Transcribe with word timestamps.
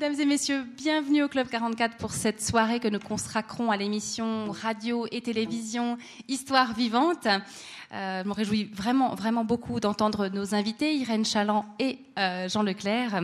mesdames 0.00 0.20
et 0.20 0.26
messieurs, 0.26 0.64
bienvenue 0.76 1.24
au 1.24 1.28
Club 1.28 1.48
44 1.48 1.96
pour 1.96 2.12
cette 2.12 2.40
soirée 2.40 2.78
que 2.78 2.86
nous 2.86 3.00
consacrons 3.00 3.72
à 3.72 3.76
l'émission 3.76 4.48
radio 4.52 5.08
et 5.10 5.20
télévision 5.20 5.98
Histoire 6.28 6.72
vivante. 6.72 7.26
Euh, 7.26 8.22
je 8.22 8.28
me 8.28 8.32
réjouis 8.32 8.70
vraiment, 8.72 9.16
vraiment 9.16 9.44
beaucoup 9.44 9.80
d'entendre 9.80 10.28
nos 10.28 10.54
invités, 10.54 10.94
Irène 10.94 11.24
Chaland 11.24 11.64
et 11.80 11.98
euh, 12.16 12.48
Jean 12.48 12.62
Leclerc 12.62 13.22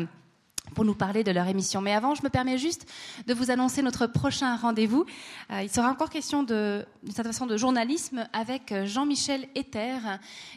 pour 0.74 0.84
nous 0.84 0.96
parler 0.96 1.22
de 1.22 1.30
leur 1.30 1.46
émission. 1.46 1.80
Mais 1.80 1.94
avant, 1.94 2.16
je 2.16 2.24
me 2.24 2.28
permets 2.28 2.58
juste 2.58 2.90
de 3.28 3.34
vous 3.34 3.52
annoncer 3.52 3.80
notre 3.80 4.08
prochain 4.08 4.56
rendez-vous. 4.56 5.04
Euh, 5.52 5.62
il 5.62 5.70
sera 5.70 5.88
encore 5.88 6.10
question 6.10 6.42
de, 6.42 6.84
de 7.04 7.12
cette 7.12 7.26
façon 7.26 7.46
de 7.46 7.56
journalisme 7.56 8.26
avec 8.32 8.74
Jean-Michel 8.84 9.46
Ether, 9.54 9.98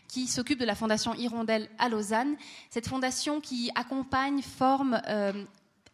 qui 0.08 0.26
s'occupe 0.26 0.58
de 0.58 0.66
la 0.66 0.74
Fondation 0.74 1.14
Hirondelle 1.14 1.70
à 1.78 1.90
Lausanne. 1.90 2.38
Cette 2.72 2.88
fondation 2.88 3.40
qui 3.40 3.70
accompagne, 3.76 4.42
forme, 4.42 5.00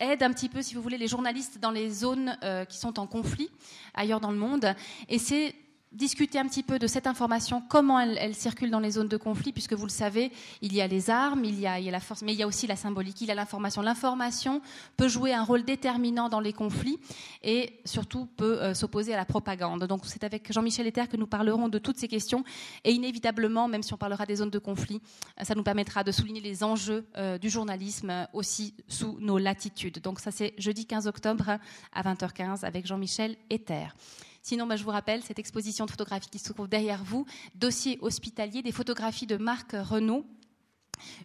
aide 0.03 0.23
un 0.23 0.31
petit 0.31 0.49
peu, 0.49 0.61
si 0.61 0.75
vous 0.75 0.81
voulez, 0.81 0.97
les 0.97 1.07
journalistes 1.07 1.59
dans 1.59 1.71
les 1.71 1.89
zones 1.89 2.37
euh, 2.43 2.65
qui 2.65 2.77
sont 2.77 2.99
en 2.99 3.07
conflit 3.07 3.49
ailleurs 3.93 4.19
dans 4.19 4.31
le 4.31 4.37
monde. 4.37 4.75
Et 5.09 5.19
c'est 5.19 5.55
discuter 5.93 6.39
un 6.39 6.47
petit 6.47 6.63
peu 6.63 6.79
de 6.79 6.87
cette 6.87 7.07
information, 7.07 7.61
comment 7.67 7.99
elle, 7.99 8.35
circule 8.35 8.71
dans 8.71 8.79
les 8.79 8.91
zones 8.91 9.07
de 9.07 9.17
conflit, 9.17 9.51
puisque 9.51 9.73
vous 9.73 9.85
le 9.85 9.91
savez, 9.91 10.31
il 10.61 10.73
y 10.73 10.81
a 10.81 10.87
les 10.87 11.09
armes, 11.09 11.45
il 11.45 11.59
y 11.59 11.67
a, 11.67 11.79
la 11.79 11.99
force, 11.99 12.23
mais 12.23 12.33
il 12.33 12.39
y 12.39 12.43
a 12.43 12.47
aussi 12.47 12.67
la 12.67 12.75
symbolique, 12.75 13.21
il 13.21 13.27
y 13.27 13.31
a 13.31 13.35
l'information. 13.35 13.81
L'information 13.81 14.61
peut 14.97 15.07
jouer 15.07 15.33
un 15.33 15.43
rôle 15.43 15.63
déterminant 15.63 16.29
dans 16.29 16.39
les 16.39 16.53
conflits 16.53 16.99
et 17.43 17.79
surtout 17.85 18.25
peut 18.25 18.61
euh, 18.61 18.73
s'opposer 18.73 19.13
à 19.13 19.17
la 19.17 19.25
propagande. 19.25 19.83
Donc 19.85 20.01
c'est 20.05 20.23
avec 20.23 20.51
Jean-Michel 20.51 20.87
Ether 20.87 21.07
que 21.07 21.17
nous 21.17 21.27
parlerons 21.27 21.69
de 21.69 21.77
toutes 21.77 21.97
ces 21.97 22.07
questions 22.07 22.43
et 22.83 22.91
inévitablement, 22.91 23.67
même 23.67 23.83
si 23.83 23.93
on 23.93 23.97
parlera 23.97 24.25
des 24.25 24.37
zones 24.37 24.49
de 24.49 24.59
conflit, 24.59 25.01
euh, 25.39 25.43
ça 25.43 25.55
nous 25.55 25.63
permettra 25.63 26.03
de 26.03 26.11
souligner 26.11 26.41
les 26.41 26.63
enjeux 26.63 27.05
euh, 27.17 27.37
du 27.37 27.49
journalisme 27.49 28.27
aussi 28.33 28.73
sous 28.87 29.17
nos 29.19 29.37
latitudes. 29.37 29.99
Donc 29.99 30.19
ça 30.19 30.31
c'est 30.31 30.53
jeudi 30.57 30.85
15 30.85 31.07
octobre 31.07 31.57
à 31.93 32.01
20h15 32.01 32.65
avec 32.65 32.87
Jean-Michel 32.87 33.35
Ether. 33.49 33.87
Sinon, 34.43 34.67
bah, 34.67 34.75
je 34.75 34.83
vous 34.83 34.89
rappelle 34.89 35.23
cette 35.23 35.39
exposition 35.39 35.85
de 35.85 35.91
photographie 35.91 36.29
qui 36.29 36.37
se 36.37 36.51
trouve 36.51 36.67
derrière 36.67 37.01
vous, 37.05 37.25
dossier 37.55 37.97
hospitalier, 38.01 38.61
des 38.61 38.73
photographies 38.73 39.25
de 39.25 39.37
Marc 39.37 39.71
Renault. 39.71 40.25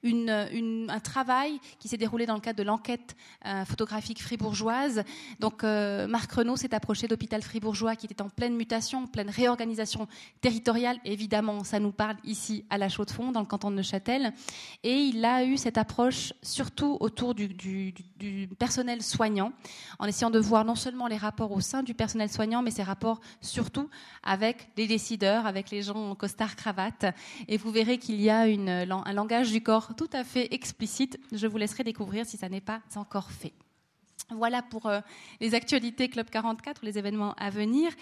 Un 0.05 1.01
travail 1.01 1.61
qui 1.79 1.89
s'est 1.89 1.97
déroulé 1.97 2.27
dans 2.27 2.35
le 2.35 2.41
cadre 2.41 2.59
de 2.59 2.63
l'enquête 2.63 3.17
euh, 3.47 3.65
photographique 3.65 4.23
fribourgeoise. 4.23 5.03
Donc, 5.41 5.65
euh, 5.65 6.07
Marc 6.07 6.33
Renault 6.33 6.57
s'est 6.57 6.75
approché 6.75 7.09
d'hôpital 7.09 7.43
fribourgeois 7.43 7.97
qui 7.97 8.07
était 8.07 8.23
en 8.23 8.29
pleine 8.29 8.57
mutation, 8.57 9.05
en 9.05 9.07
pleine 9.07 9.31
réorganisation 9.31 10.07
territoriale. 10.41 10.99
Évidemment, 11.05 11.65
ça 11.65 11.81
nous 11.81 11.93
parle 11.93 12.17
ici 12.25 12.65
à 12.71 12.79
la 12.79 12.89
Chaux-de-Fonds, 12.89 13.33
dans 13.33 13.41
le 13.41 13.47
canton 13.47 13.71
de 13.71 13.77
Neuchâtel. 13.77 14.33
Et 14.83 14.95
il 14.95 15.25
a 15.25 15.45
eu 15.45 15.57
cette 15.57 15.79
approche 15.79 16.33
surtout 16.43 16.97
autour 17.01 17.35
du, 17.35 17.95
personnel 18.59 19.03
soignant, 19.03 19.53
en 19.99 20.07
essayant 20.07 20.31
de 20.31 20.39
voir 20.39 20.65
non 20.65 20.75
seulement 20.75 21.07
les 21.07 21.17
rapports 21.17 21.53
au 21.53 21.61
sein 21.61 21.83
du 21.83 21.95
personnel 21.95 22.29
soignant, 22.31 22.63
mais 22.63 22.71
ces 22.71 22.83
rapports 22.83 23.21
surtout 23.41 23.89
avec 24.23 24.69
les 24.77 24.87
décideurs, 24.87 25.47
avec 25.47 25.71
les 25.71 25.83
gens 25.83 26.11
en 26.11 26.15
costard 26.15 26.57
cravate. 26.57 27.07
Et 27.49 27.57
vous 27.57 27.71
verrez 27.71 27.99
qu'il 27.99 28.21
y 28.21 28.31
a 28.31 28.41
un 28.41 29.13
langage 29.13 29.51
du 29.51 29.61
tout 29.97 30.09
à 30.15 30.25
fait 30.25 30.49
explicite. 30.55 31.21
Je 31.31 31.47
vous 31.47 31.59
laisserai 31.59 31.85
découvrir 31.85 32.25
si 32.25 32.39
ça 32.39 32.49
n'est 32.49 32.63
pas 32.63 32.81
encore 32.97 33.31
fait. 33.31 33.53
Voilà 34.31 34.63
pour 34.63 34.87
euh, 34.87 35.01
les 35.41 35.55
actualités 35.55 36.09
Club 36.09 36.31
44 36.31 36.83
ou 36.83 36.87
les 36.87 36.97
événements 36.97 37.35
à 37.35 37.51
venir. 37.51 37.93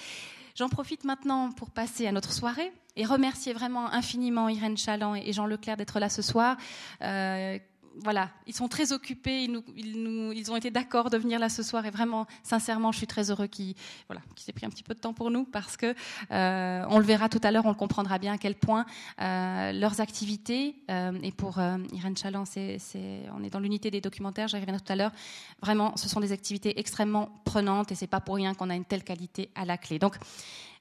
J'en 0.55 0.69
profite 0.69 1.05
maintenant 1.05 1.51
pour 1.51 1.71
passer 1.71 2.07
à 2.07 2.13
notre 2.13 2.33
soirée 2.33 2.73
et 2.95 3.05
remercier 3.05 3.53
vraiment 3.53 3.93
infiniment 3.93 4.49
Irène 4.49 4.77
Chaland 4.77 5.17
et 5.17 5.33
Jean 5.33 5.47
Leclerc 5.47 5.77
d'être 5.77 5.99
là 5.99 6.09
ce 6.09 6.23
soir. 6.23 6.57
Euh, 7.03 7.59
voilà, 8.03 8.31
ils 8.47 8.55
sont 8.55 8.69
très 8.69 8.93
occupés, 8.93 9.45
ils, 9.45 10.51
ont 10.51 10.57
été 10.57 10.71
d'accord 10.71 11.11
de 11.11 11.17
venir 11.17 11.39
là 11.39 11.49
ce 11.49 11.63
soir 11.63 11.87
et 11.87 11.91
vraiment, 11.91 12.27
sincèrement, 12.43 12.93
je 12.93 12.99
suis 12.99 13.07
très 13.07 13.31
heureux 13.31 13.47
qu'ils 13.47 13.75
voilà, 14.09 14.23
aient 14.47 14.53
pris 14.53 14.67
un 14.67 14.71
petit 14.71 14.83
peu 14.83 14.95
de 14.95 15.01
temps 15.01 15.13
pour 15.13 15.31
nous 15.31 15.45
parce 15.45 15.77
que 15.77 15.95
euh, 16.31 16.85
on 16.89 16.99
le 16.99 17.05
verra 17.05 17.29
tout 17.29 17.41
à 17.43 17.51
l'heure, 17.51 17.67
on 17.67 17.75
comprendra 17.75 18.19
bien 18.19 18.35
à 18.35 18.39
quel 18.39 18.55
point 18.55 18.87
euh, 19.21 19.73
leurs 19.73 20.01
activités 20.01 20.77
euh, 20.91 21.19
et 21.23 21.33
pour 21.33 21.59
Irène 21.93 22.17
Chaland, 22.17 22.45
on 22.57 23.45
est 23.45 23.51
dans 23.51 23.61
l'unité 23.61 23.91
des 23.91 24.01
documentaires, 24.01 24.49
j'y 24.49 24.57
reviendrai 24.57 24.81
tout 24.85 24.93
à 24.93 24.97
l'heure. 24.97 25.13
Vraiment, 25.61 25.97
ce 25.97 26.09
sont 26.09 26.21
des 26.21 26.33
activités 26.33 26.79
extrêmement 26.79 27.31
prenantes 27.45 27.93
et 27.93 27.95
c'est 27.95 28.07
pas 28.07 28.21
pour 28.21 28.37
rien 28.37 28.55
qu'on 28.55 28.71
a 28.71 28.75
une 28.75 28.85
telle 28.85 29.05
qualité 29.05 29.51
à 29.55 29.65
la 29.65 29.79
clé. 29.79 29.99
Donc 29.99 30.17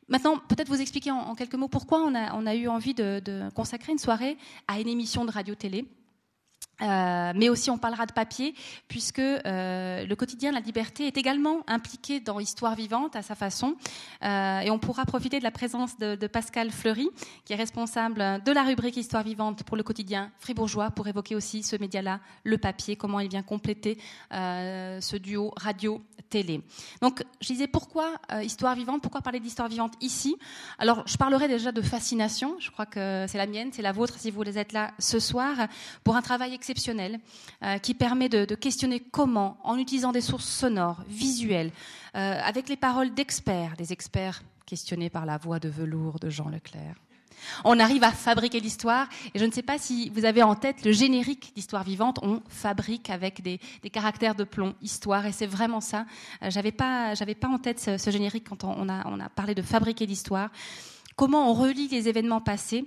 Maintenant, 0.08 0.38
peut-être 0.38 0.68
vous 0.68 0.82
expliquer 0.82 1.10
en, 1.10 1.34
quelques 1.34 1.56
mots 1.56 1.68
pourquoi 1.68 2.00
on 2.04 2.14
a, 2.46 2.56
eu 2.56 2.68
envie 2.68 2.94
de, 2.94 3.20
de 3.26 3.50
consacrer 3.56 3.92
une 3.92 3.98
soirée 3.98 4.38
à 4.68 4.80
une 4.80 4.88
émission 4.88 5.26
de 5.26 5.32
radio-télé. 5.32 5.88
Euh, 6.82 7.32
mais 7.36 7.48
aussi 7.48 7.70
on 7.70 7.78
parlera 7.78 8.06
de 8.06 8.12
papier 8.12 8.54
puisque 8.90 9.20
euh, 9.20 10.06
le 10.06 10.16
quotidien 10.16 10.52
La 10.52 10.60
Liberté 10.60 11.08
est 11.08 11.18
également 11.18 11.64
impliqué 11.68 12.20
dans 12.20 12.40
Histoire 12.40 12.76
vivante 12.76 13.16
à 13.16 13.22
sa 13.22 13.36
façon. 13.36 13.76
Euh, 14.24 14.60
et 14.60 14.70
on 14.70 14.78
pourra 14.78 15.06
profiter 15.06 15.40
de 15.40 15.44
la 15.44 15.52
présence 15.52 15.98
de, 15.98 16.16
de, 16.16 16.28
Pascal 16.28 16.72
Fleury 16.72 17.10
qui 17.46 17.54
est 17.54 17.56
responsable 17.56 18.42
de 18.44 18.52
la 18.52 18.64
rubrique 18.64 18.98
Histoire 18.98 19.24
vivante 19.24 19.64
pour 19.64 19.78
le 19.78 19.84
quotidien 19.84 20.32
fribourgeois 20.40 20.92
pour 20.92 21.08
évoquer 21.08 21.36
aussi 21.36 21.64
ce 21.64 21.78
média-là, 21.78 22.20
le 22.44 22.58
papier, 22.58 22.96
comment 22.96 23.20
il 23.20 23.30
vient 23.30 23.44
compléter 23.44 23.98
ce 24.32 25.16
duo 25.18 25.54
radio-télé. 25.56 26.62
Donc 27.02 27.24
je 27.42 27.48
disais 27.48 27.68
pourquoi 27.68 28.16
Histoire 28.42 28.76
vivante, 28.76 29.02
pourquoi 29.02 29.22
parler 29.22 29.40
d'Histoire 29.40 29.70
vivante 29.70 29.94
ici? 30.02 30.36
Alors 30.78 31.04
je 31.06 31.16
parlerai 31.18 31.48
déjà 31.48 31.72
de 31.72 31.82
fascination, 31.82 32.56
je 32.60 32.70
crois 32.72 32.86
que 32.86 33.26
c'est 33.28 33.38
la 33.38 33.48
mienne, 33.48 33.70
c'est 33.72 33.82
la 33.82 33.92
vôtre 33.92 34.16
si 34.18 34.32
vous 34.32 34.44
êtes 34.44 34.74
là 34.74 34.92
ce 35.00 35.20
soir 35.20 35.56
pour 36.04 36.16
un 36.16 36.22
travail 36.22 36.54
exceptionnel 36.66 37.20
euh, 37.64 37.78
qui 37.78 37.94
permet 37.94 38.28
de, 38.28 38.56
questionner 38.56 39.00
comment, 39.00 39.58
en 39.64 39.78
utilisant 39.78 40.12
des 40.12 40.22
sources 40.22 40.50
sonores, 40.50 41.04
visuelles, 41.08 41.72
euh, 42.16 42.40
avec 42.44 42.70
les 42.70 42.76
paroles 42.76 43.14
d'experts, 43.14 43.76
des 43.78 43.94
experts 43.94 44.42
questionnés 44.66 45.12
par 45.12 45.28
la 45.28 45.38
voix 45.38 45.60
de 45.60 45.70
velours 45.70 46.20
de 46.20 46.32
Jean 46.32 46.50
Leclerc. 46.50 46.96
On 47.64 47.80
arrive 47.80 48.04
à 48.04 48.12
fabriquer 48.12 48.60
l'histoire, 48.60 49.08
et 49.36 49.40
je 49.40 49.46
ne 49.46 49.52
sais 49.52 49.62
pas 49.62 49.78
si 49.78 50.10
vous 50.10 50.26
avez 50.26 50.42
en 50.42 50.56
tête 50.56 50.84
le 50.84 50.92
générique 50.92 51.52
d'Histoire 51.54 51.84
vivante. 51.84 52.18
On 52.24 52.42
fabrique 52.48 53.12
avec 53.12 53.44
des, 53.44 53.60
caractères 53.92 54.34
de 54.34 54.44
plomb 54.44 54.74
histoire, 54.82 55.28
et 55.28 55.32
c'est 55.32 55.46
vraiment 55.46 55.82
ça. 55.82 56.08
Euh, 56.42 56.72
pas, 56.72 57.14
j'avais 57.14 57.36
pas 57.36 57.48
en 57.48 57.60
tête 57.60 57.80
ce, 57.80 58.10
générique 58.10 58.50
quand 58.50 58.64
on 58.64 58.90
a, 58.90 59.08
on 59.08 59.20
a 59.20 59.30
parlé 59.30 59.54
de 59.54 59.62
fabriquer 59.62 60.08
l'histoire. 60.08 60.50
Comment 61.16 61.52
on 61.52 61.54
relie 61.54 61.88
les 61.90 62.10
événements 62.10 62.42
passés 62.42 62.86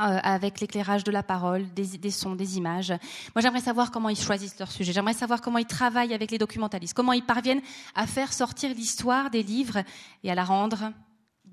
euh, 0.00 0.18
avec 0.22 0.60
l'éclairage 0.60 1.04
de 1.04 1.12
la 1.12 1.22
parole, 1.22 1.72
des, 1.72 1.98
des, 1.98 2.10
sons, 2.10 2.34
des 2.34 2.56
images. 2.56 2.90
Moi, 3.34 3.42
j'aimerais 3.42 3.60
savoir 3.60 3.92
comment 3.92 4.08
ils 4.08 4.18
choisissent 4.18 4.58
leur 4.58 4.72
sujet. 4.72 4.92
J'aimerais 4.92 5.14
savoir 5.14 5.40
comment 5.40 5.58
ils 5.58 5.66
travaillent 5.66 6.14
avec 6.14 6.32
les 6.32 6.38
documentalistes, 6.38 6.94
comment 6.94 7.12
ils 7.12 7.24
parviennent 7.24 7.62
à 7.94 8.08
faire 8.08 8.32
sortir 8.32 8.74
l'histoire 8.74 9.30
des 9.30 9.44
livres 9.44 9.84
et 10.24 10.32
à 10.32 10.34
la 10.34 10.42
rendre, 10.42 10.92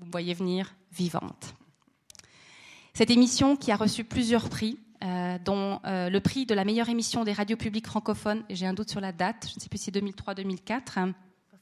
vous 0.00 0.10
voyez 0.10 0.34
venir, 0.34 0.74
vivante. 0.90 1.54
Cette 2.94 3.10
émission 3.10 3.56
qui 3.56 3.70
a 3.70 3.76
reçu 3.76 4.02
plusieurs 4.02 4.48
prix, 4.48 4.76
euh, 5.04 5.38
dont 5.44 5.80
euh, 5.84 6.10
le 6.10 6.20
prix 6.20 6.44
de 6.44 6.54
la 6.54 6.64
meilleure 6.64 6.88
émission 6.88 7.24
des 7.24 7.32
radios 7.32 7.56
publiques 7.56 7.86
francophones, 7.86 8.44
j'ai 8.50 8.66
un 8.66 8.74
doute 8.74 8.90
sur 8.90 9.00
la 9.00 9.12
date, 9.12 9.46
je 9.48 9.54
ne 9.54 9.60
sais 9.60 9.68
plus 9.68 9.78
si 9.78 9.84
c'est 9.84 9.96
2003-2004. 9.96 11.12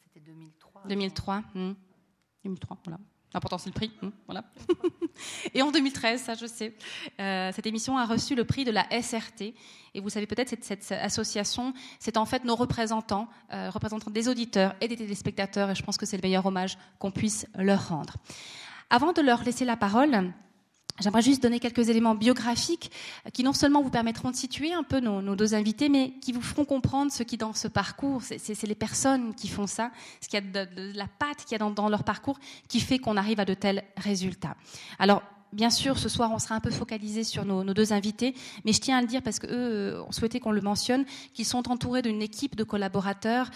C'était 0.02 0.20
2003. 0.20 0.82
2003. 0.88 1.42
Hmm. 1.54 1.72
2003, 2.44 2.78
voilà. 2.84 2.98
L'important, 3.32 3.58
c'est 3.58 3.68
le 3.68 3.74
prix. 3.74 3.92
Hum, 4.02 4.12
voilà. 4.26 4.44
Et 5.54 5.62
en 5.62 5.70
2013, 5.70 6.20
ça 6.20 6.34
je 6.34 6.46
sais, 6.46 6.74
euh, 7.20 7.52
cette 7.54 7.66
émission 7.66 7.96
a 7.96 8.04
reçu 8.04 8.34
le 8.34 8.44
prix 8.44 8.64
de 8.64 8.70
la 8.70 8.86
SRT. 8.90 9.54
Et 9.94 10.00
vous 10.00 10.08
savez 10.08 10.26
peut-être, 10.26 10.48
cette, 10.48 10.64
cette 10.64 10.92
association, 10.92 11.72
c'est 11.98 12.16
en 12.16 12.24
fait 12.24 12.44
nos 12.44 12.56
représentants, 12.56 13.28
euh, 13.52 13.70
représentants 13.70 14.10
des 14.10 14.28
auditeurs 14.28 14.74
et 14.80 14.88
des 14.88 14.96
téléspectateurs. 14.96 15.70
Et 15.70 15.74
je 15.74 15.82
pense 15.82 15.96
que 15.96 16.06
c'est 16.06 16.16
le 16.16 16.22
meilleur 16.22 16.46
hommage 16.46 16.76
qu'on 16.98 17.10
puisse 17.10 17.46
leur 17.56 17.88
rendre. 17.88 18.16
Avant 18.88 19.12
de 19.12 19.20
leur 19.20 19.44
laisser 19.44 19.64
la 19.64 19.76
parole, 19.76 20.32
J'aimerais 20.98 21.22
juste 21.22 21.42
donner 21.42 21.60
quelques 21.60 21.88
éléments 21.88 22.14
biographiques 22.14 22.90
qui 23.32 23.42
non 23.42 23.52
seulement 23.52 23.82
vous 23.82 23.90
permettront 23.90 24.30
de 24.30 24.36
situer 24.36 24.72
un 24.72 24.82
peu 24.82 25.00
nos, 25.00 25.36
deux 25.36 25.54
invités, 25.54 25.88
mais 25.88 26.12
qui 26.20 26.32
vous 26.32 26.42
feront 26.42 26.64
comprendre 26.64 27.12
ce 27.12 27.22
qui 27.22 27.36
dans 27.36 27.52
ce 27.52 27.68
parcours, 27.68 28.22
c'est 28.22 28.62
les 28.62 28.74
personnes 28.74 29.34
qui 29.34 29.48
font 29.48 29.66
ça, 29.66 29.90
ce 30.20 30.28
qu'il 30.28 30.42
y 30.42 30.58
a 30.58 30.64
de 30.64 30.92
la 30.96 31.06
patte 31.06 31.44
qu'il 31.44 31.52
y 31.52 31.54
a 31.54 31.58
dans, 31.58 31.70
dans, 31.70 31.88
leur 31.88 32.04
parcours 32.04 32.38
qui 32.68 32.80
fait 32.80 32.98
qu'on 32.98 33.16
arrive 33.16 33.40
à 33.40 33.44
de 33.44 33.54
tels 33.54 33.84
résultats. 33.96 34.56
Alors, 34.98 35.22
bien 35.52 35.70
sûr, 35.70 35.98
ce 35.98 36.08
soir, 36.08 36.30
on 36.32 36.38
sera 36.38 36.54
un 36.54 36.60
peu 36.60 36.70
focalisé 36.70 37.24
sur 37.24 37.44
nos, 37.44 37.64
deux 37.74 37.92
invités, 37.92 38.34
mais 38.64 38.72
je 38.72 38.80
tiens 38.80 38.98
à 38.98 39.00
le 39.00 39.06
dire 39.06 39.22
parce 39.22 39.38
que 39.38 39.46
eux 39.46 40.02
ont 40.02 40.12
souhaité 40.12 40.40
qu'on 40.40 40.52
le 40.52 40.60
mentionne, 40.60 41.04
qu'ils 41.34 41.46
sont 41.46 41.70
entourés 41.70 42.02
d'une 42.02 42.22
équipe 42.22 42.56
de 42.56 42.64
collaborateurs 42.64 43.50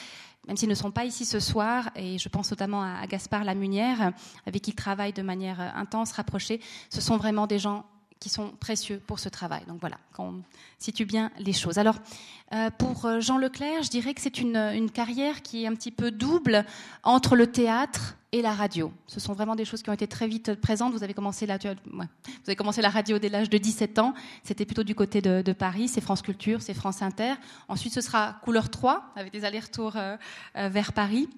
même 0.46 0.58
s'ils 0.58 0.68
ne 0.68 0.74
sont 0.74 0.90
pas 0.90 1.06
ici 1.06 1.24
ce 1.24 1.40
soir, 1.40 1.88
et 1.96 2.18
je 2.18 2.28
pense 2.28 2.50
notamment 2.50 2.82
à, 2.82 2.98
à 3.00 3.06
Gaspard 3.06 3.44
Lamunière, 3.44 4.12
avec 4.44 4.60
qui 4.60 4.72
ils 4.72 4.74
travaillent 4.74 5.14
de 5.14 5.22
manière 5.22 5.58
intense, 5.74 6.12
rapprochée, 6.12 6.60
ce 6.90 7.00
sont 7.00 7.16
vraiment 7.16 7.46
des 7.46 7.58
gens 7.58 7.86
qui 8.24 8.30
sont 8.30 8.52
précieux 8.58 9.02
pour 9.06 9.18
ce 9.18 9.28
travail. 9.28 9.60
Donc 9.68 9.80
voilà, 9.80 9.98
qu'on 10.14 10.40
situe 10.78 11.04
bien 11.04 11.30
les 11.38 11.52
choses. 11.52 11.76
Alors, 11.76 11.96
euh, 12.54 12.70
pour 12.70 13.04
euh, 13.04 13.20
Jean 13.20 13.36
Leclerc, 13.36 13.82
je 13.82 13.90
dirais 13.90 14.14
que 14.14 14.22
c'est 14.22 14.38
une, 14.38 14.56
une, 14.56 14.90
carrière 14.90 15.42
qui 15.42 15.64
est 15.64 15.66
un 15.66 15.74
petit 15.74 15.90
peu 15.90 16.10
double 16.10 16.64
entre 17.02 17.36
le 17.36 17.52
théâtre 17.52 18.16
et 18.32 18.40
la 18.40 18.54
radio. 18.54 18.90
Ce 19.08 19.20
sont 19.20 19.34
vraiment 19.34 19.56
des 19.56 19.66
choses 19.66 19.82
qui 19.82 19.90
ont 19.90 19.92
été 19.92 20.08
très 20.08 20.26
vite 20.26 20.54
présentes. 20.54 20.94
Vous 20.94 21.02
avez 21.02 21.12
commencé 21.12 21.44
la, 21.44 21.58
radio 22.88 23.18
dès 23.18 23.28
l'âge 23.28 23.50
de 23.50 23.58
17 23.58 23.98
ans. 23.98 24.14
C'était 24.42 24.64
plutôt 24.64 24.84
du 24.84 24.94
côté 24.94 25.20
de, 25.20 25.52
Paris. 25.52 25.88
C'est 25.88 26.00
France 26.00 26.22
Culture, 26.22 26.62
c'est 26.62 26.72
France 26.72 27.02
Inter. 27.02 27.34
Ensuite, 27.68 27.92
ce 27.92 28.00
sera 28.00 28.38
Couleur 28.42 28.70
3, 28.70 29.12
avec 29.16 29.34
des 29.34 29.44
allers-retours 29.44 29.96
euh, 29.96 30.16
vers 30.54 30.94
Paris. 30.94 31.28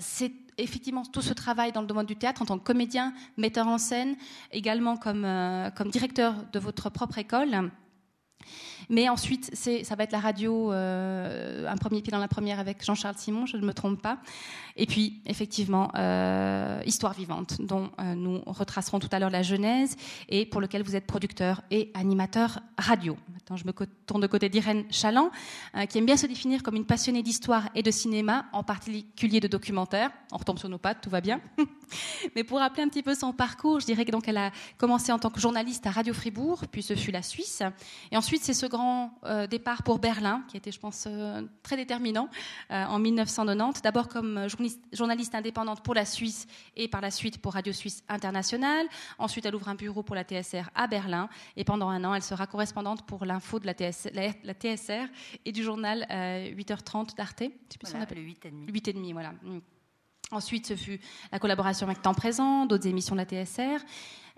C'est 0.00 0.32
effectivement 0.62 1.04
tout 1.04 1.22
ce 1.22 1.32
travail 1.32 1.72
dans 1.72 1.80
le 1.80 1.86
domaine 1.86 2.06
du 2.06 2.16
théâtre 2.16 2.42
en 2.42 2.46
tant 2.46 2.58
que 2.58 2.64
comédien, 2.64 3.12
metteur 3.36 3.66
en 3.66 3.78
scène, 3.78 4.16
également 4.52 4.96
comme, 4.96 5.24
euh, 5.24 5.70
directeur 5.86 6.34
de 6.52 6.58
votre 6.58 6.90
propre 6.90 7.18
école. 7.18 7.70
Mais 8.90 9.08
ensuite, 9.08 9.54
ça 9.54 9.94
va 9.94 10.02
être 10.02 10.10
la 10.10 10.18
radio, 10.18 10.72
euh, 10.72 11.68
un 11.68 11.76
premier 11.76 12.02
pied 12.02 12.10
dans 12.10 12.18
la 12.18 12.26
première 12.26 12.58
avec 12.58 12.84
Jean-Charles 12.84 13.16
Simon, 13.16 13.46
je 13.46 13.56
ne 13.56 13.64
me 13.64 13.72
trompe 13.72 14.02
pas. 14.02 14.18
Et 14.76 14.84
puis, 14.86 15.20
effectivement, 15.26 15.92
euh, 15.96 16.82
Histoire 16.86 17.12
vivante, 17.12 17.60
dont 17.60 17.90
euh, 18.00 18.14
nous 18.16 18.42
retracerons 18.46 18.98
tout 18.98 19.08
à 19.12 19.20
l'heure 19.20 19.30
la 19.30 19.42
genèse 19.42 19.96
et 20.28 20.44
pour 20.44 20.60
lequel 20.60 20.82
vous 20.82 20.96
êtes 20.96 21.06
producteur 21.06 21.62
et 21.70 21.92
animateur 21.94 22.60
radio. 22.78 23.16
Maintenant, 23.32 23.56
je 23.56 23.64
me 23.64 23.72
tourne 24.06 24.20
de 24.20 24.26
côté 24.26 24.48
d'Irène 24.48 24.84
Chaland, 24.90 25.30
qui 25.88 25.98
aime 25.98 26.06
bien 26.06 26.16
se 26.16 26.26
définir 26.26 26.62
comme 26.62 26.74
une 26.74 26.84
passionnée 26.84 27.22
d'histoire 27.22 27.68
et 27.76 27.82
de 27.82 27.90
cinéma, 27.90 28.46
en 28.52 28.64
particulier 28.64 29.40
de 29.40 29.48
documentaire. 29.48 30.10
On 30.32 30.38
retombe 30.38 30.58
sur 30.58 30.68
nos 30.68 30.78
pattes, 30.78 31.00
tout 31.00 31.10
va 31.10 31.20
bien. 31.20 31.40
Mais 32.36 32.44
pour 32.44 32.58
rappeler 32.58 32.82
un 32.82 32.88
petit 32.88 33.02
peu 33.02 33.14
son 33.14 33.32
parcours, 33.32 33.80
je 33.80 33.86
dirais 33.86 34.04
que 34.04 34.10
donc 34.10 34.28
elle 34.28 34.36
a 34.36 34.52
commencé 34.78 35.12
en 35.12 35.18
tant 35.18 35.30
que 35.30 35.40
journaliste 35.40 35.86
à 35.86 35.90
Radio 35.90 36.14
Fribourg, 36.14 36.64
puis 36.70 36.82
ce 36.82 36.94
fut 36.94 37.10
la 37.10 37.22
Suisse. 37.22 37.62
Et 38.10 38.16
ensuite, 38.16 38.29
c'est 38.38 38.54
ce 38.54 38.66
grand 38.66 39.18
euh, 39.24 39.46
départ 39.46 39.82
pour 39.82 39.98
Berlin, 39.98 40.44
qui 40.48 40.56
était, 40.56 40.72
je 40.72 40.78
pense, 40.78 41.04
euh, 41.06 41.42
très 41.62 41.76
déterminant 41.76 42.28
euh, 42.70 42.84
en 42.84 42.98
1990. 42.98 43.82
D'abord 43.82 44.08
comme 44.08 44.46
journaliste, 44.92 45.34
indépendante 45.34 45.82
pour 45.82 45.94
la 45.94 46.04
Suisse 46.04 46.46
et 46.76 46.88
par 46.88 47.00
la 47.00 47.10
suite 47.10 47.38
pour 47.38 47.54
Radio 47.54 47.72
Suisse 47.72 48.02
Internationale. 48.08 48.86
Ensuite, 49.18 49.46
elle 49.46 49.54
ouvre 49.54 49.68
un 49.68 49.74
bureau 49.74 50.02
pour 50.02 50.14
la 50.14 50.24
TSR 50.24 50.70
à 50.74 50.86
Berlin. 50.86 51.28
Et 51.56 51.64
pendant 51.64 51.88
un 51.88 52.04
an, 52.04 52.14
elle 52.14 52.22
sera 52.22 52.46
correspondante 52.46 53.06
pour 53.06 53.24
l'info 53.24 53.58
de 53.58 53.66
la, 53.66 53.74
la, 54.44 54.54
TSR 54.54 55.06
et 55.44 55.52
du 55.52 55.62
journal 55.62 56.06
8h30 56.10 57.16
d'Arte. 57.16 57.44
Voilà, 57.82 58.06
le 58.14 58.22
8,5. 58.22 58.70
8,5, 58.70 59.12
voilà. 59.12 59.32
Mm. 59.42 59.60
Ensuite, 60.32 60.66
ce 60.66 60.76
fut 60.76 61.00
la 61.32 61.40
collaboration 61.40 61.86
avec 61.86 62.02
Temps 62.02 62.14
Présent, 62.14 62.64
d'autres 62.64 62.86
émissions 62.86 63.16
de 63.16 63.20
la 63.20 63.26
TSR. 63.26 63.80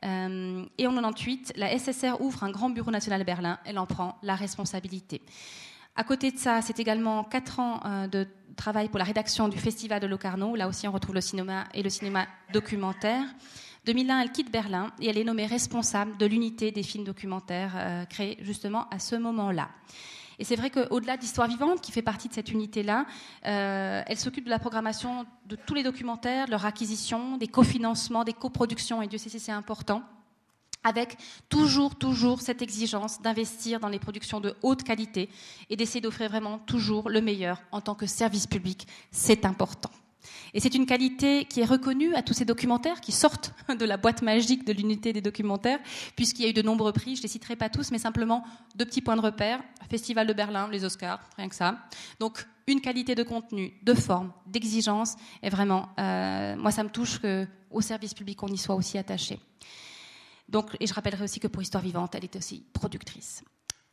Euh, 0.05 0.65
et 0.79 0.87
en 0.87 0.93
98, 0.93 1.53
la 1.57 1.77
SSR 1.79 2.21
ouvre 2.21 2.45
un 2.45 2.51
grand 2.51 2.71
bureau 2.71 2.91
national 2.91 3.21
à 3.21 3.25
Berlin. 3.25 3.59
Elle 3.65 3.79
en 3.79 3.87
prend 3.87 4.19
la 4.23 4.35
responsabilité. 4.35 5.23
À 5.95 6.05
côté 6.05 6.31
de 6.31 6.39
ça, 6.39 6.63
c'est 6.63 6.81
également 6.81 7.23
quatre 7.25 7.61
ans 7.61 7.81
euh, 7.85 8.07
de 8.07 8.27
travail 8.57 8.89
pour 8.89 8.99
la 8.99 9.05
rédaction 9.05 9.49
du 9.49 9.59
Festival 9.59 10.01
de 10.01 10.07
Locarno. 10.07 10.57
Là 10.57 10.69
aussi, 10.69 10.89
on 10.89 10.93
retrouve 10.93 11.15
le 11.15 11.21
cinéma 11.21 11.65
et 11.75 11.83
le 11.83 11.91
cinéma 11.91 12.27
documentaire. 12.53 13.25
2001, 13.85 14.21
elle 14.21 14.33
quitte 14.33 14.51
Berlin 14.51 14.93
et 15.01 15.09
elle 15.09 15.19
est 15.19 15.25
nommée 15.25 15.47
responsable 15.47 16.17
de 16.17 16.27
l'unité 16.27 16.71
des 16.71 16.83
films 16.83 17.05
documentaires 17.05 17.75
euh, 17.77 18.05
créée 18.07 18.39
justement 18.41 18.89
à 18.91 18.99
ce 18.99 19.17
moment-là. 19.17 19.69
Et 20.43 20.45
c'est 20.45 20.57
vrai 20.57 20.71
qu'au-delà 20.71 21.17
d'Histoire 21.17 21.47
vivante, 21.47 21.81
qui 21.81 21.93
fait 21.93 22.03
partie 22.03 22.27
de 22.27 22.35
cette 22.35 22.51
unité-là, 22.51 23.07
euh, 23.47 24.03
elle 24.05 24.19
s'occupe 24.19 24.45
de 24.45 24.51
la 24.51 24.59
programmation 24.59 25.25
de 25.47 25.55
tous 25.55 25.75
les 25.75 25.85
documentaires, 25.85 26.47
de 26.47 26.51
leur 26.51 26.67
acquisition, 26.67 27.37
des 27.37 27.47
cofinancements, 27.47 28.25
des 28.25 28.33
coproductions, 28.33 29.03
et 29.03 29.07
Dieu 29.07 29.19
sait 29.19 29.29
si 29.29 29.39
c'est 29.39 29.53
important 29.53 30.03
avec 30.83 31.17
toujours, 31.49 31.95
toujours 31.95 32.41
cette 32.41 32.61
exigence 32.61 33.23
d'investir 33.23 33.79
dans 33.79 33.89
les 33.89 34.01
productions 34.01 34.41
de 34.41 34.57
haute 34.63 34.83
qualité 34.83 35.29
et 35.71 35.77
d'essayer 35.77 36.01
d'offrir 36.01 36.29
vraiment 36.29 36.59
toujours 36.59 37.09
le 37.09 37.21
meilleur 37.21 37.63
en 37.71 37.81
tant 37.81 37.95
que 37.95 38.07
service 38.07 38.49
public. 38.49 38.89
C'est 39.13 39.45
important. 39.45 39.91
Et 40.55 40.61
c'est 40.61 40.75
une 40.75 40.87
qualité 40.87 41.45
qui 41.45 41.61
est 41.61 41.65
reconnue 41.65 42.15
à 42.15 42.23
tous 42.23 42.35
ces 42.35 42.45
documentaires 42.45 43.01
qui 43.01 43.13
sortent 43.13 43.53
de 43.79 43.85
la 43.85 43.97
boîte 43.97 44.23
magique 44.23 44.65
de 44.65 44.73
l'unité 44.73 45.13
des 45.13 45.21
documentaires, 45.21 45.81
puisqu'il 46.17 46.43
y 46.43 46.47
a 46.47 46.49
eu 46.51 46.53
de 46.53 46.63
nombreux 46.63 46.93
prix, 46.93 47.17
je 47.17 47.21
ne 47.21 47.23
les 47.25 47.29
citerai 47.29 47.57
pas 47.57 47.69
tous, 47.69 47.91
mais 47.91 47.99
simplement 47.99 48.45
deux 48.77 48.85
petits 48.85 49.03
points 49.03 49.17
de 49.17 49.23
repère, 49.23 49.63
Festival 49.91 50.27
de 50.27 50.33
Berlin, 50.33 50.69
les 50.71 50.85
Oscars, 50.85 51.21
rien 51.37 51.49
que 51.49 51.55
ça. 51.55 51.79
Donc 52.19 52.47
une 52.67 52.81
qualité 52.81 53.15
de 53.15 53.23
contenu, 53.23 53.73
de 53.83 53.95
forme, 53.95 54.33
d'exigence, 54.47 55.17
et 55.43 55.51
vraiment, 55.51 55.89
euh, 55.99 56.57
moi 56.57 56.71
ça 56.71 56.83
me 56.85 56.89
touche 56.89 57.19
qu'au 57.19 57.81
service 57.81 58.15
public 58.15 58.43
on 58.43 58.49
y 58.49 58.59
soit 58.59 58.75
aussi 58.75 58.99
attaché. 58.99 59.39
Donc, 60.49 60.77
et 60.81 60.87
je 60.87 60.93
rappellerai 60.93 61.25
aussi 61.25 61.41
que 61.41 61.47
pour 61.49 61.63
Histoire 61.63 61.83
Vivante, 61.83 62.15
elle 62.15 62.25
est 62.25 62.37
aussi 62.37 62.63
productrice. 62.75 63.43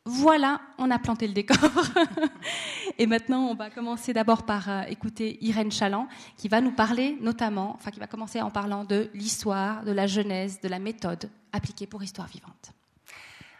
Voilà, 0.06 0.60
on 0.78 0.90
a 0.90 0.98
planté 0.98 1.26
le 1.26 1.34
décor. 1.34 1.58
et 2.98 3.06
maintenant, 3.06 3.42
on 3.48 3.54
va 3.54 3.68
commencer 3.68 4.12
d'abord 4.12 4.44
par 4.44 4.68
euh, 4.68 4.82
écouter 4.82 5.38
Irène 5.44 5.70
Chaland, 5.70 6.08
qui 6.36 6.48
va 6.48 6.60
nous 6.60 6.72
parler 6.72 7.18
notamment, 7.20 7.74
enfin 7.74 7.90
qui 7.90 8.00
va 8.00 8.06
commencer 8.06 8.40
en 8.40 8.50
parlant 8.50 8.84
de 8.84 9.10
l'histoire, 9.12 9.84
de 9.84 9.92
la 9.92 10.06
genèse, 10.06 10.60
de 10.60 10.68
la 10.68 10.78
méthode 10.78 11.30
appliquée 11.52 11.86
pour 11.86 12.02
Histoire 12.02 12.28
vivante. 12.28 12.72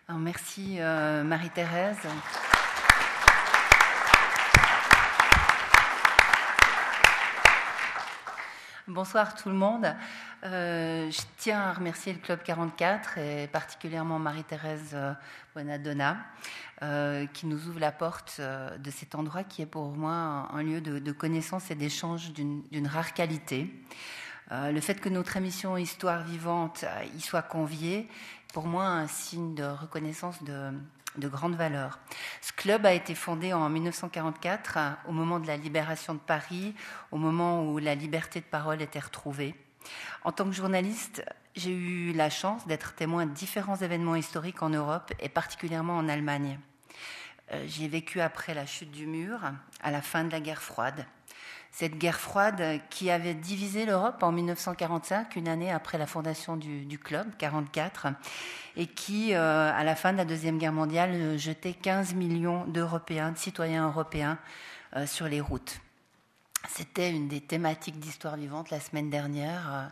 merci 0.09 0.77
euh, 0.79 1.25
Marie-Thérèse. 1.25 1.99
Bonsoir 8.91 9.37
tout 9.37 9.49
le 9.49 9.55
monde. 9.55 9.87
Euh, 10.43 11.09
je 11.13 11.21
tiens 11.37 11.61
à 11.61 11.73
remercier 11.73 12.13
le 12.13 12.19
Club 12.19 12.43
44 12.43 13.19
et 13.19 13.47
particulièrement 13.47 14.19
Marie-Thérèse 14.19 14.91
euh, 14.95 15.13
Bonadonna 15.55 16.17
euh, 16.83 17.25
qui 17.27 17.47
nous 17.47 17.69
ouvre 17.69 17.79
la 17.79 17.93
porte 17.93 18.41
de 18.41 18.91
cet 18.91 19.15
endroit 19.15 19.45
qui 19.45 19.63
est 19.63 19.67
pour 19.67 19.93
moi 19.93 20.49
un, 20.53 20.63
lieu 20.65 20.81
de, 20.81 21.13
connaissance 21.13 21.71
et 21.71 21.77
d'échange 21.77 22.33
d'une 22.33 22.87
rare 22.89 23.15
qualité. 23.15 23.73
le 24.51 24.81
fait 24.81 25.01
que 25.01 25.09
notre 25.09 25.37
émission 25.37 25.77
Histoire 25.77 26.25
vivante 26.25 26.85
y 27.17 27.21
soit 27.21 27.43
conviée, 27.43 28.09
pour 28.53 28.67
moi 28.67 28.87
un 28.87 29.07
signe 29.07 29.55
de 29.55 29.63
reconnaissance 29.63 30.43
de, 30.43 30.73
de 31.17 31.29
grande 31.29 31.55
valeur. 31.55 31.99
Ce 32.41 32.53
club 32.53 32.87
a 32.87 32.93
été 32.93 33.15
fondé 33.15 33.53
en 33.53 33.69
1944, 33.69 34.79
au 35.09 35.12
moment 35.12 35.41
de 35.41 35.47
la 35.47 35.57
libération 35.57 36.15
de 36.15 36.21
Paris, 36.21 36.75
au 37.11 37.17
moment 37.17 37.65
où 37.65 37.79
la 37.79 37.95
liberté 37.95 38.41
de 38.41 38.45
parole 38.45 38.83
était 38.83 39.01
retrouvée. 39.01 39.55
En 40.25 40.33
tant 40.33 40.45
que 40.45 40.53
journaliste, 40.53 41.25
j'ai 41.57 41.73
eu 41.73 42.12
la 42.12 42.31
chance 42.31 42.67
d'être 42.67 42.95
témoin 42.95 43.27
de 43.27 43.33
différents 43.33 43.77
événements 43.77 44.17
historiques 44.17 44.62
en 44.62 44.71
Europe 44.71 45.12
et 45.19 45.29
particulièrement 45.29 45.97
en 45.97 46.09
Allemagne. 46.09 46.59
Euh, 47.53 47.65
j'ai 47.67 47.89
vécu 47.89 48.21
après 48.21 48.55
la 48.55 48.67
chute 48.67 48.93
du 48.93 49.06
mur, 49.06 49.41
à 49.83 49.91
la 49.91 50.03
fin 50.03 50.25
de 50.25 50.31
la 50.31 50.41
guerre 50.41 50.63
froide 50.63 51.06
cette 51.72 51.96
guerre 51.99 52.20
froide 52.20 52.81
qui 52.90 53.11
avait 53.11 53.34
divisé 53.34 53.87
l'Europe 53.87 54.22
en 54.22 54.32
1945, 54.32 55.37
une 55.37 55.49
année 55.49 55.70
après 55.70 55.99
la 55.99 56.06
fondation 56.06 56.56
du, 56.56 56.99
club, 56.99 57.26
44, 57.38 58.08
et 58.76 58.87
qui, 58.87 59.34
euh, 59.34 59.72
à 59.72 59.84
la 59.84 59.94
fin 59.94 60.12
de 60.12 60.19
la 60.19 60.25
Deuxième 60.25 60.58
Guerre 60.58 60.72
mondiale, 60.72 61.38
jetait 61.38 61.72
15 61.72 62.14
millions 62.14 62.64
d'Européens, 62.67 63.32
de 63.32 63.38
citoyens 63.38 63.87
européens, 63.87 64.38
euh, 64.96 65.06
sur 65.06 65.26
les 65.26 65.40
routes. 65.40 65.81
C'était 66.69 67.11
une 67.11 67.28
des 67.28 67.41
thématiques 67.41 67.98
d'Histoire 67.98 68.36
vivante 68.36 68.70
la 68.70 68.81
semaine 68.81 69.08
dernière. 69.08 69.91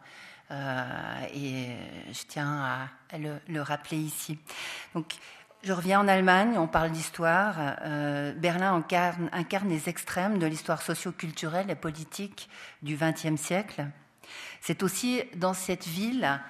Euh, 0.51 1.27
et 1.35 1.69
je 2.11 2.23
tiens 2.27 2.89
à 3.11 3.19
le, 3.19 3.39
le 3.49 3.63
rappeler 3.63 3.99
ici. 3.99 4.39
Donc, 4.95 5.15
je 5.63 5.73
reviens 5.73 5.99
en 6.01 6.07
Allemagne, 6.07 6.57
on 6.57 6.69
parle 6.69 6.93
d'histoire. 6.93 7.57
Euh, 7.83 8.33
Berlin 8.33 8.75
incarne, 9.33 9.69
les 9.69 9.89
extrêmes 9.89 10.39
de 10.39 10.47
l'histoire 10.47 10.83
socio-culturelle 10.83 11.69
et 11.69 11.75
politique 11.75 12.49
du 12.83 12.97
XXe 12.97 13.41
siècle. 13.41 13.87
C'est 14.61 14.85
aussi 14.85 15.23
dans 15.35 15.55
cette 15.55 15.87
ville 15.87 16.41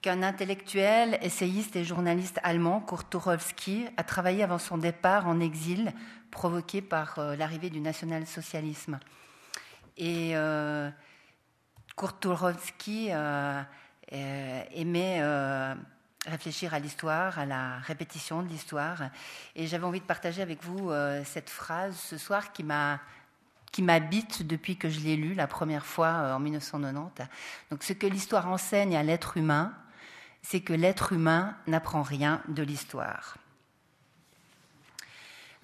qu'un 0.00 0.22
intellectuel, 0.22 1.18
essayiste 1.20 1.76
et 1.76 1.84
journaliste 1.84 2.40
allemand, 2.42 2.80
Kurt 2.80 3.10
Tucholsky, 3.10 3.86
a 3.98 4.02
travaillé 4.02 4.42
avant 4.42 4.58
son 4.58 4.78
départ 4.78 5.28
en 5.28 5.40
exil, 5.40 5.92
provoqué 6.30 6.80
par 6.80 7.18
euh, 7.18 7.36
l'arrivée 7.36 7.70
du 7.70 7.80
national-socialisme. 7.80 8.98
Et 9.98 10.34
Kurt 11.96 12.18
Tucholsky 12.18 13.10
aimait 14.10 15.22
réfléchir 16.26 16.74
à 16.74 16.78
l'histoire, 16.78 17.38
à 17.38 17.46
la 17.46 17.78
répétition 17.78 18.42
de 18.42 18.48
l'histoire. 18.48 19.10
Et 19.56 19.66
j'avais 19.66 19.84
envie 19.84 20.00
de 20.00 20.04
partager 20.04 20.42
avec 20.42 20.62
vous 20.62 20.90
euh, 20.90 21.22
cette 21.24 21.50
phrase 21.50 21.96
ce 21.96 22.18
soir 22.18 22.52
qui 22.52 22.62
m'habite 23.82 24.46
depuis 24.46 24.76
que 24.76 24.88
je 24.88 25.00
l'ai 25.00 25.16
lue 25.16 25.34
la 25.34 25.46
première 25.46 25.86
fois 25.86 26.08
euh, 26.08 26.34
en 26.34 26.40
1990. 26.40 27.26
Donc 27.70 27.82
ce 27.82 27.92
que 27.92 28.06
l'histoire 28.06 28.48
enseigne 28.48 28.96
à 28.96 29.02
l'être 29.02 29.36
humain, 29.36 29.72
c'est 30.42 30.60
que 30.60 30.72
l'être 30.72 31.12
humain 31.12 31.56
n'apprend 31.66 32.02
rien 32.02 32.42
de 32.48 32.62
l'histoire. 32.62 33.36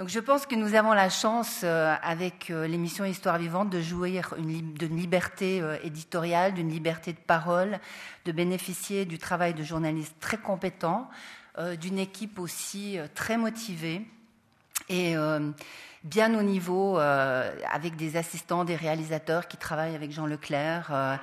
Donc 0.01 0.09
je 0.09 0.19
pense 0.19 0.47
que 0.47 0.55
nous 0.55 0.75
avons 0.77 0.95
la 0.95 1.11
chance, 1.11 1.61
euh, 1.63 1.95
avec 2.03 2.49
euh, 2.49 2.67
l'émission 2.67 3.05
Histoire 3.05 3.37
vivante, 3.37 3.69
de 3.69 3.83
jouir 3.83 4.35
d'une 4.39 4.97
liberté 4.97 5.61
euh, 5.61 5.77
éditoriale, 5.85 6.55
d'une 6.55 6.71
liberté 6.71 7.13
de 7.13 7.19
parole, 7.19 7.79
de 8.25 8.33
bénéficier 8.33 9.05
du 9.05 9.19
travail 9.19 9.53
de 9.53 9.63
journalistes 9.63 10.17
très 10.19 10.39
compétents, 10.39 11.11
d'une 11.79 11.99
équipe 11.99 12.39
aussi 12.39 12.97
très 13.15 13.37
motivée 13.37 14.07
et 14.89 15.15
bien 16.05 16.39
au 16.39 16.43
niveau, 16.43 16.97
avec 16.97 17.97
des 17.97 18.17
assistants, 18.17 18.65
des 18.65 18.77
réalisateurs 18.77 19.49
qui 19.49 19.57
travaillent 19.57 19.97
avec 19.97 20.13
Jean 20.13 20.27
Leclerc, 20.27 21.19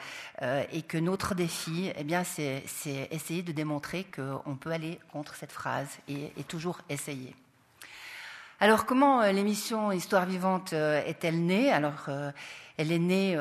et 0.72 0.82
que 0.82 0.98
notre 0.98 1.34
défi, 1.34 1.92
eh 1.98 2.06
c'est 2.26 3.08
essayer 3.10 3.42
de 3.42 3.54
démontrer 3.54 4.06
qu'on 4.14 4.56
peut 4.56 4.72
aller 4.72 5.00
contre 5.14 5.36
cette 5.36 5.54
phrase 5.54 5.98
et 6.10 6.44
toujours 6.48 6.82
essayer. 6.90 7.34
Alors, 8.60 8.88
comment 8.88 9.22
euh, 9.22 9.32
l'émission 9.32 9.92
Histoire 9.92 10.26
vivante 10.26 10.74
euh, 10.74 11.00
est-elle 11.06 11.46
née? 11.46 11.72
Alors, 11.72 12.06
euh, 12.08 12.32
elle 12.78 12.92
est 12.92 12.98
née 12.98 13.38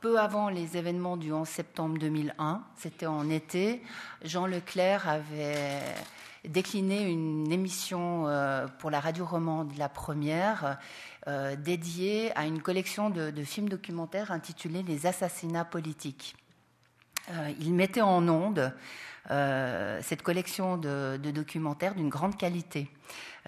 peu 0.00 0.18
avant 0.18 0.50
les 0.50 0.76
événements 0.76 1.16
du 1.16 1.32
11 1.32 1.48
septembre 1.48 1.98
2001. 1.98 2.62
C'était 2.76 3.06
en 3.06 3.28
été. 3.30 3.82
Jean 4.22 4.46
Leclerc 4.46 5.06
avait 5.06 5.82
décliné 6.46 7.10
une 7.10 7.52
émission 7.52 8.26
pour 8.78 8.90
la 8.90 9.00
radio 9.00 9.26
romande, 9.26 9.76
la 9.76 9.90
première, 9.90 10.78
dédiée 11.58 12.32
à 12.38 12.46
une 12.46 12.62
collection 12.62 13.10
de, 13.10 13.44
films 13.44 13.68
documentaires 13.68 14.32
intitulés 14.32 14.82
Les 14.82 15.04
assassinats 15.04 15.66
politiques. 15.66 16.34
il 17.60 17.74
mettait 17.74 18.00
en 18.00 18.26
onde 18.30 18.72
cette 19.28 20.22
collection 20.22 20.76
de 20.76 21.30
documentaires 21.30 21.94
d'une 21.94 22.08
grande 22.08 22.36
qualité. 22.36 22.90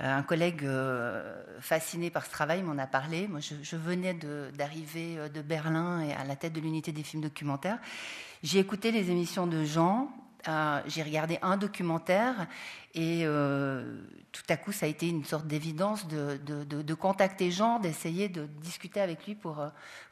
Euh, 0.01 0.19
un 0.19 0.23
collègue 0.23 0.65
euh, 0.65 1.43
fasciné 1.61 2.11
par 2.11 2.27
ce 2.27 2.31
travail 2.31 2.63
m'en 2.63 2.77
a 2.77 2.87
parlé. 2.87 3.29
Moi, 3.29 3.41
je, 3.41 3.77
venais 3.77 4.15
d'arriver 4.55 5.17
euh, 5.17 5.29
de, 5.29 5.41
Berlin 5.41 6.03
et 6.03 6.13
à 6.13 6.25
la 6.25 6.37
tête 6.37 6.53
de 6.53 6.61
l'unité 6.61 6.93
des 6.93 7.03
films 7.03 7.23
documentaires. 7.23 7.79
J'ai 8.43 8.59
écouté 8.59 8.93
les 8.93 9.11
émissions 9.11 9.47
de 9.47 9.65
Jean. 9.65 10.11
J'ai 10.87 11.03
regardé 11.03 11.39
un 11.43 11.57
documentaire 11.57 12.47
et 12.95 13.25
tout 14.33 14.43
à 14.49 14.57
coup, 14.57 14.73
ça 14.73 14.87
a 14.87 14.89
été 14.89 15.09
une 15.09 15.25
sorte 15.25 15.47
d'évidence 15.47 16.07
de, 16.09 16.95
contacter 16.95 17.51
Jean, 17.51 17.79
d'essayer 17.79 18.29
de 18.29 18.47
discuter 18.47 19.01
avec 19.01 19.27
lui 19.27 19.35
pour, 19.35 19.65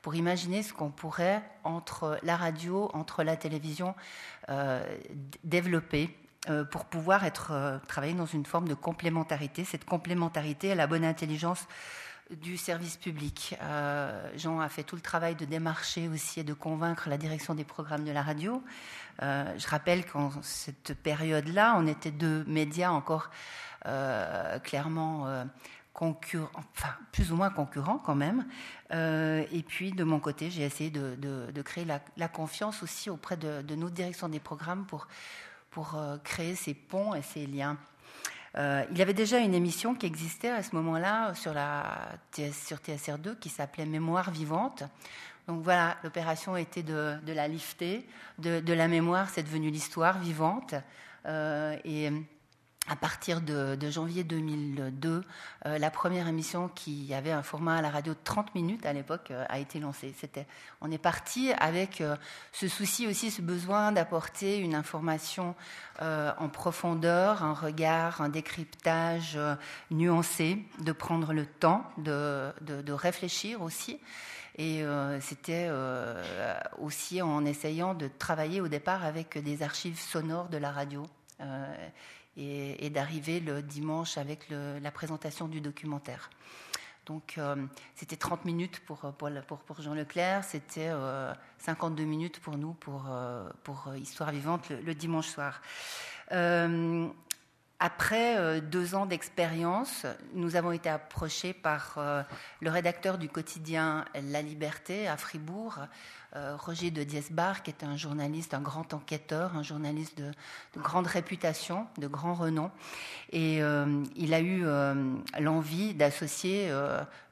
pour 0.03 0.15
imaginer 0.15 0.63
ce 0.63 0.73
qu'on 0.73 0.91
pourrait, 0.91 1.43
entre 1.63 2.19
la 2.23 2.37
radio, 2.37 2.91
entre 2.95 3.23
la 3.23 3.37
télévision, 3.37 3.95
développer 5.45 6.11
euh, 6.51 6.63
pour 6.63 6.85
pouvoir 6.85 7.25
être 7.25 7.53
euh, 7.53 7.79
travailler 7.89 8.13
dans 8.13 8.27
une 8.27 8.45
forme 8.45 8.69
de 8.69 8.75
complémentarité. 8.75 9.65
Cette 9.65 9.87
complémentarité 9.87 10.73
à 10.73 10.75
la 10.75 10.87
bonne 10.87 11.05
intelligence 11.05 11.67
du 12.31 12.57
service 12.57 12.97
public. 12.97 13.57
Euh, 13.63 14.31
Jean 14.37 14.61
a 14.61 14.69
fait 14.69 14.83
tout 14.83 14.97
le 14.97 15.03
travail 15.03 15.35
de 15.35 15.45
démarcher 15.45 16.09
aussi 16.09 16.41
et 16.41 16.45
de 16.45 16.55
convaincre 16.55 17.09
la 17.09 17.19
direction 17.19 17.55
des 17.55 17.65
programmes 17.65 18.05
de 18.05 18.13
la 18.13 18.23
radio. 18.23 18.63
je 19.21 19.69
rappelle 19.69 20.05
qu'en 20.07 20.31
cette 20.43 20.95
période-là, 20.95 21.75
on 21.79 21.87
était 21.87 22.11
deux 22.11 22.45
médias 22.47 22.91
encore 22.91 23.31
clairement 24.65 25.45
concurrents, 25.93 26.51
enfin 26.75 26.95
plus 27.13 27.31
ou 27.31 27.37
moins 27.37 27.51
concurrents 27.51 27.99
quand 27.99 28.17
même. 28.17 28.47
et 28.91 29.65
puis 29.67 29.93
de 29.93 30.03
mon 30.03 30.19
côté, 30.19 30.51
j'ai 30.51 30.63
essayé 30.63 30.91
de, 30.91 31.63
créer 31.63 31.85
la, 31.85 32.29
confiance 32.29 32.83
aussi 32.83 33.11
auprès 33.11 33.37
de, 33.37 33.63
de 33.63 33.75
nos 33.75 33.91
directions 33.91 34.29
des 34.29 34.41
programmes 34.41 34.87
pour 34.87 35.07
pour 35.75 35.97
euh, 35.97 36.17
créer 36.23 36.55
ces 36.55 36.73
ponts 36.73 37.15
et 37.15 37.23
ces 37.23 37.47
liens. 37.47 37.77
Euh, 38.57 38.85
il 38.91 38.99
y 38.99 39.03
avait 39.03 39.15
déjà 39.15 39.39
une 39.39 39.55
émission 39.55 39.95
qui 39.95 40.07
existait 40.07 40.51
à 40.51 40.63
ce 40.63 40.75
moment-là 40.77 41.35
sur, 41.35 41.53
la, 41.53 42.09
sur 42.53 42.79
TSR2 42.79 43.39
qui 43.39 43.49
s'appelait 43.49 43.87
Mémoire 43.87 44.31
vivante. 44.31 44.85
Donc 45.49 45.63
voilà, 45.63 45.97
l'opération 46.03 46.57
était 46.57 46.83
de, 46.83 47.19
la 47.27 47.49
lifter. 47.49 48.07
De, 48.39 48.73
la 48.73 48.89
mémoire, 48.89 49.29
c'est 49.29 49.43
devenu 49.43 49.71
l'histoire 49.71 50.19
vivante. 50.19 50.75
Euh, 51.27 51.77
à 52.87 52.97
partir 52.97 53.41
de, 53.41 53.79
janvier 53.91 54.25
2002, 54.25 55.25
euh, 55.67 55.79
la 55.79 55.91
première 55.91 56.29
émission 56.29 56.69
qui 56.69 57.15
avait 57.15 57.31
un 57.33 57.43
format 57.43 57.77
à 57.77 57.83
la 57.83 57.91
radio 57.91 58.13
de 58.13 58.19
30 58.23 58.55
minutes 58.55 58.85
à 58.85 58.93
l'époque 58.93 59.31
euh, 59.31 59.45
a 59.49 59.59
été 59.59 59.81
lancée. 59.81 60.15
On 60.81 60.91
est 60.91 60.99
parti 60.99 61.53
avec 61.53 62.01
euh, 62.01 62.17
ce 62.53 62.69
souci 62.69 63.07
aussi, 63.07 63.31
ce 63.31 63.41
besoin 63.41 63.93
d'apporter 63.93 64.59
une 64.59 64.75
information 64.75 65.55
en 66.01 66.49
profondeur, 66.49 67.45
un 67.45 67.55
regard, 67.55 68.21
un 68.21 68.29
décryptage 68.29 69.39
nuancé, 69.93 70.59
de 70.81 70.91
prendre 70.91 71.33
le 71.33 71.47
temps 71.47 71.89
de 71.99 72.93
réfléchir 72.93 73.63
aussi. 73.63 74.01
Et 74.59 74.83
c'était 75.21 75.71
aussi 76.79 77.23
en 77.23 77.45
essayant 77.45 77.95
de 77.95 78.09
travailler 78.09 78.61
au 78.61 78.67
départ 78.67 79.05
avec 79.05 79.39
des 79.39 79.63
archives 79.63 80.01
sonores 80.01 80.49
de 80.49 80.59
la 80.59 80.73
radio 80.73 81.05
et, 82.37 82.91
d'arriver 82.91 83.41
le 83.41 83.63
dimanche 83.63 84.19
avec 84.19 84.49
la 84.51 84.91
présentation 84.91 85.49
du 85.49 85.61
documentaire. 85.61 86.31
Donc 87.07 87.35
euh, 87.39 87.57
c'était 87.95 88.17
30 88.17 88.45
minutes 88.45 88.81
pour, 88.81 88.99
pour, 89.19 89.59
pour, 89.59 89.81
Jean 89.81 89.95
Leclerc, 89.95 90.45
c'était 90.45 90.91
52 91.59 92.03
euh, 92.03 92.07
minutes 92.07 92.41
pour 92.41 92.57
nous 92.57 92.73
pour, 92.73 93.07
euh, 93.11 93.49
pour 93.63 93.93
Histoire 93.97 94.31
vivante 94.31 94.71
le, 94.71 94.95
dimanche 94.95 95.29
soir. 95.29 95.61
après 97.79 98.61
deux 98.63 98.95
ans 98.95 99.05
d'expérience, 99.05 100.07
nous 100.33 100.57
avons 100.57 100.73
été 100.73 100.89
approchés 100.89 101.53
par 101.53 101.99
le 102.61 102.71
rédacteur 102.71 103.19
du 103.19 103.29
quotidien 103.29 104.07
La 104.15 104.41
Liberté 104.41 105.07
à 105.07 105.19
Fribourg, 105.19 105.81
euh, 105.81 105.87
Roger 106.35 106.91
de 106.91 107.05
Diesbar, 107.05 107.63
qui 107.63 107.71
est 107.71 107.85
un 107.85 107.97
journaliste, 107.97 108.55
un 108.55 108.61
grand 108.61 108.93
enquêteur, 108.93 109.57
un 109.57 109.63
journaliste 109.63 110.19
de, 110.19 110.33
grande 110.81 111.07
réputation, 111.07 111.87
de 111.99 112.09
grand 112.09 112.35
renom. 112.35 112.71
Et 113.31 113.63
euh, 113.63 114.03
il 114.17 114.35
a 114.35 114.41
eu 114.41 114.63
euh, 114.65 115.15
l'envie 115.39 115.95
d'associer 115.95 116.73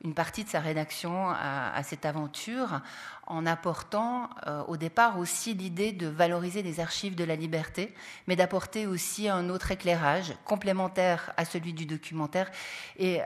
une 0.04 0.14
partie 0.14 0.44
de 0.44 0.49
sa 0.49 0.61
rédaction 0.61 1.30
à, 1.30 1.82
cette 1.82 2.06
aventure 2.06 2.80
en 3.26 3.47
apportant 3.47 4.30
au 4.68 4.76
départ 4.76 5.18
aussi 5.18 5.54
l'idée 5.54 5.92
de 5.92 6.06
valoriser 6.06 6.62
les 6.62 6.80
archives 6.80 7.14
de 7.14 7.25
la 7.25 7.37
liberté, 7.37 7.94
mais 8.26 8.37
d'apporter 8.37 8.87
aussi 8.87 9.28
un 9.28 9.49
autre 9.49 9.71
éclairage 9.71 10.35
complémentaire 10.44 11.32
à 11.37 11.44
celui 11.44 11.73
du 11.73 11.87
documentaire 11.87 12.50
et 12.99 13.21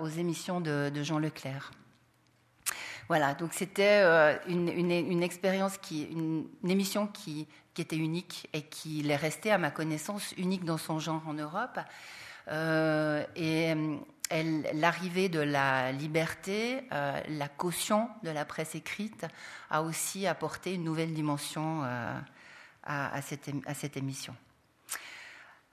aux 0.00 0.08
émissions 0.08 0.60
de 0.60 1.02
Jean 1.02 1.18
Leclerc. 1.18 1.72
Voilà, 3.08 3.34
donc 3.34 3.52
c'était 3.52 4.00
euh, 4.02 4.36
une, 4.48 5.22
expérience, 5.22 5.76
qui, 5.76 6.04
une, 6.04 6.46
émission 6.66 7.06
qui, 7.06 7.46
était 7.76 7.96
unique 7.96 8.48
et 8.52 8.62
qui 8.62 9.08
est 9.08 9.16
restée, 9.16 9.50
à 9.50 9.58
ma 9.58 9.70
connaissance, 9.70 10.32
unique 10.38 10.64
dans 10.64 10.78
son 10.78 10.98
genre 10.98 11.22
en 11.26 11.34
Europe. 11.34 11.78
Euh, 12.48 13.24
et 13.36 13.74
l'arrivée 14.74 15.28
de 15.28 15.40
la 15.40 15.92
liberté, 15.92 16.82
euh, 16.92 17.20
la 17.28 17.48
caution 17.48 18.08
de 18.22 18.30
la 18.30 18.44
presse 18.44 18.74
écrite 18.74 19.26
a 19.70 19.82
aussi 19.82 20.26
apporté 20.26 20.74
une 20.74 20.84
nouvelle 20.84 21.12
dimension 21.12 21.82
à, 22.84 23.20
cette, 23.22 23.96
émission. 23.96 24.34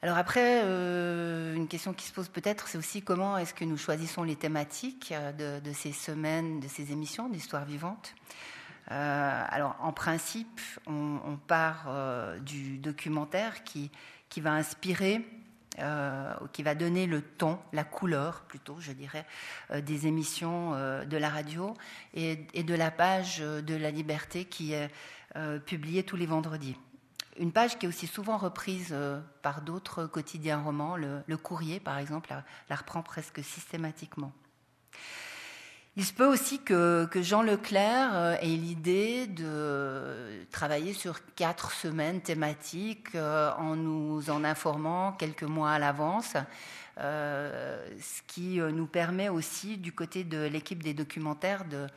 Alors 0.03 0.17
après, 0.17 0.63
euh, 0.63 1.53
une 1.55 1.67
question 1.67 1.93
qui 1.93 2.07
se 2.07 2.11
pose 2.11 2.27
peut-être, 2.27 2.67
c'est 2.67 2.79
aussi 2.79 3.03
comment 3.03 3.37
est-ce 3.37 3.53
que 3.53 3.65
nous 3.65 3.77
choisissons 3.77 4.23
les 4.23 4.35
thématiques 4.35 5.11
euh, 5.11 5.59
de, 5.59 5.73
ces 5.73 5.91
semaines, 5.91 6.59
de 6.59 6.67
ces 6.67 6.91
émissions 6.91 7.29
d'histoire 7.29 7.65
vivante. 7.65 8.15
Euh, 8.89 9.43
alors 9.47 9.75
en 9.79 9.93
principe, 9.93 10.59
on, 10.87 11.37
part 11.47 11.87
du 12.41 12.79
documentaire 12.79 13.63
qui, 13.63 13.91
va 14.37 14.53
inspirer, 14.53 15.23
qui 16.51 16.63
va 16.63 16.75
donner 16.75 17.05
le 17.05 17.21
ton, 17.21 17.59
la 17.71 17.83
couleur 17.83 18.41
plutôt, 18.47 18.77
je 18.79 18.91
dirais, 18.93 19.25
des 19.81 20.07
émissions 20.07 20.71
de 20.71 21.17
la 21.17 21.29
radio 21.29 21.75
et, 22.15 22.35
de 22.35 22.73
la 22.73 22.89
page 22.89 23.39
de 23.39 23.75
la 23.75 23.91
liberté 23.91 24.45
qui 24.45 24.73
est 24.73 24.89
publiée 25.65 26.03
tous 26.03 26.17
les 26.17 26.25
vendredis 26.25 26.75
une 27.37 27.51
page 27.51 27.77
qui 27.77 27.85
est 27.85 27.89
aussi 27.89 28.07
souvent 28.07 28.37
reprise 28.37 28.89
euh, 28.91 29.19
par 29.41 29.61
d'autres 29.61 30.05
quotidiens 30.05 30.61
romans, 30.61 30.95
le, 30.95 31.37
Courrier 31.37 31.79
par 31.79 31.97
exemple, 31.97 32.33
la, 32.69 32.75
reprend 32.75 33.01
presque 33.01 33.43
systématiquement. 33.43 34.31
Il 35.97 36.05
se 36.05 36.13
peut 36.13 36.25
aussi 36.25 36.59
que, 36.59 37.09
Jean 37.15 37.41
Leclerc 37.41 38.11
euh, 38.13 38.35
ait 38.39 38.45
l'idée 38.45 39.27
de 39.27 40.45
travailler 40.51 40.93
sur 40.93 41.19
quatre 41.35 41.71
semaines 41.71 42.21
thématiques 42.21 43.15
euh, 43.15 43.51
en 43.57 43.75
nous 43.75 44.29
en 44.29 44.43
informant 44.43 45.11
quelques 45.13 45.43
mois 45.43 45.71
à 45.71 45.79
l'avance, 45.79 46.35
ce 46.97 48.21
qui 48.27 48.59
nous 48.59 48.85
permet 48.85 49.27
aussi, 49.27 49.77
du 49.77 49.91
côté 49.91 50.23
de 50.23 50.43
l'équipe 50.43 50.83
des 50.83 50.93
documentaires, 50.93 51.65
de, 51.65 51.87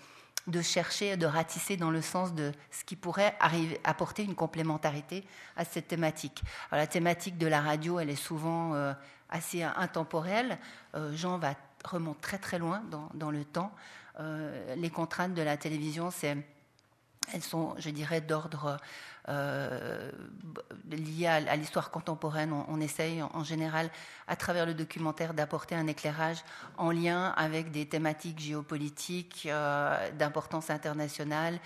de 0.46 0.60
chercher, 0.60 1.16
de 1.16 1.26
ratisser 1.26 1.76
dans 1.76 1.90
le 1.90 2.02
sens 2.02 2.34
de 2.34 2.52
ce 2.70 2.84
qui 2.84 2.96
pourrait 2.96 3.36
apporter 3.84 4.22
une 4.24 4.34
complémentarité 4.34 5.24
à 5.56 5.64
cette 5.64 5.88
thématique. 5.88 6.42
la 6.70 6.86
thématique 6.86 7.38
de 7.38 7.46
la 7.46 7.60
radio, 7.60 7.98
elle 7.98 8.10
est 8.10 8.16
souvent 8.16 8.74
euh, 8.74 8.92
assez 9.30 9.62
intemporelle. 9.62 10.58
Euh, 10.94 11.14
Jean 11.16 11.38
va 11.38 11.54
remonte 11.84 12.20
très 12.20 12.38
très 12.38 12.58
loin 12.58 12.82
dans, 13.14 13.30
le 13.30 13.44
temps. 13.44 13.72
les 14.76 14.90
contraintes 14.90 15.34
de 15.34 15.42
la 15.42 15.56
télévision, 15.56 16.10
c'est 16.10 16.36
elles 17.32 17.42
sont, 17.42 17.74
je 17.78 17.90
dirais, 17.90 18.20
d'ordre 18.20 18.78
euh, 19.28 20.10
lié 20.90 21.26
à, 21.26 21.56
l'histoire 21.56 21.90
contemporaine. 21.90 22.52
On, 22.68 22.80
essaye 22.80 23.22
en, 23.22 23.44
général, 23.44 23.90
à 24.28 24.36
travers 24.36 24.66
le 24.66 24.74
documentaire, 24.74 25.34
d'apporter 25.34 25.74
un 25.74 25.86
éclairage 25.86 26.44
en 26.76 26.90
lien 26.90 27.32
avec 27.36 27.70
des 27.70 27.86
thématiques 27.86 28.38
géopolitiques 28.38 29.48
euh, 29.50 30.10
d'importance 30.12 30.70
internationale 30.70 31.58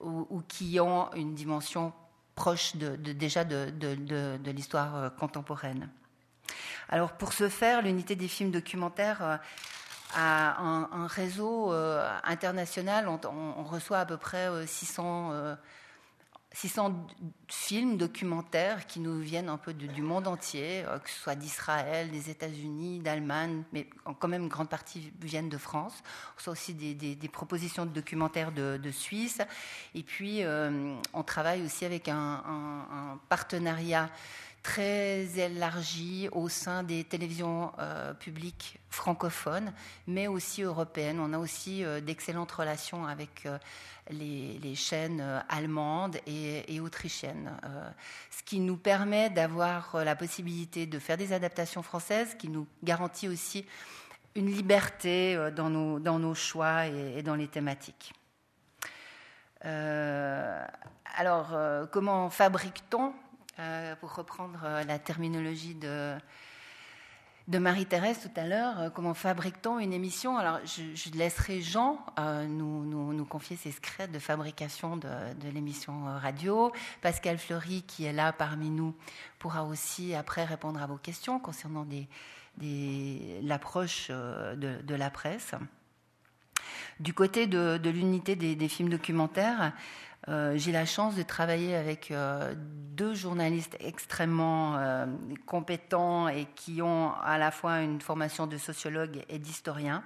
ou, 0.00 0.42
qui 0.46 0.78
ont 0.80 1.12
une 1.14 1.34
dimension 1.34 1.92
proche 2.34 2.76
déjà 2.76 3.44
de, 3.44 3.70
de 3.70 4.50
l'histoire 4.50 4.96
euh, 4.96 5.10
contemporaine. 5.10 5.88
Alors 6.88 7.12
pour 7.12 7.32
ce 7.32 7.48
faire, 7.48 7.82
l'unité 7.82 8.16
des 8.16 8.28
films 8.28 8.50
documentaires 8.50 9.40
à 10.14 10.60
un, 10.60 11.06
réseau 11.06 11.72
euh, 11.72 12.08
international. 12.24 13.08
On, 13.08 13.64
reçoit 13.64 13.98
à 13.98 14.06
peu 14.06 14.16
près 14.16 14.48
600, 14.66 15.30
euh, 15.32 15.54
600 16.52 16.90
euh, 16.90 16.92
films 17.48 17.96
documentaires 17.98 18.86
qui 18.86 19.00
nous 19.00 19.20
viennent 19.20 19.48
un 19.48 19.58
peu 19.58 19.74
du 19.74 20.02
monde 20.02 20.26
entier, 20.26 20.84
que 21.04 21.10
ce 21.10 21.18
soit 21.18 21.34
d'Israël, 21.34 22.10
des 22.10 22.30
États-Unis, 22.30 23.00
d'Allemagne, 23.00 23.64
mais 23.72 23.88
quand 24.18 24.28
même 24.28 24.44
une 24.44 24.48
grande 24.48 24.70
partie 24.70 25.12
viennent 25.20 25.50
de 25.50 25.58
France. 25.58 25.94
On 26.32 26.36
reçoit 26.38 26.52
aussi 26.52 26.74
des, 26.74 27.28
propositions 27.28 27.84
de 27.84 27.90
documentaires 27.90 28.52
de, 28.52 28.90
Suisse. 28.90 29.40
Et 29.94 30.02
puis, 30.02 30.42
on 31.12 31.22
travaille 31.22 31.62
aussi 31.62 31.84
avec 31.84 32.08
un, 32.08 33.18
partenariat 33.28 34.08
très 34.62 35.38
élargie 35.38 36.28
au 36.32 36.48
sein 36.48 36.82
des 36.82 37.04
télévisions 37.04 37.72
publiques 38.20 38.77
francophones, 38.90 39.72
mais 40.06 40.26
aussi 40.26 40.62
européennes. 40.62 41.20
On 41.20 41.32
a 41.32 41.38
aussi 41.38 41.84
euh, 41.84 42.00
d'excellentes 42.00 42.52
relations 42.52 43.06
avec 43.06 43.46
euh, 43.46 43.58
les, 44.10 44.74
chaînes 44.74 45.42
allemandes 45.48 46.18
et, 46.26 46.80
autrichiennes, 46.80 47.50
ce 48.30 48.42
qui 48.42 48.60
nous 48.60 48.76
permet 48.76 49.28
d'avoir 49.28 50.02
la 50.02 50.16
possibilité 50.16 50.86
de 50.86 50.98
faire 50.98 51.18
des 51.18 51.32
adaptations 51.32 51.82
françaises, 51.82 52.34
qui 52.38 52.48
nous 52.48 52.66
garantit 52.82 53.28
aussi 53.28 53.66
une 54.34 54.46
liberté 54.46 55.36
dans 55.54 55.68
nos, 55.68 56.34
choix 56.34 56.86
et, 56.86 57.22
dans 57.22 57.34
les 57.34 57.48
thématiques. 57.48 58.14
alors, 59.62 61.58
comment 61.90 62.30
fabrique-t-on 62.30 63.12
euh, 63.60 63.96
pour 63.96 64.14
reprendre 64.14 64.60
euh, 64.62 64.84
la 64.84 65.00
terminologie 65.00 65.74
de, 65.74 66.16
de 67.48 67.58
Marie-Thérèse 67.58 68.20
tout 68.20 68.40
à 68.40 68.46
l'heure, 68.46 68.78
euh, 68.78 68.90
comment 68.90 69.14
fabrique-t-on 69.14 69.78
une 69.78 69.94
émission? 69.94 70.36
Alors, 70.36 70.60
je, 70.66 71.10
laisserai 71.16 71.62
Jean 71.62 71.98
nous, 72.46 72.84
nous, 72.84 73.24
confier 73.24 73.56
ses 73.56 73.72
secrets 73.72 74.06
de 74.06 74.18
fabrication 74.18 74.98
de, 74.98 75.08
l'émission 75.52 76.04
radio. 76.04 76.70
Pascal 77.00 77.38
Fleury, 77.38 77.82
qui 77.82 78.04
est 78.04 78.12
là 78.12 78.32
parmi 78.32 78.68
nous, 78.68 78.94
pourra 79.38 79.64
aussi 79.64 80.14
après 80.14 80.44
répondre 80.44 80.82
à 80.82 80.86
vos 80.86 80.98
questions 80.98 81.38
concernant 81.38 81.86
l'approche 83.42 84.10
de, 84.10 84.94
la 84.94 85.10
presse. 85.10 85.54
Du 87.00 87.14
côté 87.14 87.46
de, 87.46 87.88
l'unité 87.88 88.36
des, 88.36 88.68
films 88.68 88.90
documentaires, 88.90 89.72
euh, 90.28 90.52
j'ai 90.56 90.72
la 90.72 90.84
chance 90.84 91.14
de 91.14 91.22
travailler 91.22 91.74
avec 91.74 92.10
euh, 92.10 92.54
deux 92.56 93.14
journalistes 93.14 93.76
extrêmement 93.80 94.76
euh, 94.76 95.06
compétents 95.46 96.28
et 96.28 96.46
qui 96.54 96.82
ont 96.82 97.12
à 97.22 97.38
la 97.38 97.50
fois 97.50 97.80
une 97.80 98.00
formation 98.00 98.46
de 98.46 98.58
sociologue 98.58 99.24
et 99.28 99.38
d'historien, 99.38 100.04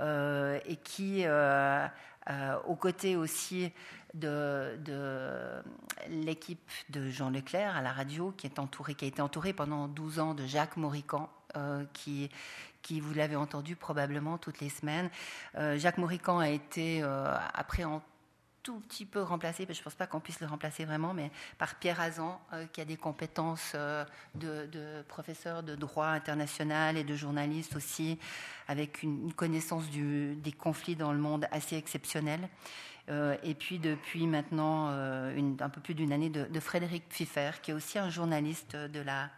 et 0.00 0.76
qui, 0.82 1.24
aux 2.66 2.74
côtés 2.74 3.14
aussi 3.14 3.70
de, 4.14 4.76
l'équipe 6.08 6.70
de 6.90 7.08
Jean 7.08 7.30
Leclerc 7.30 7.76
à 7.76 7.82
la 7.82 7.92
radio, 7.92 8.34
qui, 8.36 8.48
a 8.48 8.50
été 9.06 9.22
entouré 9.22 9.52
pendant 9.52 9.86
12 9.86 10.18
ans 10.18 10.34
de 10.34 10.44
Jacques 10.44 10.76
Maurican, 10.76 11.30
qui, 11.92 12.30
vous 13.00 13.14
l'avez 13.14 13.36
entendu 13.36 13.76
probablement 13.76 14.38
toutes 14.38 14.58
les 14.58 14.70
semaines. 14.70 15.08
Jacques 15.54 15.98
Maurican 15.98 16.40
a 16.40 16.48
été, 16.48 17.04
après 17.54 17.84
en 17.84 18.02
tout 18.62 18.78
petit 18.80 19.04
peu 19.04 19.22
remplacé, 19.22 19.66
je 19.68 19.78
ne 19.78 19.84
pense 19.84 19.94
pas 19.94 20.06
qu'on 20.06 20.20
puisse 20.20 20.40
le 20.40 20.46
remplacer 20.46 20.84
vraiment, 20.84 21.14
mais 21.14 21.30
par 21.58 21.74
Pierre 21.76 22.00
Azan, 22.00 22.40
euh, 22.52 22.66
qui 22.72 22.80
a 22.80 22.84
des 22.84 22.96
compétences 22.96 23.72
euh, 23.74 24.04
de, 24.34 25.02
professeur 25.08 25.62
de 25.62 25.74
droit 25.74 26.06
international 26.06 26.96
et 26.96 27.04
de 27.04 27.16
journaliste 27.16 27.76
aussi, 27.76 28.18
avec 28.68 29.02
une, 29.02 29.32
connaissance 29.32 29.84
des 29.90 30.52
conflits 30.52 30.96
dans 30.96 31.12
le 31.12 31.18
monde 31.18 31.46
assez 31.50 31.76
exceptionnelle. 31.76 32.48
Euh, 33.08 33.36
et 33.42 33.54
puis 33.54 33.80
depuis 33.80 34.28
maintenant 34.28 34.88
un 34.88 35.68
peu 35.68 35.80
plus 35.80 35.94
d'une 35.94 36.12
année 36.12 36.30
de, 36.30 36.44
de 36.44 36.60
Frédéric 36.60 37.08
Pfiffer, 37.08 37.50
qui 37.60 37.72
est 37.72 37.74
aussi 37.74 37.98
un 37.98 38.10
journaliste 38.10 38.76
de 38.76 39.00
la 39.00 39.28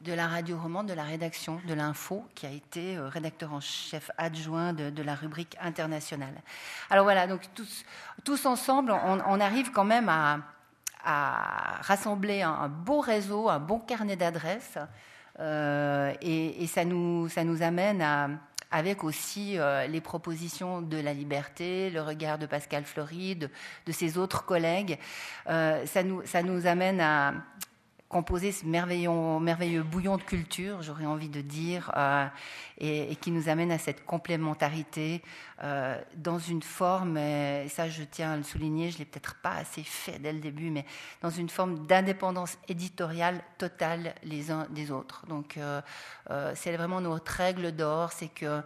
de 0.00 0.12
la 0.12 0.26
radio 0.26 0.58
romande, 0.58 0.86
de 0.88 0.92
la 0.92 1.04
rédaction 1.04 1.60
de 1.66 1.74
l'info, 1.74 2.24
qui 2.34 2.46
a 2.46 2.50
été 2.50 2.96
euh, 2.96 3.08
rédacteur 3.08 3.52
en 3.52 3.60
chef 3.60 4.10
adjoint 4.18 4.72
de, 4.72 5.02
la 5.02 5.14
rubrique 5.14 5.56
internationale. 5.60 6.34
Alors 6.90 7.04
voilà, 7.04 7.26
donc 7.26 7.40
tous, 7.54 8.46
ensemble, 8.46 8.92
on, 8.92 9.40
arrive 9.40 9.70
quand 9.70 9.84
même 9.84 10.08
à, 10.08 10.40
rassembler 11.82 12.42
un, 12.42 12.68
beau 12.68 13.00
réseau, 13.00 13.48
un 13.48 13.58
bon 13.58 13.78
carnet 13.78 14.16
d'adresses, 14.16 14.78
euh, 15.40 16.12
et, 16.20 16.66
ça, 16.66 16.84
nous, 16.84 17.28
amène 17.62 18.38
avec 18.70 19.04
aussi 19.04 19.58
euh, 19.58 19.86
les 19.86 20.00
propositions 20.00 20.82
de 20.82 20.96
la 20.96 21.12
liberté, 21.12 21.90
le 21.90 22.02
regard 22.02 22.38
de 22.38 22.46
Pascal 22.46 22.84
Fleury, 22.84 23.36
de, 23.36 23.48
ses 23.92 24.18
autres 24.18 24.44
collègues. 24.44 24.98
ça, 25.46 26.02
nous, 26.04 26.24
ça 26.26 26.42
nous 26.42 26.66
amène 26.66 27.00
à, 27.00 27.34
composer 28.08 28.52
ce 28.52 28.64
merveilleux, 28.64 29.82
bouillon 29.82 30.16
de 30.16 30.22
culture, 30.22 30.82
j'aurais 30.82 31.06
envie 31.06 31.28
de 31.28 31.40
dire, 31.40 31.90
euh, 31.96 32.26
et, 32.78 33.16
qui 33.16 33.30
nous 33.30 33.48
amène 33.48 33.72
à 33.72 33.78
cette 33.78 34.04
complémentarité 34.04 35.22
euh, 35.62 36.00
dans 36.16 36.38
une 36.38 36.62
forme, 36.62 37.16
et 37.16 37.66
ça 37.68 37.88
je 37.88 38.04
tiens 38.04 38.32
à 38.32 38.36
le 38.36 38.42
souligner, 38.42 38.90
je 38.90 38.98
l'ai 38.98 39.04
peut-être 39.04 39.34
pas 39.36 39.54
assez 39.54 39.82
fait 39.82 40.18
dès 40.18 40.32
le 40.32 40.38
début, 40.38 40.70
mais 40.70 40.84
dans 41.22 41.30
une 41.30 41.48
forme 41.48 41.86
d'indépendance 41.86 42.56
éditoriale 42.68 43.42
totale 43.58 44.14
les 44.22 44.50
uns 44.50 44.66
des 44.70 44.90
autres. 44.90 45.26
Donc 45.26 45.56
euh, 45.56 45.80
c'est 46.54 46.76
vraiment 46.76 47.00
notre 47.00 47.32
règle 47.32 47.72
d'or, 47.72 48.12
c'est 48.12 48.28
que 48.28 48.62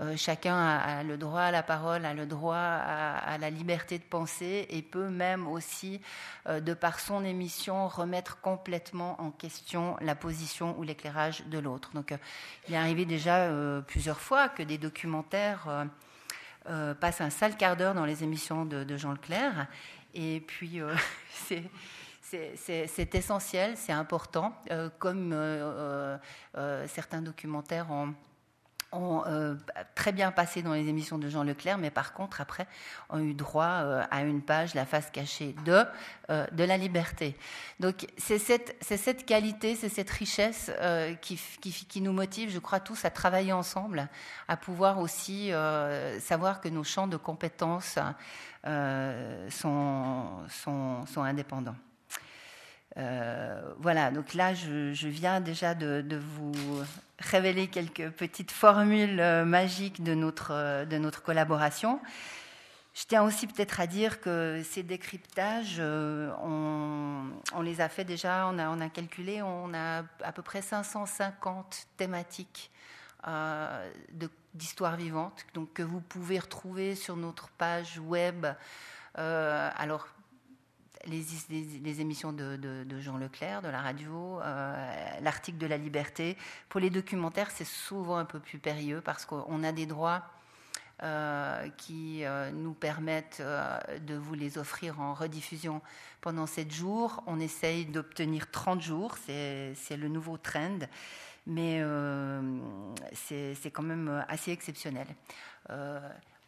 euh, 0.00 0.16
chacun 0.16 0.56
a, 0.56 1.02
le 1.02 1.18
droit 1.18 1.42
à 1.42 1.50
la 1.50 1.62
parole, 1.62 2.06
a 2.06 2.14
le 2.14 2.24
droit 2.24 2.56
à, 2.56 3.36
la 3.36 3.50
liberté 3.50 3.98
de 3.98 4.04
penser 4.04 4.66
et 4.70 4.80
peut 4.80 5.10
même 5.10 5.46
aussi, 5.46 6.00
euh, 6.48 6.60
de 6.60 6.72
par 6.72 6.98
son 6.98 7.24
émission, 7.24 7.88
remettre 7.88 8.40
complètement 8.40 9.20
en 9.20 9.30
question 9.30 9.96
la 10.00 10.14
position 10.14 10.78
ou 10.78 10.82
l'éclairage 10.82 11.44
de 11.46 11.58
l'autre. 11.58 11.90
Donc, 11.92 12.12
euh, 12.12 12.16
il 12.68 12.74
est 12.74 12.78
arrivé 12.78 13.04
déjà 13.04 13.50
plusieurs 13.86 14.20
fois 14.20 14.48
que 14.48 14.62
des 14.62 14.78
documentaires 14.78 15.86
passent 17.00 17.20
un 17.20 17.30
sale 17.30 17.56
quart 17.56 17.76
d'heure 17.76 17.94
dans 17.94 18.04
les 18.04 18.22
émissions 18.22 18.64
de, 18.64 18.96
Jean 18.96 19.12
Leclerc. 19.12 19.66
Et 20.14 20.40
puis, 20.46 20.80
c'est 22.24 23.14
essentiel, 23.14 23.76
c'est 23.76 23.92
important, 23.92 24.54
comme 24.98 25.36
certains 26.86 27.20
documentaires 27.20 27.90
ont 27.90 28.14
ont 28.92 29.24
euh, 29.26 29.54
très 29.94 30.12
bien 30.12 30.30
passé 30.30 30.62
dans 30.62 30.72
les 30.72 30.88
émissions 30.88 31.18
de 31.18 31.28
Jean 31.28 31.42
Leclerc, 31.42 31.78
mais 31.78 31.90
par 31.90 32.12
contre, 32.12 32.40
après, 32.40 32.66
ont 33.08 33.18
eu 33.18 33.34
droit 33.34 33.64
euh, 33.64 34.02
à 34.10 34.22
une 34.22 34.42
page, 34.42 34.74
la 34.74 34.86
face 34.86 35.10
cachée 35.10 35.54
de, 35.64 35.84
euh, 36.30 36.46
de 36.52 36.64
la 36.64 36.76
liberté. 36.76 37.36
Donc, 37.80 38.06
c'est 38.18 38.38
cette, 38.38 38.76
cette, 38.80 39.24
qualité, 39.26 39.74
c'est 39.76 39.88
cette 39.88 40.10
richesse 40.10 40.70
qui, 41.20 41.40
qui, 41.60 41.72
qui, 41.72 42.00
nous 42.00 42.12
motive, 42.12 42.50
je 42.50 42.58
crois, 42.58 42.80
tous 42.80 43.04
à 43.04 43.10
travailler 43.10 43.52
ensemble, 43.52 44.08
à 44.48 44.56
pouvoir 44.56 44.98
aussi 44.98 45.50
savoir 46.20 46.60
que 46.60 46.68
nos 46.68 46.84
champs 46.84 47.06
de 47.06 47.16
compétences 47.16 47.98
sont, 49.48 50.46
sont, 50.48 51.06
sont 51.06 51.22
indépendants. 51.22 51.76
Euh, 52.98 53.60
voilà, 53.78 54.10
donc 54.10 54.34
là, 54.34 54.54
je, 54.54 55.08
viens 55.08 55.40
déjà 55.40 55.74
de, 55.74 56.20
vous 56.36 56.52
révéler 57.18 57.68
quelques 57.68 58.10
petites 58.10 58.50
formules 58.50 59.20
euh, 59.20 59.44
magiques 59.44 60.02
de 60.02 60.14
notre, 60.14 60.52
euh, 60.52 60.84
de 60.84 60.98
notre 60.98 61.22
collaboration. 61.22 62.00
Je 62.94 63.04
tiens 63.06 63.22
aussi 63.22 63.46
peut-être 63.46 63.80
à 63.80 63.86
dire 63.86 64.20
que 64.20 64.60
ces 64.64 64.82
décryptages, 64.82 65.80
on, 65.80 67.30
les 67.62 67.80
a 67.80 67.88
fait 67.88 68.04
déjà, 68.04 68.46
on 68.52 68.58
a, 68.58 68.88
calculé, 68.90 69.40
on 69.40 69.72
a 69.72 70.02
à 70.22 70.32
peu 70.32 70.42
près 70.42 70.60
550 70.60 71.86
thématiques 71.96 72.70
d'histoire 74.52 74.96
vivante, 74.96 75.46
donc 75.54 75.72
que 75.72 75.82
vous 75.82 76.02
pouvez 76.02 76.38
retrouver 76.38 76.94
sur 76.94 77.16
notre 77.16 77.48
page 77.52 77.98
web. 77.98 78.46
alors, 79.14 80.06
les, 81.06 82.00
émissions 82.00 82.32
de, 82.32 82.84
Jean 83.00 83.16
Leclerc, 83.16 83.62
de 83.62 83.68
la 83.68 83.80
radio, 83.80 84.40
l'article 85.20 85.58
de 85.58 85.66
la 85.66 85.76
liberté. 85.76 86.36
Pour 86.68 86.80
les 86.80 86.90
documentaires, 86.90 87.50
c'est 87.50 87.66
souvent 87.66 88.16
un 88.16 88.24
peu 88.24 88.38
plus 88.38 88.58
périlleux 88.58 89.00
parce 89.00 89.24
qu'on 89.24 89.64
a 89.64 89.72
des 89.72 89.86
droits 89.86 90.22
qui 91.76 92.22
nous 92.52 92.74
permettent 92.74 93.42
de 94.06 94.14
vous 94.14 94.34
les 94.34 94.58
offrir 94.58 95.00
en 95.00 95.14
rediffusion 95.14 95.82
pendant 96.20 96.46
7 96.46 96.72
jours. 96.72 97.22
On 97.26 97.40
essaye 97.40 97.86
d'obtenir 97.86 98.50
30 98.50 98.80
jours, 98.80 99.16
c'est 99.26 99.96
le 99.96 100.08
nouveau 100.08 100.36
trend 100.36 100.78
mais 101.46 101.80
euh, 101.80 102.40
c'est 103.14 103.70
quand 103.70 103.82
même 103.82 104.24
assez 104.28 104.52
exceptionnel. 104.52 105.06
Euh, 105.70 106.00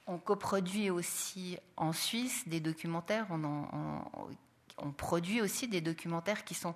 on 0.06 0.18
coproduit 0.18 0.90
aussi 0.90 1.58
en 1.76 1.92
Suisse 1.92 2.46
des 2.46 2.60
documentaires. 2.60 3.26
On, 3.30 4.28
produit 4.96 5.40
aussi 5.40 5.68
des 5.68 5.80
documentaires 5.80 6.44
qui 6.44 6.54
sont 6.54 6.74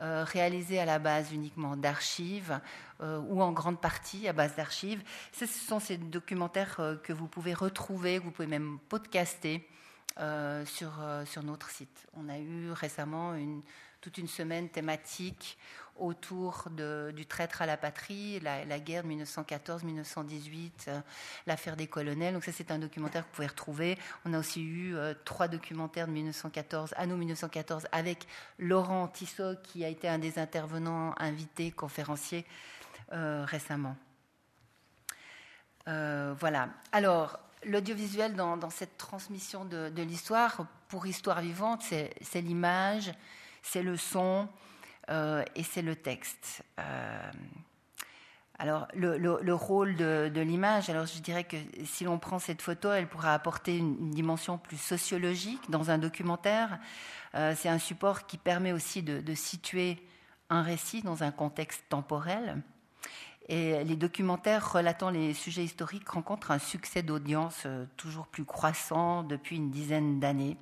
euh, 0.00 0.24
réalisés 0.24 0.78
à 0.78 0.84
la 0.84 0.98
base 0.98 1.32
uniquement 1.32 1.76
d'archives 1.76 2.60
ou 3.00 3.42
en 3.42 3.52
grande 3.52 3.78
partie 3.78 4.26
à 4.26 4.32
base 4.32 4.56
d'archives. 4.56 5.02
Ce 5.32 5.44
sont 5.44 5.80
ces 5.80 5.98
documentaires 5.98 6.80
que 7.02 7.12
vous 7.12 7.28
pouvez 7.28 7.52
retrouver, 7.52 8.18
que 8.18 8.24
vous 8.24 8.30
pouvez 8.30 8.48
même 8.48 8.78
podcaster 8.88 9.68
sur, 10.64 10.92
notre 11.42 11.68
site. 11.68 12.06
On 12.14 12.30
a 12.30 12.38
eu 12.38 12.72
récemment 12.72 13.34
toute 14.00 14.16
une 14.16 14.28
semaine 14.28 14.70
thématique 14.70 15.58
autour 15.98 16.68
du 16.70 17.26
traître 17.26 17.62
à 17.62 17.66
la 17.66 17.76
patrie, 17.76 18.40
la, 18.40 18.78
guerre 18.78 19.02
de 19.02 19.08
1914-1918, 19.08 20.70
euh, 20.88 21.00
l'affaire 21.46 21.76
des 21.76 21.86
colonels. 21.86 22.34
Donc 22.34 22.44
ça, 22.44 22.52
c'est 22.52 22.70
un 22.70 22.78
documentaire 22.78 23.22
que 23.22 23.28
vous 23.28 23.34
pouvez 23.34 23.46
retrouver. 23.46 23.98
On 24.24 24.32
a 24.32 24.38
aussi 24.38 24.62
eu 24.62 24.94
euh, 24.96 25.14
trois 25.24 25.48
documentaires 25.48 26.06
de 26.06 26.12
1914, 26.12 26.94
anno 26.96 27.16
1914, 27.16 27.86
avec 27.92 28.26
Laurent 28.58 29.08
Tissot, 29.08 29.56
qui 29.62 29.84
a 29.84 29.88
été 29.88 30.08
un 30.08 30.18
des 30.18 30.38
intervenants 30.38 31.14
invités, 31.18 31.70
conférenciers 31.70 32.44
euh, 33.12 33.44
récemment. 33.46 33.96
voilà. 35.86 36.68
Alors, 36.92 37.38
l'audiovisuel 37.64 38.34
dans, 38.34 38.70
cette 38.70 38.98
transmission 38.98 39.64
de, 39.64 39.88
de 39.88 40.02
l'histoire, 40.02 40.66
pour 40.88 41.06
Histoire 41.06 41.40
vivante, 41.40 41.82
c'est 41.82 42.40
l'image, 42.40 43.12
c'est 43.62 43.82
le 43.82 43.96
son, 43.96 44.48
euh, 45.10 45.44
et 45.54 45.62
c'est 45.62 45.82
le 45.82 45.96
texte. 45.96 46.62
Euh, 46.78 47.30
alors, 48.58 48.88
le, 48.94 49.52
rôle 49.52 49.96
de, 49.96 50.40
l'image, 50.40 50.88
alors 50.88 51.04
je 51.04 51.18
dirais 51.20 51.44
que 51.44 51.56
si 51.84 52.04
l'on 52.04 52.18
prend 52.18 52.38
cette 52.38 52.62
photo, 52.62 52.90
elle 52.90 53.06
pourra 53.06 53.34
apporter 53.34 53.76
une, 53.76 54.10
dimension 54.10 54.56
plus 54.56 54.78
sociologique 54.78 55.70
dans 55.70 55.90
un 55.90 55.98
documentaire. 55.98 56.78
Euh, 57.34 57.54
c'est 57.54 57.68
un 57.68 57.78
support 57.78 58.26
qui 58.26 58.38
permet 58.38 58.72
aussi 58.72 59.02
de, 59.02 59.34
situer 59.34 60.02
un 60.48 60.62
récit 60.62 61.02
dans 61.02 61.22
un 61.22 61.32
contexte 61.32 61.84
temporel. 61.90 62.62
Les 63.48 63.96
documentaires 63.96 64.72
relatant 64.72 65.10
les 65.10 65.32
sujets 65.32 65.62
historiques 65.62 66.08
rencontrent 66.08 66.50
un 66.50 66.58
succès 66.58 67.02
d'audience 67.02 67.62
euh, 67.66 67.84
toujours 67.96 68.26
plus 68.26 68.44
croissant 68.44 69.22
depuis 69.22 69.56
une 69.56 69.70
dizaine 69.70 70.18
d'années. 70.18 70.56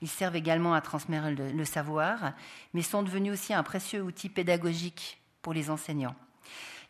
Ils 0.00 0.08
servent 0.08 0.36
également 0.36 0.74
à 0.74 0.80
transmettre 0.80 1.28
le, 1.28 1.64
savoir, 1.64 2.32
mais 2.72 2.82
sont 2.82 3.02
devenus 3.02 3.32
aussi 3.32 3.52
un 3.52 3.64
précieux 3.64 4.02
outil 4.02 4.28
pédagogique 4.28 5.20
pour 5.42 5.52
les 5.52 5.70
enseignants. 5.70 6.14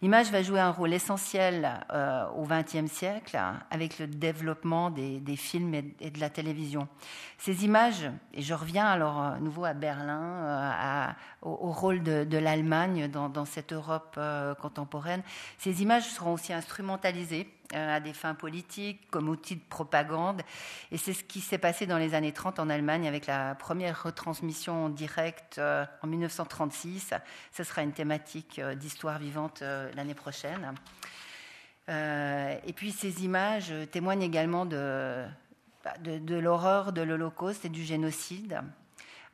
L'image 0.02 0.30
va 0.30 0.42
jouer 0.42 0.60
un 0.60 0.70
rôle 0.70 0.94
essentiel 0.94 1.84
euh, 1.92 2.26
au 2.30 2.46
XXe 2.46 2.90
siècle 2.90 3.38
avec 3.70 3.98
le 3.98 4.06
développement 4.06 4.88
des, 4.90 5.36
films 5.36 5.74
et, 5.74 6.10
de 6.10 6.20
la 6.20 6.30
télévision. 6.30 6.88
Ces 7.36 7.66
images, 7.66 8.10
et 8.32 8.40
je 8.40 8.54
reviens 8.54 8.86
alors 8.86 9.20
à 9.20 9.38
nouveau 9.40 9.66
à 9.66 9.74
Berlin, 9.74 10.22
euh, 10.22 11.06
au, 11.42 11.70
rôle 11.70 12.02
de, 12.02 12.38
l'Allemagne 12.38 13.08
dans, 13.08 13.44
cette 13.44 13.74
Europe 13.74 14.14
euh, 14.16 14.54
contemporaine, 14.54 15.22
ces 15.58 15.82
images 15.82 16.08
seront 16.08 16.32
aussi 16.32 16.54
instrumentalisées 16.54 17.46
euh, 17.46 17.59
à 17.72 18.00
des 18.00 18.12
fins 18.12 18.34
politiques, 18.34 19.10
comme 19.10 19.28
outil 19.28 19.56
de 19.56 19.62
propagande. 19.68 20.42
Et 20.90 20.98
c'est 20.98 21.12
ce 21.12 21.24
qui 21.24 21.40
s'est 21.40 21.58
passé 21.58 21.86
dans 21.86 21.98
les 21.98 22.14
années 22.14 22.32
30 22.32 22.58
en 22.58 22.68
Allemagne 22.68 23.06
avec 23.06 23.26
la 23.26 23.54
première 23.54 24.02
retransmission 24.02 24.88
directe 24.88 25.58
euh, 25.58 25.84
en 26.02 26.06
1936. 26.06 27.14
Ce 27.52 27.64
sera 27.64 27.82
une 27.82 27.92
thématique 27.92 28.58
euh, 28.58 28.74
d'histoire 28.74 29.18
vivante 29.18 29.62
l'année 29.94 30.14
prochaine. 30.14 30.74
et 31.88 32.72
puis 32.74 32.92
ces 32.92 33.24
images 33.24 33.72
témoignent 33.90 34.22
également 34.22 34.64
de, 34.64 35.24
bah, 35.84 35.94
de, 36.00 36.36
l'horreur 36.36 36.92
de 36.92 37.02
l'Holocauste 37.02 37.64
et 37.64 37.68
du 37.68 37.82
génocide. 37.82 38.60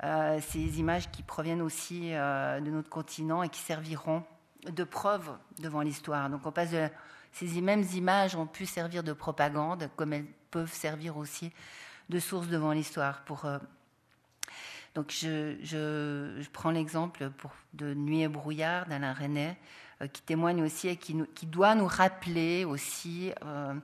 ces 0.02 0.78
images 0.78 1.10
qui 1.10 1.22
proviennent 1.22 1.60
aussi 1.60 2.12
de 2.12 2.70
notre 2.70 2.88
continent 2.88 3.42
et 3.42 3.50
qui 3.50 3.60
serviront 3.60 4.24
de 4.64 4.84
preuve 4.84 5.36
devant 5.58 5.82
l'histoire. 5.82 6.30
Donc 6.30 6.46
on 6.46 6.52
passe 6.52 6.70
de 6.70 6.88
ces 7.38 7.60
mêmes 7.60 7.84
images 7.94 8.34
ont 8.34 8.46
pu 8.46 8.64
servir 8.64 9.02
de 9.02 9.12
propagande, 9.12 9.90
comme 9.96 10.14
elles 10.14 10.26
peuvent 10.50 10.72
servir 10.72 11.18
aussi 11.18 11.52
de 12.08 12.18
source 12.18 12.48
devant 12.48 12.72
l'histoire. 12.72 13.22
Euh, 13.44 13.58
donc 14.94 15.10
je, 15.10 16.42
prends 16.52 16.70
l'exemple 16.70 17.30
de 17.74 17.92
Nuit 17.92 18.22
et 18.22 18.28
brouillard 18.28 18.86
d'Alain 18.86 19.12
René, 19.12 19.56
euh, 20.00 20.06
qui 20.06 20.22
témoigne 20.22 20.62
aussi 20.62 20.88
et 20.88 20.96
qui, 20.96 21.14
doit 21.46 21.74
nous 21.74 21.86
rappeler 21.86 22.64
aussi 22.64 23.32
euh, 23.44 23.74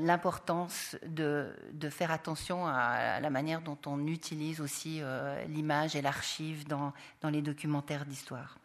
l'importance 0.00 0.96
de, 1.06 1.54
faire 1.88 2.10
attention 2.10 2.66
à, 2.66 3.20
la 3.20 3.30
manière 3.30 3.62
dont 3.62 3.78
on 3.86 4.06
utilise 4.06 4.60
aussi 4.60 5.00
l'image 5.48 5.96
et 5.96 6.02
l'archive 6.02 6.66
dans 6.66 6.92
les 7.30 7.40
documentaires 7.40 8.04
d'histoire 8.04 8.59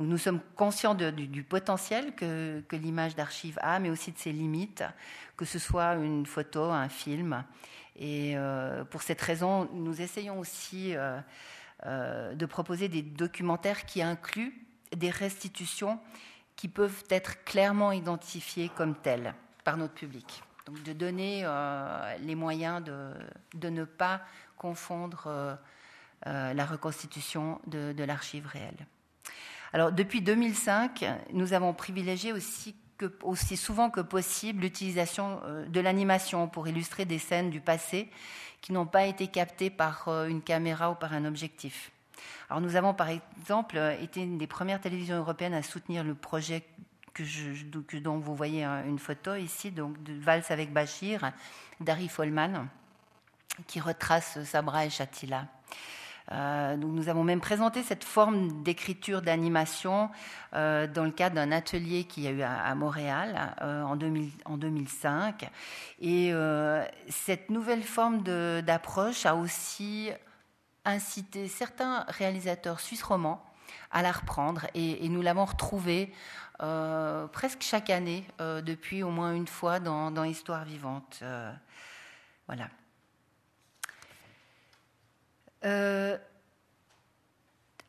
nous 0.00 0.18
sommes 0.18 0.40
conscients 0.56 0.94
du, 0.94 1.42
potentiel 1.42 2.14
que, 2.14 2.62
l'image 2.72 3.14
d'archive 3.14 3.58
a, 3.60 3.78
mais 3.78 3.90
aussi 3.90 4.12
de 4.12 4.18
ses 4.18 4.32
limites, 4.32 4.82
que 5.36 5.44
ce 5.44 5.58
soit 5.58 5.94
une 5.94 6.26
photo, 6.26 6.64
un 6.64 6.88
film. 6.88 7.44
Et 7.96 8.32
euh, 8.34 8.84
pour 8.84 9.02
cette 9.02 9.20
raison, 9.20 9.68
nous 9.74 10.00
essayons 10.00 10.38
aussi 10.38 10.96
euh, 10.96 11.20
euh, 11.84 12.34
de 12.34 12.46
proposer 12.46 12.88
des 12.88 13.02
documentaires 13.02 13.84
qui 13.84 14.00
incluent 14.00 14.54
des 14.96 15.10
restitutions 15.10 16.00
qui 16.56 16.68
peuvent 16.68 17.04
être 17.10 17.44
clairement 17.44 17.92
identifiées 17.92 18.70
comme 18.74 18.94
telles 18.94 19.34
par 19.64 19.76
notre 19.76 19.94
public. 19.94 20.42
Donc 20.66 20.82
de 20.82 20.92
donner 20.92 21.46
les 22.20 22.34
moyens 22.34 22.82
de, 22.84 23.68
ne 23.68 23.84
pas 23.84 24.20
confondre 24.58 25.58
la 26.26 26.66
reconstitution 26.66 27.60
de 27.66 28.04
l'archive 28.04 28.46
réelle. 28.46 28.86
Alors, 29.72 29.92
depuis 29.92 30.20
2005, 30.20 31.04
nous 31.32 31.52
avons 31.52 31.72
privilégié 31.72 32.32
aussi, 32.32 33.56
souvent 33.56 33.88
que 33.88 34.00
possible 34.00 34.62
l'utilisation 34.62 35.40
euh, 35.44 35.66
de 35.66 35.80
l'animation 35.80 36.48
pour 36.48 36.66
illustrer 36.66 37.04
des 37.04 37.18
scènes 37.18 37.50
du 37.50 37.60
passé 37.60 38.10
qui 38.60 38.72
n'ont 38.72 38.86
pas 38.86 39.06
été 39.06 39.28
captées 39.28 39.70
par 39.70 40.08
euh, 40.08 40.26
une 40.26 40.42
caméra 40.42 40.90
ou 40.90 40.94
par 40.96 41.12
un 41.12 41.24
objectif. 41.24 41.92
Alors, 42.48 42.60
nous 42.60 42.74
avons 42.74 42.94
par 42.94 43.08
exemple 43.08 43.78
été 44.00 44.22
une 44.22 44.38
des 44.38 44.48
premières 44.48 44.80
télévisions 44.80 45.16
européennes 45.16 45.54
à 45.54 45.62
soutenir 45.62 46.02
le 46.02 46.14
projet 46.14 46.64
que 47.14 47.96
dont 47.98 48.18
vous 48.18 48.34
voyez 48.34 48.64
une 48.64 48.98
photo 48.98 49.34
ici, 49.34 49.70
donc 49.70 50.02
de 50.02 50.14
Valse 50.14 50.50
avec 50.50 50.72
Bachir, 50.72 51.32
d'Harry 51.80 52.08
Follman, 52.08 52.66
qui 53.66 53.80
retrace 53.80 54.42
Sabra 54.44 54.86
et 54.86 54.90
Shatila. 54.90 55.46
Euh, 56.32 56.76
nous 56.76 57.08
avons 57.08 57.24
même 57.24 57.40
présenté 57.40 57.82
cette 57.82 58.04
forme 58.04 58.62
d'écriture 58.62 59.20
d'animation 59.20 60.10
euh, 60.54 60.86
dans 60.86 61.04
le 61.04 61.10
cadre 61.10 61.34
d'un 61.34 61.50
atelier 61.50 62.04
qu'il 62.04 62.22
y 62.22 62.28
a 62.28 62.30
eu 62.30 62.42
à, 62.42 62.74
Montréal 62.74 63.54
euh, 63.62 63.82
en, 63.82 63.96
2005. 63.96 65.50
Et 66.00 66.32
cette 67.08 67.50
nouvelle 67.50 67.82
forme 67.82 68.22
d'approche 68.62 69.26
a 69.26 69.34
aussi 69.34 70.10
incité 70.84 71.48
certains 71.48 72.04
réalisateurs 72.08 72.80
suisses 72.80 73.02
romans 73.02 73.44
à 73.90 74.02
la 74.02 74.12
reprendre 74.12 74.66
et, 74.74 75.08
nous 75.08 75.22
l'avons 75.22 75.44
retrouvée 75.44 76.12
presque 77.32 77.62
chaque 77.62 77.90
année 77.90 78.24
depuis 78.38 79.02
au 79.02 79.10
moins 79.10 79.34
une 79.34 79.48
fois 79.48 79.80
dans, 79.80 80.10
dans 80.10 80.24
Histoire 80.24 80.64
vivante. 80.64 81.22
voilà. 82.46 82.68
Euh, 85.64 86.16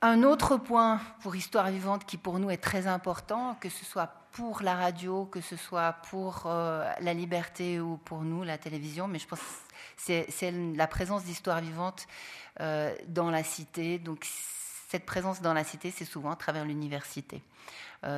un 0.01 0.23
autre 0.23 0.57
point 0.57 0.99
pour 1.21 1.35
Histoire 1.35 1.69
vivante 1.69 2.05
qui 2.05 2.17
pour 2.17 2.39
nous 2.39 2.49
est 2.49 2.57
très 2.57 2.87
important, 2.87 3.55
que 3.59 3.69
ce 3.69 3.85
soit 3.85 4.07
pour 4.31 4.61
la 4.63 4.75
radio, 4.75 5.25
que 5.25 5.41
ce 5.41 5.55
soit 5.55 5.93
pour 6.09 6.43
euh, 6.45 6.91
la 7.01 7.13
liberté 7.13 7.79
ou 7.79 7.97
pour 7.97 8.21
nous, 8.21 8.43
la 8.43 8.57
télévision, 8.57 9.07
mais 9.07 9.19
je 9.19 9.27
pense 9.27 9.39
que 9.39 10.25
c'est 10.29 10.51
la 10.51 10.87
présence 10.87 11.23
d'Histoire 11.23 11.61
vivante 11.61 12.07
euh, 12.61 12.93
dans 13.07 13.29
la 13.29 13.43
cité. 13.43 13.99
Donc 13.99 14.25
cette 14.89 15.05
présence 15.05 15.41
dans 15.41 15.53
la 15.53 15.63
cité, 15.63 15.91
c'est 15.91 16.05
souvent 16.05 16.31
à 16.31 16.35
travers 16.35 16.65
l'université. 16.65 17.41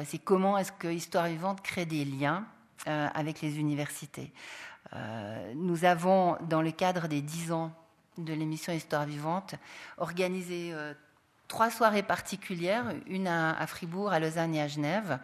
c'est 0.06 0.18
comment 0.18 0.58
est-ce 0.58 0.72
que 0.72 0.88
Histoire 0.88 1.28
vivante 1.28 1.62
crée 1.62 1.86
des 1.86 2.04
liens 2.06 2.46
avec 2.88 3.42
les 3.42 3.60
universités. 3.60 4.34
nous 5.56 5.86
avons, 5.86 6.38
dans 6.50 6.64
le 6.64 6.72
cadre 6.72 7.08
des 7.08 7.22
10 7.22 7.52
ans 7.52 7.72
de 8.18 8.34
l'émission 8.34 8.74
Histoire 8.74 9.06
vivante, 9.06 9.56
organisé 9.98 10.74
trois 11.48 11.70
soirées 11.70 12.04
particulières, 12.04 12.94
une 13.08 13.28
à, 13.28 13.68
Fribourg, 13.68 14.12
à 14.12 14.20
Lausanne 14.20 14.56
et 14.56 14.62
à 14.62 14.68
Genève. 14.68 15.20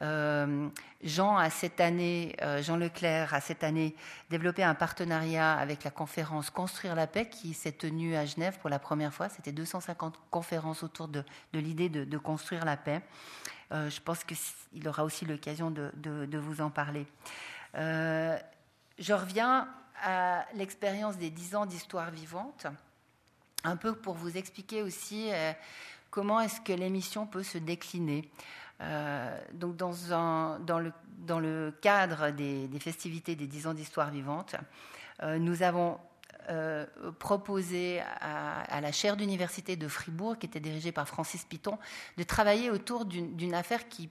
Jean 0.00 1.36
a 1.36 1.50
cette 1.50 1.80
année, 1.80 2.34
Jean 2.60 2.76
Leclerc 2.76 3.34
a 3.34 3.40
cette 3.40 3.64
année 3.64 3.94
développé 4.30 4.62
un 4.62 4.74
partenariat 4.74 5.54
avec 5.54 5.84
la 5.84 5.90
conférence 5.90 6.50
Construire 6.50 6.94
la 6.94 7.06
paix 7.06 7.28
qui 7.28 7.54
s'est 7.54 7.72
tenue 7.72 8.16
à 8.16 8.24
Genève 8.26 8.58
pour 8.60 8.70
la 8.70 8.78
première 8.78 9.12
fois. 9.12 9.28
C'était 9.28 9.52
250 9.52 10.18
conférences 10.30 10.82
autour 10.82 11.08
de, 11.08 11.24
l'idée 11.52 11.88
de, 11.88 12.18
construire 12.18 12.64
la 12.64 12.76
paix. 12.76 13.02
je 13.70 14.00
pense 14.00 14.24
qu'il 14.24 14.88
aura 14.88 15.04
aussi 15.04 15.24
l'occasion 15.26 15.70
de, 15.70 15.90
de, 15.96 16.38
vous 16.38 16.60
en 16.60 16.70
parler. 16.70 17.06
je 17.74 19.12
reviens 19.12 19.68
à 20.02 20.46
l'expérience 20.54 21.16
des 21.16 21.30
dix 21.30 21.54
ans 21.54 21.66
d'histoire 21.66 22.10
vivante, 22.10 22.66
un 23.64 23.76
peu 23.76 23.94
pour 23.94 24.14
vous 24.14 24.36
expliquer 24.36 24.82
aussi 24.82 25.28
euh, 25.30 25.52
comment 26.10 26.40
est-ce 26.40 26.60
que 26.60 26.72
l'émission 26.72 27.26
peut 27.26 27.42
se 27.42 27.58
décliner. 27.58 28.30
Euh, 28.80 29.38
donc 29.52 29.76
dans, 29.76 29.92
le, 30.78 31.70
cadre 31.82 32.30
des, 32.30 32.68
festivités 32.80 33.36
des 33.36 33.46
dix 33.46 33.66
ans 33.66 33.74
d'histoire 33.74 34.10
vivante, 34.10 34.56
euh, 35.22 35.38
nous 35.38 35.62
avons 35.62 35.98
proposé 37.20 38.00
à, 38.20 38.80
la 38.80 38.90
chaire 38.90 39.16
d'université 39.16 39.76
de 39.76 39.86
Fribourg, 39.86 40.36
qui 40.36 40.46
était 40.46 40.58
dirigée 40.58 40.90
par 40.90 41.06
Francis 41.06 41.44
Piton, 41.44 41.78
de 42.16 42.24
travailler 42.24 42.70
autour 42.70 43.04
d'une 43.04 43.54
affaire 43.54 43.88
qui, 43.88 44.10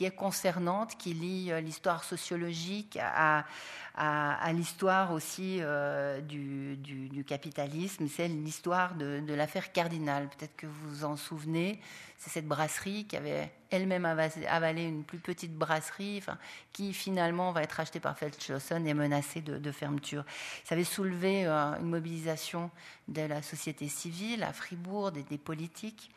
est 0.00 0.10
concernante, 0.10 0.98
qui 0.98 1.14
lie 1.14 1.50
l'histoire 1.62 2.04
sociologique 2.04 2.98
à, 3.00 3.46
à, 3.94 4.52
l'histoire 4.52 5.12
aussi 5.12 5.58
euh, 5.60 6.20
du, 6.20 7.24
capitalisme. 7.26 8.08
C'est 8.08 8.28
l'histoire 8.28 8.94
de, 8.94 9.20
de 9.20 9.34
l'affaire 9.34 9.72
Cardinal. 9.72 10.28
Peut-être 10.28 10.56
que 10.56 10.66
vous 10.66 10.88
vous 10.88 11.04
en 11.04 11.16
souvenez. 11.16 11.80
C'est 12.20 12.28
cette 12.28 12.46
brasserie 12.46 13.06
qui 13.06 13.16
avait 13.16 13.50
elle-même 13.70 14.04
avalé 14.04 14.82
une 14.82 15.04
plus 15.04 15.18
petite 15.18 15.54
brasserie, 15.54 16.22
qui 16.72 16.92
finalement 16.92 17.50
va 17.52 17.62
être 17.62 17.80
achetée 17.80 17.98
par 17.98 18.18
Feldschlossen 18.18 18.86
et 18.86 18.92
menacée 18.92 19.40
de, 19.40 19.72
fermeture. 19.72 20.24
Ça 20.64 20.74
avait 20.74 20.84
soulevé 20.84 21.46
euh, 21.46 21.78
une 21.80 21.88
mobilisation 21.88 22.70
de 23.08 23.22
la 23.22 23.40
société 23.40 23.88
civile 23.88 24.42
à 24.42 24.52
Fribourg, 24.52 25.12
des, 25.12 25.38
politiques. 25.38 26.10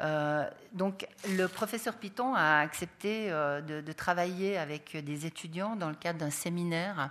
Euh, 0.00 0.48
donc, 0.72 1.06
le 1.28 1.46
professeur 1.46 1.94
Piton 1.94 2.34
a 2.34 2.60
accepté 2.60 3.30
euh, 3.30 3.60
de, 3.60 3.92
travailler 3.92 4.56
avec 4.56 4.96
des 4.96 5.26
étudiants 5.26 5.76
dans 5.76 5.88
le 5.88 5.94
cadre 5.94 6.18
d'un 6.18 6.30
séminaire 6.30 7.10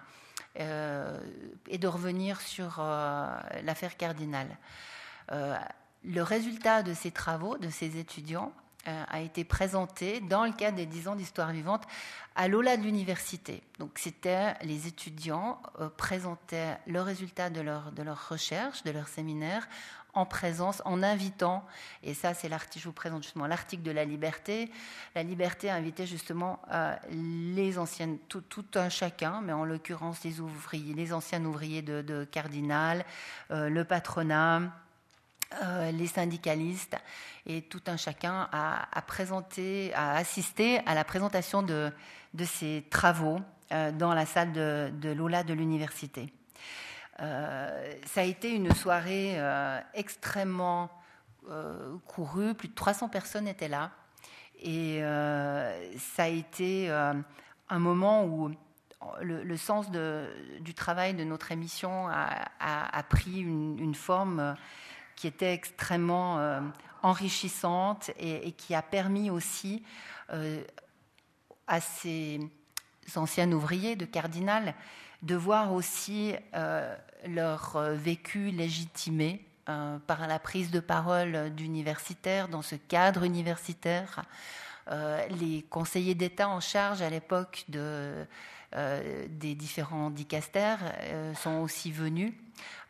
et 0.59 1.77
de 1.77 1.87
revenir 1.87 2.41
sur 2.41 2.83
l'affaire 3.63 3.95
Cardinal. 3.95 4.47
Le 5.29 6.21
résultat 6.23 6.81
de 6.81 6.95
ces 6.95 7.11
travaux, 7.11 7.59
de 7.59 7.69
ces 7.69 7.99
étudiants, 7.99 8.51
euh, 8.87 9.03
a 9.09 9.19
été 9.19 9.43
présenté 9.43 10.21
dans 10.21 10.45
le 10.45 10.53
cadre 10.53 10.77
des 10.77 10.85
10 10.85 11.09
ans 11.09 11.15
d'histoire 11.15 11.51
vivante 11.51 11.83
à 12.37 12.47
l'OLA 12.47 12.77
de 12.77 12.83
l'université. 12.83 13.61
Donc, 13.79 13.91
c'était 13.95 14.53
les 14.61 14.87
étudiants 14.87 15.61
euh, 15.81 15.89
présentaient 15.89 16.77
le 16.87 17.01
résultat 17.01 17.49
de 17.49 17.59
leur, 17.59 17.91
de 17.91 18.01
leur 18.01 18.29
recherche, 18.29 18.83
de 18.83 18.91
leur 18.91 19.09
séminaire, 19.09 19.67
en 20.17 20.25
présence, 20.25 20.81
en 20.85 21.03
invitant, 21.03 21.65
et 22.03 22.13
ça 22.13 22.33
c'est 22.33 22.49
l'article, 22.49 22.83
je 22.83 22.89
vous 22.89 22.93
présente 22.93 23.23
justement 23.23 23.47
l'article 23.47 23.83
de 23.83 23.91
la 23.91 24.05
liberté. 24.05 24.71
La 25.15 25.23
liberté 25.23 25.69
a 25.69 25.75
invité 25.75 26.05
justement 26.05 26.59
euh, 26.71 26.95
les 27.09 27.77
anciennes, 27.77 28.17
tout, 28.27 28.43
un 28.75 28.89
chacun, 28.89 29.41
mais 29.41 29.53
en 29.53 29.65
l'occurrence 29.65 30.23
les 30.23 30.39
ouvriers, 30.39 30.93
les 30.93 31.13
anciens 31.13 31.43
ouvriers 31.45 31.81
de, 31.81 32.23
Cardinal, 32.31 33.05
le 33.49 33.83
patronat, 33.83 34.61
euh, 35.63 35.91
les 35.91 36.07
syndicalistes 36.07 36.97
et 37.45 37.61
tout 37.61 37.81
un 37.87 37.95
chacun 37.95 38.49
a, 38.51 39.01
présenté, 39.03 39.93
a 39.93 40.15
assisté 40.15 40.79
à 40.85 40.93
la 40.93 41.05
présentation 41.05 41.63
de, 41.63 41.93
ces 42.43 42.85
travaux 42.89 43.39
euh, 43.71 43.93
dans 43.93 44.13
la 44.13 44.25
salle 44.25 44.51
de, 44.51 44.91
de 44.91 45.13
de 45.13 45.53
l'université. 45.53 46.33
Euh, 47.19 47.93
ça 48.05 48.21
a 48.21 48.23
été 48.23 48.51
une 48.51 48.73
soirée 48.73 49.39
extrêmement 49.93 50.89
courue, 52.05 52.53
plus 52.53 52.67
de 52.67 52.75
300 52.75 53.09
personnes 53.09 53.47
étaient 53.47 53.69
là. 53.69 53.91
Et 54.59 55.01
ça 55.97 56.23
a 56.23 56.27
été 56.27 56.89
un 56.89 57.79
moment 57.79 58.25
où 58.25 58.51
le, 59.21 59.57
sens 59.57 59.89
du 59.91 60.73
travail 60.73 61.13
de 61.13 61.23
notre 61.23 61.51
émission 61.51 62.07
a, 62.09 63.03
pris 63.09 63.39
une 63.39 63.95
forme 63.95 64.55
qui 65.17 65.27
était 65.27 65.53
extrêmement 65.53 66.39
euh, 66.39 66.61
enrichissante 67.01 68.11
et, 68.17 68.53
qui 68.53 68.73
a 68.73 68.81
permis 68.81 69.29
aussi 69.29 69.83
euh, 70.31 70.63
à 71.65 71.81
ces 71.81 72.39
anciens 73.15 73.51
ouvriers 73.51 73.97
de 73.97 74.05
Cardinal 74.05 74.75
de 75.21 75.35
voir 75.35 75.73
aussi 75.73 76.33
euh, 76.53 76.95
leur 77.27 77.79
vécu 77.93 78.51
légitimé 78.51 79.43
par 80.07 80.27
la 80.27 80.39
prise 80.39 80.71
de 80.71 80.79
parole 80.79 81.53
d'universitaires 81.53 82.47
dans 82.47 82.61
ce 82.61 82.75
cadre 82.75 83.23
universitaire. 83.23 84.23
les 85.41 85.65
conseillers 85.69 86.15
d'État 86.15 86.47
en 86.47 86.61
charge 86.61 87.01
à 87.01 87.09
l'époque 87.09 87.65
de, 87.67 88.25
des 88.71 89.55
différents 89.55 90.09
dicastères 90.09 90.79
sont 91.35 91.57
aussi 91.57 91.91
venus 91.91 92.33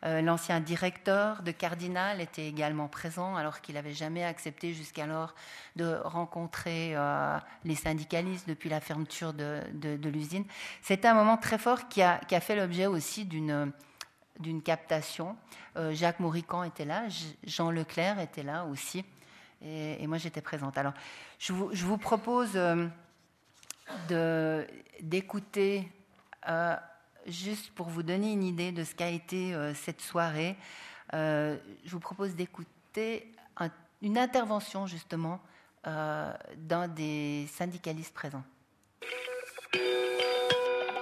euh, 0.04 0.20
l'ancien 0.20 0.60
directeur 0.60 1.42
de 1.42 1.50
Cardinal 1.50 2.20
était 2.20 2.46
également 2.46 2.88
présent, 2.88 3.36
alors 3.36 3.60
qu'il 3.60 3.74
n'avait 3.74 3.94
jamais 3.94 4.24
accepté 4.24 4.72
jusqu'alors 4.72 5.34
de 5.76 5.96
rencontrer 6.04 6.92
euh, 6.94 7.36
les 7.64 7.74
syndicalistes 7.74 8.48
depuis 8.48 8.68
la 8.68 8.80
fermeture 8.80 9.32
de, 9.32 9.62
l'usine. 10.08 10.44
C'était 10.82 11.08
un 11.08 11.14
moment 11.14 11.36
très 11.36 11.58
fort 11.58 11.88
qui 11.88 12.02
a, 12.02 12.20
fait 12.40 12.56
l'objet 12.56 12.86
aussi 12.86 13.24
d'une 13.24 13.72
captation. 14.64 15.36
Euh, 15.76 15.92
Jacques 15.92 16.20
Maurican 16.20 16.62
était 16.62 16.84
là, 16.84 17.04
Jean 17.44 17.70
Leclerc 17.70 18.20
était 18.20 18.44
là 18.44 18.64
aussi, 18.64 19.04
et, 19.62 20.06
moi 20.06 20.18
j'étais 20.18 20.42
présente. 20.42 20.78
Alors, 20.78 20.92
je 21.38 21.52
vous, 21.52 21.98
propose 21.98 22.58
d'écouter 25.00 25.90
juste 27.28 27.70
pour 27.70 27.88
vous 27.88 28.02
donner 28.02 28.32
une 28.32 28.44
idée 28.44 28.72
de 28.72 28.84
ce 28.84 28.94
qu'a 28.94 29.10
été 29.10 29.54
euh, 29.54 29.74
cette 29.74 30.00
soirée, 30.00 30.56
euh, 31.14 31.56
je 31.84 31.90
vous 31.90 32.00
propose 32.00 32.34
d'écouter 32.34 33.32
une 34.00 34.16
intervention 34.16 34.86
justement 34.86 35.40
euh, 35.86 36.32
d'un 36.56 36.86
des 36.86 37.48
syndicalistes 37.52 38.14
présents. 38.14 38.44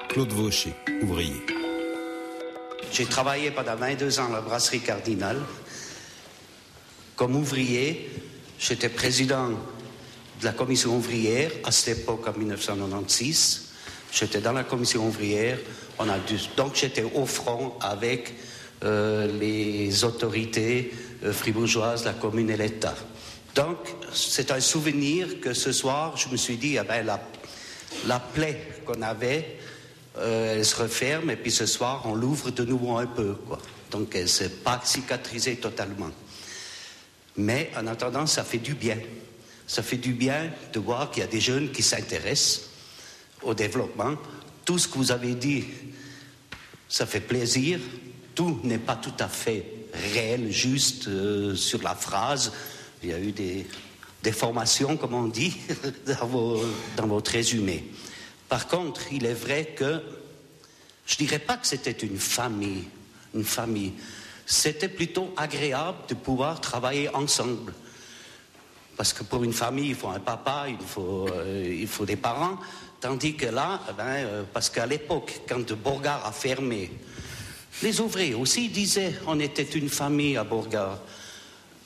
Claude 0.09 0.33
Vaucher, 0.33 0.75
ouvrier. 1.03 1.45
J'ai 2.91 3.05
travaillé 3.05 3.51
pendant 3.51 3.77
22 3.77 4.21
ans 4.21 4.29
à 4.29 4.37
la 4.37 4.41
brasserie 4.41 4.81
Cardinal. 4.81 5.43
Comme 7.17 7.37
ouvrier, 7.37 8.11
j'étais 8.59 8.89
président 8.89 9.51
de 9.51 10.45
la 10.45 10.53
commission 10.53 10.97
ouvrière 10.97 11.51
à 11.65 11.73
cette 11.73 11.99
époque, 11.99 12.27
en 12.29 12.39
1996. 12.39 13.66
J'étais 14.19 14.41
dans 14.41 14.53
la 14.53 14.65
commission 14.65 15.07
ouvrière 15.07 15.59
donc 16.57 16.75
j'étais 16.75 17.03
au 17.03 17.27
front 17.27 17.75
avec 17.81 18.35
euh, 18.85 19.31
les 19.39 20.05
autorités 20.05 20.93
euh, 21.25 21.33
fribourgeoises, 21.33 22.05
la 22.05 22.13
commune 22.13 22.51
et 22.51 22.57
l'État. 22.57 22.95
Donc 23.55 23.79
c'est 24.13 24.51
un 24.51 24.61
souvenir 24.61 25.41
que 25.41 25.55
ce 25.55 25.73
soir, 25.73 26.17
je 26.17 26.29
me 26.29 26.37
suis 26.37 26.57
dit, 26.57 26.77
ah 26.79 26.85
ben, 26.85 27.07
la, 28.07 28.21
plaie 28.21 28.61
qu'on 28.85 29.01
avait, 29.01 29.59
euh, 30.19 30.57
elle 30.57 30.65
se 30.65 30.77
referme 30.77 31.31
et 31.31 31.37
puis 31.37 31.51
ce 31.51 31.65
soir, 31.65 32.03
on 32.05 32.15
l'ouvre 32.15 32.51
de 32.51 32.65
nouveau 32.65 32.97
un 32.97 33.07
peu. 33.07 33.37
Donc 33.91 34.15
elle 34.15 34.23
ne 34.23 34.27
s'est 34.27 34.51
pas 34.51 34.81
cicatrisée 34.85 35.57
totalement. 35.57 36.11
Mais 37.37 37.71
en 37.77 37.87
attendant, 37.87 38.27
ça 38.27 38.45
fait 38.45 38.59
du 38.59 38.75
bien. 38.75 38.99
Ça 39.67 39.83
fait 39.83 39.97
du 39.97 40.13
bien 40.13 40.51
de 40.73 40.81
voir 40.81 41.11
qu'il 41.11 41.23
y 41.23 41.27
a 41.27 41.29
des 41.29 41.41
jeunes 41.41 41.71
qui 41.71 41.83
s'intéressent 41.83 42.76
au 43.43 43.55
développement 43.55 44.17
tout 44.67 44.79
ce 44.79 44.89
que 44.89 44.99
vous 44.99 45.13
avez 45.13 45.35
dit, 45.35 45.65
ça 46.89 47.07
fait 47.07 47.21
plaisir. 47.21 47.79
Tout 48.35 48.61
n'est 48.65 48.79
pas 48.79 48.97
tout 48.97 49.15
à 49.19 49.29
fait 49.29 49.65
réel, 50.13 50.51
juste 50.51 51.09
euh, 51.09 51.55
sur 51.55 51.83
la 51.83 51.95
phrase. 51.95 52.53
Il 53.03 53.11
y 53.11 53.13
a 53.13 53.19
eu 53.19 53.33
des, 53.33 53.67
déformations, 54.23 54.97
comme 54.97 55.15
on 55.15 55.29
dit, 55.29 55.57
dans, 56.07 57.07
votre 57.07 57.31
résumé. 57.31 57.85
Par 58.49 58.67
contre, 58.67 59.13
il 59.13 59.25
est 59.25 59.35
vrai 59.35 59.67
que 59.77 60.03
je 61.07 61.15
ne 61.15 61.19
dirais 61.19 61.39
pas 61.39 61.57
que 61.57 61.67
c'était 61.67 61.93
une 61.93 62.19
famille, 62.19 62.85
une 63.35 63.45
famille. 63.45 63.93
C'était 64.45 64.89
plutôt 64.89 65.33
agréable 65.37 65.99
de 66.09 66.15
pouvoir 66.15 66.61
travailler 66.61 67.09
ensemble. 67.15 67.73
Parce 68.97 69.13
que 69.13 69.23
pour 69.23 69.45
une 69.45 69.53
famille, 69.53 69.91
il 69.91 69.95
faut 69.95 70.09
un 70.09 70.19
papa, 70.19 70.67
il 70.69 70.85
faut, 70.85 71.29
euh, 71.29 71.77
il 71.79 71.87
faut 71.87 72.05
des 72.05 72.17
parents. 72.17 72.59
Tandis 73.01 73.35
que 73.35 73.47
là, 73.47 73.81
eh 73.89 73.93
ben, 73.93 74.05
euh, 74.05 74.43
parce 74.53 74.71
qu'à 74.71 74.87
l'époque, 74.87 75.41
quand 75.49 75.73
Borgard 75.73 76.25
a 76.25 76.33
fermé, 76.33 76.91
Les 77.83 78.01
ouvriers 78.01 78.35
aussi 78.35 78.69
disaient 78.71 79.15
on 79.27 79.39
était 79.39 79.63
une 79.63 79.91
famille 79.91 80.37
à 80.39 80.45
Bourgard. 80.45 80.99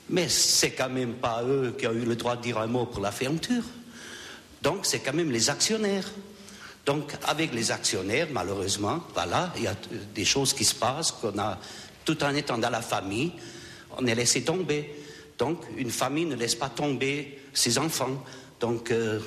Mais 0.09 0.29
c'est 0.29 0.71
quand 0.71 0.89
même 0.89 1.15
pas 1.15 1.43
eux 1.43 1.75
qui 1.77 1.85
ont 1.85 1.91
eu 1.91 2.05
le 2.05 2.15
droit 2.15 2.37
de 2.37 2.41
dire 2.41 2.59
un 2.59 2.67
mot 2.67 2.85
pour 2.85 3.01
la 3.01 3.11
fermeture. 3.11 3.63
Donc 4.61 4.85
c'est 4.85 4.99
quand 4.99 5.13
même 5.13 5.31
les 5.31 5.49
actionnaires. 5.49 6.09
Donc 6.85 7.13
avec 7.23 7.53
les 7.53 7.71
actionnaires, 7.71 8.27
malheureusement, 8.31 9.01
voilà, 9.13 9.51
il 9.57 9.63
y 9.63 9.67
a 9.67 9.75
des 10.15 10.25
choses 10.25 10.53
qui 10.53 10.63
se 10.63 10.75
passent 10.75 11.11
qu'on 11.11 11.37
a, 11.37 11.59
tout 12.05 12.23
en 12.23 12.33
étant 12.35 12.57
dans 12.57 12.69
la 12.69 12.81
famille, 12.81 13.33
on 13.97 14.05
est 14.07 14.15
laissé 14.15 14.43
tomber. 14.43 14.95
Donc 15.37 15.61
une 15.77 15.91
famille 15.91 16.25
ne 16.25 16.35
laisse 16.35 16.55
pas 16.55 16.69
tomber 16.69 17.39
ses 17.53 17.77
enfants. 17.77 18.23
Donc 18.61 18.91
euh, 18.91 19.19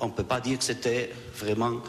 on 0.00 0.06
ne 0.06 0.12
peut 0.12 0.24
pas 0.24 0.40
dire 0.40 0.58
que 0.58 0.64
c'était 0.64 1.10
vraiment 1.34 1.80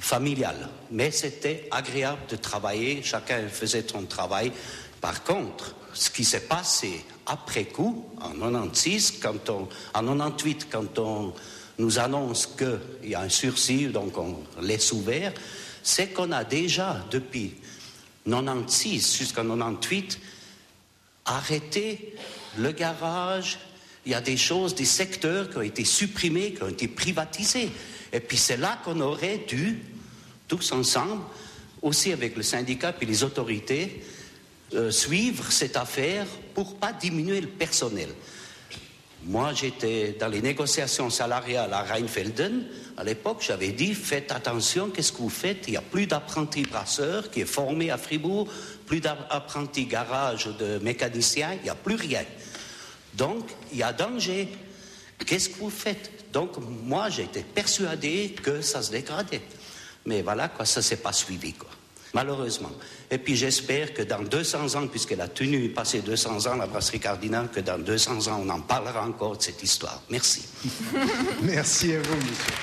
familial. 0.00 0.68
Mais 0.90 1.10
c'était 1.10 1.68
agréable 1.70 2.22
de 2.28 2.36
travailler, 2.36 3.02
chacun 3.02 3.48
faisait 3.48 3.84
son 3.86 4.04
travail. 4.04 4.52
Par 5.00 5.22
contre, 5.24 5.74
ce 5.92 6.10
qui 6.10 6.24
s'est 6.24 6.40
passé 6.40 7.04
après 7.26 7.66
coup, 7.66 8.04
en 8.20 8.32
96, 8.32 9.18
quand 9.22 9.48
on, 9.48 9.68
en 9.94 10.16
98, 10.16 10.68
quand 10.70 10.98
on 10.98 11.32
nous 11.78 11.98
annonce 11.98 12.46
qu'il 12.46 13.10
y 13.10 13.14
a 13.14 13.20
un 13.20 13.28
sursis, 13.28 13.86
donc 13.86 14.16
on 14.18 14.38
laisse 14.60 14.92
ouvert, 14.92 15.32
c'est 15.82 16.08
qu'on 16.08 16.32
a 16.32 16.44
déjà, 16.44 17.04
depuis 17.10 17.54
96 18.28 19.16
jusqu'en 19.16 19.44
98, 19.44 20.18
arrêté 21.24 22.14
le 22.58 22.72
garage. 22.72 23.58
Il 24.06 24.12
y 24.12 24.14
a 24.14 24.20
des 24.20 24.36
choses, 24.36 24.74
des 24.74 24.84
secteurs 24.84 25.50
qui 25.50 25.56
ont 25.56 25.62
été 25.62 25.84
supprimés, 25.84 26.52
qui 26.52 26.62
ont 26.62 26.68
été 26.68 26.88
privatisés. 26.88 27.70
Et 28.12 28.20
puis 28.20 28.36
c'est 28.36 28.56
là 28.56 28.78
qu'on 28.84 29.00
aurait 29.00 29.38
dû, 29.38 29.82
tous 30.46 30.72
ensemble, 30.72 31.22
aussi 31.82 32.12
avec 32.12 32.36
le 32.36 32.42
syndicat 32.42 32.94
et 33.00 33.06
les 33.06 33.24
autorités, 33.24 34.02
euh, 34.74 34.90
suivre 34.90 35.50
cette 35.52 35.76
affaire 35.76 36.26
pour 36.54 36.76
pas 36.76 36.92
diminuer 36.92 37.40
le 37.40 37.48
personnel. 37.48 38.08
Moi, 39.26 39.52
j'étais 39.54 40.16
dans 40.20 40.28
les 40.28 40.42
négociations 40.42 41.08
salariales 41.08 41.72
à 41.72 41.82
Rheinfelden. 41.82 42.66
À 42.98 43.04
l'époque, 43.04 43.42
j'avais 43.46 43.72
dit 43.72 43.94
faites 43.94 44.30
attention, 44.32 44.90
qu'est-ce 44.90 45.12
que 45.12 45.18
vous 45.18 45.30
faites? 45.30 45.66
Il 45.66 45.70
n'y 45.70 45.76
a 45.78 45.82
plus 45.82 46.06
d'apprentis 46.06 46.62
brasseurs 46.62 47.30
qui 47.30 47.40
est 47.40 47.46
formé 47.46 47.90
à 47.90 47.96
Fribourg, 47.96 48.48
plus 48.86 49.00
d'apprentis 49.00 49.86
garage 49.86 50.46
de 50.58 50.78
mécaniciens, 50.82 51.54
il 51.54 51.62
n'y 51.62 51.70
a 51.70 51.74
plus 51.74 51.94
rien. 51.94 52.24
Donc, 53.14 53.50
il 53.72 53.78
y 53.78 53.82
a 53.82 53.92
danger. 53.92 54.48
Qu'est-ce 55.24 55.48
que 55.48 55.58
vous 55.58 55.70
faites? 55.70 56.32
Donc, 56.32 56.56
moi, 56.58 57.08
j'étais 57.08 57.42
persuadé 57.42 58.34
que 58.42 58.60
ça 58.60 58.82
se 58.82 58.90
dégradait. 58.90 59.42
Mais 60.06 60.22
voilà, 60.22 60.48
quoi, 60.48 60.64
ça 60.64 60.80
ne 60.80 60.84
s'est 60.84 60.96
pas 60.96 61.12
suivi, 61.12 61.52
quoi 61.52 61.70
malheureusement. 62.14 62.70
Et 63.10 63.18
puis 63.18 63.36
j'espère 63.36 63.92
que 63.92 64.02
dans 64.02 64.22
200 64.22 64.76
ans, 64.76 64.86
puisqu'elle 64.86 65.20
a 65.20 65.28
tenu 65.28 65.68
passer 65.70 66.00
200 66.00 66.46
ans, 66.46 66.54
la 66.56 66.66
brasserie 66.66 67.00
Cardinal, 67.00 67.50
que 67.50 67.60
dans 67.60 67.78
200 67.78 68.28
ans, 68.28 68.40
on 68.42 68.48
en 68.48 68.60
parlera 68.60 69.04
encore 69.04 69.36
de 69.36 69.42
cette 69.42 69.62
histoire. 69.62 70.00
Merci. 70.08 70.46
Merci 71.42 71.94
à 71.94 72.00
vous, 72.00 72.16
monsieur. 72.16 72.54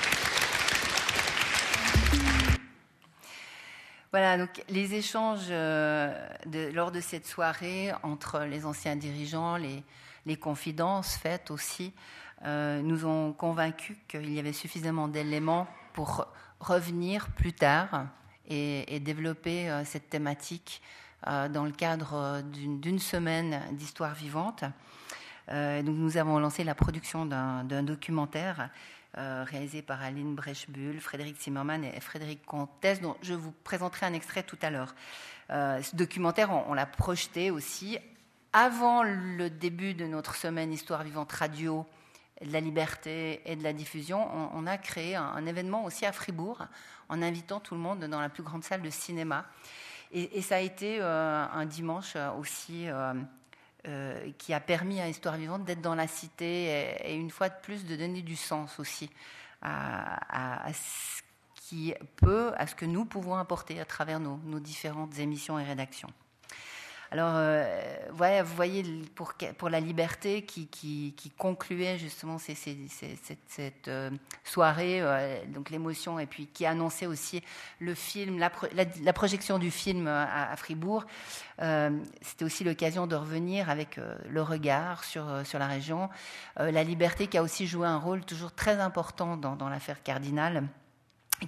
Voilà, 4.10 4.36
donc 4.36 4.62
les 4.68 4.94
échanges 4.94 5.46
euh, 5.50 6.12
lors 6.74 6.90
de 6.90 7.00
cette 7.00 7.26
soirée 7.26 7.92
entre 8.02 8.40
les 8.40 8.66
anciens 8.66 8.96
dirigeants, 8.96 9.56
les, 9.56 9.82
confidences 10.36 11.16
faites 11.16 11.50
aussi, 11.50 11.92
euh, 12.44 12.82
nous 12.82 13.06
ont 13.06 13.32
convaincus 13.32 13.96
qu'il 14.08 14.32
y 14.32 14.38
avait 14.40 14.52
suffisamment 14.52 15.06
d'éléments 15.06 15.68
pour 15.92 16.26
revenir 16.58 17.28
plus 17.28 17.52
tard 17.52 18.06
et, 18.48 18.98
développer 19.00 19.70
euh, 19.70 19.84
cette 19.84 20.10
thématique 20.10 20.82
euh, 21.28 21.48
dans 21.48 21.64
le 21.64 21.70
cadre 21.70 22.42
d'une 22.42 22.98
semaine 22.98 23.60
d'histoire 23.72 24.14
vivante. 24.14 24.64
donc 25.48 25.96
nous 25.96 26.16
avons 26.16 26.38
lancé 26.40 26.64
la 26.64 26.74
production 26.74 27.26
d'un 27.26 27.82
documentaire 27.82 28.70
réalisé 29.14 29.82
par 29.82 30.00
Aline 30.02 30.34
Brechbull, 30.34 30.98
Frédéric 30.98 31.40
Zimmermann 31.40 31.84
et 31.84 32.00
Frédéric 32.00 32.46
Comtesse, 32.46 33.00
dont 33.00 33.16
je 33.22 33.34
vous 33.34 33.52
présenterai 33.62 34.06
un 34.06 34.14
extrait 34.14 34.42
tout 34.42 34.58
à 34.62 34.70
l'heure. 34.70 34.94
ce 35.50 35.94
documentaire, 35.94 36.50
on, 36.50 36.74
l'a 36.74 36.86
projeté 36.86 37.50
aussi 37.50 37.98
avant 38.52 39.02
le 39.02 39.48
début 39.48 39.94
de 39.94 40.06
notre 40.06 40.34
semaine 40.34 40.72
Histoire 40.72 41.02
vivante 41.02 41.32
radio 41.32 41.86
de 42.44 42.52
la 42.52 42.60
liberté 42.60 43.40
et 43.46 43.56
de 43.56 43.62
la 43.62 43.72
diffusion. 43.72 44.28
On, 44.54 44.66
a 44.66 44.76
créé 44.76 45.14
un, 45.16 45.46
événement 45.46 45.84
aussi 45.84 46.04
à 46.04 46.12
Fribourg 46.12 46.66
en 47.08 47.22
invitant 47.22 47.60
tout 47.60 47.74
le 47.74 47.80
monde 47.80 48.04
dans 48.04 48.20
la 48.20 48.28
plus 48.28 48.42
grande 48.42 48.64
salle 48.64 48.82
de 48.82 48.90
cinéma. 48.90 49.46
Et, 50.12 50.42
ça 50.42 50.56
a 50.56 50.58
été 50.58 50.98
euh, 51.00 51.46
un 51.46 51.64
dimanche 51.64 52.12
euh, 52.16 52.30
aussi 52.32 52.86
euh, 52.88 54.30
qui 54.36 54.52
a 54.52 54.60
permis 54.60 55.00
à 55.00 55.08
Histoire 55.08 55.36
Vivante 55.36 55.64
d'être 55.64 55.80
dans 55.80 55.94
la 55.94 56.06
cité 56.06 56.98
et, 57.04 57.14
une 57.14 57.30
fois 57.30 57.48
de 57.48 57.54
plus 57.62 57.86
de 57.86 57.96
donner 57.96 58.20
du 58.20 58.36
sens 58.36 58.78
aussi 58.78 59.08
à, 59.62 60.70
ce 60.74 61.22
qui 61.54 61.94
peut, 62.16 62.52
à 62.56 62.66
ce 62.66 62.74
que 62.74 62.84
nous 62.84 63.06
pouvons 63.06 63.36
apporter 63.36 63.80
à 63.80 63.86
travers 63.86 64.20
nos 64.20 64.60
différentes 64.60 65.18
émissions 65.18 65.58
et 65.58 65.64
rédactions. 65.64 66.12
Alors, 67.12 67.34
euh, 67.36 67.62
vous 68.08 68.16
voyez, 68.56 68.82
pour, 69.14 69.34
pour 69.58 69.68
la 69.68 69.80
liberté 69.80 70.46
qui, 70.46 71.14
concluait 71.36 71.98
justement 71.98 72.38
cette, 72.38 73.88
euh, 73.88 74.10
soirée, 74.44 75.02
euh, 75.02 75.44
donc 75.48 75.68
l'émotion, 75.68 76.18
et 76.18 76.24
puis 76.24 76.46
qui 76.46 76.64
annonçait 76.64 77.04
aussi 77.04 77.42
le 77.80 77.94
film, 77.94 78.38
la, 78.38 79.12
projection 79.12 79.58
du 79.58 79.70
film 79.70 80.08
à, 80.08 80.56
Fribourg, 80.56 81.04
c'était 82.22 82.46
aussi 82.46 82.64
l'occasion 82.64 83.06
de 83.06 83.14
revenir 83.14 83.68
avec 83.68 84.00
le 84.30 84.40
regard 84.40 85.04
sur, 85.04 85.26
la 85.26 85.66
région. 85.66 86.08
la 86.56 86.82
liberté 86.82 87.26
qui 87.26 87.36
a 87.36 87.42
aussi 87.42 87.66
joué 87.66 87.86
un 87.86 87.98
rôle 87.98 88.24
toujours 88.24 88.52
très 88.52 88.80
important 88.80 89.36
dans, 89.36 89.68
l'affaire 89.68 90.02
Cardinal 90.02 90.64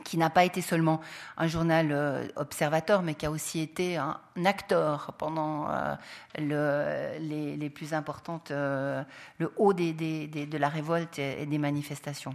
qui 0.02 0.18
n'a 0.18 0.30
pas 0.30 0.44
été 0.44 0.60
seulement 0.60 1.00
un 1.36 1.46
journal 1.46 1.88
euh, 1.92 2.26
observateur, 2.36 3.02
mais 3.02 3.14
qui 3.14 3.26
a 3.26 3.30
aussi 3.30 3.60
été 3.60 3.96
un 3.96 4.18
acteur 4.44 5.14
pendant 5.18 5.70
euh, 5.70 5.94
le, 6.38 7.18
les, 7.56 7.70
plus 7.70 7.94
importantes, 7.94 8.50
euh, 8.50 9.02
le 9.38 9.52
haut 9.56 9.72
de 9.72 10.58
la 10.58 10.68
révolte 10.68 11.18
et, 11.18 11.46
des 11.46 11.58
manifestations. 11.58 12.34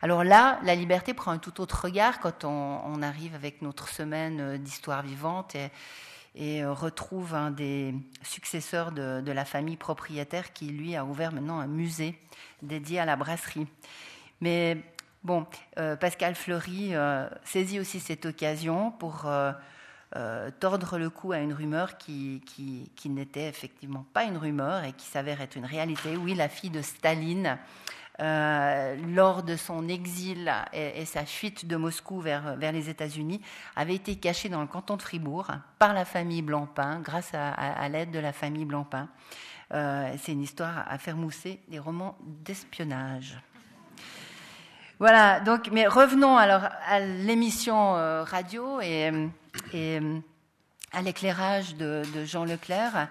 Alors 0.00 0.24
là, 0.24 0.58
la 0.62 0.74
liberté 0.74 1.12
prend 1.12 1.32
un 1.32 1.38
tout 1.38 1.60
autre 1.60 1.84
regard 1.84 2.20
quand 2.20 2.44
on, 2.44 3.02
arrive 3.02 3.34
avec 3.34 3.62
notre 3.62 3.88
semaine 3.88 4.56
d'histoire 4.58 5.02
vivante 5.02 5.54
et, 5.54 5.70
et, 6.34 6.64
retrouve 6.64 7.34
un 7.34 7.50
des 7.50 7.94
successeurs 8.22 8.92
de, 8.92 9.20
de 9.20 9.32
la 9.32 9.44
famille 9.44 9.76
propriétaire 9.76 10.52
qui, 10.52 10.66
lui, 10.66 10.96
a 10.96 11.04
ouvert 11.04 11.32
maintenant 11.32 11.58
un 11.60 11.66
musée 11.66 12.18
dédié 12.62 13.00
à 13.00 13.04
la 13.04 13.16
brasserie. 13.16 13.66
Mais 14.40 14.78
Bon, 15.26 15.44
euh, 15.80 15.96
Pascal 15.96 16.36
Fleury 16.36 16.94
euh, 16.94 17.28
saisit 17.42 17.80
aussi 17.80 17.98
cette 17.98 18.26
occasion 18.26 18.92
pour 18.92 19.24
euh, 19.26 19.50
tordre 20.60 20.98
le 20.98 21.10
cou 21.10 21.32
à 21.32 21.38
une 21.38 21.52
rumeur 21.52 21.98
qui, 21.98 22.40
n'était 23.06 23.48
effectivement 23.48 24.06
pas 24.14 24.22
une 24.22 24.36
rumeur 24.36 24.84
et 24.84 24.92
qui 24.92 25.04
s'avère 25.04 25.40
être 25.40 25.56
une 25.56 25.64
réalité. 25.64 26.16
Oui, 26.16 26.36
la 26.36 26.48
fille 26.48 26.70
de 26.70 26.80
Staline, 26.80 27.58
lors 28.20 29.42
de 29.42 29.56
son 29.56 29.88
exil 29.88 30.48
et, 30.72 31.04
sa 31.06 31.26
fuite 31.26 31.66
de 31.66 31.74
Moscou 31.74 32.20
vers, 32.20 32.56
les 32.56 32.88
États-Unis, 32.88 33.42
avait 33.74 33.96
été 33.96 34.14
cachée 34.14 34.48
dans 34.48 34.60
le 34.60 34.68
canton 34.68 34.96
de 34.96 35.02
Fribourg 35.02 35.50
par 35.80 35.92
la 35.92 36.04
famille 36.04 36.42
Blancpain, 36.42 37.00
grâce 37.00 37.32
à, 37.34 37.88
l'aide 37.88 38.12
de 38.12 38.20
la 38.20 38.32
famille 38.32 38.64
Blancpain. 38.64 39.08
C'est 39.72 40.30
une 40.30 40.42
histoire 40.42 40.84
à 40.88 40.98
faire 40.98 41.16
mousser 41.16 41.58
des 41.66 41.80
romans 41.80 42.16
d'espionnage. 42.22 43.40
Voilà, 44.98 45.40
donc, 45.40 45.68
mais 45.72 45.86
revenons 45.86 46.38
alors 46.38 46.62
à 46.86 47.00
l'émission 47.00 47.96
euh, 47.96 48.24
radio 48.24 48.80
et, 48.80 49.10
à 50.92 51.02
l'éclairage 51.02 51.76
de, 51.76 52.02
Jean 52.24 52.46
Leclerc, 52.46 53.08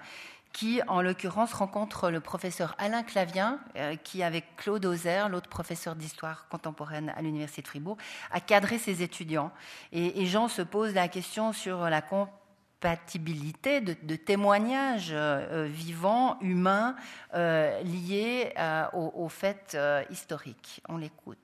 qui, 0.52 0.80
en 0.88 1.00
l'occurrence, 1.00 1.52
rencontre 1.52 2.10
le 2.10 2.18
professeur 2.18 2.74
Alain 2.78 3.04
Clavien, 3.04 3.60
euh, 3.76 3.94
qui, 4.02 4.24
avec 4.24 4.56
Claude 4.56 4.84
Auzer, 4.84 5.28
l'autre 5.28 5.48
professeur 5.48 5.94
d'histoire 5.94 6.48
contemporaine 6.48 7.12
à 7.16 7.22
l'Université 7.22 7.62
de 7.62 7.68
Fribourg, 7.68 7.98
a 8.32 8.40
cadré 8.40 8.78
ses 8.78 9.04
étudiants. 9.04 9.52
Et, 9.92 10.26
Jean 10.26 10.48
se 10.48 10.62
pose 10.62 10.92
la 10.92 11.06
question 11.06 11.52
sur 11.52 11.88
la 11.88 12.02
compatibilité 12.02 13.80
de, 13.80 14.16
témoignages 14.16 15.10
euh, 15.12 15.68
vivants, 15.70 16.36
humains, 16.40 16.96
liés 17.32 18.52
aux 18.92 19.28
faits 19.28 19.78
historiques. 20.10 20.82
On 20.88 20.96
l'écoute. 20.96 21.38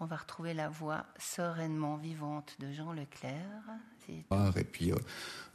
On 0.00 0.06
va 0.06 0.16
retrouver 0.16 0.54
la 0.54 0.70
voix 0.70 1.04
sereinement 1.18 1.96
vivante 1.96 2.56
de 2.58 2.72
Jean 2.72 2.92
Leclerc. 2.92 3.62
Et 4.08 4.64
puis 4.64 4.92
euh, 4.92 4.96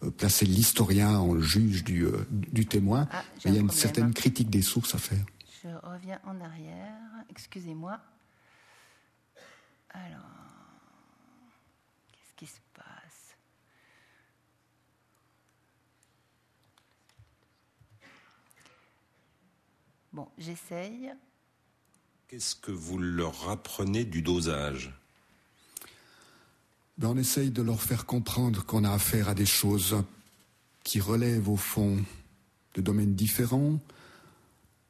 euh, 0.04 0.12
placer 0.12 0.46
l'historien 0.46 1.18
en 1.18 1.40
juge 1.42 1.84
du, 1.84 2.06
euh, 2.06 2.26
témoin. 2.70 3.08
Ah, 3.12 3.24
il 3.44 3.54
y 3.54 3.58
a 3.58 3.60
une 3.60 3.72
certaine 3.72 4.14
critique 4.14 4.50
des 4.50 4.62
sources 4.62 4.94
à 4.96 5.00
faire. 5.00 5.26
Je 5.64 5.70
reviens 5.86 6.22
en 6.26 6.40
arrière, 6.40 6.94
excusez-moi. 7.30 8.00
Alors, 9.90 10.22
qu'est-ce 12.12 12.34
qui 12.36 12.46
se 12.46 12.60
passe? 12.74 13.36
Bon, 20.14 20.30
j'essaye. 20.38 21.14
Qu'est-ce 22.28 22.56
que 22.56 22.72
vous 22.72 22.98
leur 22.98 23.50
apprenez 23.52 24.04
du 24.04 24.24
dosage? 24.24 24.92
Ben, 26.98 27.10
On 27.10 27.18
essaye 27.18 27.52
de 27.52 27.62
leur 27.62 27.80
faire 27.80 28.08
comprendre 28.08 28.66
qu'on 28.66 28.84
a 28.84 28.92
affaire 28.92 29.30
à 29.30 29.36
des 29.36 29.46
choses 29.46 29.96
qui 30.84 31.00
relèvent 31.00 31.50
au 31.50 31.56
fond 31.56 32.04
de 32.74 32.82
domaines 32.82 33.14
différents, 33.14 33.80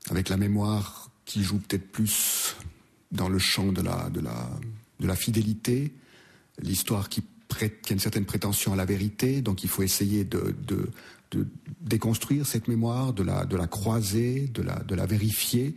avec 0.10 0.30
la 0.30 0.38
mémoire 0.38 1.12
qui 1.26 1.44
joue 1.44 1.60
peut-être 1.60 1.92
plus 1.92 2.56
dans 3.12 3.28
le 3.28 3.38
champ 3.38 3.74
de 3.74 3.82
la, 3.82 4.10
de 4.10 4.22
la, 4.22 4.50
de 5.02 5.08
la 5.08 5.16
fidélité, 5.18 5.92
l'histoire 6.62 7.10
qui, 7.10 7.22
a 7.60 7.94
une 7.94 8.00
certaine 8.00 8.26
prétention 8.26 8.72
à 8.72 8.78
la 8.78 8.86
vérité, 8.86 9.42
donc 9.42 9.64
il 9.64 9.70
faut 9.70 9.84
essayer 9.84 10.24
de, 10.24 10.56
de, 10.68 10.90
déconstruire 11.82 12.48
cette 12.48 12.70
mémoire, 12.70 13.12
de 13.12 13.24
la, 13.24 13.44
de 13.44 13.58
croiser, 13.66 14.48
de 14.48 14.62
la, 14.62 14.80
de 14.80 14.96
la 14.96 15.06
vérifier. 15.06 15.76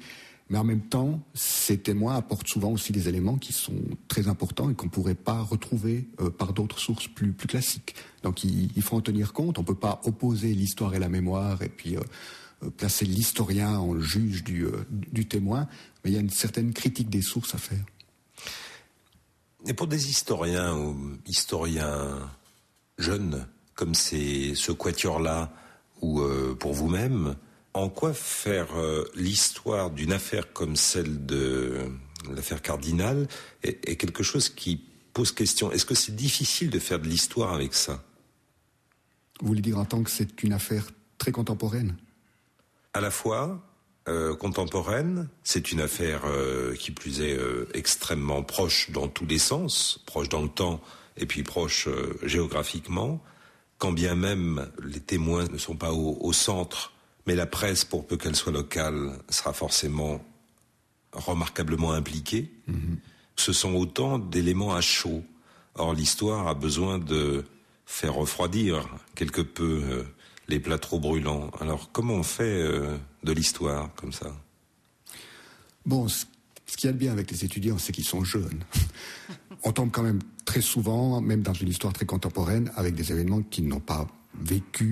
Mais 0.51 0.57
en 0.57 0.65
même 0.65 0.81
temps, 0.81 1.21
ces 1.35 1.79
témoins 1.79 2.17
apportent 2.17 2.49
souvent 2.49 2.73
aussi 2.73 2.93
des 2.93 3.09
éléments 3.09 3.37
qui 3.37 3.53
sont 3.53 3.75
très 4.09 4.29
importants 4.29 4.71
et 4.71 4.75
qu'on 4.75 4.87
ne 4.87 4.91
pourrait 4.91 5.15
pas 5.15 5.43
retrouver 5.43 6.09
euh, 6.21 6.31
par 6.31 6.55
d'autres 6.55 6.79
sources 6.79 7.07
plus, 7.07 7.35
classiques. 7.35 7.95
Donc 8.23 8.45
il, 8.45 8.71
il, 8.75 8.83
faut 8.83 8.97
en 8.97 9.03
tenir 9.03 9.35
compte. 9.35 9.59
On 9.59 9.63
ne 9.63 9.67
peut 9.67 9.75
pas 9.75 10.01
opposer 10.05 10.55
l'histoire 10.55 10.95
et 10.95 10.99
la 10.99 11.11
mémoire 11.11 11.63
et 11.63 11.69
puis 11.69 11.97
euh, 11.97 12.01
euh, 12.63 12.71
placer 12.71 13.05
l'historien 13.05 13.79
en 13.79 14.01
juge 14.01 14.43
du, 14.43 14.67
du 14.91 15.29
témoin. 15.29 15.69
Mais 16.03 16.11
il 16.11 16.15
y 16.15 16.17
a 16.17 16.21
une 16.21 16.31
certaine 16.31 16.73
critique 16.73 17.11
des 17.11 17.23
sources 17.23 17.55
à 17.55 17.59
faire. 17.59 17.85
Et 19.67 19.75
pour 19.75 19.87
des 19.87 20.09
historiens 20.09 20.79
ou 20.79 21.19
historiens 21.27 22.31
jeunes, 22.97 23.47
comme 23.75 23.95
c'est 23.95 24.55
ce 24.55 24.73
quatuor-là, 24.73 25.53
ou 26.01 26.23
pour 26.61 26.75
vous-même, 26.75 27.35
en 27.79 27.89
quoi 27.89 28.13
faire 28.13 28.77
euh, 28.77 29.05
l'histoire 29.15 29.91
d'une 29.91 30.13
affaire 30.13 30.53
comme 30.53 30.75
celle 30.75 31.27
de 31.27 31.87
l'affaire 32.35 32.61
Cardinal 32.61 33.29
est, 33.63 33.89
est, 33.89 33.97
quelque 33.97 34.25
chose 34.25 34.49
qui 34.49 34.85
pose 35.13 35.31
question. 35.31 35.71
Est-ce 35.71 35.87
que 35.87 35.95
c'est 35.95 36.15
difficile 36.17 36.71
de 36.71 36.79
faire 36.81 36.99
de 36.99 37.07
l'histoire 37.07 37.53
avec 37.53 37.75
ça? 37.75 38.03
Vous 39.41 39.49
voulez 39.49 39.61
dire 39.61 39.79
en 39.79 39.85
tant 39.85 40.03
que 40.03 40.11
c'est 40.11 40.43
une 40.43 40.53
affaire 40.53 40.89
très 41.19 41.31
contemporaine. 41.31 41.97
À 42.95 43.01
la 43.01 43.13
fois 43.13 43.65
euh, 44.09 44.35
contemporaine, 44.35 45.29
c'est 45.45 45.71
une 45.71 45.81
affaire 45.81 46.23
euh, 46.25 46.75
qui 46.75 46.91
plus 46.91 47.21
est 47.21 47.39
extrêmement 47.75 48.43
proche 48.43 48.91
dans 48.91 49.07
tous 49.07 49.27
les 49.27 49.39
sens, 49.39 50.03
proche 50.05 50.29
dans 50.29 50.43
le 50.43 50.49
temps 50.49 50.81
et 51.17 51.27
puis 51.27 51.45
proche 51.45 51.89
géographiquement, 52.25 53.23
quand 53.79 53.93
bien 53.93 54.17
même 54.17 54.69
les 54.83 55.01
témoins 55.01 55.47
ne 55.49 55.59
sont 55.59 55.77
pas 55.77 55.93
au, 55.93 56.19
au 56.21 56.33
centre 56.33 56.93
mais 57.29 57.35
la 57.35 57.45
presse, 57.45 57.85
pour 57.85 58.07
peu 58.07 58.17
qu'elle 58.17 58.35
soit 58.35 58.53
locale, 58.53 59.13
sera 59.29 59.53
forcément 59.53 60.25
remarquablement 61.13 61.93
impliquée. 61.93 62.51
Mm 62.67 62.73
-hmm. 62.75 62.97
Ce 63.37 63.53
sont 63.53 63.75
autant 63.75 64.19
d'éléments 64.19 64.75
à 64.75 64.81
chaud. 64.81 65.23
Or, 65.75 65.93
l'histoire 65.93 66.49
a 66.49 66.55
besoin 66.55 66.95
de 66.99 67.45
faire 67.85 68.15
refroidir 68.23 68.73
quelque 69.15 69.43
peu 69.43 69.73
euh, 69.85 70.05
les 70.49 70.59
plats 70.59 70.79
trop 70.79 71.01
brûlants. 71.07 71.51
Alors, 71.61 71.83
comment 71.93 72.15
on 72.15 72.29
fait 72.39 72.59
euh, 72.63 72.97
de 73.29 73.33
l'histoire 73.39 73.85
comme 73.99 74.15
ça? 74.21 74.31
Bon, 75.85 76.09
ce 76.09 76.25
qu'il 76.77 76.87
y 76.89 76.93
a 76.93 76.95
de 76.99 77.03
bien 77.05 77.13
avec 77.13 77.31
les 77.31 77.41
étudiants, 77.49 77.79
c'est 77.83 77.93
qu'ils 77.97 78.11
sont 78.15 78.25
jeunes. 78.25 78.63
on 79.69 79.73
tombe 79.79 79.91
quand 79.95 80.07
même 80.11 80.23
très 80.51 80.65
souvent, 80.73 81.21
même 81.31 81.43
dans 81.49 81.59
une 81.63 81.71
histoire 81.75 81.93
très 81.93 82.07
contemporaine, 82.15 82.67
avec 82.81 82.93
des 83.01 83.09
événements 83.15 83.43
qu'ils 83.51 83.69
n'ont 83.73 83.87
pas 83.95 84.05
vécu 84.53 84.89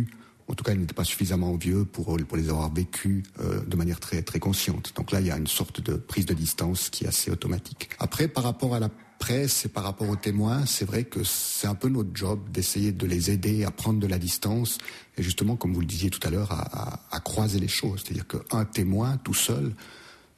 en 0.48 0.54
tout 0.54 0.62
cas, 0.62 0.72
ils 0.72 0.80
n'étaient 0.80 0.94
pas 0.94 1.04
suffisamment 1.04 1.54
vieux 1.56 1.84
pour, 1.84 2.16
les 2.16 2.48
avoir 2.48 2.72
vécus 2.72 3.24
euh, 3.40 3.64
de 3.64 3.76
manière 3.76 3.98
très, 3.98 4.22
très 4.22 4.38
consciente. 4.38 4.92
Donc 4.96 5.10
là, 5.10 5.20
il 5.20 5.26
y 5.26 5.30
a 5.30 5.36
une 5.36 5.46
sorte 5.46 5.80
de 5.80 5.94
prise 5.94 6.26
de 6.26 6.34
distance 6.34 6.88
qui 6.88 7.04
est 7.04 7.08
assez 7.08 7.30
automatique. 7.30 7.90
Après, 7.98 8.28
par 8.28 8.44
rapport 8.44 8.74
à 8.74 8.80
la 8.80 8.88
presse 9.18 9.64
et 9.64 9.68
par 9.68 9.82
rapport 9.82 10.08
aux 10.08 10.16
témoins, 10.16 10.64
c'est 10.66 10.84
vrai 10.84 11.04
que 11.04 11.24
c'est 11.24 11.66
un 11.66 11.74
peu 11.74 11.88
notre 11.88 12.10
job 12.14 12.38
d'essayer 12.50 12.92
de 12.92 13.06
les 13.06 13.30
aider 13.30 13.64
à 13.64 13.70
prendre 13.70 13.98
de 13.98 14.06
la 14.06 14.18
distance 14.18 14.78
et 15.16 15.22
justement, 15.22 15.56
comme 15.56 15.72
vous 15.72 15.80
le 15.80 15.86
disiez 15.86 16.10
tout 16.10 16.24
à 16.26 16.30
l'heure, 16.30 16.52
à, 16.52 17.00
à, 17.10 17.20
croiser 17.20 17.58
les 17.58 17.68
choses. 17.68 18.02
C'est-à-dire 18.04 18.26
qu'un 18.26 18.64
témoin 18.64 19.16
tout 19.16 19.34
seul, 19.34 19.74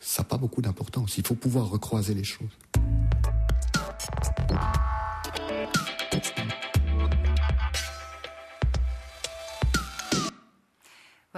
ça 0.00 0.22
n'a 0.22 0.28
pas 0.28 0.38
beaucoup 0.38 0.62
d'importance. 0.62 1.18
Il 1.18 1.26
faut 1.26 1.34
pouvoir 1.34 1.68
recroiser 1.68 2.14
les 2.14 2.24
choses. 2.24 2.56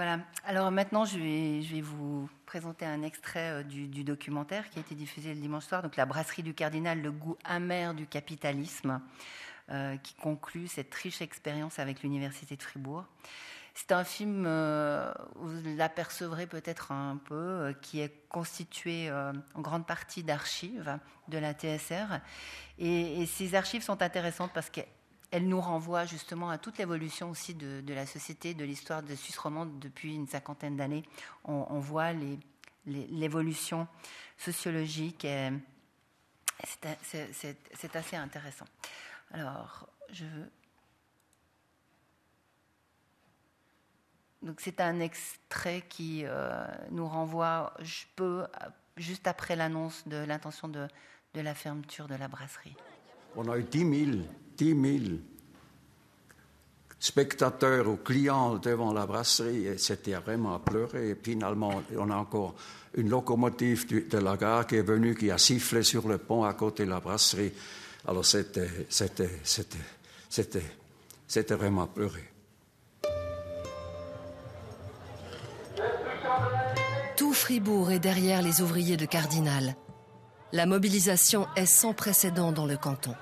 Voilà. 0.03 0.17
Alors 0.45 0.71
maintenant, 0.71 1.05
je 1.05 1.19
vais, 1.19 1.81
vous 1.81 2.27
présenter 2.47 2.87
un 2.87 3.03
extrait 3.03 3.61
euh, 3.61 3.63
du, 3.63 4.03
documentaire 4.03 4.67
qui 4.71 4.79
a 4.79 4.81
été 4.81 4.95
diffusé 4.95 5.31
le 5.31 5.39
dimanche 5.39 5.65
soir, 5.65 5.83
donc 5.83 5.95
La 5.95 6.07
brasserie 6.07 6.41
du 6.41 6.55
cardinal, 6.55 6.99
le 7.03 7.11
goût 7.11 7.37
amer 7.43 7.93
du 7.93 8.07
capitalisme, 8.07 8.99
euh, 9.69 9.97
qui 9.97 10.15
conclut 10.15 10.67
cette 10.67 10.91
riche 10.95 11.21
expérience 11.21 11.77
avec 11.77 12.01
l'université 12.01 12.55
de 12.55 12.63
Fribourg. 12.63 13.05
C'est 13.75 13.91
un 13.91 14.03
film, 14.03 14.45
euh, 14.47 15.13
vous 15.35 15.77
l'apercevrez 15.77 16.47
peut-être 16.47 16.91
un 16.91 17.17
peu, 17.17 17.35
euh, 17.35 17.73
qui 17.79 17.99
est 17.99 18.27
constitué 18.27 19.11
en 19.11 19.61
grande 19.61 19.85
partie 19.85 20.23
d'archives 20.23 20.97
de 21.27 21.37
la 21.37 21.53
TSR. 21.53 22.21
Et, 22.79 23.21
et, 23.21 23.25
ces 23.27 23.53
archives 23.53 23.83
sont 23.83 24.01
intéressantes 24.01 24.49
parce 24.51 24.71
qu'elles 24.71 24.87
elle 25.31 25.47
nous 25.47 25.61
renvoie 25.61 26.05
justement 26.05 26.49
à 26.49 26.57
toute 26.57 26.77
l'évolution 26.77 27.29
aussi 27.29 27.53
de, 27.53 27.93
la 27.93 28.05
société, 28.05 28.53
de 28.53 28.65
l'histoire 28.65 29.01
de 29.01 29.15
Suisse 29.15 29.37
romande 29.37 29.79
depuis 29.79 30.13
une 30.15 30.27
cinquantaine 30.27 30.75
d'années. 30.75 31.03
On, 31.45 31.79
voit 31.79 32.11
l'évolution 32.85 33.87
sociologique 34.37 35.23
et 35.25 35.49
c'est 37.01 37.95
assez 37.95 38.15
intéressant. 38.15 38.65
Alors, 39.31 39.87
je 40.11 40.25
Donc 44.41 44.59
c'est 44.59 44.81
un 44.81 44.99
extrait 44.99 45.83
qui 45.87 46.23
euh, 46.25 46.65
nous 46.89 47.07
renvoie, 47.07 47.73
je 47.79 48.05
peux, 48.15 48.47
juste 48.97 49.27
après 49.27 49.55
l'annonce 49.55 50.07
de 50.07 50.17
l'intention 50.17 50.67
de 50.67 50.87
la 51.35 51.53
fermeture 51.53 52.07
de 52.07 52.15
la 52.15 52.27
brasserie. 52.27 52.75
On 53.35 53.49
a 53.49 53.57
eu 53.57 53.63
10 53.63 53.79
000, 53.79 53.91
10 54.57 54.99
000 54.99 55.15
spectateurs 56.99 57.87
ou 57.87 57.97
clients 57.97 58.57
devant 58.57 58.93
la 58.93 59.07
brasserie 59.07 59.65
et 59.65 59.77
c'était 59.77 60.13
vraiment 60.13 60.55
à 60.55 60.59
pleurer. 60.59 61.09
Et 61.09 61.17
finalement, 61.21 61.83
on 61.97 62.09
a 62.11 62.15
encore 62.15 62.55
une 62.95 63.09
locomotive 63.09 64.09
de 64.09 64.17
la 64.17 64.37
gare 64.37 64.67
qui 64.67 64.75
est 64.75 64.81
venue, 64.81 65.15
qui 65.15 65.31
a 65.31 65.37
sifflé 65.37 65.81
sur 65.81 66.07
le 66.07 66.19
pont 66.19 66.43
à 66.43 66.53
côté 66.53 66.85
de 66.85 66.89
la 66.89 66.99
brasserie. 66.99 67.53
Alors 68.07 68.25
c'était, 68.25 68.69
c'était 68.89 69.29
vraiment 71.55 71.83
à 71.83 71.87
pleurer. 71.87 72.27
Tout 77.17 77.33
Fribourg 77.33 77.91
est 77.91 77.99
derrière 77.99 78.41
les 78.41 78.61
ouvriers 78.61 78.97
de 78.97 79.05
Cardinal. 79.05 79.75
La 80.53 80.65
mobilisation 80.65 81.47
est 81.55 81.65
sans 81.65 81.93
précédent 81.93 82.51
dans 82.51 82.65
le 82.65 82.75
canton. 82.75 83.15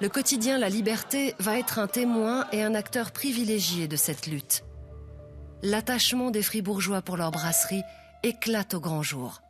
Le 0.00 0.08
quotidien 0.08 0.58
La 0.58 0.68
Liberté 0.68 1.34
va 1.40 1.58
être 1.58 1.80
un 1.80 1.88
témoin 1.88 2.46
et 2.52 2.62
un 2.62 2.74
acteur 2.74 3.10
privilégié 3.10 3.88
de 3.88 3.96
cette 3.96 4.26
lutte. 4.26 4.62
L'attachement 5.62 6.30
des 6.30 6.42
Fribourgeois 6.42 7.02
pour 7.02 7.16
leur 7.16 7.32
brasserie 7.32 7.82
éclate 8.22 8.74
au 8.74 8.80
grand 8.80 9.02
jour. 9.02 9.42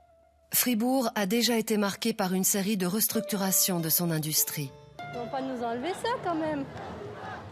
Fribourg 0.55 1.11
a 1.15 1.27
déjà 1.27 1.57
été 1.59 1.77
marqué 1.77 2.15
par 2.15 2.33
une 2.33 2.45
série 2.45 2.77
de 2.77 2.87
restructurations 2.87 3.81
de 3.81 3.91
son 3.91 4.11
industrie. 4.11 4.71
Ils 4.99 5.19
vont 5.19 5.29
pas 5.29 5.43
nous 5.43 5.63
enlever 5.63 5.93
ça 6.03 6.11
quand 6.25 6.35
même. 6.35 6.65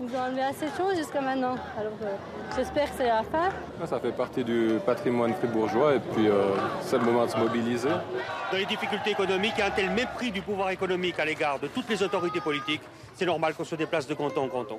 Ils 0.00 0.06
nous 0.06 0.14
ont 0.14 0.22
enlevé 0.22 0.42
assez 0.42 0.64
de 0.64 0.76
choses 0.76 0.96
jusqu'à 0.96 1.20
maintenant. 1.20 1.56
Alors 1.78 1.92
euh, 2.02 2.16
j'espère 2.56 2.86
que 2.90 2.96
c'est 2.96 3.08
la 3.08 3.22
fin. 3.22 3.50
Ça 3.86 4.00
fait 4.00 4.12
partie 4.12 4.42
du 4.42 4.78
patrimoine 4.86 5.34
fribourgeois 5.34 5.96
et 5.96 6.00
puis 6.00 6.26
euh, 6.26 6.54
c'est 6.80 6.96
le 6.96 7.04
moment 7.04 7.26
de 7.26 7.30
se 7.30 7.36
mobiliser. 7.36 7.90
Dans 8.50 8.56
les 8.56 8.64
difficultés 8.64 9.10
économiques, 9.10 9.52
il 9.56 9.60
y 9.60 9.62
a 9.62 9.66
un 9.66 9.70
tel 9.70 9.90
mépris 9.90 10.30
du 10.30 10.40
pouvoir 10.40 10.70
économique 10.70 11.18
à 11.18 11.26
l'égard 11.26 11.58
de 11.58 11.66
toutes 11.68 11.88
les 11.90 12.02
autorités 12.02 12.40
politiques, 12.40 12.80
c'est 13.14 13.26
normal 13.26 13.52
qu'on 13.54 13.64
se 13.64 13.74
déplace 13.74 14.06
de 14.06 14.14
canton 14.14 14.44
en 14.44 14.48
canton. 14.48 14.78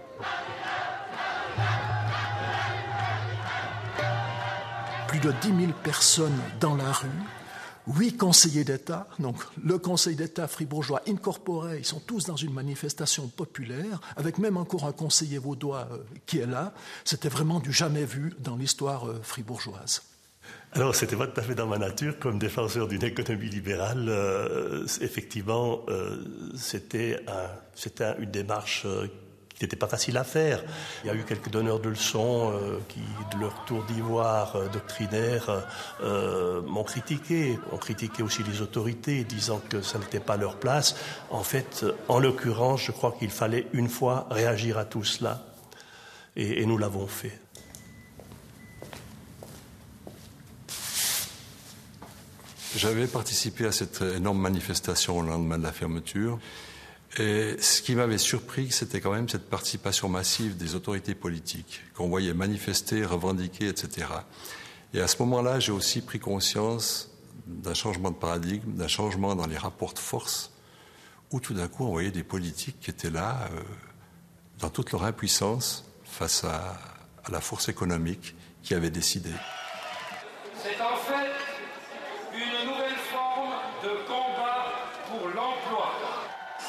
Plus 5.08 5.20
de 5.20 5.32
10 5.32 5.48
000 5.66 5.72
personnes 5.84 6.40
dans 6.60 6.76
la 6.76 6.92
rue, 6.92 7.10
huit 7.88 8.18
conseillers 8.18 8.64
d'État, 8.64 9.08
donc 9.20 9.38
le 9.64 9.78
Conseil 9.78 10.16
d'État 10.16 10.48
fribourgeois 10.48 11.02
incorporé, 11.08 11.80
ils 11.80 11.86
sont 11.86 12.00
tous 12.00 12.26
dans 12.26 12.36
une 12.36 12.54
manifestation 12.54 13.28
populaire, 13.28 14.00
avec 14.16 14.38
même 14.38 14.58
encore 14.58 14.86
un 14.86 14.92
conseiller 14.92 15.38
vaudois 15.38 15.88
euh, 15.92 15.98
qui 16.26 16.40
est 16.40 16.46
là. 16.46 16.74
C'était 17.06 17.30
vraiment 17.30 17.60
du 17.60 17.72
jamais 17.72 18.06
vu 18.06 18.34
dans 18.40 18.56
l'histoire 18.56 19.08
euh, 19.08 19.20
fribourgeoise. 19.24 20.04
Alors, 20.74 20.96
c'était 20.96 21.16
pas 21.16 21.28
tout 21.28 21.40
à 21.40 21.44
fait 21.44 21.56
dans 21.56 21.68
ma 21.68 21.78
nature, 21.78 22.18
comme 22.18 22.40
défenseur 22.40 22.88
d'une 22.88 23.04
économie 23.04 23.50
libérale. 23.50 24.08
Euh, 24.08 24.86
effectivement, 25.02 25.82
c'était 26.56 27.20
un, 27.28 28.16
une 28.20 28.32
démarche 28.32 28.86
qui 29.62 29.66
n'était 29.66 29.76
pas 29.76 29.88
facile 29.88 30.18
à 30.18 30.24
faire. 30.24 30.64
Il 31.04 31.08
y 31.08 31.10
a 31.12 31.14
eu 31.14 31.24
quelques 31.24 31.52
donneurs 31.52 31.80
de 31.80 31.90
leçons 31.90 32.52
qui, 32.90 33.00
de 33.32 33.40
leur 33.40 33.64
tour 33.66 33.84
d'ivoire 33.84 34.58
doctrinaire, 34.72 35.68
m'ont 36.02 36.84
critiqué, 36.84 37.60
ont 37.72 37.78
critiqué 37.78 38.24
aussi 38.24 38.42
les 38.42 38.62
autorités, 38.62 39.24
disant 39.24 39.62
que 39.70 39.84
ça 39.84 40.00
n'était 40.00 40.20
pas 40.20 40.36
leur 40.36 40.56
place. 40.56 40.96
En 41.30 41.44
fait, 41.44 41.86
en 42.08 42.18
l'occurrence, 42.18 42.82
je 42.82 42.92
crois 42.92 43.12
qu'il 43.12 43.30
fallait 43.30 43.68
une 43.74 43.88
fois 43.88 44.26
réagir 44.32 44.80
à 44.80 44.86
tout 44.86 45.04
cela, 45.04 45.46
et 46.36 46.66
nous 46.66 46.80
l'avons 46.80 47.06
fait. 47.06 47.40
J'avais 52.76 53.06
participé 53.06 53.68
à 53.68 53.72
cette 53.72 54.02
énorme 54.02 54.40
manifestation 54.40 55.20
au 55.20 55.22
lendemain 55.22 55.60
de 55.60 55.64
la 55.64 55.72
fermeture. 55.72 56.40
Et 57.18 57.58
ce 57.60 57.82
qui 57.82 57.96
m'avait 57.96 58.18
surpris, 58.18 58.72
c'était 58.72 59.02
quand 59.02 59.12
même 59.12 59.28
cette 59.28 59.50
participation 59.50 60.08
massive 60.08 60.56
des 60.56 60.76
autorités 60.76 61.16
politiques, 61.16 61.82
qu'on 61.94 62.08
voyait 62.08 62.34
manifester, 62.34 63.04
revendiquer, 63.04 63.68
etc. 63.68 64.08
Et 64.94 65.02
à 65.02 65.08
ce 65.08 65.18
moment-là, 65.24 65.60
j'ai 65.60 65.74
aussi 65.74 66.02
pris 66.02 66.20
conscience 66.20 67.12
d'un 67.48 67.74
changement 67.74 68.12
de 68.12 68.16
paradigme, 68.16 68.74
d'un 68.74 68.88
changement 68.88 69.36
dans 69.36 69.48
les 69.48 69.58
rapports 69.58 69.94
de 69.94 70.00
force, 70.00 70.52
où 71.32 71.40
tout 71.40 71.54
d'un 71.54 71.68
coup, 71.68 71.86
on 71.86 71.92
voyait 71.92 72.12
des 72.12 72.24
politiques 72.24 72.80
qui 72.80 72.90
étaient 72.90 73.10
là, 73.10 73.50
euh, 73.54 73.62
dans 74.60 74.70
toute 74.70 74.92
leur 74.92 75.04
impuissance, 75.04 75.86
face 76.04 76.44
à, 76.44 76.78
la 77.30 77.40
force 77.40 77.70
économique 77.70 78.36
qui 78.64 78.74
avait 78.74 78.90
décidé 78.90 79.30
fait 81.08 81.32
une 82.34 82.70
nouvelle 82.70 83.02
forme 83.12 83.54
de 83.84 83.94
combat 84.08 84.66
pour 85.08 85.28
l'emploi. 85.30 85.92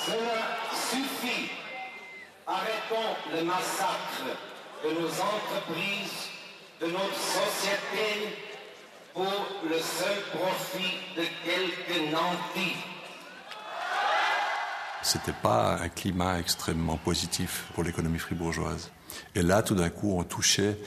Cela 0.06 0.40
suffit. 0.72 1.50
Arrêtons 2.46 3.14
le 3.34 3.44
massacre 3.44 4.24
de 4.84 4.90
nos 5.00 5.08
entreprises, 5.08 6.28
de 6.80 6.86
notre 6.86 7.16
société, 7.16 8.36
pour 9.14 9.46
le 9.68 9.78
seul 9.78 10.18
profit 10.34 10.98
de 11.16 11.22
quelques 11.44 12.12
nantis. 12.12 12.76
C'était 15.02 15.34
pas 15.42 15.78
un 15.80 15.88
climat 15.88 16.38
extrêmement 16.38 16.96
positif 16.96 17.64
pour 17.74 17.84
l'économie 17.84 18.18
fribourgeoise. 18.18 18.90
Et 19.34 19.42
là, 19.42 19.62
tout 19.62 19.74
d'un 19.74 19.90
coup, 19.90 20.16
on 20.18 20.24
touchait 20.24 20.78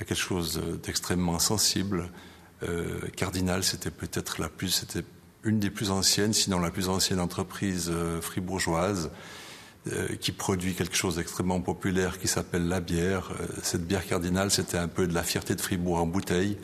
à 0.00 0.04
quelque 0.04 0.18
chose 0.18 0.60
d'extrêmement 0.82 1.38
sensible, 1.38 2.10
euh, 2.62 3.00
Cardinal, 3.16 3.62
c'était 3.64 3.90
peut-être 3.90 4.40
la 4.40 4.48
plus, 4.48 4.70
c'était 4.70 5.04
une 5.44 5.60
des 5.60 5.70
plus 5.70 5.90
anciennes, 5.90 6.32
sinon 6.32 6.58
la 6.58 6.70
plus 6.70 6.88
ancienne 6.88 7.20
entreprise 7.20 7.90
euh, 7.90 8.20
fribourgeoise 8.20 9.10
qui 10.20 10.32
produit 10.32 10.74
quelque 10.74 10.96
chose 10.96 11.16
d'extrêmement 11.16 11.60
populaire 11.60 12.18
qui 12.18 12.28
s'appelle 12.28 12.68
la 12.68 12.80
bière. 12.80 13.32
cette 13.62 13.86
bière 13.86 14.06
Cardinal, 14.06 14.50
c'était 14.50 14.78
un 14.78 14.88
peu 14.88 15.06
de 15.06 15.14
la 15.14 15.22
fierté 15.22 15.54
de 15.54 15.60
Fribourg 15.60 15.98
en 15.98 16.06
bouteille, 16.06 16.56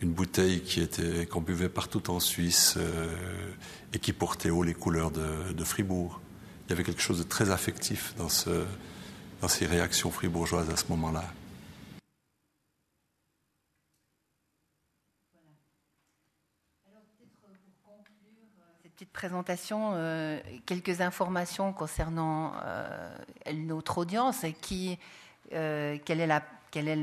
une 0.00 0.12
bouteille 0.12 0.60
qui 0.60 0.80
était 0.80 1.26
qu'on 1.26 1.40
buvait 1.40 1.68
partout 1.68 2.10
en 2.10 2.20
Suisse 2.20 2.78
et 3.92 3.98
qui 3.98 4.12
portait 4.12 4.50
haut 4.50 4.62
les 4.62 4.74
couleurs 4.74 5.10
de, 5.10 5.64
Fribourg. 5.64 6.20
Il 6.66 6.70
y 6.70 6.72
avait 6.72 6.84
quelque 6.84 7.02
chose 7.02 7.18
de 7.18 7.24
très 7.24 7.50
affectif 7.50 8.14
dans 8.18 8.28
ces 9.48 9.66
réactions 9.66 10.10
fribourgeoises 10.10 10.70
à 10.70 10.76
ce 10.76 10.84
moment-là. 10.90 11.24
Présentation 19.12 19.92
euh, 19.94 20.40
quelques 20.66 21.00
informations 21.00 21.72
concernant 21.72 22.54
euh, 22.64 23.14
notre 23.54 23.98
audience 23.98 24.44
et 24.44 24.52
qui, 24.52 24.98
euh, 25.52 25.98
quelle 26.04 26.20
est 26.20 26.26
la, 26.26 26.42
quelle 26.70 26.88
est 26.88 27.02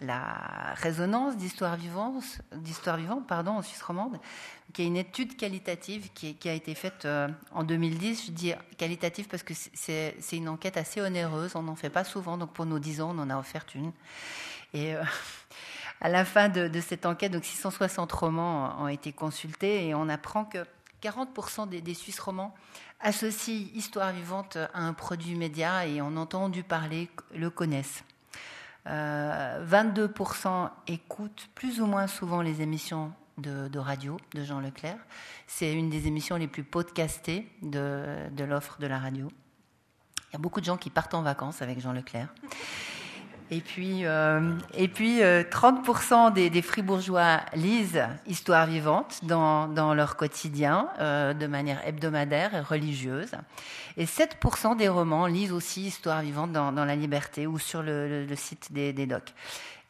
la 0.00 0.74
résonance 0.74 1.36
d'histoire 1.36 1.76
vivante, 1.76 2.24
d'histoire 2.54 2.96
vivante 2.96 3.26
pardon, 3.26 3.52
en 3.52 3.62
Suisse 3.62 3.82
romande. 3.82 4.18
qui 4.72 4.82
est 4.82 4.86
une 4.86 4.96
étude 4.96 5.36
qualitative 5.36 6.10
qui, 6.12 6.36
a 6.48 6.52
été 6.52 6.74
faite 6.74 7.06
en 7.52 7.64
2010. 7.64 8.26
Je 8.26 8.30
dis 8.30 8.52
qualitative 8.78 9.28
parce 9.28 9.42
que 9.42 9.54
c'est, 9.54 10.16
c'est 10.20 10.36
une 10.36 10.48
enquête 10.48 10.76
assez 10.76 11.00
onéreuse. 11.00 11.56
On 11.56 11.62
n'en 11.62 11.76
fait 11.76 11.90
pas 11.90 12.04
souvent, 12.04 12.38
donc 12.38 12.52
pour 12.52 12.66
nos 12.66 12.78
10 12.78 13.00
ans, 13.00 13.14
on 13.16 13.18
en 13.20 13.30
a 13.30 13.38
offert 13.38 13.66
une. 13.74 13.92
Et 14.74 14.94
à 16.00 16.08
la 16.08 16.24
fin 16.24 16.48
de, 16.48 16.68
de, 16.68 16.80
cette 16.80 17.04
enquête, 17.04 17.32
donc 17.32 17.44
660 17.44 18.10
romans 18.12 18.80
ont 18.80 18.88
été 18.88 19.12
consultés 19.12 19.86
et 19.86 19.94
on 19.94 20.08
apprend 20.08 20.44
que 20.44 20.64
40% 21.02 21.68
des, 21.68 21.94
Suisses 21.94 22.20
romans 22.20 22.54
associent 23.00 23.66
histoire 23.74 24.12
vivante 24.12 24.56
à 24.56 24.80
un 24.80 24.92
produit 24.92 25.34
média 25.34 25.86
et 25.86 26.00
en 26.00 26.16
ont 26.16 26.20
entendu 26.20 26.62
parler, 26.62 27.10
le 27.34 27.50
connaissent. 27.50 28.04
22% 28.86 28.88
euh, 28.88 30.68
écoutent 30.86 31.48
plus 31.54 31.80
ou 31.80 31.86
moins 31.86 32.06
souvent 32.06 32.42
les 32.42 32.62
émissions 32.62 33.12
de, 33.38 33.78
radio 33.78 34.16
de 34.34 34.44
Jean 34.44 34.60
Leclerc. 34.60 34.98
C'est 35.46 35.72
une 35.72 35.88
des 35.90 36.06
émissions 36.06 36.36
les 36.36 36.48
plus 36.48 36.64
podcastées 36.64 37.48
de 37.62 38.44
l'offre 38.44 38.78
de 38.78 38.86
la 38.86 38.98
radio. 38.98 39.28
Il 40.32 40.36
y 40.36 40.36
a 40.36 40.38
beaucoup 40.38 40.60
de 40.60 40.64
gens 40.64 40.78
qui 40.78 40.88
partent 40.88 41.12
en 41.12 41.20
vacances 41.20 41.60
avec 41.60 41.78
Jean 41.78 41.92
Leclerc. 41.92 42.28
Et 43.50 43.60
puis, 43.60 44.06
euh, 44.06 44.56
et 44.74 44.88
puis 44.88 45.20
30% 45.20 46.28
euh, 46.28 46.30
des, 46.30 46.62
fribourgeois 46.62 47.40
lisent 47.54 48.02
Histoire 48.26 48.66
vivante 48.66 49.20
dans, 49.24 49.94
leur 49.94 50.16
quotidien 50.16 50.88
euh, 51.00 51.34
de 51.34 51.46
manière 51.46 51.86
hebdomadaire 51.86 52.54
et 52.54 52.60
religieuse. 52.60 53.32
Et 53.96 54.06
7% 54.06 54.76
des 54.76 54.88
romans 54.88 55.26
lisent 55.26 55.52
aussi 55.52 55.82
Histoire 55.86 56.22
vivante 56.22 56.52
dans, 56.52 56.72
la 56.72 56.96
liberté 56.96 57.46
ou 57.46 57.58
sur 57.58 57.82
le, 57.82 58.24
le, 58.24 58.36
site 58.36 58.72
des, 58.72 58.92
des 58.92 59.06
docs. 59.06 59.34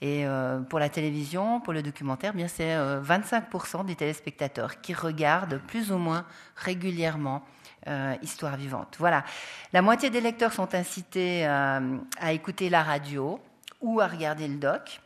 Et 0.01 0.25
pour 0.69 0.81
la 0.81 0.89
télévision, 0.89 1.61
pour 1.61 1.73
le 1.73 1.81
documentaire, 1.81 2.35
bien 2.35 2.49
c'est 2.49 2.75
25% 2.75 3.87
des 3.87 3.95
téléspectateurs 3.95 4.81
qui 4.81 4.95
regardent 4.95 5.61
plus 5.69 5.93
ou 5.93 5.97
moins 5.97 6.25
régulièrement 6.57 7.45
euh, 7.87 8.15
histoire 8.23 8.57
vivante. 8.57 8.97
Voilà. 8.99 9.25
La 9.73 9.83
moitié 9.83 10.11
des 10.11 10.21
lecteurs 10.21 10.53
sont 10.53 10.75
incités 10.75 11.45
à 11.47 12.33
écouter 12.33 12.69
la 12.69 12.83
radio, 12.83 13.41
ou 13.83 14.01
à 14.01 14.07
regarder 14.07 14.49
le 14.49 14.57
doc. 14.57 15.01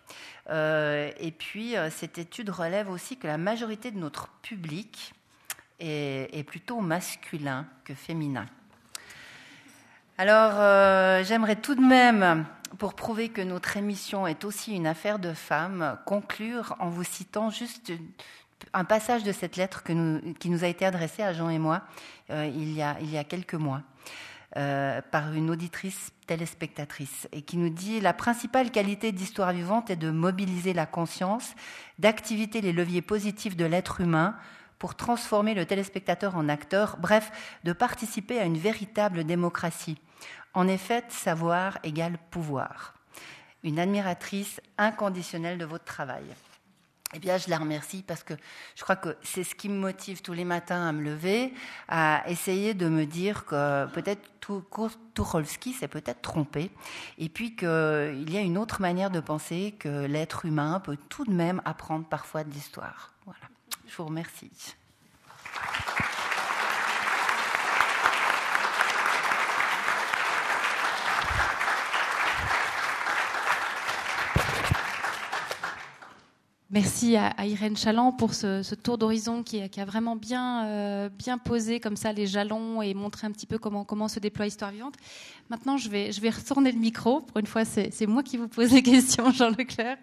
Euh, 0.50 1.10
et 1.18 1.32
puis, 1.32 1.76
euh, 1.76 1.90
cette 1.90 2.18
étude 2.18 2.50
relève 2.50 2.88
aussi 2.88 3.16
que 3.16 3.26
la 3.26 3.38
majorité 3.38 3.90
de 3.90 3.98
notre 3.98 4.28
public 4.42 5.12
est, 5.80 6.46
plutôt 6.46 6.80
masculin 6.80 7.66
que 7.84 7.94
féminin. 7.94 8.46
Alors, 10.18 10.52
euh, 10.54 11.24
j'aimerais 11.24 11.56
tout 11.56 11.74
de 11.74 11.82
même, 11.82 12.46
pour 12.78 12.94
prouver 12.94 13.28
que 13.28 13.42
notre 13.42 13.76
émission 13.76 14.26
est 14.26 14.44
aussi 14.44 14.74
une 14.74 14.86
affaire 14.86 15.18
de 15.18 15.34
femmes, 15.34 15.98
conclure 16.06 16.76
en 16.78 16.88
vous 16.88 17.04
citant 17.04 17.50
juste 17.50 17.92
un 18.72 18.84
passage 18.84 19.22
de 19.22 19.32
cette 19.32 19.56
lettre 19.56 19.82
qui 19.84 19.94
nous 20.50 20.64
a 20.64 20.66
été 20.66 20.84
adressée 20.84 21.22
à 21.22 21.32
Jean 21.32 21.50
et 21.50 21.58
moi 21.58 21.82
il, 22.30 22.72
y 22.72 22.82
a, 22.82 22.96
il 23.00 23.10
y 23.10 23.18
a 23.18 23.24
quelques 23.24 23.54
mois. 23.54 23.82
Euh, 24.56 25.02
par 25.10 25.34
une 25.34 25.50
auditrice 25.50 26.12
téléspectatrice 26.26 27.28
et 27.32 27.42
qui 27.42 27.58
nous 27.58 27.68
dit 27.68 28.00
la 28.00 28.14
principale 28.14 28.70
qualité 28.70 29.12
d'histoire 29.12 29.52
vivante 29.52 29.90
est 29.90 29.96
de 29.96 30.10
mobiliser 30.10 30.72
la 30.72 30.86
conscience, 30.86 31.54
d'activer 31.98 32.48
les 32.62 32.72
leviers 32.72 33.02
positifs 33.02 33.54
de 33.54 33.66
l'être 33.66 34.00
humain 34.00 34.34
pour 34.78 34.94
transformer 34.94 35.52
le 35.52 35.66
téléspectateur 35.66 36.36
en 36.36 36.48
acteur, 36.48 36.96
bref, 36.98 37.58
de 37.64 37.74
participer 37.74 38.38
à 38.38 38.44
une 38.44 38.56
véritable 38.56 39.24
démocratie. 39.24 40.00
En 40.54 40.68
effet, 40.68 41.04
savoir 41.10 41.78
égale 41.82 42.16
pouvoir. 42.30 42.94
Une 43.62 43.78
admiratrice 43.78 44.62
inconditionnelle 44.78 45.58
de 45.58 45.66
votre 45.66 45.84
travail 45.84 46.24
eh 47.14 47.18
bien, 47.18 47.38
je 47.38 47.48
la 47.48 47.58
remercie 47.58 48.02
parce 48.06 48.22
que 48.22 48.34
je 48.74 48.82
crois 48.82 48.96
que 48.96 49.16
c'est 49.22 49.44
ce 49.44 49.54
qui 49.54 49.68
me 49.68 49.78
motive 49.78 50.22
tous 50.22 50.32
les 50.32 50.44
matins 50.44 50.88
à 50.88 50.92
me 50.92 51.02
lever, 51.02 51.54
à 51.88 52.24
essayer 52.28 52.74
de 52.74 52.88
me 52.88 53.06
dire 53.06 53.46
que 53.46 53.86
peut-être 53.86 54.22
Tucholsky 55.14 55.72
s'est 55.72 55.88
peut-être 55.88 56.20
trompé, 56.20 56.70
et 57.18 57.28
puis 57.28 57.56
qu'il 57.56 58.30
y 58.30 58.36
a 58.36 58.40
une 58.40 58.58
autre 58.58 58.80
manière 58.80 59.10
de 59.10 59.20
penser 59.20 59.74
que 59.78 60.06
l'être 60.06 60.44
humain 60.44 60.80
peut 60.80 60.98
tout 61.08 61.24
de 61.24 61.32
même 61.32 61.62
apprendre 61.64 62.06
parfois 62.06 62.44
de 62.44 62.50
l'histoire. 62.50 63.12
Voilà. 63.24 63.48
Je 63.86 63.96
vous 63.96 64.06
remercie. 64.06 64.50
Merci 76.70 77.14
à, 77.14 77.46
Irène 77.46 77.76
Chaland 77.76 78.10
pour 78.10 78.34
ce, 78.34 78.74
tour 78.74 78.98
d'horizon 78.98 79.44
qui, 79.44 79.60
a 79.60 79.84
vraiment 79.84 80.16
bien, 80.16 80.66
euh, 80.66 81.08
bien 81.08 81.38
posé 81.38 81.78
comme 81.78 81.94
ça 81.94 82.12
les 82.12 82.26
jalons 82.26 82.82
et 82.82 82.92
montré 82.92 83.28
un 83.28 83.30
petit 83.30 83.46
peu 83.46 83.56
comment, 83.56 84.08
se 84.08 84.18
déploie 84.18 84.48
Histoire 84.48 84.72
Vivante. 84.72 84.96
Maintenant, 85.48 85.76
je 85.76 85.88
vais, 85.88 86.10
retourner 86.28 86.72
le 86.72 86.78
micro. 86.80 87.20
Pour 87.20 87.38
une 87.38 87.46
fois, 87.46 87.64
c'est 87.64 88.06
moi 88.08 88.24
qui 88.24 88.36
vous 88.36 88.48
pose 88.48 88.72
les 88.72 88.82
questions, 88.82 89.30
Jean 89.30 89.50
Leclerc. 89.50 89.96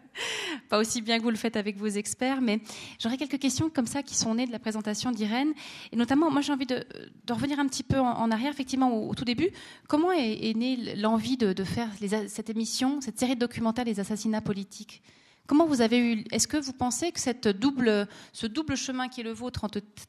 Pas 0.70 0.80
aussi 0.80 1.01
bien 1.01 1.18
que 1.18 1.24
vous 1.24 1.32
le 1.32 1.36
faites 1.36 1.57
avec 1.57 1.76
vos 1.76 1.88
experts, 1.88 2.39
mais 2.39 2.61
j'aurais 2.97 3.18
quelques 3.18 3.39
questions 3.39 3.70
comme 3.70 3.88
ça 3.88 4.01
qui 4.01 4.16
sont 4.16 4.34
nées 4.34 4.47
de 4.47 4.53
la 4.53 4.59
présentation 4.59 5.11
d'Irène. 5.11 5.51
Et 5.91 5.97
notamment, 5.97 6.32
moi, 6.32 6.39
j'ai 6.39 6.53
envie 6.53 6.66
de, 6.66 6.86
revenir 7.30 7.59
un 7.59 7.68
petit 7.68 7.84
peu 7.84 7.99
en, 7.99 8.32
arrière, 8.32 8.51
effectivement, 8.53 9.05
au, 9.05 9.14
tout 9.16 9.26
début. 9.26 9.49
Comment 9.89 10.14
est, 10.14 10.55
née 10.55 10.95
l'envie 10.95 11.36
de, 11.36 11.61
faire 11.66 11.89
les, 11.99 12.30
cette 12.30 12.49
émission, 12.49 13.01
cette 13.01 13.20
série 13.20 13.36
de 13.36 13.41
documentaires 13.41 13.84
des 13.84 13.99
assassinats 13.99 14.39
politiques? 14.39 15.01
Comment 15.45 15.65
vous 15.65 15.81
avez 15.81 15.99
eu 15.99 16.23
Est-ce 16.31 16.47
que 16.47 16.55
vous 16.55 16.71
pensez 16.71 17.11
que 17.11 17.19
cette 17.19 17.45
ce 17.45 18.47
double 18.47 18.77
chemin 18.77 19.09
qui 19.09 19.19
est 19.19 19.25
le 19.25 19.33
vôtre 19.33 19.65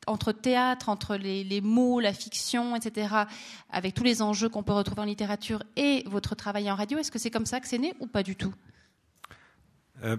entre, 0.07 0.32
théâtre, 0.32 0.89
entre 0.89 1.16
les, 1.16 1.61
mots, 1.61 1.99
la 1.99 2.12
fiction, 2.12 2.76
etc., 2.76 3.24
avec 3.68 3.95
tous 3.95 4.05
les 4.05 4.22
enjeux 4.22 4.49
qu'on 4.49 4.62
peut 4.62 4.72
retrouver 4.72 5.03
en 5.03 5.07
littérature 5.07 5.64
et 5.76 6.05
votre 6.07 6.37
travail 6.37 6.70
en 6.70 6.76
radio, 6.76 6.99
est-ce 6.99 7.11
que 7.11 7.18
c'est 7.18 7.32
comme 7.32 7.47
ça 7.47 7.59
que 7.59 7.66
c'est 7.66 7.78
né 7.78 7.95
ou 7.99 8.07
pas 8.07 8.22
du 8.22 8.37
tout? 8.37 8.55
Euh, 10.05 10.16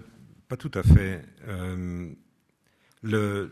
Pas 0.48 0.58
tout 0.58 0.70
à 0.74 0.82
fait. 0.82 1.24
Euh, 1.48 2.12
le, 3.02 3.50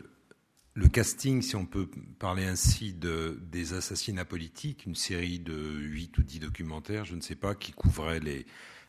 casting, 0.93 1.41
si 1.41 1.55
on 1.55 1.65
peut 1.65 1.89
parler 2.19 2.45
ainsi 2.45 2.93
de, 2.93 3.39
des 3.41 3.73
assassinats 3.73 4.25
politiques, 4.25 4.85
une 4.85 4.95
série 4.95 5.39
de 5.39 5.55
8 5.55 6.15
ou 6.19 6.21
10 6.21 6.39
documentaires, 6.41 7.05
je 7.05 7.15
ne 7.15 7.21
sais 7.21 7.35
pas, 7.35 7.55
qui 7.55 7.71
couvraient 7.71 8.19
les, 8.19 8.45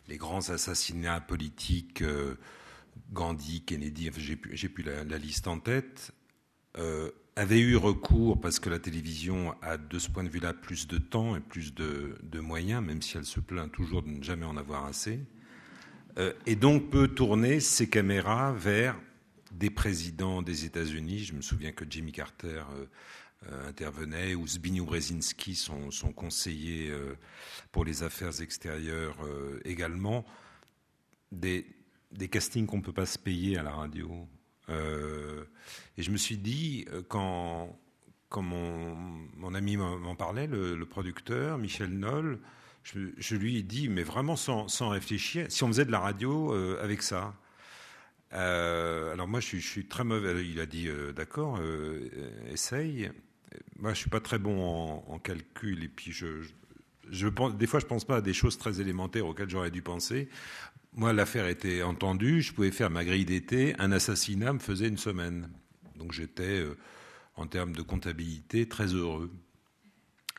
les 0.09 0.19
grands 0.19 0.51
assassinats 0.51 1.21
politiques. 1.23 2.03
Euh, 2.03 2.35
Gandhi, 3.13 3.63
Kennedy, 3.63 4.11
j'ai 4.53 4.69
plus, 4.69 4.83
la, 4.83 5.19
liste 5.19 5.47
en 5.47 5.59
tête, 5.59 6.13
euh, 6.79 7.11
avaient 7.37 7.61
eu 7.61 7.77
recours, 7.77 8.41
parce 8.41 8.59
que 8.59 8.69
la 8.69 8.79
télévision 8.79 9.55
a 9.63 9.77
de 9.77 9.99
ce 9.99 10.11
point 10.11 10.25
de 10.25 10.29
vue-là 10.29 10.53
plus 10.55 10.87
de 10.87 10.99
temps 10.99 11.37
et 11.37 11.41
plus 11.41 11.75
de, 11.75 12.41
moyens, 12.41 12.83
même 12.83 13.03
si 13.03 13.17
elle 13.17 13.25
se 13.25 13.41
plaint 13.41 13.71
toujours 13.71 14.03
de 14.03 14.09
ne 14.09 14.23
jamais 14.23 14.47
en 14.47 14.57
avoir 14.57 14.87
assez, 14.87 15.21
euh, 16.19 16.33
et 16.47 16.57
donc 16.57 16.91
peut 16.91 17.09
tourner 17.09 17.61
ses 17.61 17.89
caméras 17.89 18.53
vers 18.53 18.99
des 19.53 19.71
présidents 19.71 20.43
des 20.43 20.65
États-Unis. 20.65 21.21
Je 21.21 21.35
me 21.35 21.43
souviens 21.43 21.73
que 21.73 21.85
Jimmy 21.89 22.13
Carter 22.13 22.63
euh, 22.75 23.69
intervenait, 23.69 24.35
ou 24.35 24.47
Zbigniew 24.47 24.85
Brzezinski, 24.85 25.55
son, 25.55 25.91
son 25.91 26.13
conseiller 26.13 26.93
pour 27.71 27.85
les 27.85 28.03
affaires 28.03 28.41
extérieures 28.41 29.19
également. 29.65 30.25
Des, 31.33 31.76
des 32.17 32.29
castings 32.29 32.67
qu'on 32.67 32.79
ne 32.79 32.83
peut 32.83 32.93
pas 32.93 33.07
se 33.07 33.19
payer 33.19 33.59
à 33.59 33.63
la 33.63 33.73
radio. 33.73 34.29
Euh, 34.69 35.45
et 35.97 36.03
je 36.03 36.11
me 36.11 36.17
suis 36.17 36.37
dit, 36.37 36.87
euh, 36.93 37.03
quand, 37.09 37.79
quand 38.29 38.43
mon, 38.43 39.55
ami 39.55 39.77
m'en 39.77 40.15
parlait, 40.17 40.47
le, 40.47 40.85
producteur, 40.85 41.59
Michel 41.59 41.91
Noll, 41.91 42.41
je, 42.83 43.35
lui 43.35 43.59
ai 43.59 43.63
dit, 43.63 43.89
mais 43.89 44.03
vraiment 44.03 44.37
sans, 44.37 44.89
réfléchir, 44.89 45.47
si 45.49 45.65
on 45.65 45.69
faisait 45.69 45.85
de 45.85 45.93
la 45.93 46.01
radio 46.01 46.53
euh, 46.53 46.79
avec 46.83 47.03
ça. 47.03 47.35
alors 48.31 49.29
moi, 49.29 49.41
je 49.41 49.57
suis, 49.57 49.87
très 49.87 50.05
mauvais. 50.05 50.47
Il 50.47 50.61
a 50.61 50.67
dit, 50.67 50.89
d'accord, 51.15 51.61
essaye. 52.51 53.11
Moi, 53.79 53.95
je 53.95 53.99
suis 53.99 54.11
pas 54.11 54.21
très 54.21 54.39
bon 54.39 55.03
en, 55.07 55.19
calcul 55.19 55.83
et 55.85 55.89
puis 55.89 56.13
je, 56.13 56.43
je 57.11 57.29
pense, 57.29 57.57
des 57.57 57.67
fois, 57.67 57.81
je 57.81 57.87
pense 57.87 58.05
pas 58.05 58.17
à 58.17 58.21
des 58.21 58.35
choses 58.35 58.59
très 58.59 58.81
élémentaires 58.81 59.27
auxquelles 59.27 59.51
j'aurais 59.51 59.71
dû 59.71 59.83
penser. 59.83 60.29
Moi, 60.97 61.13
l'affaire 61.13 61.47
était 61.47 61.83
entendue, 61.83 62.41
je 62.41 62.55
pouvais 62.55 62.71
faire 62.71 62.89
ma 62.89 63.05
grille 63.05 63.27
d'été, 63.27 63.75
un 63.79 63.93
assassinat 63.93 64.55
me 64.55 64.59
faisait 64.59 64.89
une 64.89 64.97
semaine. 64.97 65.51
Donc 65.99 66.13
j'étais, 66.13 66.61
euh, 66.61 66.79
en 67.37 67.47
termes 67.47 67.73
de 67.73 67.83
comptabilité, 67.83 68.67
très 68.67 68.87
heureux. 68.95 69.31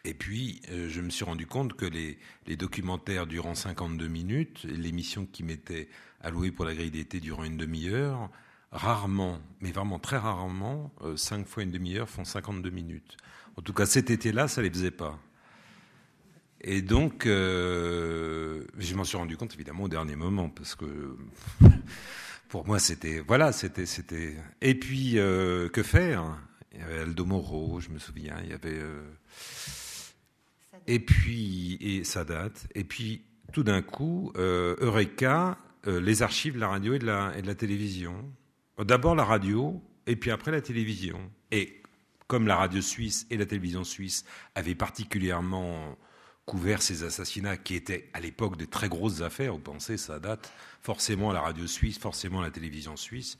Et 0.04 0.16
puis, 0.16 0.64
euh, 0.72 0.90
je 0.90 1.02
me 1.02 1.12
suis 1.12 1.26
rendu 1.26 1.46
compte 1.46 1.74
que 1.74 1.86
les, 1.86 2.18
documentaires 2.56 3.28
durant 3.28 3.54
52 3.54 4.08
minutes, 4.08 4.64
l'émission 4.64 5.28
qui 5.28 5.44
m'était 5.44 5.90
allouée 6.22 6.50
pour 6.52 6.66
la 6.66 6.74
grille 6.74 6.90
d'été 6.90 7.20
durant 7.20 7.44
une 7.44 7.58
demi-heure, 7.58 8.32
rarement, 8.72 9.40
mais 9.62 9.72
vraiment 9.72 10.00
très 10.00 10.18
rarement, 10.18 10.92
5 11.18 11.42
euh, 11.42 11.46
fois 11.46 11.62
une 11.62 11.72
demi-heure 11.72 12.10
font 12.10 12.26
52 12.26 12.72
minutes. 12.72 13.16
En 13.58 13.62
tout 13.62 13.74
cas, 13.74 13.86
cet 13.86 14.10
été-là, 14.10 14.48
ça 14.48 14.62
ne 14.62 14.68
les 14.68 14.74
faisait 14.74 14.90
pas. 14.90 15.20
Et 16.62 16.82
donc, 16.82 17.26
euh, 17.26 18.64
je 18.78 18.96
m'en 18.96 19.04
suis 19.04 19.18
rendu 19.18 19.38
compte 19.38 19.54
évidemment 19.54 19.84
au 19.84 19.90
dernier 19.90 20.16
moment, 20.16 20.50
parce 20.50 20.76
que 20.76 21.16
pour 22.50 22.66
moi, 22.66 22.80
c'était. 22.80 23.20
Voilà, 23.20 23.52
c'était. 23.52 23.86
c'était... 23.86 24.36
Et 24.62 24.76
puis, 24.76 25.20
euh, 25.20 25.70
que 25.70 25.84
faire? 25.84 26.38
Il 26.74 26.80
y 26.80 26.84
avait 26.84 27.00
Aldo 27.00 27.26
Moro, 27.26 27.80
je 27.80 27.90
me 27.90 28.00
souviens, 28.00 28.38
il 28.44 28.50
y 28.50 28.54
avait. 28.54 28.80
Euh, 28.80 29.04
et 30.88 31.00
puis, 31.00 31.78
et 31.80 32.04
ça 32.04 32.24
date. 32.24 32.68
Et 32.76 32.84
puis, 32.84 33.24
tout 33.54 33.64
d'un 33.64 33.82
coup, 33.82 34.32
Eureka, 34.36 35.58
les 35.86 36.22
archives 36.22 36.56
de 36.56 36.60
la 36.60 36.68
radio 36.68 36.94
et 36.94 37.00
de 37.00 37.06
la, 37.06 37.34
et 37.38 37.42
de 37.42 37.48
la 37.48 37.56
télévision. 37.56 38.32
D'abord 38.80 39.16
la 39.16 39.24
radio, 39.24 39.82
et 40.06 40.16
puis 40.16 40.32
après 40.32 40.52
la 40.52 40.62
télévision. 40.62 41.20
Et 41.52 41.82
comme 42.28 42.48
la 42.48 42.56
radio 42.56 42.82
suisse 42.82 43.26
et 43.30 43.38
la 43.38 43.46
télévision 43.46 43.84
suisse 43.84 44.26
avaient 44.56 44.76
particulièrement 44.76 45.98
couvert 46.48 46.82
ces 46.82 47.04
assassinats 47.04 47.58
qui 47.58 47.76
étaient 47.76 48.10
à 48.14 48.22
l'époque 48.22 48.58
de 48.58 48.66
très 48.66 48.88
grosses 48.88 49.22
affaires. 49.22 49.52
Vous 49.52 49.60
pensez, 49.60 49.98
ça 49.98 50.18
date 50.18 50.52
forcément 50.82 51.30
à 51.30 51.34
la 51.34 51.42
radio 51.42 51.68
suisse, 51.68 52.00
forcément 52.00 52.40
à 52.40 52.44
la 52.44 52.52
télévision 52.52 52.96
suisse. 52.96 53.38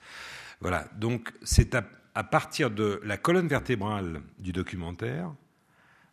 Voilà. 0.60 0.88
Donc 0.98 1.32
c'est 1.42 1.74
à, 1.74 2.24
partir 2.24 2.70
de 2.70 3.00
la 3.04 3.18
colonne 3.18 3.48
vertébrale 3.48 4.22
du 4.40 4.52
documentaire 4.52 5.34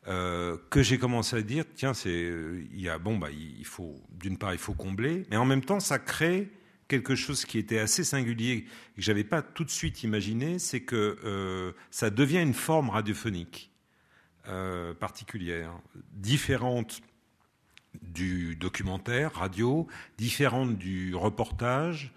euh, 0.06 0.56
que 0.70 0.82
j'ai 0.82 0.98
commencé 0.98 1.36
à 1.36 1.42
dire 1.42 1.64
tiens, 1.74 1.94
c'est 1.94 2.32
il 2.72 2.80
y 2.80 2.88
a 2.88 2.98
bon 2.98 3.18
bah 3.18 3.30
il 3.30 3.64
faut 3.64 4.00
d'une 4.10 4.38
part 4.38 4.52
il 4.52 4.58
faut 4.58 4.74
combler, 4.74 5.24
mais 5.30 5.36
en 5.36 5.46
même 5.46 5.64
temps 5.64 5.80
ça 5.80 5.98
crée 5.98 6.52
quelque 6.86 7.16
chose 7.16 7.44
qui 7.44 7.58
était 7.58 7.78
assez 7.78 8.04
singulier 8.04 8.66
que 8.94 9.02
j'avais 9.02 9.24
pas 9.24 9.42
tout 9.42 9.64
de 9.64 9.70
suite 9.70 10.04
imaginé, 10.04 10.58
c'est 10.58 10.82
que 10.82 11.18
euh, 11.24 11.72
ça 11.90 12.10
devient 12.10 12.42
une 12.42 12.54
forme 12.54 12.90
radiophonique. 12.90 13.73
Euh, 14.46 14.92
particulière, 14.92 15.70
différente 16.12 17.00
du 18.02 18.56
documentaire 18.56 19.32
radio, 19.36 19.86
différente 20.18 20.76
du 20.76 21.14
reportage, 21.14 22.12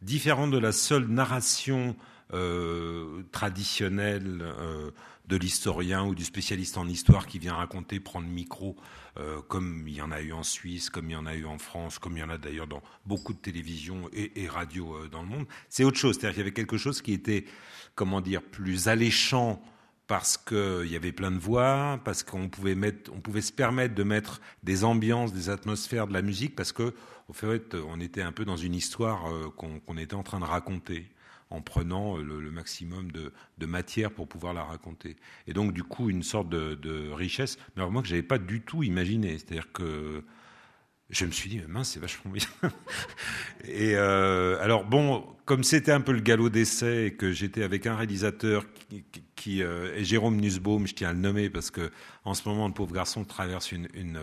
différente 0.00 0.50
de 0.52 0.56
la 0.56 0.72
seule 0.72 1.06
narration 1.06 1.94
euh, 2.32 3.24
traditionnelle 3.30 4.38
euh, 4.40 4.90
de 5.28 5.36
l'historien 5.36 6.06
ou 6.06 6.14
du 6.14 6.24
spécialiste 6.24 6.78
en 6.78 6.88
histoire 6.88 7.26
qui 7.26 7.38
vient 7.38 7.52
raconter, 7.52 8.00
prendre 8.00 8.28
micro, 8.28 8.76
comme 9.48 9.86
il 9.88 9.94
y 9.94 10.02
en 10.02 10.12
a 10.12 10.20
eu 10.20 10.32
en 10.32 10.42
Suisse, 10.42 10.88
comme 10.88 11.10
il 11.10 11.14
y 11.14 11.16
en 11.16 11.26
a 11.26 11.34
eu 11.34 11.46
en 11.46 11.58
France, 11.58 11.98
comme 11.98 12.16
il 12.16 12.20
y 12.20 12.22
en 12.22 12.30
a 12.30 12.38
d'ailleurs 12.38 12.66
dans 12.66 12.82
beaucoup 13.06 13.32
de 13.32 13.38
télévisions 13.38 14.08
et, 14.12 14.42
et 14.42 14.48
radios 14.48 15.08
dans 15.08 15.22
le 15.22 15.28
monde. 15.28 15.46
C'est 15.68 15.84
autre 15.84 15.98
chose, 15.98 16.16
c'est-à-dire 16.16 16.34
qu'il 16.34 16.40
y 16.40 16.42
avait 16.42 16.52
quelque 16.52 16.76
chose 16.76 17.02
qui 17.02 17.12
était, 17.12 17.44
comment 17.94 18.20
dire, 18.20 18.42
plus 18.42 18.88
alléchant 18.88 19.62
parce 20.06 20.36
qu'il 20.36 20.86
y 20.86 20.96
avait 20.96 21.12
plein 21.12 21.30
de 21.30 21.38
voix, 21.38 22.00
parce 22.04 22.22
qu'on 22.22 22.48
pouvait, 22.48 22.74
mettre, 22.74 23.10
on 23.12 23.20
pouvait 23.20 23.40
se 23.40 23.52
permettre 23.52 23.94
de 23.94 24.02
mettre 24.02 24.40
des 24.62 24.84
ambiances, 24.84 25.32
des 25.32 25.50
atmosphères 25.50 26.06
de 26.06 26.12
la 26.12 26.22
musique, 26.22 26.54
parce 26.54 26.72
que, 26.72 26.94
au 27.28 27.32
fait, 27.32 27.74
on 27.74 28.00
était 28.00 28.22
un 28.22 28.32
peu 28.32 28.44
dans 28.44 28.56
une 28.56 28.74
histoire 28.74 29.26
euh, 29.26 29.50
qu'on 29.50 29.96
était 29.96 30.14
en 30.14 30.22
train 30.22 30.38
de 30.38 30.44
raconter, 30.44 31.10
en 31.50 31.60
prenant 31.60 32.16
le, 32.16 32.50
maximum 32.50 33.10
de, 33.10 33.32
matière 33.66 34.12
pour 34.12 34.28
pouvoir 34.28 34.54
la 34.54 34.62
raconter. 34.62 35.16
Et 35.46 35.52
donc, 35.52 35.72
du 35.72 35.82
coup, 35.82 36.08
une 36.08 36.22
sorte 36.22 36.48
de, 36.48 37.10
richesse, 37.10 37.58
mais 37.76 37.88
moi 37.88 38.02
que 38.02 38.08
j'avais 38.08 38.22
pas 38.22 38.38
du 38.38 38.60
tout 38.62 38.82
imaginé. 38.82 39.38
C'est-à-dire 39.38 39.72
que 39.72 40.22
je 41.10 41.24
me 41.24 41.30
suis 41.30 41.48
dit, 41.48 41.60
mince, 41.68 41.90
c'est 41.90 42.00
vachement 42.00 42.32
bien. 42.32 42.46
et 43.64 43.94
euh, 43.94 44.60
alors 44.60 44.84
bon, 44.84 45.24
comme 45.44 45.62
c'était 45.62 45.92
un 45.92 46.00
peu 46.00 46.12
le 46.12 46.20
galop 46.20 46.48
d'essai 46.48 47.06
et 47.06 47.14
que 47.14 47.30
j'étais 47.30 47.62
avec 47.62 47.86
un 47.86 47.94
réalisateur 47.94 48.64
qui, 48.88 49.04
qui 49.36 49.62
euh, 49.62 49.94
est 49.94 50.04
Jérôme 50.04 50.36
Nussbaum, 50.36 50.86
je 50.86 50.94
tiens 50.94 51.10
à 51.10 51.12
le 51.12 51.20
nommer 51.20 51.48
parce 51.48 51.70
que 51.70 51.92
en 52.24 52.34
ce 52.34 52.48
moment 52.48 52.66
le 52.66 52.74
pauvre 52.74 52.92
garçon 52.92 53.24
traverse 53.24 53.70
une, 53.70 53.88
une, 53.94 54.20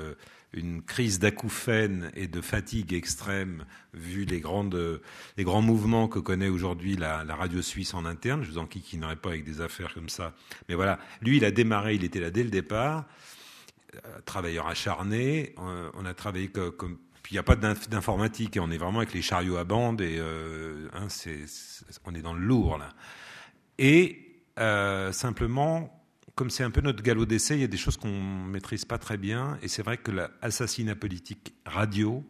une 0.51 0.81
crise 0.81 1.19
d'acouphène 1.19 2.11
et 2.15 2.27
de 2.27 2.41
fatigue 2.41 2.93
extrême 2.93 3.63
vu 3.93 4.25
les 4.25 4.41
grandes 4.41 5.01
les 5.38 5.45
grands 5.45 5.61
mouvements 5.61 6.09
que 6.09 6.19
connaît 6.19 6.49
aujourd'hui 6.49 6.97
la, 6.97 7.23
la, 7.23 7.36
radio 7.36 7.61
suisse 7.61 7.93
en 7.93 8.03
interne. 8.03 8.43
Je 8.43 8.51
vous 8.51 8.57
en 8.57 8.67
n'aurait 8.95 9.15
pas 9.15 9.29
avec 9.29 9.45
des 9.45 9.61
affaires 9.61 9.93
comme 9.93 10.09
ça. 10.09 10.34
Mais 10.67 10.75
voilà, 10.75 10.99
lui 11.21 11.38
il 11.38 11.45
a 11.45 11.51
démarré, 11.51 11.95
il 11.95 12.03
était 12.03 12.19
là 12.19 12.29
dès 12.29 12.43
le 12.43 12.49
départ. 12.49 13.05
Euh, 14.05 14.19
travailleur 14.25 14.67
acharné. 14.67 15.53
Euh, 15.59 15.89
on 15.93 16.05
a 16.05 16.13
travaillé 16.13 16.47
comme, 16.47 16.97
puis 17.21 17.33
il 17.33 17.35
n'y 17.35 17.39
a 17.39 17.43
pas 17.43 17.55
d'informatique 17.55 18.57
on 18.59 18.71
est 18.71 18.77
vraiment 18.77 18.99
avec 18.99 19.13
les 19.13 19.21
chariots 19.21 19.57
à 19.57 19.63
bande 19.63 20.01
et 20.01 20.17
euh, 20.17 20.89
hein, 20.93 21.07
on 22.05 22.15
est 22.15 22.21
dans 22.21 22.33
le 22.33 22.41
lourd 22.41 22.77
là. 22.77 22.89
Et 23.77 24.19
simplement, 25.11 26.03
comme 26.35 26.49
c'est 26.49 26.63
un 26.63 26.71
peu 26.71 26.81
notre 26.81 27.03
galop 27.03 27.25
d'essai, 27.25 27.55
il 27.55 27.61
y 27.61 27.65
a 27.65 27.67
des 27.67 27.77
choses 27.77 27.97
qu'on 27.97 28.21
maîtrise 28.21 28.85
pas 28.85 28.97
très 28.97 29.17
bien 29.17 29.57
et 29.61 29.67
c'est 29.67 29.83
vrai 29.83 29.97
que 29.97 30.11
l'assassinat 30.11 30.95
politique 30.95 31.53
radio, 31.65 32.23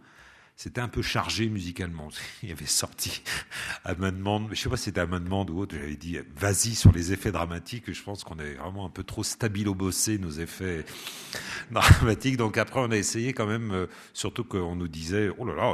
c'était 0.63 0.79
un 0.79 0.87
peu 0.87 1.01
chargé 1.01 1.49
musicalement. 1.49 2.07
Il 2.43 2.47
y 2.47 2.51
avait 2.53 2.65
sorti 2.65 3.21
amendement, 3.83 4.47
je 4.49 4.55
sais 4.55 4.69
pas 4.69 4.77
si 4.77 4.85
c'était 4.85 5.01
amendement 5.01 5.45
ou 5.49 5.59
autre, 5.59 5.75
j'avais 5.75 5.97
dit 5.97 6.17
vas-y 6.37 6.73
sur 6.73 6.93
les 6.93 7.11
effets 7.11 7.33
dramatiques. 7.33 7.91
Je 7.91 8.01
pense 8.01 8.23
qu'on 8.23 8.39
est 8.39 8.53
vraiment 8.53 8.85
un 8.85 8.89
peu 8.89 9.03
trop 9.03 9.23
stabilo 9.23 9.75
bossé 9.75 10.17
nos 10.17 10.31
effets 10.31 10.85
dramatiques. 11.71 12.37
Donc 12.37 12.57
après, 12.57 12.79
on 12.79 12.91
a 12.91 12.95
essayé 12.95 13.33
quand 13.33 13.45
même, 13.45 13.71
euh, 13.71 13.87
surtout 14.13 14.45
qu'on 14.45 14.77
nous 14.77 14.87
disait 14.87 15.29
oh 15.37 15.45
là 15.45 15.53
là, 15.53 15.73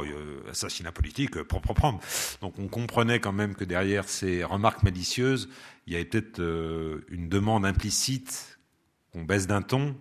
assassinat 0.50 0.90
politique, 0.90 1.36
euh, 1.36 1.44
propre, 1.44 1.72
propre. 1.72 2.00
Donc 2.40 2.58
on 2.58 2.66
comprenait 2.66 3.20
quand 3.20 3.32
même 3.32 3.54
que 3.54 3.64
derrière 3.64 4.08
ces 4.08 4.42
remarques 4.42 4.82
malicieuses, 4.82 5.48
il 5.86 5.92
y 5.92 5.96
avait 5.96 6.04
peut-être 6.04 6.40
euh, 6.40 7.06
une 7.10 7.28
demande 7.28 7.64
implicite 7.64 8.58
qu'on 9.12 9.22
baisse 9.22 9.46
d'un 9.46 9.62
ton 9.62 9.96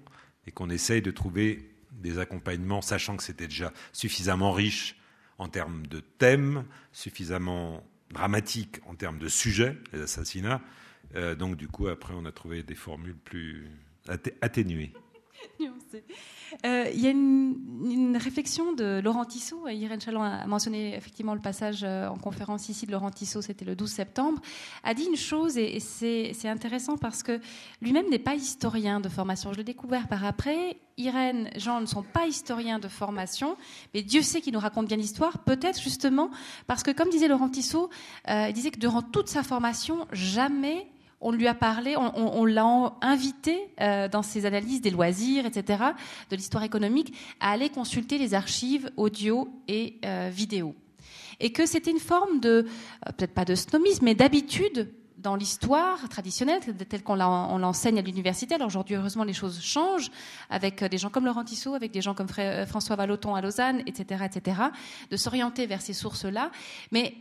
et 0.47 0.51
qu'on 0.51 0.71
essaye 0.71 1.03
de 1.03 1.11
trouver 1.11 1.69
des 1.99 2.19
accompagnements, 2.19 2.81
sachant 2.81 3.17
que 3.17 3.23
c'était 3.23 3.47
déjà 3.47 3.71
suffisamment 3.93 4.51
riche 4.51 4.95
en 5.37 5.47
termes 5.47 5.85
de 5.87 5.99
thèmes, 5.99 6.65
suffisamment 6.91 7.83
dramatique 8.11 8.79
en 8.85 8.95
termes 8.95 9.19
de 9.19 9.27
sujets, 9.27 9.77
les 9.93 10.01
assassinats. 10.01 10.61
Euh, 11.15 11.35
donc 11.35 11.55
du 11.55 11.67
coup, 11.67 11.87
après, 11.87 12.13
on 12.15 12.25
a 12.25 12.31
trouvé 12.31 12.63
des 12.63 12.75
formules 12.75 13.15
plus 13.15 13.69
atténuées. 14.41 14.93
Euh, 16.65 16.89
il 16.93 17.01
y 17.01 17.07
a 17.07 17.11
une, 17.11 18.17
réflexion 18.17 18.73
de 18.73 18.99
Laurent 19.03 19.25
Tissot. 19.25 19.67
Irène 19.67 20.01
Chalon 20.01 20.21
a 20.21 20.45
mentionné 20.45 20.95
effectivement 20.95 21.33
le 21.33 21.39
passage 21.39 21.83
euh, 21.83 22.07
en 22.07 22.17
conférence 22.17 22.69
ici 22.69 22.85
de 22.85 22.91
Laurent 22.91 23.11
Tissot, 23.11 23.41
c'était 23.41 23.65
le 23.65 23.75
12 23.75 23.89
septembre, 23.89 24.41
a 24.83 24.93
dit 24.93 25.05
une 25.05 25.15
chose, 25.15 25.57
et, 25.57 25.79
c'est 25.79 26.49
intéressant 26.49 26.97
parce 26.97 27.23
que 27.23 27.39
lui-même 27.81 28.09
n'est 28.09 28.19
pas 28.19 28.35
historien 28.35 28.99
de 28.99 29.09
formation. 29.09 29.53
Je 29.53 29.57
l'ai 29.57 29.63
découvert 29.63 30.07
par 30.07 30.25
après. 30.25 30.77
Irène, 30.97 31.49
Jean 31.55 31.79
ne 31.79 31.85
sont 31.85 32.03
pas 32.03 32.27
historiens 32.27 32.77
de 32.77 32.89
formation, 32.89 33.55
mais 33.93 34.01
Dieu 34.01 34.21
sait 34.21 34.41
qu'ils 34.41 34.53
nous 34.53 34.59
racontent 34.59 34.87
bien 34.87 34.97
l'histoire, 34.97 35.39
peut-être 35.39 35.81
justement 35.81 36.29
parce 36.67 36.83
que, 36.83 36.91
comme 36.91 37.09
disait 37.09 37.29
Laurent 37.29 37.47
Tissot, 37.47 37.89
euh, 38.27 38.47
il 38.49 38.53
disait 38.53 38.71
que 38.71 38.79
durant 38.79 39.01
toute 39.01 39.29
sa 39.29 39.43
formation, 39.43 40.05
jamais 40.11 40.87
on 41.22 41.32
lui 41.32 41.47
a 41.47 41.53
parlé, 41.53 41.95
on, 41.97 42.45
l'a 42.45 42.93
invité 43.01 43.59
euh, 43.82 44.07
dans 44.07 44.22
ses 44.22 44.45
analyses 44.45 44.82
des 44.82 44.89
loisirs, 44.89 45.45
etc., 45.45 45.84
de 46.30 46.36
l'histoire 46.36 46.63
économique, 46.63 47.13
à 47.39 47.51
aller 47.51 47.70
consulter 47.70 48.17
les 48.17 48.34
archives 48.34 48.89
audio 48.95 49.49
et 49.67 49.95
euh, 50.05 50.30
vidéo. 50.32 50.76
Et 51.41 51.51
que 51.51 51.65
c'était 51.65 51.91
une 51.91 51.99
forme 51.99 52.39
de, 52.39 52.49
euh, 52.49 53.11
peut-être 53.17 53.34
pas 53.34 53.45
de 53.45 53.55
snomisme, 53.55 54.05
mais 54.05 54.15
d'habitude 54.15 54.93
dans 55.17 55.36
l'histoire 55.36 56.07
traditionnelle, 56.07 56.61
telle 56.88 57.03
qu'on 57.03 57.15
l'enseigne 57.15 57.99
à 57.99 58.01
l'université. 58.01 58.55
Alors 58.55 58.67
aujourd'hui, 58.67 58.95
heureusement, 58.95 59.26
les 59.26 59.34
choses 59.34 59.61
changent 59.61 60.11
avec 60.49 60.82
des 60.82 60.97
gens 60.97 61.09
comme 61.09 61.26
Laurent 61.26 61.43
Tissot, 61.43 61.74
avec 61.74 61.91
des 61.91 62.01
gens 62.01 62.13
comme 62.13 62.30
François 62.65 62.95
Valoton 62.95 63.36
à 63.36 63.41
Lausanne, 63.41 63.84
etc., 63.86 64.24
etc., 64.24 64.61
de 65.11 65.17
s'orienter 65.17 65.65
vers 65.65 65.82
ces 65.82 65.91
sources-là. 65.91 66.51
Mais 66.93 67.15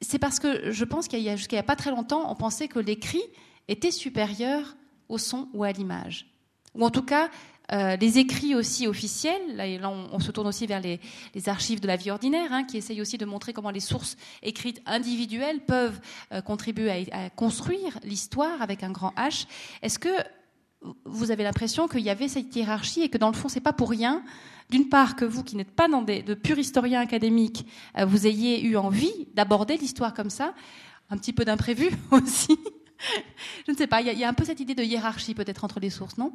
c'est 0.00 0.18
parce 0.18 0.38
que 0.38 0.70
je 0.70 0.84
pense 0.84 1.08
qu'il 1.08 1.20
y 1.20 1.28
a 1.28 1.36
jusqu'à 1.36 1.56
n'y 1.56 1.60
a 1.60 1.64
pas 1.64 1.76
très 1.76 1.90
longtemps, 1.90 2.30
on 2.30 2.34
pensait 2.34 2.68
que 2.68 2.78
l'écrit 2.78 3.22
était 3.68 3.90
supérieur 3.90 4.76
au 5.08 5.18
son 5.18 5.48
ou 5.54 5.64
à 5.64 5.72
l'image. 5.72 6.26
Ou 6.74 6.84
en 6.84 6.90
tout 6.90 7.02
cas, 7.02 7.30
euh, 7.70 7.96
les 7.96 8.18
écrits 8.18 8.54
aussi 8.54 8.86
officiels, 8.86 9.56
là, 9.56 9.90
on, 9.90 10.18
se 10.20 10.30
tourne 10.30 10.46
aussi 10.46 10.66
vers 10.66 10.80
les, 10.80 11.00
archives 11.46 11.80
de 11.80 11.86
la 11.86 11.96
vie 11.96 12.10
ordinaire, 12.10 12.52
hein, 12.52 12.64
qui 12.64 12.78
essayent 12.78 13.00
aussi 13.00 13.18
de 13.18 13.26
montrer 13.26 13.52
comment 13.52 13.70
les 13.70 13.80
sources 13.80 14.16
écrites 14.42 14.80
individuelles 14.86 15.60
peuvent 15.60 16.00
euh, 16.32 16.40
contribuer 16.40 17.08
à, 17.12 17.28
construire 17.30 17.98
l'histoire 18.04 18.62
avec 18.62 18.82
un 18.82 18.90
grand 18.90 19.12
H. 19.16 19.46
Est-ce 19.82 19.98
que 19.98 20.08
vous 21.04 21.30
avez 21.30 21.42
l'impression 21.42 21.88
qu'il 21.88 22.00
y 22.00 22.10
avait 22.10 22.28
cette 22.28 22.54
hiérarchie 22.54 23.02
et 23.02 23.08
que 23.08 23.18
dans 23.18 23.28
le 23.28 23.36
fond, 23.36 23.48
c'est 23.48 23.60
pas 23.60 23.72
pour 23.72 23.90
rien 23.90 24.22
d'une 24.70 24.88
part, 24.88 25.16
que 25.16 25.24
vous, 25.24 25.42
qui 25.42 25.56
n'êtes 25.56 25.70
pas 25.70 25.88
dans 25.88 26.02
des, 26.02 26.22
de 26.22 26.34
purs 26.34 26.58
historiens 26.58 27.00
académiques, 27.00 27.66
euh, 27.96 28.04
vous 28.04 28.26
ayez 28.26 28.62
eu 28.64 28.76
envie 28.76 29.28
d'aborder 29.34 29.76
l'histoire 29.76 30.12
comme 30.12 30.30
ça, 30.30 30.54
un 31.10 31.16
petit 31.16 31.32
peu 31.32 31.44
d'imprévu 31.44 31.90
aussi. 32.10 32.58
Je 33.66 33.72
ne 33.72 33.76
sais 33.76 33.86
pas, 33.86 34.00
il 34.00 34.18
y, 34.18 34.24
a 34.24 34.28
un 34.28 34.34
peu 34.34 34.44
cette 34.44 34.60
idée 34.60 34.74
de 34.74 34.82
hiérarchie 34.82 35.34
peut-être 35.34 35.64
entre 35.64 35.80
les 35.80 35.90
sources, 35.90 36.18
non? 36.18 36.32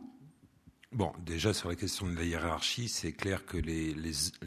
Bon, 0.91 1.11
déjà 1.25 1.53
sur 1.53 1.69
la 1.69 1.75
question 1.75 2.07
de 2.07 2.15
la 2.15 2.23
hiérarchie, 2.23 2.87
c'est 2.87 3.13
clair 3.13 3.45
que 3.45 3.57
les, 3.57 3.95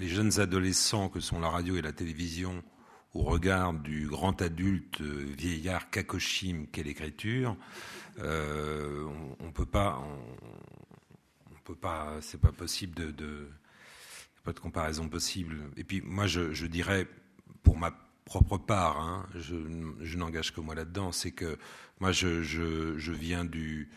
jeunes 0.00 0.40
adolescents 0.40 1.08
que 1.08 1.20
sont 1.20 1.40
la 1.40 1.48
radio 1.48 1.76
et 1.76 1.82
la 1.82 1.92
télévision, 1.92 2.62
au 3.14 3.22
regard 3.22 3.74
du 3.74 4.08
grand 4.08 4.40
adulte 4.42 5.00
euh, 5.00 5.26
vieillard 5.36 5.90
kakoshim 5.90 6.66
qu'est 6.70 6.82
l'écriture, 6.82 7.56
euh, 8.18 9.04
on, 9.40 9.46
ne 9.46 9.50
peut 9.50 9.66
pas, 9.66 10.00
on, 11.50 11.54
peut 11.64 11.74
pas, 11.74 12.16
c'est 12.20 12.40
pas 12.40 12.52
possible 12.52 12.94
de 12.94 13.48
pas 14.46 14.52
de 14.52 14.60
comparaison 14.60 15.08
possible. 15.08 15.56
Et 15.76 15.82
puis 15.82 16.00
moi, 16.00 16.26
je, 16.26 16.66
dirais, 16.66 17.06
pour 17.64 17.76
ma 17.76 17.92
propre 18.24 18.58
part, 18.58 19.00
hein, 19.00 19.26
je, 19.34 20.16
n'engage 20.16 20.54
que 20.54 20.60
moi 20.60 20.74
là-dedans, 20.74 21.10
c'est 21.10 21.32
que 21.32 21.58
moi, 22.00 22.12
je, 22.12 23.10
viens 23.10 23.44
du, 23.44 23.90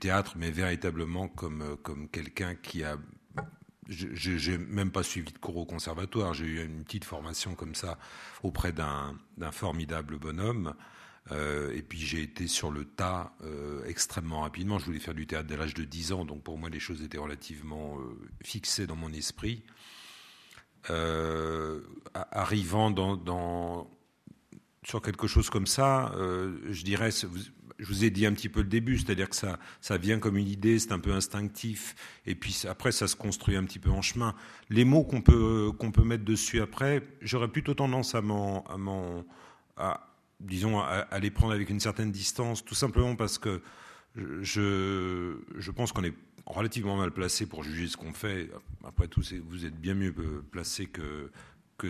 théâtre, 0.00 0.34
mais 0.36 0.52
véritablement 0.52 1.28
comme, 1.28 1.76
comme 1.82 2.08
quelqu'un 2.08 2.54
qui 2.54 2.84
a... 2.84 2.96
Je 3.88 4.50
n'ai 4.50 4.58
même 4.58 4.90
pas 4.90 5.02
suivi 5.02 5.32
de 5.32 5.38
cours 5.38 5.56
au 5.56 5.64
conservatoire, 5.64 6.34
j'ai 6.34 6.44
eu 6.44 6.64
une 6.64 6.84
petite 6.84 7.04
formation 7.04 7.54
comme 7.54 7.74
ça 7.74 7.98
auprès 8.42 8.72
d'un 8.72 9.16
formidable 9.50 10.18
bonhomme. 10.18 10.74
Euh, 11.30 11.74
et 11.74 11.82
puis 11.82 11.98
j'ai 11.98 12.22
été 12.22 12.46
sur 12.46 12.70
le 12.70 12.84
tas 12.84 13.32
euh, 13.44 13.84
extrêmement 13.86 14.42
rapidement. 14.42 14.78
Je 14.78 14.86
voulais 14.86 14.98
faire 14.98 15.14
du 15.14 15.26
théâtre 15.26 15.46
dès 15.46 15.56
l'âge 15.56 15.74
de 15.74 15.84
10 15.84 16.12
ans, 16.12 16.24
donc 16.24 16.42
pour 16.42 16.58
moi 16.58 16.70
les 16.70 16.80
choses 16.80 17.02
étaient 17.02 17.18
relativement 17.18 17.98
euh, 17.98 18.18
fixées 18.42 18.86
dans 18.86 18.96
mon 18.96 19.12
esprit. 19.12 19.62
Euh, 20.90 21.80
arrivant 22.32 22.94
sur 24.84 25.02
quelque 25.02 25.26
chose 25.26 25.50
comme 25.50 25.66
ça, 25.66 26.12
euh, 26.16 26.58
je 26.70 26.82
dirais, 26.82 27.10
je 27.10 27.86
vous 27.86 28.04
ai 28.04 28.10
dit 28.10 28.26
un 28.26 28.32
petit 28.32 28.48
peu 28.48 28.60
le 28.60 28.68
début, 28.68 28.98
c'est-à-dire 28.98 29.28
que 29.28 29.36
ça, 29.36 29.58
ça 29.80 29.98
vient 29.98 30.18
comme 30.18 30.36
une 30.36 30.48
idée, 30.48 30.78
c'est 30.78 30.92
un 30.92 30.98
peu 30.98 31.12
instinctif, 31.12 31.94
et 32.26 32.34
puis 32.34 32.62
après 32.68 32.90
ça 32.90 33.06
se 33.06 33.14
construit 33.14 33.56
un 33.56 33.64
petit 33.64 33.78
peu 33.78 33.90
en 33.90 34.02
chemin. 34.02 34.34
Les 34.70 34.84
mots 34.84 35.04
qu'on 35.04 35.20
peut, 35.20 35.72
peut 35.92 36.04
mettre 36.04 36.24
dessus 36.24 36.60
après, 36.60 37.02
j'aurais 37.20 37.48
plutôt 37.48 37.74
tendance 37.74 38.14
à 38.14 38.22
m'en, 38.22 38.64
à, 39.76 40.08
disons, 40.40 40.80
à, 40.80 41.18
les 41.20 41.30
prendre 41.30 41.52
avec 41.52 41.70
une 41.70 41.80
certaine 41.80 42.10
distance, 42.10 42.64
tout 42.64 42.74
simplement 42.74 43.14
parce 43.14 43.38
que 43.38 43.62
je, 44.16 45.36
je 45.56 45.70
pense 45.70 45.92
qu'on 45.92 46.02
est 46.02 46.14
relativement 46.48 46.96
mal 46.96 47.10
placé 47.10 47.46
pour 47.46 47.62
juger 47.62 47.88
ce 47.88 47.96
qu'on 47.96 48.12
fait. 48.12 48.50
Après 48.84 49.06
tout, 49.06 49.22
vous 49.48 49.66
êtes 49.66 49.78
bien 49.78 49.94
mieux 49.94 50.12
placé 50.50 50.86
que, 50.86 51.30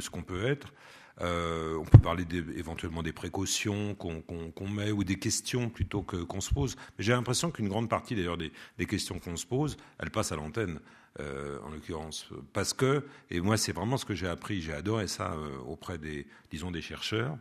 ce 0.01 0.11
qu'on 0.11 0.23
peut 0.23 0.47
être. 0.47 0.73
Euh, 1.21 1.77
on 1.77 1.85
peut 1.85 1.99
parler 1.99 2.25
éventuellement 2.55 3.03
des 3.03 3.13
précautions 3.13 3.95
qu'on 3.95 4.69
met 4.69 4.93
ou 4.93 5.03
des 5.03 5.19
questions 5.19 5.69
plutôt 5.69 6.03
qu'on 6.03 6.41
se 6.41 6.53
pose. 6.53 6.77
Mais 6.97 7.05
j'ai 7.05 7.13
l'impression 7.13 7.51
qu'une 7.51 7.69
grande 7.69 7.89
partie 7.89 8.15
d'ailleurs 8.15 8.39
des, 8.39 8.87
questions 8.87 9.19
qu'on 9.19 9.37
se 9.37 9.47
pose, 9.47 9.77
elles 9.99 10.11
passent 10.11 10.33
à 10.33 10.37
l'antenne. 10.37 10.81
Euh, 11.21 11.59
en 11.65 11.71
l'occurrence, 11.71 12.29
parce 12.53 12.73
que, 12.73 13.05
et 13.31 13.41
moi 13.41 13.57
c'est 13.57 13.73
vraiment 13.73 13.97
ce 13.97 14.05
que 14.05 14.15
j'ai 14.15 14.29
appris, 14.29 14.63
j'ai 14.63 14.75
adoré 14.75 15.09
ça 15.09 15.33
euh, 15.33 15.57
auprès 15.67 15.99
des, 15.99 16.29
disons, 16.53 16.71
des 16.71 16.83
chercheurs, 16.83 17.37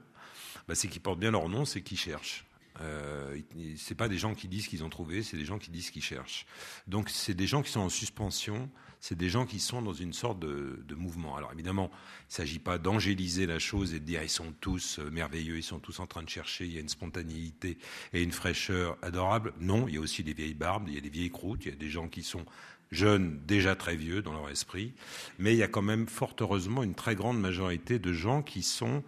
bah, 0.67 0.73
c'est 0.73 0.87
qu'ils 0.87 1.01
portent 1.01 1.19
bien 1.19 1.29
leur 1.29 1.47
nom, 1.47 1.63
c'est 1.63 1.81
qu'ils 1.81 1.99
cherchent. 1.99 2.46
Euh, 2.81 3.39
c'est 3.77 3.95
pas 3.95 4.07
des 4.07 4.17
gens 4.17 4.35
qui 4.35 4.47
disent 4.47 4.67
qu'ils 4.67 4.83
ont 4.83 4.89
trouvé, 4.89 5.23
c'est 5.23 5.37
des 5.37 5.45
gens 5.45 5.57
qui 5.57 5.71
disent 5.71 5.89
qu'ils 5.89 6.03
cherchent. 6.03 6.45
Donc 6.87 7.09
c'est 7.09 7.33
des 7.33 7.47
gens 7.47 7.61
qui 7.61 7.71
sont 7.71 7.79
en 7.79 7.89
suspension, 7.89 8.69
c'est 8.99 9.17
des 9.17 9.29
gens 9.29 9.45
qui 9.45 9.59
sont 9.59 9.81
dans 9.81 9.93
une 9.93 10.13
sorte 10.13 10.39
de, 10.39 10.95
mouvement. 10.95 11.35
Alors 11.35 11.51
évidemment, 11.53 11.91
il 11.91 12.31
ne 12.31 12.33
s'agit 12.33 12.59
pas 12.59 12.77
d'angéliser 12.77 13.45
la 13.45 13.59
chose 13.59 13.93
et 13.93 13.99
de 13.99 14.05
dire 14.05 14.23
ils 14.23 14.29
sont 14.29 14.53
tous 14.59 14.99
euh, 14.99 15.09
merveilleux, 15.11 15.57
ils 15.57 15.63
sont 15.63 15.79
tous 15.79 15.99
en 15.99 16.07
train 16.07 16.23
de 16.23 16.29
chercher, 16.29 16.65
il 16.65 16.73
y 16.73 16.77
a 16.77 16.81
une 16.81 16.89
spontanéité 16.89 17.77
et 18.13 18.23
une 18.23 18.31
fraîcheur 18.31 18.97
adorable. 19.01 19.53
Non, 19.59 19.87
il 19.87 19.95
y 19.95 19.97
a 19.97 20.01
aussi 20.01 20.23
des 20.23 20.33
vieilles 20.33 20.53
barbes, 20.53 20.85
il 20.87 20.95
y 20.95 20.97
a 20.97 21.01
des 21.01 21.09
vieilles 21.09 21.31
croûtes, 21.31 21.65
il 21.65 21.69
y 21.69 21.73
a 21.73 21.77
des 21.77 21.89
gens 21.89 22.07
qui 22.07 22.23
sont 22.23 22.45
jeunes, 22.91 23.39
déjà 23.45 23.75
très 23.75 23.95
vieux 23.95 24.21
dans 24.21 24.33
leur 24.33 24.49
esprit, 24.49 24.93
mais 25.39 25.53
il 25.53 25.57
y 25.57 25.63
a 25.63 25.67
quand 25.67 25.81
même 25.81 26.07
fort 26.07 26.35
heureusement 26.39 26.83
une 26.83 26.95
très 26.95 27.15
grande 27.15 27.39
majorité 27.39 27.99
de 27.99 28.13
gens 28.13 28.41
qui 28.41 28.63
sont 28.63 29.03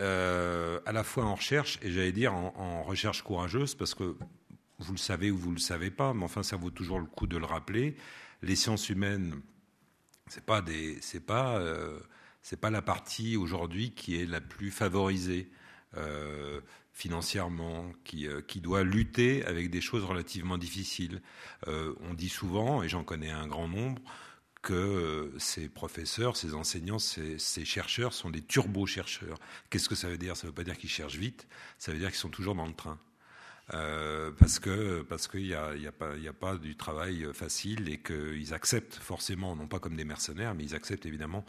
euh, 0.00 0.80
à 0.86 0.92
la 0.92 1.04
fois 1.04 1.24
en 1.24 1.34
recherche 1.34 1.78
et 1.82 1.90
j'allais 1.90 2.12
dire 2.12 2.34
en, 2.34 2.82
recherche 2.82 3.22
courageuse, 3.22 3.74
parce 3.74 3.94
que 3.94 4.16
vous 4.78 4.92
le 4.92 4.98
savez 4.98 5.30
ou 5.30 5.38
vous 5.38 5.52
le 5.52 5.58
savez 5.58 5.90
pas, 5.90 6.14
mais 6.14 6.24
enfin 6.24 6.42
ça 6.42 6.56
vaut 6.56 6.70
toujours 6.70 6.98
le 6.98 7.06
coup 7.06 7.26
de 7.26 7.36
le 7.36 7.46
rappeler. 7.46 7.96
Les 8.42 8.56
sciences 8.56 8.88
humaines, 8.88 9.40
c'est 10.26 10.44
pas 10.44 10.62
des, 10.62 10.98
c'est 11.00 11.24
pas, 11.24 11.58
euh, 11.58 11.98
pas 12.60 12.70
la 12.70 12.82
partie 12.82 13.36
aujourd'hui 13.36 13.92
qui 13.92 14.20
est 14.20 14.26
la 14.26 14.40
plus 14.40 14.70
favorisée. 14.70 15.50
Euh, 15.96 16.60
financièrement, 16.92 17.92
qui, 18.04 18.28
qui, 18.46 18.60
doit 18.60 18.84
lutter 18.84 19.44
avec 19.46 19.68
des 19.68 19.80
choses 19.80 20.04
relativement 20.04 20.58
difficiles. 20.58 21.20
on 21.66 22.14
dit 22.14 22.28
souvent, 22.28 22.84
et 22.84 22.88
j'en 22.88 23.02
connais 23.02 23.30
un 23.30 23.48
grand 23.48 23.66
nombre, 23.66 24.00
que 24.64 24.72
euh, 24.72 25.38
ces 25.38 25.68
professeurs, 25.68 26.36
ces 26.36 26.54
enseignants, 26.54 26.98
ces, 26.98 27.38
chercheurs 27.64 28.14
sont 28.14 28.30
des 28.30 28.40
turbo-chercheurs. 28.40 29.38
Qu'est-ce 29.68 29.90
que 29.90 29.94
ça 29.94 30.08
veut 30.08 30.16
dire? 30.16 30.36
Ça 30.36 30.46
ne 30.46 30.50
veut 30.50 30.54
pas 30.54 30.64
dire 30.64 30.78
qu'ils 30.78 30.90
cherchent 30.90 31.16
vite, 31.16 31.46
ça 31.78 31.92
veut 31.92 31.98
dire 31.98 32.08
qu'ils 32.08 32.18
sont 32.18 32.30
toujours 32.30 32.54
dans 32.54 32.66
le 32.66 32.72
train. 32.72 32.98
Euh, 33.72 34.30
parce 34.32 34.58
qu'il 34.58 35.42
n'y 35.42 35.54
a, 35.54 36.32
pas, 36.32 36.56
du 36.56 36.76
travail 36.76 37.26
facile 37.32 37.88
et 37.88 37.98
qu'ils 37.98 38.52
acceptent 38.54 38.94
forcément, 38.94 39.54
non 39.54 39.68
pas 39.68 39.78
comme 39.78 39.96
des 39.96 40.04
mercenaires, 40.04 40.54
mais 40.54 40.64
ils 40.64 40.74
acceptent 40.74 41.06
évidemment 41.06 41.44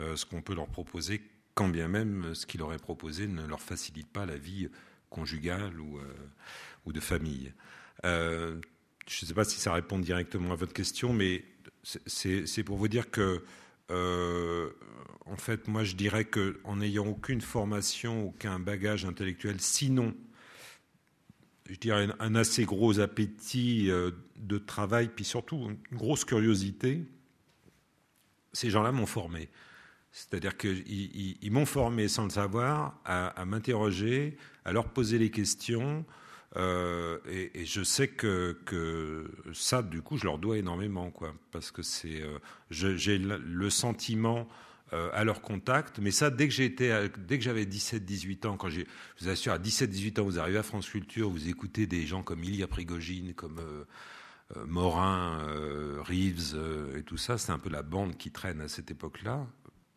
euh, 0.00 0.16
ce 0.16 0.26
qu'on 0.26 0.42
peut 0.42 0.54
leur 0.54 0.68
proposer, 0.68 1.22
quand 1.54 1.68
bien 1.68 1.88
même 1.88 2.34
ce 2.34 2.46
qu'il 2.46 2.60
leur 2.60 2.72
est 2.72 2.82
proposé 2.82 3.28
ne 3.28 3.46
leur 3.46 3.62
facilite 3.62 4.08
pas 4.08 4.26
la 4.26 4.36
vie 4.36 4.68
conjugale 5.08 5.80
ou, 5.80 6.00
ou 6.84 6.92
de 6.92 7.00
famille. 7.00 7.52
je 8.02 8.58
ne 9.22 9.26
sais 9.26 9.34
pas 9.34 9.44
si 9.44 9.60
ça 9.60 9.72
répond 9.72 10.00
directement 10.00 10.52
à 10.52 10.56
votre 10.56 10.72
question, 10.74 11.12
mais 11.12 11.44
c'est 12.06 12.64
pour 12.64 12.76
vous 12.76 12.88
dire 12.88 13.10
que 13.10 13.42
euh, 13.90 14.70
en 15.26 15.36
fait, 15.36 15.68
moi, 15.68 15.84
je 15.84 15.94
dirais 15.94 16.24
qu'en 16.24 16.76
n'ayant 16.76 17.06
aucune 17.06 17.40
formation, 17.40 18.28
aucun 18.28 18.58
bagage 18.58 19.04
intellectuel, 19.04 19.60
sinon, 19.60 20.14
je 21.68 21.76
dirais, 21.76 22.08
un, 22.18 22.34
assez 22.34 22.64
gros 22.64 22.98
appétit 23.00 23.90
euh, 23.90 24.10
de 24.36 24.58
travail, 24.58 25.08
puis 25.14 25.24
surtout 25.24 25.56
une 25.90 25.96
grosse 25.96 26.24
curiosité, 26.24 27.04
ces 28.52 28.70
gens-là 28.70 28.92
m'ont 28.92 29.06
formé. 29.06 29.48
C'est-à-dire 30.10 30.56
qu'ils 30.56 31.52
m'ont 31.52 31.66
formé 31.66 32.08
sans 32.08 32.24
le 32.24 32.30
savoir 32.30 32.98
à 33.04 33.44
m'interroger, 33.44 34.38
à 34.64 34.72
leur 34.72 34.88
poser 34.88 35.18
les 35.18 35.30
questions, 35.30 36.06
euh, 36.54 37.18
et, 37.26 37.66
je 37.66 37.82
sais 37.82 38.08
que, 38.08 38.56
ça, 39.52 39.82
du 39.82 40.02
coup, 40.02 40.16
je 40.16 40.24
leur 40.24 40.38
dois 40.38 40.58
énormément, 40.58 41.10
quoi, 41.10 41.34
parce 41.50 41.70
que 41.70 41.82
c'est, 41.82 42.22
euh, 42.22 42.38
j'ai 42.70 43.18
le 43.18 43.70
sentiment 43.70 44.48
euh, 44.92 45.10
à 45.12 45.24
leur 45.24 45.42
contact, 45.42 45.98
mais 45.98 46.10
ça, 46.10 46.30
dès 46.30 46.48
que 46.48 46.54
j'ai 46.54 46.68
dès 46.68 47.38
que 47.38 47.44
j'avais 47.44 47.64
17-18 47.64 48.46
ans, 48.46 48.56
quand 48.56 48.68
j'ai, 48.68 48.86
je 49.16 49.24
vous 49.24 49.30
assure, 49.30 49.52
à 49.52 49.58
17-18 49.58 50.20
ans, 50.20 50.24
vous 50.24 50.38
arrivez 50.38 50.58
à 50.58 50.62
France 50.62 50.88
Culture, 50.88 51.28
vous 51.28 51.48
écoutez 51.48 51.86
des 51.86 52.06
gens 52.06 52.22
comme 52.22 52.42
Ilia 52.42 52.66
Prigogine, 52.66 53.34
comme 53.34 53.60
Morin, 54.66 55.44
Reeves 56.04 56.56
et 56.96 57.02
tout 57.02 57.16
ça, 57.16 57.36
c'est 57.36 57.50
un 57.50 57.58
peu 57.58 57.68
la 57.68 57.82
bande 57.82 58.16
qui 58.16 58.30
traîne 58.30 58.60
à 58.60 58.68
cette 58.68 58.90
époque-là. 58.90 59.46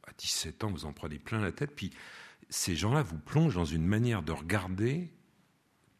À 0.08 0.12
17 0.18 0.64
ans, 0.64 0.72
vous 0.72 0.86
en 0.86 0.94
prenez 0.94 1.20
plein 1.20 1.40
la 1.40 1.52
tête, 1.52 1.72
puis 1.76 1.92
ces 2.50 2.76
gens-là 2.76 3.04
vous 3.04 3.20
plongent 3.20 3.54
dans 3.54 3.66
une 3.66 3.86
manière 3.86 4.24
de 4.24 4.32
regarder 4.32 5.12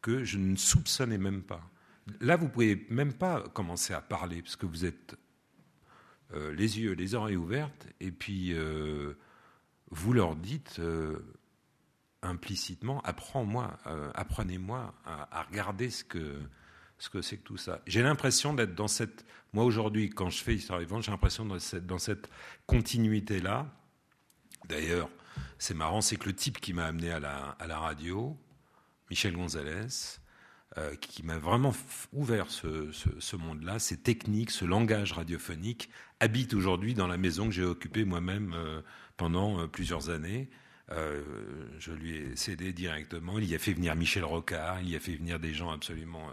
que 0.02 0.24
je 0.24 0.38
ne 0.38 0.56
soupçonnais 0.56 1.18
même 1.18 1.42
pas. 1.42 1.62
Là, 2.20 2.36
vous 2.36 2.48
pouvez 2.48 2.86
même 2.90 3.12
pas 3.12 3.42
commencer 3.50 3.94
à 3.94 4.00
parler 4.00 4.42
parce 4.42 4.56
que 4.56 4.66
vous 4.66 4.84
êtes 4.84 5.16
euh, 6.34 6.52
les 6.54 6.78
yeux, 6.78 6.92
les 6.92 7.14
oreilles 7.14 7.36
ouvertes, 7.36 7.86
et 8.00 8.10
puis 8.12 8.52
euh, 8.52 9.14
vous 9.90 10.12
leur 10.12 10.36
dites 10.36 10.78
euh, 10.78 11.18
implicitement 12.22 13.00
apprends-moi, 13.02 13.78
apprenez-moi 14.14 14.94
à, 15.04 15.42
regarder 15.42 15.90
ce 15.90 16.04
que 16.04 16.40
ce 16.98 17.08
que 17.08 17.22
c'est 17.22 17.38
que 17.38 17.44
tout 17.44 17.56
ça. 17.56 17.80
J'ai 17.86 18.02
l'impression 18.02 18.52
d'être 18.52 18.74
dans 18.74 18.88
cette. 18.88 19.24
Moi 19.54 19.64
aujourd'hui, 19.64 20.10
quand 20.10 20.28
je 20.28 20.42
fais 20.42 20.54
Histoire 20.54 20.78
vivante, 20.78 21.02
j'ai 21.02 21.10
l'impression 21.10 21.58
cette, 21.58 21.86
dans 21.86 21.98
cette 21.98 22.28
continuité 22.66 23.40
là. 23.40 23.66
D'ailleurs, 24.68 25.08
c'est 25.58 25.74
marrant, 25.74 26.02
c'est 26.02 26.16
que 26.16 26.26
le 26.26 26.34
type 26.34 26.60
qui 26.60 26.74
m'a 26.74 26.84
amené 26.84 27.10
à 27.10 27.20
la 27.20 27.78
radio, 27.78 28.38
Michel 29.10 29.34
Gonzalez, 29.34 30.20
euh, 30.78 30.94
qui 30.94 31.24
m'a 31.24 31.36
vraiment 31.36 31.74
ouvert 32.12 32.46
ce, 32.48 33.36
monde-là, 33.36 33.80
ces 33.80 33.96
techniques, 33.96 34.52
ce 34.52 34.64
langage 34.64 35.12
radiophonique, 35.12 35.90
habite 36.20 36.54
aujourd'hui 36.54 36.94
dans 36.94 37.08
la 37.08 37.16
maison 37.16 37.46
que 37.46 37.50
j'ai 37.50 37.64
occupée 37.64 38.04
moi-même 38.04 38.54
euh, 38.54 38.80
pendant 39.16 39.58
euh, 39.58 39.66
plusieurs 39.66 40.10
années. 40.10 40.48
je 40.90 41.92
lui 41.92 42.16
ai 42.16 42.36
cédé 42.36 42.72
directement. 42.72 43.40
Il 43.40 43.46
y 43.46 43.56
a 43.56 43.58
fait 43.58 43.72
venir 43.72 43.96
Michel 43.96 44.24
Rocard, 44.24 44.80
il 44.80 44.90
y 44.90 44.96
a 44.96 45.00
fait 45.00 45.16
venir 45.16 45.40
des 45.40 45.54
gens 45.54 45.70
absolument 45.70 46.32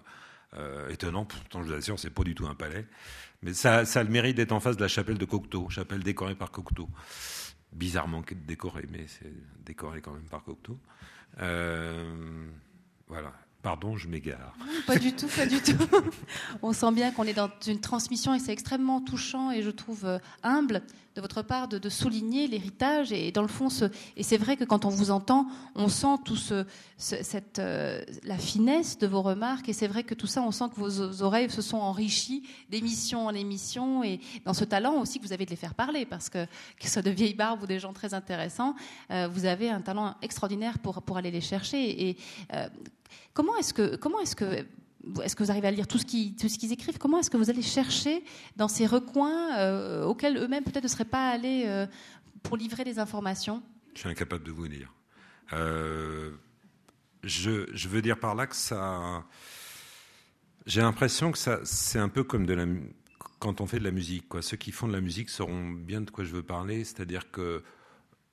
étonnants. 0.89 1.25
Pourtant, 1.25 1.61
je 1.63 1.69
vous 1.69 1.73
assure, 1.73 1.99
c'est 1.99 2.09
pas 2.09 2.23
du 2.23 2.33
tout 2.33 2.47
un 2.47 2.55
palais. 2.55 2.85
Mais 3.43 3.53
ça, 3.53 3.85
ça 3.85 3.99
a 3.99 4.03
le 4.03 4.09
mérite 4.09 4.37
d'être 4.37 4.51
en 4.51 4.59
face 4.59 4.75
de 4.75 4.81
la 4.81 4.87
chapelle 4.87 5.17
de 5.17 5.25
Cocteau, 5.25 5.69
chapelle 5.69 6.01
décorée 6.03 6.35
par 6.35 6.51
Cocteau. 6.51 6.89
Bizarrement 7.71 8.23
décorée, 8.47 8.87
mais 8.89 9.05
c'est 9.07 9.33
décoré 9.63 10.01
quand 10.01 10.13
même 10.13 10.27
par 10.29 10.43
Cocteau. 10.43 10.79
Voilà. 13.07 13.31
Pardon, 13.63 13.97
je 13.97 14.07
m'égare. 14.07 14.53
Pas 14.85 14.97
du 14.97 15.13
tout, 15.13 15.27
pas 15.27 15.45
du 15.45 15.59
tout. 15.59 15.77
On 16.61 16.73
sent 16.73 16.91
bien 16.93 17.11
qu'on 17.11 17.23
est 17.23 17.33
dans 17.33 17.49
une 17.65 17.81
transmission 17.81 18.33
et 18.33 18.39
c'est 18.39 18.53
extrêmement 18.53 19.01
touchant 19.01 19.51
et 19.51 19.61
je 19.61 19.71
trouve 19.71 20.05
euh, 20.05 20.19
humble 20.43 20.83
de 21.17 21.21
votre 21.21 21.41
part 21.41 21.67
de, 21.67 21.89
souligner 21.89 22.47
l'héritage 22.47 23.11
et 23.11 23.31
dans 23.31 23.41
le 23.41 23.47
fond, 23.47 23.69
c'est 23.69 24.37
vrai 24.37 24.55
que 24.55 24.63
quand 24.63 24.85
on 24.85 24.89
vous 24.89 25.09
entend, 25.09 25.47
on 25.73 25.87
sent 25.87 26.15
tout 26.23 26.35
ce, 26.35 26.63
cette, 26.97 27.57
euh, 27.57 28.03
la 28.23 28.37
finesse 28.37 28.99
de 28.99 29.07
vos 29.07 29.23
remarques 29.23 29.67
et 29.67 29.73
c'est 29.73 29.87
vrai 29.87 30.03
que 30.03 30.13
tout 30.13 30.27
ça, 30.27 30.43
on 30.43 30.51
sent 30.51 30.65
que 30.75 30.79
vos 30.79 31.23
oreilles 31.23 31.49
se 31.49 31.63
sont 31.63 31.77
enrichies 31.77 32.43
d'émission 32.69 33.25
en 33.25 33.33
émission 33.33 34.03
et 34.03 34.19
dans 34.45 34.53
ce 34.53 34.63
talent 34.63 35.01
aussi 35.01 35.19
que 35.19 35.25
vous 35.25 35.33
avez 35.33 35.45
de 35.45 35.49
les 35.49 35.55
faire 35.55 35.73
parler 35.73 36.05
parce 36.05 36.29
que 36.29 36.45
ce 36.79 36.87
soit 36.87 37.01
de 37.01 37.09
vieilles 37.09 37.33
barbes 37.33 37.63
ou 37.63 37.67
des 37.67 37.79
gens 37.79 37.93
très 37.93 38.13
intéressants, 38.13 38.75
euh, 39.09 39.27
vous 39.27 39.45
avez 39.45 39.71
un 39.71 39.81
talent 39.81 40.15
extraordinaire 40.21 40.77
pour 40.77 41.01
pour 41.01 41.17
aller 41.17 41.31
les 41.31 41.41
chercher 41.41 42.09
et 42.09 42.17
Comment 43.33 43.55
est-ce 43.57 43.71
que, 43.71 43.95
comment 43.97 44.19
est-ce 44.19 44.35
que 44.35 44.65
est-ce 45.23 45.35
que 45.35 45.43
vous 45.43 45.51
arrivez 45.51 45.67
à 45.67 45.71
lire 45.71 45.87
tout 45.87 45.97
ce 45.97 46.05
qu'ils, 46.05 46.71
écrivent? 46.71 46.97
Comment 46.97 47.19
est-ce 47.19 47.29
que 47.29 47.37
vous 47.37 47.49
allez 47.49 47.61
chercher 47.61 48.23
dans 48.55 48.67
ces 48.67 48.85
recoins 48.85 49.57
euh, 49.57 50.03
auxquels 50.03 50.37
eux-mêmes 50.37 50.63
peut-être 50.63 50.83
ne 50.83 50.89
seraient 50.89 51.05
pas 51.05 51.29
allés 51.29 51.63
euh, 51.67 51.85
pour 52.43 52.57
livrer 52.57 52.83
des 52.83 52.99
informations? 52.99 53.61
Je 53.93 54.01
suis 54.01 54.09
incapable 54.09 54.43
de 54.43 54.51
vous 54.51 54.67
dire. 54.67 54.91
Euh, 55.53 56.31
je, 57.23 57.87
veux 57.87 58.01
dire 58.01 58.19
par 58.19 58.35
là 58.35 58.47
que 58.47 58.55
ça. 58.55 59.23
J'ai 60.65 60.81
l'impression 60.81 61.31
que 61.31 61.37
c'est 61.63 61.99
un 61.99 62.09
peu 62.09 62.23
comme 62.23 62.45
quand 63.39 63.61
on 63.61 63.67
fait 63.67 63.79
de 63.79 63.83
la 63.83 63.91
musique. 63.91 64.27
Quoi. 64.27 64.41
Ceux 64.41 64.57
qui 64.57 64.71
font 64.71 64.87
de 64.87 64.93
la 64.93 65.01
musique 65.01 65.29
sauront 65.29 65.69
bien 65.69 66.01
de 66.01 66.09
quoi 66.09 66.23
je 66.23 66.31
veux 66.31 66.43
parler. 66.43 66.83
C'est-à-dire 66.83 67.31
que 67.31 67.63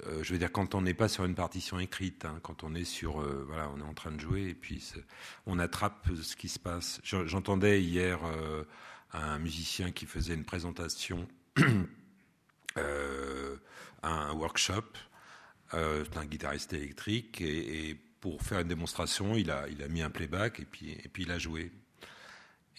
euh, 0.07 0.23
je 0.23 0.33
veux 0.33 0.39
dire, 0.39 0.51
quand 0.51 0.75
on 0.75 0.83
n'est 0.83 0.95
pas 0.95 1.09
sur 1.09 1.25
une 1.25 1.35
partition 1.35 1.79
écrite, 1.79 2.25
hein, 2.25 2.39
quand 2.43 2.65
on 2.65 2.75
est 2.75 2.85
sur, 2.85 3.21
euh, 3.21 3.45
voilà, 3.47 3.71
on 3.75 3.79
est 3.81 3.85
en 3.85 3.95
train 3.95 4.11
de 4.11 4.21
jouer 4.21 4.49
et 4.49 4.55
puis 4.55 4.83
on 5.47 5.59
attrape 5.59 6.09
ce 6.21 6.37
qui 6.37 6.49
se 6.49 6.59
passe. 6.59 7.01
J'entendais 7.05 7.83
hier 7.83 8.19
euh, 8.25 8.65
un 9.13 9.39
musicien 9.39 9.93
qui 9.93 10.07
faisait 10.07 10.35
une 10.35 10.45
présentation, 10.45 11.29
un 14.03 14.33
workshop, 14.33 14.85
c'est 15.71 16.17
un 16.17 16.27
guitariste 16.27 16.73
électrique 16.73 17.41
et, 17.41 17.99
pour 18.21 18.43
faire 18.43 18.61
une 18.61 18.69
démonstration, 18.69 19.37
il 19.37 19.51
a, 19.51 19.69
il 19.69 19.83
a 19.83 19.89
mis 19.89 20.01
un 20.01 20.09
playback 20.09 20.59
et 20.59 20.65
puis, 20.65 20.93
et 20.93 21.09
puis 21.09 21.25
il 21.25 21.31
a 21.31 21.39
joué. 21.39 21.71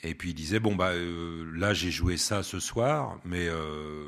Et 0.01 0.15
puis 0.15 0.31
il 0.31 0.33
disait 0.33 0.59
bon 0.59 0.75
bah 0.75 0.91
là 0.95 1.73
j'ai 1.73 1.91
joué 1.91 2.17
ça 2.17 2.41
ce 2.41 2.59
soir, 2.59 3.19
mais 3.23 3.47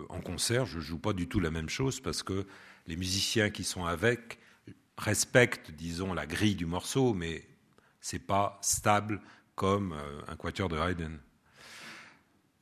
en 0.10 0.20
concert 0.20 0.66
je 0.66 0.80
joue 0.80 0.98
pas 0.98 1.14
du 1.14 1.28
tout 1.28 1.40
la 1.40 1.52
même 1.52 1.70
chose 1.70 2.00
parce 2.00 2.24
que 2.24 2.48
les 2.88 2.96
musiciens 2.96 3.50
qui 3.50 3.64
sont 3.64 3.86
avec 3.86 4.40
respectent, 4.98 5.72
disons, 5.72 6.14
la 6.14 6.26
grille 6.26 6.56
du 6.56 6.66
morceau, 6.66 7.14
mais 7.14 7.48
c'est 8.02 8.26
pas 8.26 8.58
stable 8.62 9.22
comme 9.56 9.94
euh, 9.94 10.22
un 10.28 10.36
quatuor 10.36 10.70
de 10.70 10.78
Haydn. 10.78 11.18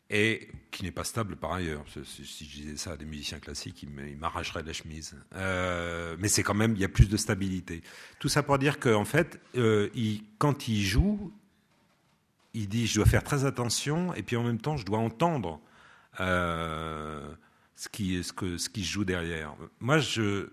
Et 0.10 0.50
qui 0.70 0.84
n'est 0.84 0.92
pas 0.92 1.04
stable 1.04 1.36
par 1.36 1.54
ailleurs. 1.54 1.84
Si 2.04 2.46
je 2.46 2.62
disais 2.62 2.78
ça 2.78 2.92
à 2.92 2.98
des 2.98 3.06
musiciens 3.06 3.40
classiques, 3.40 3.82
ils 3.82 4.18
m'arracheraient 4.18 4.62
la 4.62 4.72
chemise. 4.72 5.16
Euh, 5.34 6.16
mais 6.20 6.28
c'est 6.28 6.44
quand 6.44 6.54
même, 6.54 6.74
il 6.76 6.80
y 6.80 6.86
a 6.86 6.90
plus 6.90 7.10
de 7.10 7.18
stabilité. 7.18 7.82
Tout 8.20 8.30
ça 8.30 8.44
pour 8.44 8.60
dire 8.60 8.80
qu'en 8.80 9.06
fait, 9.06 9.40
euh, 9.56 9.90
quand 10.38 10.68
il 10.68 10.84
joue, 10.84 11.34
il 12.54 12.70
dit 12.70 12.86
je 12.86 12.96
dois 12.96 13.06
faire 13.08 13.24
très 13.24 13.46
attention, 13.46 14.14
et 14.14 14.22
puis 14.22 14.36
en 14.36 14.44
même 14.44 14.62
temps, 14.62 14.78
je 14.78 14.86
dois 14.86 15.00
entendre 15.00 15.60
ce 17.76 17.90
qui, 17.90 18.24
ce 18.24 18.34
que, 18.34 18.58
ce 18.58 18.70
qui 18.70 18.84
se 18.84 18.92
joue 18.92 19.06
derrière. 19.06 19.56
Moi, 19.80 20.00
je, 20.00 20.50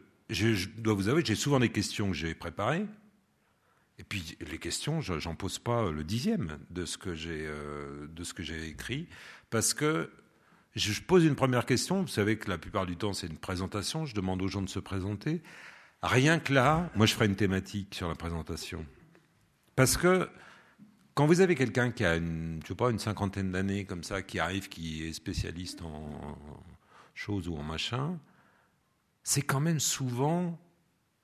dois 0.79 0.95
vous 0.95 1.09
avouer, 1.09 1.23
j'ai 1.25 1.35
souvent 1.35 1.61
des 1.61 1.71
questions 1.71 2.09
que 2.09 2.17
j'ai 2.17 2.35
préparées. 2.35 2.87
Et 3.99 4.05
puis 4.05 4.37
les 4.51 4.59
questions, 4.59 5.01
j'en 5.01 5.35
pose 5.37 5.59
pas 5.59 5.91
le 5.93 6.03
dixième 6.03 6.59
de 6.71 6.85
ce 6.85 6.99
que 6.99 7.15
j'ai 7.15 7.47
euh, 7.47 8.09
de 8.09 8.25
ce 8.25 8.35
que 8.35 8.43
j'ai 8.43 8.67
écrit, 8.67 9.07
parce 9.51 9.75
que 9.75 10.11
je 10.75 11.01
pose 11.03 11.25
une 11.25 11.37
première 11.37 11.67
question. 11.67 12.01
Vous 12.01 12.09
savez 12.09 12.37
que 12.37 12.51
la 12.51 12.59
plupart 12.59 12.87
du 12.87 12.97
temps 12.97 13.13
c'est 13.13 13.29
une 13.29 13.39
présentation. 13.39 14.05
Je 14.05 14.15
demande 14.15 14.43
aux 14.43 14.49
gens 14.49 14.63
de 14.63 14.69
se 14.69 14.81
présenter. 14.81 15.43
Rien 16.03 16.41
que 16.41 16.53
là, 16.53 16.91
moi 16.97 17.07
je 17.07 17.15
ferai 17.15 17.27
une 17.27 17.37
thématique 17.37 17.95
sur 17.95 18.09
la 18.09 18.17
présentation, 18.17 18.85
parce 19.77 19.97
que 19.97 20.29
quand 21.15 21.27
vous 21.27 21.41
avez 21.41 21.55
quelqu'un 21.55 21.93
qui 21.93 22.05
a 22.05 22.19
je 22.19 22.67
sais 22.67 22.75
pas, 22.75 22.91
une 22.91 22.99
cinquantaine 22.99 23.53
d'années 23.53 23.85
comme 23.85 24.03
ça, 24.03 24.23
qui 24.23 24.41
arrive, 24.41 24.69
qui 24.69 25.05
est 25.05 25.13
spécialiste 25.13 25.83
en, 25.83 26.27
chose 27.15 27.49
ou 27.49 27.57
en 27.57 27.63
machin, 27.63 28.19
c'est 29.23 29.43
quand 29.43 29.61
même 29.61 29.81
souvent 29.81 30.59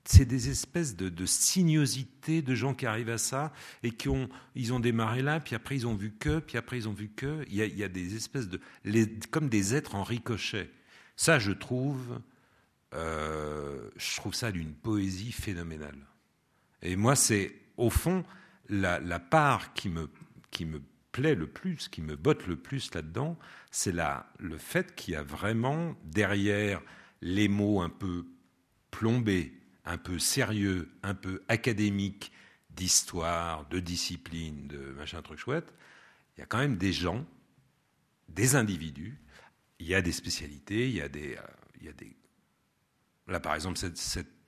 c'est 0.05 0.25
des 0.25 0.49
espèces 0.49 0.95
de, 0.95 1.07
de 1.07 1.25
sinuosités 1.27 2.41
de 2.41 2.55
gens 2.55 2.73
qui 2.73 2.87
arrivent 2.87 3.11
à 3.11 3.19
ça 3.19 3.53
et 3.83 3.91
qui 3.91 4.09
ont, 4.09 4.27
ils 4.55 4.73
ont 4.73 4.79
démarré 4.79 5.21
là, 5.21 5.39
puis 5.39 5.55
après 5.55 5.75
ils 5.75 5.85
ont 5.85 5.93
vu 5.93 6.11
que, 6.11 6.39
puis 6.39 6.57
après 6.57 6.77
ils 6.79 6.89
ont 6.89 6.93
vu 6.93 7.09
que. 7.09 7.45
Il 7.47 7.55
y 7.55 7.61
a, 7.61 7.65
il 7.65 7.77
y 7.77 7.83
a 7.83 7.87
des 7.87 8.15
espèces 8.15 8.47
de, 8.47 8.59
les, 8.85 9.07
comme 9.29 9.49
des 9.49 9.75
êtres 9.75 9.93
en 9.93 10.03
ricochet. 10.03 10.71
Ça, 11.15 11.37
je 11.37 11.51
trouve, 11.51 12.19
euh, 12.95 13.87
je 13.97 14.15
trouve 14.15 14.33
ça 14.33 14.51
d'une 14.51 14.73
poésie 14.73 15.31
phénoménale. 15.31 16.07
Et 16.81 16.95
moi, 16.95 17.15
c'est 17.15 17.53
au 17.77 17.91
fond 17.91 18.25
la, 18.67 18.99
la 18.99 19.19
part 19.19 19.73
qui 19.73 19.89
me, 19.89 20.09
qui 20.49 20.65
me 20.65 20.81
plaît 21.11 21.35
le 21.35 21.47
plus, 21.47 21.87
qui 21.87 22.01
me 22.01 22.15
botte 22.15 22.47
le 22.47 22.55
plus 22.55 22.93
là-dedans, 22.93 23.37
c'est 23.71 23.93
le 24.39 24.57
fait 24.57 24.95
qu'il 24.95 25.13
y 25.13 25.17
a 25.17 25.23
vraiment 25.23 25.95
derrière 26.03 26.81
les 27.21 27.47
mots 27.47 27.81
un 27.81 27.89
peu 27.89 28.25
plombés, 28.91 29.53
un 29.85 29.97
peu 29.97 30.19
sérieux, 30.19 30.91
un 31.03 31.15
peu 31.15 31.43
académiques, 31.47 32.31
d'histoire, 32.69 33.67
de 33.67 33.79
discipline, 33.79 34.67
de 34.67 34.79
machin 34.97 35.21
truc 35.21 35.39
chouette, 35.39 35.73
il 36.37 36.41
y 36.41 36.43
a 36.43 36.45
quand 36.45 36.59
même 36.59 36.77
des 36.77 36.93
gens, 36.93 37.25
des 38.29 38.55
individus, 38.55 39.19
il 39.79 39.87
y 39.87 39.95
a 39.95 40.01
des 40.01 40.11
spécialités, 40.11 40.87
il 40.87 40.95
y 40.95 41.01
a 41.01 41.09
des, 41.09 41.35
euh, 41.35 41.41
il 41.79 41.85
y 41.85 41.89
a 41.89 41.93
des 41.93 42.15
Là, 43.27 43.39
par 43.39 43.53
exemple, 43.53 43.77
cette 43.77 44.38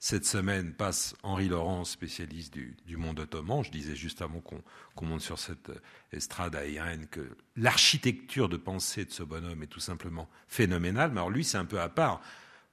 cette 0.00 0.24
semaine 0.24 0.72
passe 0.72 1.16
Henri 1.24 1.48
Laurent, 1.48 1.84
spécialiste 1.84 2.54
du, 2.54 2.96
monde 2.96 3.18
ottoman. 3.18 3.64
Je 3.64 3.70
disais 3.70 3.96
juste 3.96 4.22
avant 4.22 4.40
qu'on 4.40 5.06
monte 5.06 5.22
sur 5.22 5.40
cette 5.40 5.72
estrade 6.12 6.54
aérienne 6.54 7.06
que 7.08 7.28
l'architecture 7.56 8.48
de 8.48 8.56
pensée 8.56 9.04
de 9.04 9.10
ce 9.10 9.24
bonhomme 9.24 9.62
est 9.64 9.68
tout 9.68 9.80
simplement 9.80 10.28
phénoménale. 10.46 11.10
Mais 11.10 11.18
alors 11.18 11.30
lui, 11.30 11.42
c'est 11.42 11.58
un 11.58 11.64
peu 11.64 11.80
à 11.80 11.88
part. 11.88 12.20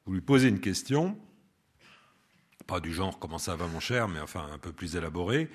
Vous 0.06 0.14
lui 0.14 0.22
posez 0.22 0.50
une 0.50 0.60
question, 0.60 1.18
pas 2.68 2.80
du 2.80 2.94
genre 2.94 3.18
comment 3.18 3.40
ça 3.40 3.56
va 3.56 3.66
mon 3.66 3.80
cher, 3.80 4.08
mais 4.08 4.20
enfin 4.20 4.48
un 4.54 4.60
peu 4.60 4.72
plus 4.72 4.96
élaborée. 4.96 5.50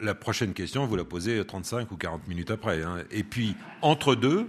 la 0.00 0.14
prochaine 0.14 0.54
question, 0.54 0.86
vous 0.86 0.94
la 0.94 1.04
posez 1.04 1.44
35 1.44 1.90
ou 1.90 1.96
40 1.96 2.28
minutes 2.28 2.52
après. 2.52 2.84
Hein. 2.84 3.02
Et 3.10 3.24
puis, 3.24 3.56
entre 3.80 4.14
deux, 4.14 4.48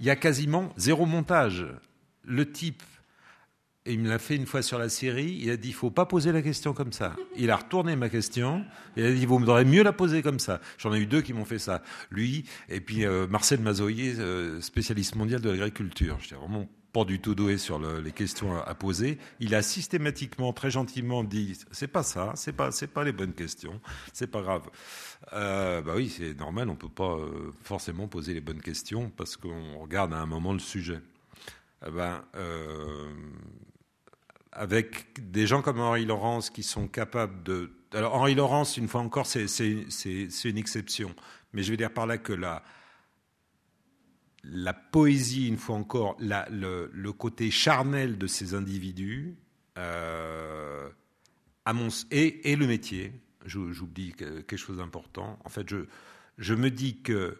il 0.00 0.06
y 0.06 0.10
a 0.10 0.16
quasiment 0.16 0.72
zéro 0.76 1.06
montage. 1.06 1.66
Le 2.24 2.50
type 2.50 2.82
et 3.86 3.92
il 3.92 4.00
me 4.00 4.08
l'a 4.08 4.18
fait 4.18 4.36
une 4.36 4.46
fois 4.46 4.62
sur 4.62 4.78
la 4.78 4.88
série. 4.88 5.38
Il 5.40 5.50
a 5.50 5.56
dit 5.56 5.68
il 5.68 5.74
faut 5.74 5.90
pas 5.90 6.06
poser 6.06 6.32
la 6.32 6.42
question 6.42 6.74
comme 6.74 6.92
ça. 6.92 7.14
Il 7.36 7.50
a 7.50 7.56
retourné 7.56 7.96
ma 7.96 8.08
question. 8.08 8.64
Il 8.96 9.04
a 9.04 9.12
dit 9.12 9.24
vous 9.24 9.38
me 9.38 9.64
mieux 9.64 9.82
la 9.82 9.92
poser 9.92 10.22
comme 10.22 10.40
ça. 10.40 10.60
J'en 10.78 10.92
ai 10.92 10.98
eu 10.98 11.06
deux 11.06 11.22
qui 11.22 11.32
m'ont 11.32 11.44
fait 11.44 11.58
ça. 11.58 11.82
Lui 12.10 12.44
et 12.68 12.80
puis 12.80 13.06
euh, 13.06 13.26
Marcel 13.28 13.60
Mazoyer, 13.60 14.16
euh, 14.18 14.60
spécialiste 14.60 15.14
mondial 15.14 15.40
de 15.40 15.50
l'agriculture. 15.50 16.18
J'étais 16.20 16.34
vraiment 16.34 16.68
pas 16.92 17.04
du 17.04 17.20
tout 17.20 17.34
doué 17.34 17.58
sur 17.58 17.78
les 17.78 18.12
questions 18.12 18.58
à, 18.58 18.74
poser. 18.74 19.18
Il 19.38 19.54
a 19.54 19.60
systématiquement, 19.60 20.52
très 20.52 20.70
gentiment 20.70 21.24
dit 21.24 21.58
c'est 21.70 21.88
pas 21.88 22.02
ça, 22.02 22.32
c'est 22.36 22.54
pas 22.54 22.70
c'est 22.72 22.86
pas 22.86 23.04
les 23.04 23.12
bonnes 23.12 23.34
questions, 23.34 23.80
c'est 24.14 24.28
pas 24.28 24.40
grave. 24.40 24.62
Euh, 25.34 25.82
bah 25.82 25.92
oui, 25.94 26.08
c'est 26.08 26.34
normal. 26.38 26.70
On 26.70 26.74
peut 26.74 26.88
pas 26.88 27.16
euh, 27.16 27.52
forcément 27.62 28.08
poser 28.08 28.32
les 28.32 28.40
bonnes 28.40 28.62
questions 28.62 29.10
parce 29.16 29.36
qu'on 29.36 29.78
regarde 29.78 30.14
à 30.14 30.18
un 30.18 30.26
moment 30.26 30.54
le 30.54 30.58
sujet. 30.58 31.00
Eh 31.86 31.90
ben, 31.90 32.24
avec 34.56 35.30
des 35.30 35.46
gens 35.46 35.62
comme 35.62 35.80
Henri 35.80 36.04
Laurence 36.04 36.50
qui 36.50 36.62
sont 36.62 36.88
capables 36.88 37.42
de. 37.42 37.70
Alors, 37.92 38.14
Henri 38.14 38.34
Laurence, 38.34 38.76
une 38.76 38.88
fois 38.88 39.00
encore, 39.00 39.26
c'est 39.26 39.46
une 39.60 40.58
exception. 40.58 41.14
Mais 41.52 41.62
je 41.62 41.70
veux 41.70 41.76
dire 41.76 41.92
par 41.92 42.06
là 42.06 42.18
que 42.18 42.32
la, 42.32 42.62
poésie, 44.92 45.48
une 45.48 45.56
fois 45.56 45.76
encore, 45.76 46.16
le, 46.20 47.10
côté 47.12 47.50
charnel 47.50 48.18
de 48.18 48.26
ces 48.26 48.54
individus, 48.54 49.36
euh, 49.78 50.88
et, 52.10 52.56
le 52.56 52.66
métier, 52.66 53.12
j'oublie 53.44 54.14
quelque 54.14 54.56
chose 54.56 54.78
d'important. 54.78 55.38
En 55.44 55.48
fait, 55.48 55.68
je, 55.68 55.86
je 56.38 56.54
me 56.54 56.70
dis 56.70 57.02
que 57.02 57.38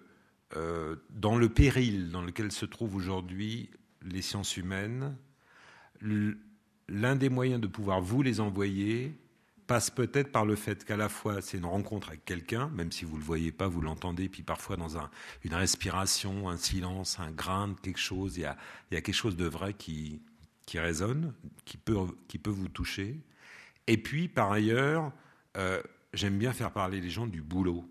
euh, 0.56 0.96
dans 1.10 1.36
le 1.36 1.48
péril 1.48 2.10
dans 2.10 2.22
lequel 2.22 2.52
se 2.52 2.66
trouvent 2.66 2.94
aujourd'hui 2.94 3.70
les 4.02 4.22
sciences 4.22 4.56
humaines, 4.56 5.16
l'un 6.88 7.16
des 7.16 7.28
moyens 7.28 7.60
de 7.60 7.66
pouvoir 7.66 8.00
vous 8.00 8.22
les 8.22 8.40
envoyer 8.40 9.18
passe 9.66 9.90
peut-être 9.90 10.30
par 10.30 10.44
le 10.44 10.54
fait 10.54 10.84
qu'à 10.84 10.96
la 10.96 11.08
fois 11.08 11.42
c'est 11.42 11.58
une 11.58 11.64
rencontre 11.64 12.08
avec 12.08 12.24
quelqu'un, 12.24 12.68
même 12.68 12.92
si 12.92 13.04
vous 13.04 13.14
ne 13.14 13.20
le 13.20 13.24
voyez 13.24 13.52
pas, 13.52 13.66
vous 13.66 13.80
l'entendez, 13.80 14.28
puis 14.28 14.42
parfois 14.42 14.76
dans 14.76 14.96
un, 14.96 15.10
une 15.42 15.54
respiration, 15.54 16.48
un 16.48 16.56
silence, 16.56 17.18
un 17.18 17.32
grain 17.32 17.68
de 17.68 17.80
quelque 17.80 17.98
chose, 17.98 18.36
il 18.36 18.42
y 18.42 18.44
a, 18.44 18.56
quelque 18.90 19.12
chose 19.12 19.36
de 19.36 19.46
vrai 19.46 19.74
qui, 19.74 20.20
résonne, 20.74 21.34
qui 21.64 21.76
peut, 21.76 21.96
qui 22.28 22.38
peut 22.38 22.50
vous 22.50 22.68
toucher. 22.68 23.20
Et 23.86 23.98
puis 23.98 24.28
par 24.28 24.52
ailleurs, 24.52 25.12
euh, 25.56 25.82
j'aime 26.12 26.38
bien 26.38 26.52
faire 26.52 26.72
parler 26.72 27.00
les 27.00 27.10
gens 27.10 27.26
du 27.26 27.42
boulot, 27.42 27.84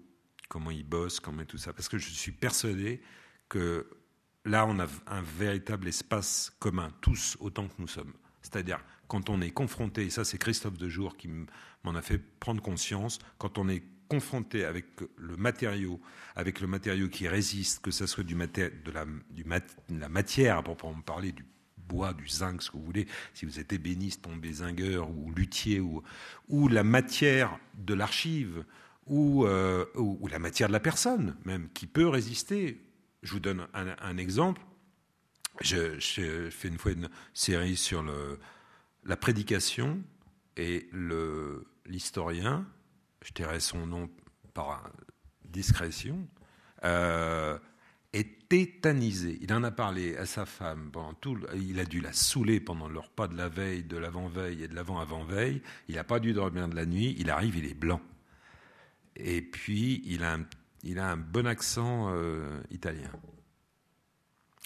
comment 0.48 0.72
ils 0.72 0.88
bossent, 0.88 1.20
comment 1.20 1.44
tout 1.44 1.58
ça, 1.58 1.74
parce 1.74 1.90
que 1.90 1.98
je 1.98 2.10
suis 2.10 2.32
persuadé 2.32 3.02
que 3.50 3.90
là 4.46 4.66
on 4.66 4.80
a 4.80 4.88
un 5.08 5.22
véritable 5.22 5.90
espace 5.90 6.54
commun, 6.60 6.90
tous 7.02 7.36
autant 7.42 7.68
que 7.68 7.74
nous 7.80 7.88
sommes. 7.88 8.14
C'est-à-dire, 8.46 8.80
quand 9.08 9.32
on 9.32 9.42
est 9.42 9.50
confronté, 9.50 10.06
et 10.06 10.10
ça 10.12 10.24
c'est 10.24 10.38
Christophe 10.38 10.78
Dejour 10.78 11.18
qui 11.18 11.28
m'en 11.84 11.96
a 11.96 12.02
fait 12.04 12.20
prendre 12.40 12.62
conscience, 12.62 13.18
quand 13.40 13.58
on 13.58 13.68
est 13.68 13.82
confronté 14.08 14.66
avec 14.66 14.86
le 15.18 15.36
matériau, 15.36 16.00
avec 16.36 16.62
le 16.62 16.68
matériau 16.68 17.10
qui 17.10 17.28
résiste, 17.28 17.82
que 17.82 17.90
ce 17.90 18.06
soit 18.06 18.24
du 18.24 18.36
de, 18.36 18.92
la, 18.94 19.06
du 19.32 19.44
la 19.90 20.10
matière, 20.10 20.64
pour 20.64 20.78
parler 21.04 21.32
du 21.32 21.44
bois, 21.88 22.14
du 22.14 22.28
zinc, 22.28 22.62
ce 22.62 22.70
que 22.70 22.78
vous 22.78 22.84
voulez, 22.84 23.08
si 23.34 23.48
vous 23.48 23.60
êtes 23.60 23.74
ébéniste, 23.74 24.22
tombé 24.22 24.54
zingueur 24.54 25.10
ou 25.10 25.32
luthier, 25.32 25.80
ou, 25.80 26.04
ou 26.48 26.68
la 26.68 26.84
matière 26.84 27.58
de 27.74 27.96
l'archive, 27.96 28.64
ou, 29.08 29.46
euh, 29.46 29.86
ou, 29.96 30.28
la 30.28 30.38
matière 30.38 30.68
de 30.68 30.74
la 30.74 30.80
personne 30.80 31.36
même, 31.46 31.68
qui 31.74 31.88
peut 31.88 32.08
résister. 32.08 32.80
Je 33.24 33.32
vous 33.32 33.40
donne 33.40 33.66
un 33.74 34.18
exemple. 34.18 34.62
J'ai 35.62 36.52
fait 36.52 36.68
une 36.68 36.78
fois 36.78 36.92
une 36.92 37.10
série 37.34 37.78
sur 37.78 38.04
la 39.06 39.18
prédication 39.18 40.02
et 40.58 40.90
l'historien, 41.86 42.66
je 43.24 43.34
dirais 43.34 43.60
son 43.60 43.88
nom 43.88 44.10
par 44.54 44.90
discrétion, 45.44 46.28
euh, 46.84 47.58
est 48.14 48.48
tétanisé. 48.48 49.38
Il 49.42 49.54
en 49.54 49.64
a 49.64 49.72
parlé 49.72 50.16
à 50.18 50.26
sa 50.26 50.46
femme 50.46 50.90
pendant 50.92 51.14
tout. 51.14 51.38
Il 51.56 51.80
a 51.80 51.86
dû 51.86 52.00
la 52.00 52.14
saouler 52.14 52.60
pendant 52.60 52.88
le 52.88 53.00
repas 53.00 53.28
de 53.28 53.36
la 53.36 53.50
veille, 53.50 53.84
de 53.84 53.98
l'avant-veille 53.98 54.64
et 54.64 54.68
de 54.68 54.76
l'avant-avant-veille. 54.76 55.62
Il 55.90 55.96
n'a 55.96 56.04
pas 56.04 56.20
dû 56.20 56.34
dormir 56.34 56.68
de 56.68 56.76
la 56.76 56.86
nuit. 56.86 57.16
Il 57.18 57.30
arrive, 57.30 57.58
il 57.58 57.66
est 57.66 57.74
blanc. 57.74 58.02
Et 59.18 59.42
puis, 59.42 60.02
il 60.06 60.24
a 60.24 60.36
un, 60.36 60.46
il 60.84 61.00
a 61.00 61.10
un 61.10 61.18
bon 61.18 61.46
accent 61.48 62.12
euh, 62.14 62.62
italien. 62.72 63.12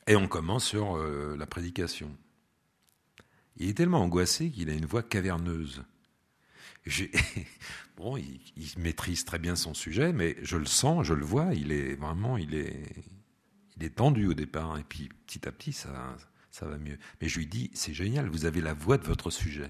Et 0.09 0.15
on 0.15 0.27
commence 0.27 0.65
sur 0.65 0.97
euh, 0.97 1.35
la 1.37 1.45
prédication. 1.45 2.09
Il 3.57 3.69
est 3.69 3.73
tellement 3.75 4.01
angoissé 4.01 4.49
qu'il 4.49 4.71
a 4.71 4.73
une 4.73 4.87
voix 4.87 5.03
caverneuse. 5.03 5.83
bon, 7.95 8.17
il, 8.17 8.39
maîtrise 8.79 9.23
très 9.23 9.37
bien 9.37 9.55
son 9.55 9.75
sujet, 9.75 10.11
mais 10.11 10.35
je 10.41 10.57
le 10.57 10.65
sens, 10.65 11.05
je 11.05 11.13
le 11.13 11.23
vois, 11.23 11.53
il 11.53 11.71
est 11.71 11.93
vraiment, 11.93 12.37
il 12.37 12.55
est, 12.55 12.83
il 13.77 13.83
est 13.83 13.97
tendu 13.97 14.25
au 14.25 14.33
départ, 14.33 14.79
et 14.79 14.83
puis 14.83 15.09
petit 15.27 15.47
à 15.47 15.51
petit, 15.51 15.73
ça, 15.73 16.17
ça 16.49 16.65
va 16.65 16.79
mieux. 16.79 16.97
Mais 17.21 17.29
je 17.29 17.37
lui 17.37 17.45
dis, 17.45 17.69
c'est 17.75 17.93
génial, 17.93 18.29
vous 18.29 18.45
avez 18.45 18.61
la 18.61 18.73
voix 18.73 18.97
de 18.97 19.05
votre 19.05 19.29
sujet. 19.29 19.69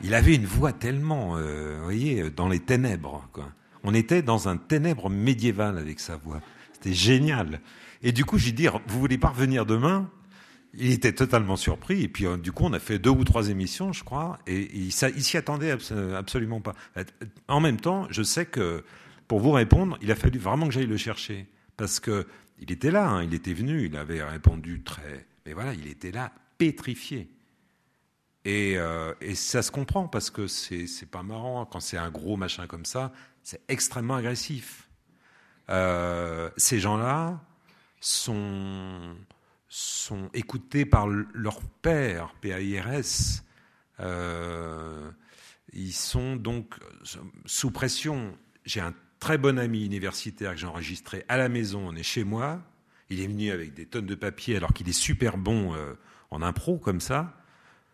Il 0.00 0.14
avait 0.14 0.36
une 0.36 0.46
voix 0.46 0.72
tellement, 0.72 1.36
euh, 1.38 1.78
vous 1.78 1.84
voyez, 1.84 2.30
dans 2.30 2.48
les 2.48 2.60
ténèbres. 2.60 3.28
On 3.82 3.94
était 3.94 4.22
dans 4.22 4.48
un 4.48 4.56
ténèbre 4.58 5.10
médiéval 5.10 5.76
avec 5.76 5.98
sa 5.98 6.16
voix. 6.16 6.40
C'était 6.84 6.94
génial. 6.94 7.60
Et 8.02 8.12
du 8.12 8.26
coup, 8.26 8.36
j'ai 8.36 8.52
dit, 8.52 8.66
vous 8.66 9.00
voulez 9.00 9.16
pas 9.16 9.28
revenir 9.28 9.64
demain? 9.64 10.10
Il 10.74 10.90
était 10.90 11.14
totalement 11.14 11.56
surpris. 11.56 12.02
Et 12.02 12.08
puis, 12.08 12.26
euh, 12.26 12.36
du 12.36 12.52
coup, 12.52 12.64
on 12.64 12.74
a 12.74 12.78
fait 12.78 12.98
deux 12.98 13.10
ou 13.10 13.24
trois 13.24 13.48
émissions, 13.48 13.94
je 13.94 14.04
crois, 14.04 14.38
et 14.46 14.70
il, 14.76 14.92
s'y 14.92 15.36
attendait 15.38 15.70
absolument 15.70 16.60
pas. 16.60 16.74
En 17.48 17.60
même 17.60 17.80
temps, 17.80 18.06
je 18.10 18.22
sais 18.22 18.44
que 18.44 18.84
pour 19.28 19.40
vous 19.40 19.52
répondre, 19.52 19.96
il 20.02 20.12
a 20.12 20.14
fallu 20.14 20.38
vraiment 20.38 20.66
que 20.66 20.74
j'aille 20.74 20.86
le 20.86 20.98
chercher. 20.98 21.46
Parce 21.78 22.00
que 22.00 22.26
il 22.60 22.70
était 22.70 22.90
là, 22.90 23.08
hein, 23.08 23.24
il 23.24 23.32
était 23.32 23.54
venu, 23.54 23.86
il 23.86 23.96
avait 23.96 24.22
répondu 24.22 24.82
très. 24.82 25.26
Mais 25.46 25.54
voilà, 25.54 25.72
il 25.72 25.86
était 25.86 26.12
là, 26.12 26.32
pétrifié. 26.58 27.30
Et, 28.44 28.74
euh, 28.76 29.14
et 29.22 29.34
ça 29.34 29.62
se 29.62 29.70
comprend 29.70 30.06
parce 30.06 30.28
que 30.28 30.48
c'est 30.48 31.10
pas 31.10 31.22
marrant. 31.22 31.64
Quand 31.64 31.80
c'est 31.80 31.96
un 31.96 32.10
gros 32.10 32.36
machin 32.36 32.66
comme 32.66 32.84
ça, 32.84 33.10
c'est 33.42 33.62
extrêmement 33.68 34.16
agressif. 34.16 34.83
Euh, 35.70 36.50
ces 36.56 36.78
gens-là, 36.78 37.40
sont, 38.04 39.16
sont 39.68 40.28
écoutés 40.34 40.84
par 40.84 41.06
leur 41.06 41.62
père, 41.82 42.34
PAIRS. 42.40 43.42
Euh, 44.00 45.10
ils 45.72 45.94
sont 45.94 46.36
donc 46.36 46.74
sous 47.46 47.70
pression. 47.70 48.36
J'ai 48.66 48.80
un 48.80 48.94
très 49.20 49.38
bon 49.38 49.58
ami 49.58 49.86
universitaire 49.86 50.52
que 50.52 50.58
j'ai 50.58 50.66
enregistré 50.66 51.24
à 51.28 51.38
la 51.38 51.48
maison, 51.48 51.88
on 51.88 51.96
est 51.96 52.02
chez 52.02 52.24
moi. 52.24 52.60
Il 53.08 53.20
est 53.20 53.26
venu 53.26 53.50
avec 53.50 53.72
des 53.72 53.86
tonnes 53.86 54.06
de 54.06 54.14
papier 54.14 54.56
alors 54.56 54.72
qu'il 54.74 54.88
est 54.88 54.92
super 54.92 55.38
bon 55.38 55.74
euh, 55.74 55.94
en 56.30 56.42
impro 56.42 56.76
comme 56.78 57.00
ça. 57.00 57.34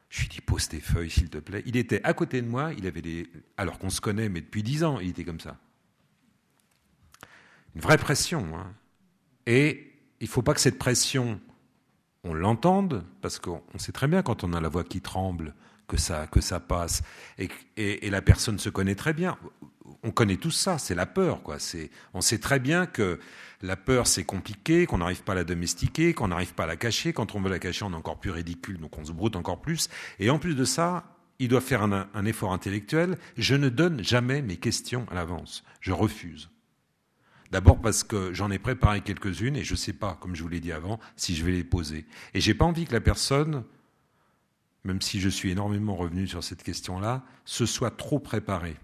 Je 0.08 0.22
lui 0.22 0.28
dis 0.28 0.40
pose 0.40 0.68
tes 0.68 0.80
feuilles 0.80 1.10
s'il 1.10 1.30
te 1.30 1.38
plaît. 1.38 1.62
Il 1.66 1.76
était 1.76 2.02
à 2.02 2.14
côté 2.14 2.42
de 2.42 2.48
moi, 2.48 2.72
il 2.76 2.86
avait 2.86 3.02
des 3.02 3.30
alors 3.56 3.78
qu'on 3.78 3.90
se 3.90 4.00
connaît 4.00 4.28
mais 4.28 4.40
depuis 4.40 4.64
dix 4.64 4.82
ans, 4.82 4.98
il 4.98 5.10
était 5.10 5.24
comme 5.24 5.40
ça. 5.40 5.56
Une 7.74 7.80
vraie 7.80 7.98
pression. 7.98 8.46
Hein. 8.56 8.74
Et 9.46 9.92
il 10.20 10.24
ne 10.24 10.30
faut 10.30 10.42
pas 10.42 10.54
que 10.54 10.60
cette 10.60 10.78
pression, 10.78 11.40
on 12.24 12.34
l'entende, 12.34 13.04
parce 13.22 13.38
qu'on 13.38 13.62
sait 13.78 13.92
très 13.92 14.08
bien 14.08 14.22
quand 14.22 14.44
on 14.44 14.52
a 14.52 14.60
la 14.60 14.68
voix 14.68 14.84
qui 14.84 15.00
tremble 15.00 15.54
que 15.88 15.96
ça, 15.96 16.26
que 16.26 16.40
ça 16.40 16.60
passe. 16.60 17.02
Et, 17.38 18.10
la 18.10 18.22
personne 18.22 18.58
se 18.58 18.68
connaît 18.68 18.94
très 18.94 19.12
bien. 19.12 19.38
On 20.02 20.12
connaît 20.12 20.36
tout 20.36 20.50
ça, 20.50 20.78
c'est 20.78 20.94
la 20.94 21.06
peur. 21.06 21.42
Quoi. 21.42 21.56
On 22.14 22.20
sait 22.20 22.38
très 22.38 22.60
bien 22.60 22.86
que 22.86 23.18
la 23.62 23.76
peur, 23.76 24.06
c'est 24.06 24.24
compliqué, 24.24 24.86
qu'on 24.86 24.98
n'arrive 24.98 25.22
pas 25.22 25.32
à 25.32 25.36
la 25.36 25.44
domestiquer, 25.44 26.14
qu'on 26.14 26.28
n'arrive 26.28 26.54
pas 26.54 26.64
à 26.64 26.66
la 26.66 26.76
cacher. 26.76 27.12
Quand 27.12 27.34
on 27.34 27.40
veut 27.40 27.50
la 27.50 27.58
cacher, 27.58 27.84
on 27.84 27.92
est 27.92 27.96
encore 27.96 28.20
plus 28.20 28.30
ridicule, 28.30 28.78
donc 28.78 28.96
on 28.98 29.04
se 29.04 29.12
broute 29.12 29.36
encore 29.36 29.60
plus. 29.60 29.88
Et 30.18 30.30
en 30.30 30.38
plus 30.38 30.54
de 30.54 30.64
ça, 30.64 31.16
il 31.38 31.48
doit 31.48 31.60
faire 31.60 31.82
un 31.82 32.24
effort 32.24 32.52
intellectuel. 32.52 33.18
Je 33.36 33.54
ne 33.54 33.68
donne 33.68 34.02
jamais 34.04 34.42
mes 34.42 34.58
questions 34.58 35.06
à 35.10 35.14
l'avance. 35.14 35.64
Je 35.80 35.92
refuse. 35.92 36.50
D'abord 37.50 37.80
parce 37.80 38.04
que 38.04 38.32
j'en 38.32 38.50
ai 38.50 38.58
préparé 38.58 39.00
quelques-unes 39.00 39.56
et 39.56 39.64
je 39.64 39.72
ne 39.72 39.78
sais 39.78 39.92
pas, 39.92 40.16
comme 40.20 40.36
je 40.36 40.42
vous 40.42 40.48
l'ai 40.48 40.60
dit 40.60 40.72
avant, 40.72 41.00
si 41.16 41.34
je 41.34 41.44
vais 41.44 41.52
les 41.52 41.64
poser. 41.64 42.06
Et 42.34 42.40
j'ai 42.40 42.54
pas 42.54 42.64
envie 42.64 42.84
que 42.84 42.92
la 42.92 43.00
personne 43.00 43.64
même 44.84 45.02
si 45.02 45.20
je 45.20 45.28
suis 45.28 45.50
énormément 45.50 45.94
revenu 45.94 46.26
sur 46.26 46.42
cette 46.42 46.62
question-là, 46.62 47.22
se 47.44 47.66
soit 47.66 47.90
trop 47.90 48.18
préparé. 48.18 48.76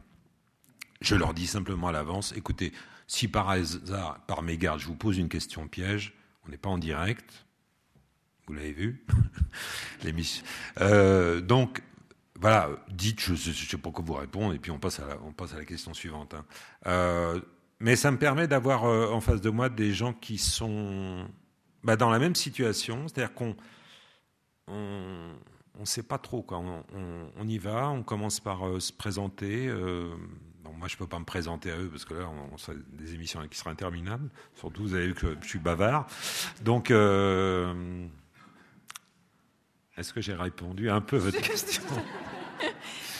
Je 1.00 1.14
leur 1.14 1.34
dis 1.34 1.46
simplement 1.46 1.88
à 1.88 1.92
l'avance, 1.92 2.32
écoutez, 2.36 2.72
si 3.06 3.28
par 3.28 3.48
hasard, 3.48 4.20
par 4.26 4.42
mégarde, 4.42 4.80
je 4.80 4.86
vous 4.86 4.96
pose 4.96 5.18
une 5.18 5.28
question 5.28 5.68
piège, 5.68 6.14
on 6.46 6.50
n'est 6.50 6.56
pas 6.56 6.68
en 6.68 6.78
direct, 6.78 7.46
vous 8.46 8.54
l'avez 8.54 8.72
vu, 8.72 9.04
euh, 10.80 11.40
donc, 11.40 11.82
voilà, 12.38 12.70
dites, 12.90 13.20
je 13.20 13.32
ne 13.32 13.36
sais 13.36 13.78
pas 13.78 13.90
quoi 13.90 14.04
vous 14.04 14.14
répondre, 14.14 14.54
et 14.54 14.58
puis 14.58 14.70
on 14.70 14.78
passe 14.78 15.00
à 15.00 15.06
la, 15.06 15.18
on 15.22 15.32
passe 15.32 15.54
à 15.54 15.58
la 15.58 15.64
question 15.64 15.94
suivante. 15.94 16.34
Hein. 16.34 16.44
Euh, 16.86 17.40
mais 17.80 17.96
ça 17.96 18.10
me 18.10 18.18
permet 18.18 18.48
d'avoir 18.48 18.84
euh, 18.84 19.10
en 19.10 19.20
face 19.20 19.40
de 19.40 19.50
moi 19.50 19.68
des 19.68 19.92
gens 19.92 20.12
qui 20.12 20.38
sont 20.38 21.26
bah, 21.84 21.96
dans 21.96 22.10
la 22.10 22.18
même 22.18 22.34
situation, 22.34 23.08
c'est-à-dire 23.08 23.34
qu'on 23.34 23.56
on, 24.68 25.34
on 25.76 25.80
ne 25.80 25.86
sait 25.86 26.02
pas 26.02 26.18
trop. 26.18 26.42
Quoi. 26.42 26.62
On, 27.38 27.48
y 27.48 27.58
va, 27.58 27.88
on 27.88 28.02
commence 28.02 28.40
par 28.40 28.66
euh, 28.66 28.80
se 28.80 28.92
présenter. 28.92 29.68
Euh, 29.68 30.08
moi, 30.78 30.88
je 30.88 30.94
ne 30.94 30.98
peux 30.98 31.06
pas 31.06 31.18
me 31.18 31.24
présenter 31.24 31.70
à 31.70 31.78
eux 31.78 31.88
parce 31.88 32.04
que 32.04 32.14
là, 32.14 32.28
on, 32.28 32.56
a 32.56 32.74
des 32.92 33.14
émissions 33.14 33.46
qui 33.48 33.58
seraient 33.58 33.70
interminables. 33.70 34.28
Surtout, 34.54 34.82
vous 34.82 34.94
avez 34.94 35.08
vu 35.08 35.14
que 35.14 35.36
je 35.40 35.48
suis 35.48 35.58
bavard. 35.58 36.06
Donc, 36.62 36.90
euh, 36.90 38.06
est-ce 39.96 40.12
que 40.12 40.20
j'ai 40.20 40.34
répondu 40.34 40.90
un 40.90 41.00
peu 41.00 41.16
à 41.16 41.20
votre 41.20 41.40
question 41.40 41.82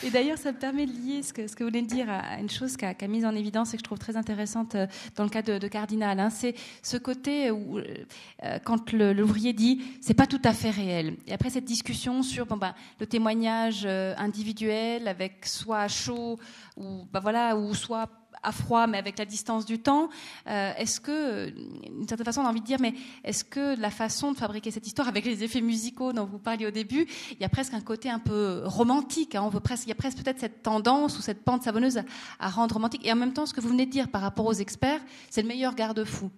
et 0.05 0.11
d'ailleurs, 0.11 0.39
ça 0.39 0.53
me 0.53 0.59
permet 0.59 0.87
de 0.87 0.93
lier 0.93 1.23
ce 1.23 1.33
que, 1.33 1.47
ce 1.47 1.57
que 1.57 1.65
vous 1.65 1.71
venez 1.71 1.83
de 1.83 1.87
dire 1.87 2.09
à 2.11 2.39
une 2.39 2.51
chose 2.51 2.77
qu'a 2.77 2.95
qu 2.95 3.07
mise 3.09 3.25
en 3.25 3.35
évidence 3.35 3.73
et 3.73 3.77
que 3.77 3.81
je 3.81 3.85
trouve 3.85 3.99
très 3.99 4.17
intéressante 4.17 4.75
euh, 4.75 4.87
dans 5.17 5.25
le 5.25 5.31
cas 5.31 5.43
de, 5.43 5.67
Cardinal. 5.69 6.21
Hein. 6.21 6.31
C'est 6.31 6.55
ce 6.83 6.97
côté 6.97 7.51
où, 7.51 7.79
euh, 7.79 8.59
quand 8.65 8.93
l'ouvrier 8.93 9.53
dit 9.53 9.83
c'est 10.01 10.15
pas 10.15 10.27
tout 10.27 10.41
à 10.45 10.53
fait 10.53 10.71
réel. 10.71 11.17
Et 11.27 11.33
après 11.33 11.51
cette 11.51 11.65
discussion 11.65 12.23
sur 12.23 12.47
ben, 12.47 12.75
le 13.01 13.07
témoignage 13.07 13.85
euh, 13.87 14.15
individuel 14.19 15.09
avec 15.09 15.47
soit 15.47 15.89
chaud 15.89 16.39
ou, 16.77 17.07
ben, 17.13 17.21
voilà, 17.21 17.57
ou 17.57 17.75
soit 17.75 18.09
à 18.43 18.53
froid, 18.53 18.87
mais 18.87 18.99
avec 18.99 19.19
la 19.19 19.25
distance 19.25 19.67
du 19.67 19.79
temps. 19.79 20.09
Euh, 20.47 20.73
est-ce 20.77 21.01
que, 21.01 21.51
d'une 21.51 22.09
certaine 22.09 22.25
façon, 22.25 22.41
on 22.43 22.47
a 22.47 22.51
envie 22.51 22.61
de 22.61 22.67
dire, 22.67 22.81
mais 22.81 22.95
est-ce 23.25 23.45
que 23.45 23.79
la 23.81 23.91
façon 23.91 24.33
de 24.33 24.37
fabriquer 24.37 24.71
cette 24.71 24.87
histoire, 24.87 25.09
avec 25.09 25.25
les 25.25 25.43
effets 25.45 25.61
musicaux 25.61 26.13
dont 26.13 26.25
vous 26.25 26.39
parliez 26.39 26.67
au 26.67 26.71
début, 26.71 27.07
il 27.33 27.41
y 27.41 27.45
a 27.45 27.49
presque 27.49 27.75
un 27.75 27.81
côté 27.81 28.11
un 28.11 28.19
peu 28.19 28.63
romantique. 28.65 29.35
Hein, 29.35 29.43
on 29.43 29.49
veut 29.49 29.61
presque, 29.61 29.87
il 29.87 29.91
y 29.91 29.93
a 29.93 29.97
presque 29.97 30.19
peut-être 30.19 30.41
cette 30.41 30.63
tendance 30.63 31.19
ou 31.19 31.23
cette 31.23 31.45
pente 31.45 31.63
savonneuse 31.63 32.01
à 32.39 32.49
rendre 32.49 32.75
romantique. 32.75 33.07
Et 33.07 33.13
en 33.13 33.17
même 33.17 33.33
temps, 33.33 33.47
ce 33.47 33.55
que 33.55 33.61
vous 33.61 33.69
venez 33.69 33.87
de 33.87 33.91
dire 33.91 34.09
par 34.09 34.21
rapport 34.21 34.47
aux 34.47 34.53
experts, 34.53 35.01
c'est 35.31 35.43
le 35.43 35.49
meilleur 35.49 35.75
garde-fou. 35.75 36.31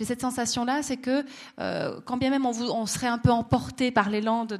J'ai 0.00 0.06
cette 0.06 0.22
sensation-là, 0.22 0.82
c'est 0.82 0.96
que 0.96 1.26
euh, 1.58 2.00
quand 2.06 2.16
bien 2.16 2.30
même 2.30 2.46
on, 2.46 2.86
serait 2.86 3.06
un 3.06 3.18
peu 3.18 3.28
emporté 3.28 3.90
par 3.90 4.08
l'élan 4.08 4.46
de, 4.46 4.58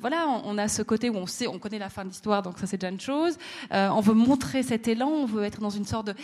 voilà, 0.00 0.26
on, 0.26 0.56
a 0.56 0.68
ce 0.68 0.80
côté 0.80 1.10
où 1.10 1.16
on 1.16 1.26
sait, 1.26 1.46
on 1.46 1.58
connaît 1.58 1.78
la 1.78 1.90
fin 1.90 2.02
de 2.02 2.08
l'histoire, 2.08 2.40
donc 2.40 2.58
ça 2.58 2.66
c'est 2.66 2.78
déjà 2.78 2.90
une 2.90 2.98
chose. 2.98 3.36
Euh, 3.72 3.90
on 3.90 4.00
veut 4.00 4.14
montrer 4.14 4.62
cet 4.62 4.88
élan, 4.88 5.08
on 5.08 5.26
veut 5.26 5.44
être 5.44 5.60
dans 5.60 5.68
une 5.68 5.84
sorte 5.84 6.06
de 6.06 6.14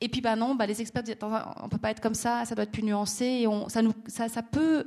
et 0.00 0.08
puis 0.08 0.22
bah 0.22 0.34
non, 0.34 0.54
bah 0.54 0.64
les 0.64 0.80
experts 0.80 1.02
disent 1.02 1.16
on 1.62 1.68
peut 1.68 1.76
pas 1.76 1.90
être 1.90 2.00
comme 2.00 2.14
ça, 2.14 2.46
ça 2.46 2.54
doit 2.54 2.64
être 2.64 2.72
plus 2.72 2.82
nuancé 2.82 3.24
et 3.26 3.46
ça, 3.68 3.82
nous, 3.82 3.92
ça, 4.06 4.30
ça 4.30 4.42
peut 4.42 4.86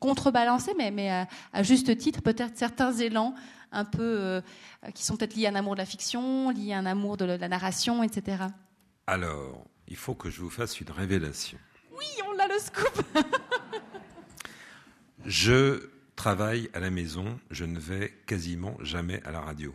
contrebalancer, 0.00 0.72
mais, 0.76 0.90
mais 0.90 1.10
à, 1.10 1.28
à 1.52 1.62
juste 1.62 1.96
titre 1.96 2.22
peut-être 2.22 2.58
certains 2.58 2.92
élans 2.92 3.36
un 3.70 3.84
peu 3.84 4.02
euh, 4.02 4.40
qui 4.96 5.04
sont 5.04 5.16
peut-être 5.16 5.36
liés 5.36 5.46
à 5.46 5.50
un 5.50 5.54
amour 5.54 5.74
de 5.74 5.78
la 5.78 5.86
fiction, 5.86 6.50
liés 6.50 6.72
à 6.72 6.78
un 6.78 6.86
amour 6.86 7.16
de 7.16 7.24
la 7.24 7.48
narration, 7.48 8.02
etc. 8.02 8.46
Alors, 9.06 9.64
il 9.86 9.96
faut 9.96 10.16
que 10.16 10.28
je 10.28 10.40
vous 10.40 10.50
fasse 10.50 10.80
une 10.80 10.90
révélation. 10.90 11.58
Oui, 11.98 12.06
on 12.26 12.38
a 12.38 12.46
le 12.46 12.58
scoop. 12.58 13.02
je 15.24 15.88
travaille 16.16 16.70
à 16.72 16.80
la 16.80 16.90
maison, 16.90 17.38
je 17.50 17.64
ne 17.64 17.78
vais 17.78 18.12
quasiment 18.26 18.76
jamais 18.80 19.22
à 19.24 19.32
la 19.32 19.40
radio. 19.40 19.74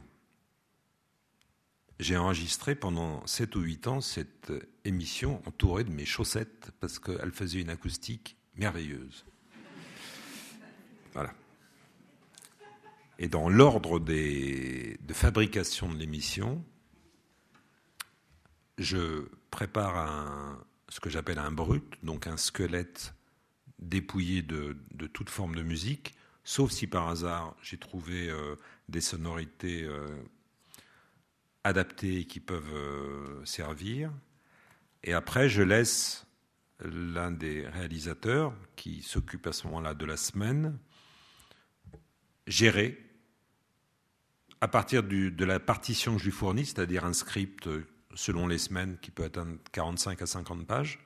J'ai 2.00 2.18
enregistré 2.18 2.76
pendant 2.76 3.26
7 3.28 3.56
ou 3.56 3.62
8 3.62 3.88
ans 3.88 4.02
cette 4.02 4.52
émission 4.84 5.42
entourée 5.46 5.84
de 5.84 5.92
mes 5.92 6.06
chaussettes 6.06 6.72
parce 6.80 7.00
qu'elle 7.00 7.32
faisait 7.32 7.62
une 7.62 7.70
acoustique 7.70 8.36
merveilleuse. 8.56 9.26
Voilà. 11.14 11.34
Et 13.20 13.28
dans 13.28 13.48
l'ordre 13.48 14.00
de 14.00 15.14
fabrication 15.14 15.94
de 15.94 15.98
l'émission, 15.98 16.64
je 18.78 19.30
prépare 19.52 19.98
un, 19.98 20.66
ce 20.94 21.00
que 21.00 21.10
j'appelle 21.10 21.40
un 21.40 21.52
brut, 21.52 21.96
donc 22.04 22.28
un 22.28 22.38
squelette 22.38 23.16
dépouillé 23.80 24.44
de, 24.44 24.78
toute 25.12 25.32
forme 25.32 25.56
de 25.56 25.64
musique, 25.64 26.14
sauf 26.44 26.70
si 26.70 26.86
par 26.86 27.10
hasard 27.10 27.56
j'ai 27.64 27.80
trouvé 27.80 28.30
euh, 28.30 28.56
des 28.90 29.02
sonorités 29.02 29.86
euh, 29.86 30.08
adaptées 31.64 32.26
qui 32.26 32.40
peuvent 32.40 32.76
euh, 32.76 33.44
servir. 33.44 34.12
Et 35.04 35.14
après, 35.14 35.50
je 35.50 35.64
laisse 35.64 36.28
l'un 36.80 37.32
des 37.32 37.68
réalisateurs 37.68 38.54
qui 38.76 39.02
s'occupe 39.02 39.48
à 39.48 39.52
ce 39.52 39.66
moment-là 39.66 39.96
de 39.96 40.06
la 40.06 40.16
semaine 40.16 40.78
gérer 42.46 43.04
à 44.62 44.68
partir 44.68 45.02
de 45.02 45.44
la 45.44 45.60
partition 45.60 46.14
que 46.14 46.20
je 46.20 46.26
lui 46.26 46.32
fournis, 46.32 46.68
c'est-à-dire 46.68 47.04
un 47.04 47.14
script 47.14 47.68
selon 48.16 48.48
les 48.48 48.58
semaines, 48.58 48.98
qui 49.02 49.12
peut 49.12 49.24
atteindre 49.24 49.58
45 49.72 50.22
à 50.22 50.26
50 50.26 50.66
pages. 50.66 51.00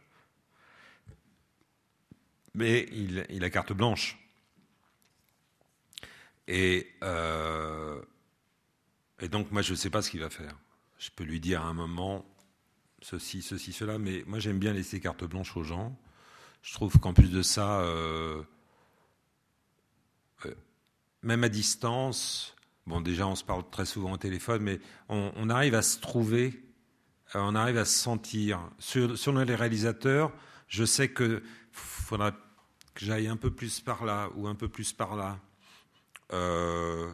Mais 2.53 2.87
il, 2.91 3.43
a 3.43 3.49
carte 3.49 3.71
blanche. 3.71 4.17
Et, 6.47 6.91
euh, 7.03 8.01
donc, 9.29 9.51
moi, 9.51 9.61
je 9.61 9.71
ne 9.71 9.75
sais 9.75 9.89
pas 9.89 10.01
ce 10.01 10.09
qu'il 10.09 10.21
va 10.21 10.29
faire. 10.29 10.57
Je 10.97 11.11
peux 11.11 11.23
lui 11.23 11.39
dire 11.39 11.61
à 11.61 11.65
un 11.65 11.73
moment 11.73 12.25
ceci, 13.01 13.41
ceci, 13.41 13.73
cela, 13.73 13.99
mais 13.99 14.23
moi, 14.25 14.39
j'aime 14.39 14.59
bien 14.59 14.73
laisser 14.73 14.99
carte 14.99 15.23
blanche 15.23 15.55
aux 15.55 15.63
gens. 15.63 15.95
Je 16.63 16.73
trouve 16.73 16.97
qu'en 16.99 17.13
plus 17.13 17.31
de 17.31 17.41
ça, 17.41 17.81
euh, 17.81 18.41
euh, 20.45 20.55
même 21.21 21.43
à 21.43 21.49
distance, 21.49 22.55
bon, 22.87 23.01
déjà, 23.01 23.27
on 23.27 23.35
se 23.35 23.43
parle 23.43 23.69
très 23.69 23.85
souvent 23.85 24.13
au 24.13 24.17
téléphone, 24.17 24.63
mais 24.63 24.79
on, 25.09 25.49
arrive 25.49 25.75
à 25.75 25.81
se 25.81 25.99
trouver 25.99 26.66
on 27.33 27.55
arrive 27.55 27.77
à 27.77 27.85
se 27.85 27.97
sentir. 27.97 28.59
Sur, 28.79 29.33
les 29.33 29.55
réalisateurs, 29.55 30.31
je 30.67 30.85
sais 30.85 31.13
qu'il 31.13 31.41
faudra 31.71 32.31
que 32.31 33.05
j'aille 33.05 33.27
un 33.27 33.37
peu 33.37 33.51
plus 33.51 33.79
par 33.79 34.05
là 34.05 34.29
ou 34.35 34.47
un 34.47 34.55
peu 34.55 34.67
plus 34.67 34.93
par 34.93 35.15
là. 35.15 35.39
Euh, 36.33 37.11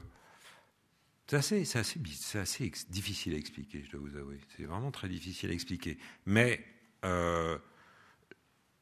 c'est 1.28 1.76
assez 1.76 2.00
difficile 2.90 3.34
à 3.34 3.38
expliquer, 3.38 3.84
je 3.86 3.98
dois 3.98 4.10
vous 4.10 4.18
avouer. 4.18 4.40
C'est 4.56 4.66
vraiment 4.66 4.92
très 4.92 5.10
difficile 5.10 5.50
à 5.50 5.54
expliquer. 5.54 5.98
Mais 6.26 6.64
euh, 7.06 7.58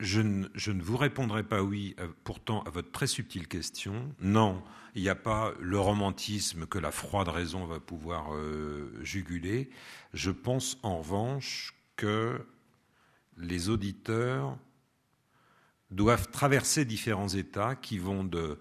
je, 0.02 0.20
ne, 0.20 0.82
vous 0.82 0.98
répondrai 0.98 1.44
pas 1.44 1.62
oui, 1.62 1.96
euh, 2.00 2.08
pourtant, 2.24 2.64
à 2.64 2.70
votre 2.70 2.92
très 2.92 3.08
subtile 3.08 3.48
question. 3.48 4.14
Non, 4.20 4.62
il 4.96 5.04
n'y 5.04 5.10
a 5.10 5.16
pas 5.16 5.54
le 5.60 5.80
romantisme 5.80 6.66
que 6.66 6.80
la 6.80 6.92
froide 6.92 7.30
raison 7.30 7.66
va 7.66 7.80
pouvoir 7.80 8.34
euh, 8.34 8.92
juguler. 9.02 9.70
Je 10.14 10.32
pense 10.32 10.78
en 10.84 10.98
revanche 10.98 11.74
que 11.96 12.46
les 13.38 13.70
auditeurs 13.70 14.58
doivent 15.92 16.30
traverser 16.32 16.84
différents 16.84 17.30
états 17.30 17.76
qui 17.76 17.98
vont 17.98 18.24
de. 18.24 18.60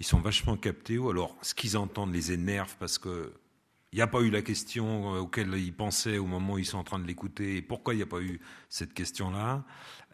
Ils 0.00 0.06
sont 0.06 0.20
vachement 0.20 0.56
captés, 0.56 0.98
ou 0.98 1.10
alors 1.10 1.36
ce 1.42 1.54
qu'ils 1.54 1.76
entendent 1.76 2.12
les 2.12 2.32
énerve 2.32 2.74
parce 2.78 2.98
que 2.98 3.32
il 3.92 3.96
n'y 3.96 4.02
a 4.02 4.06
pas 4.06 4.20
eu 4.20 4.30
la 4.30 4.42
question 4.42 5.14
auquel 5.14 5.52
ils 5.54 5.74
pensaient 5.74 6.18
au 6.18 6.26
moment 6.26 6.54
où 6.54 6.58
ils 6.58 6.64
sont 6.64 6.78
en 6.78 6.84
train 6.84 7.00
de 7.00 7.06
l'écouter, 7.06 7.56
et 7.56 7.62
pourquoi 7.62 7.92
il 7.92 7.96
n'y 7.96 8.02
a 8.04 8.06
pas 8.06 8.20
eu 8.20 8.40
cette 8.68 8.94
question-là. 8.94 9.64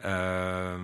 Euh, 0.05 0.77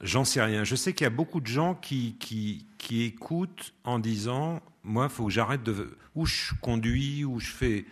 J'en 0.00 0.24
sais 0.24 0.40
rien. 0.40 0.62
Je 0.64 0.76
sais 0.76 0.92
qu'il 0.92 1.04
y 1.04 1.08
a 1.08 1.10
beaucoup 1.10 1.40
de 1.40 1.46
gens 1.46 1.74
qui, 1.74 2.16
qui, 2.18 2.66
qui 2.78 3.02
écoutent 3.02 3.74
en 3.84 3.98
disant 3.98 4.62
Moi, 4.84 5.06
il 5.06 5.10
faut 5.10 5.26
que 5.26 5.32
j'arrête 5.32 5.62
de. 5.64 5.96
Ou 6.14 6.24
je 6.26 6.54
conduis, 6.60 7.24
ou 7.24 7.40
je 7.40 7.50
fais, 7.50 7.84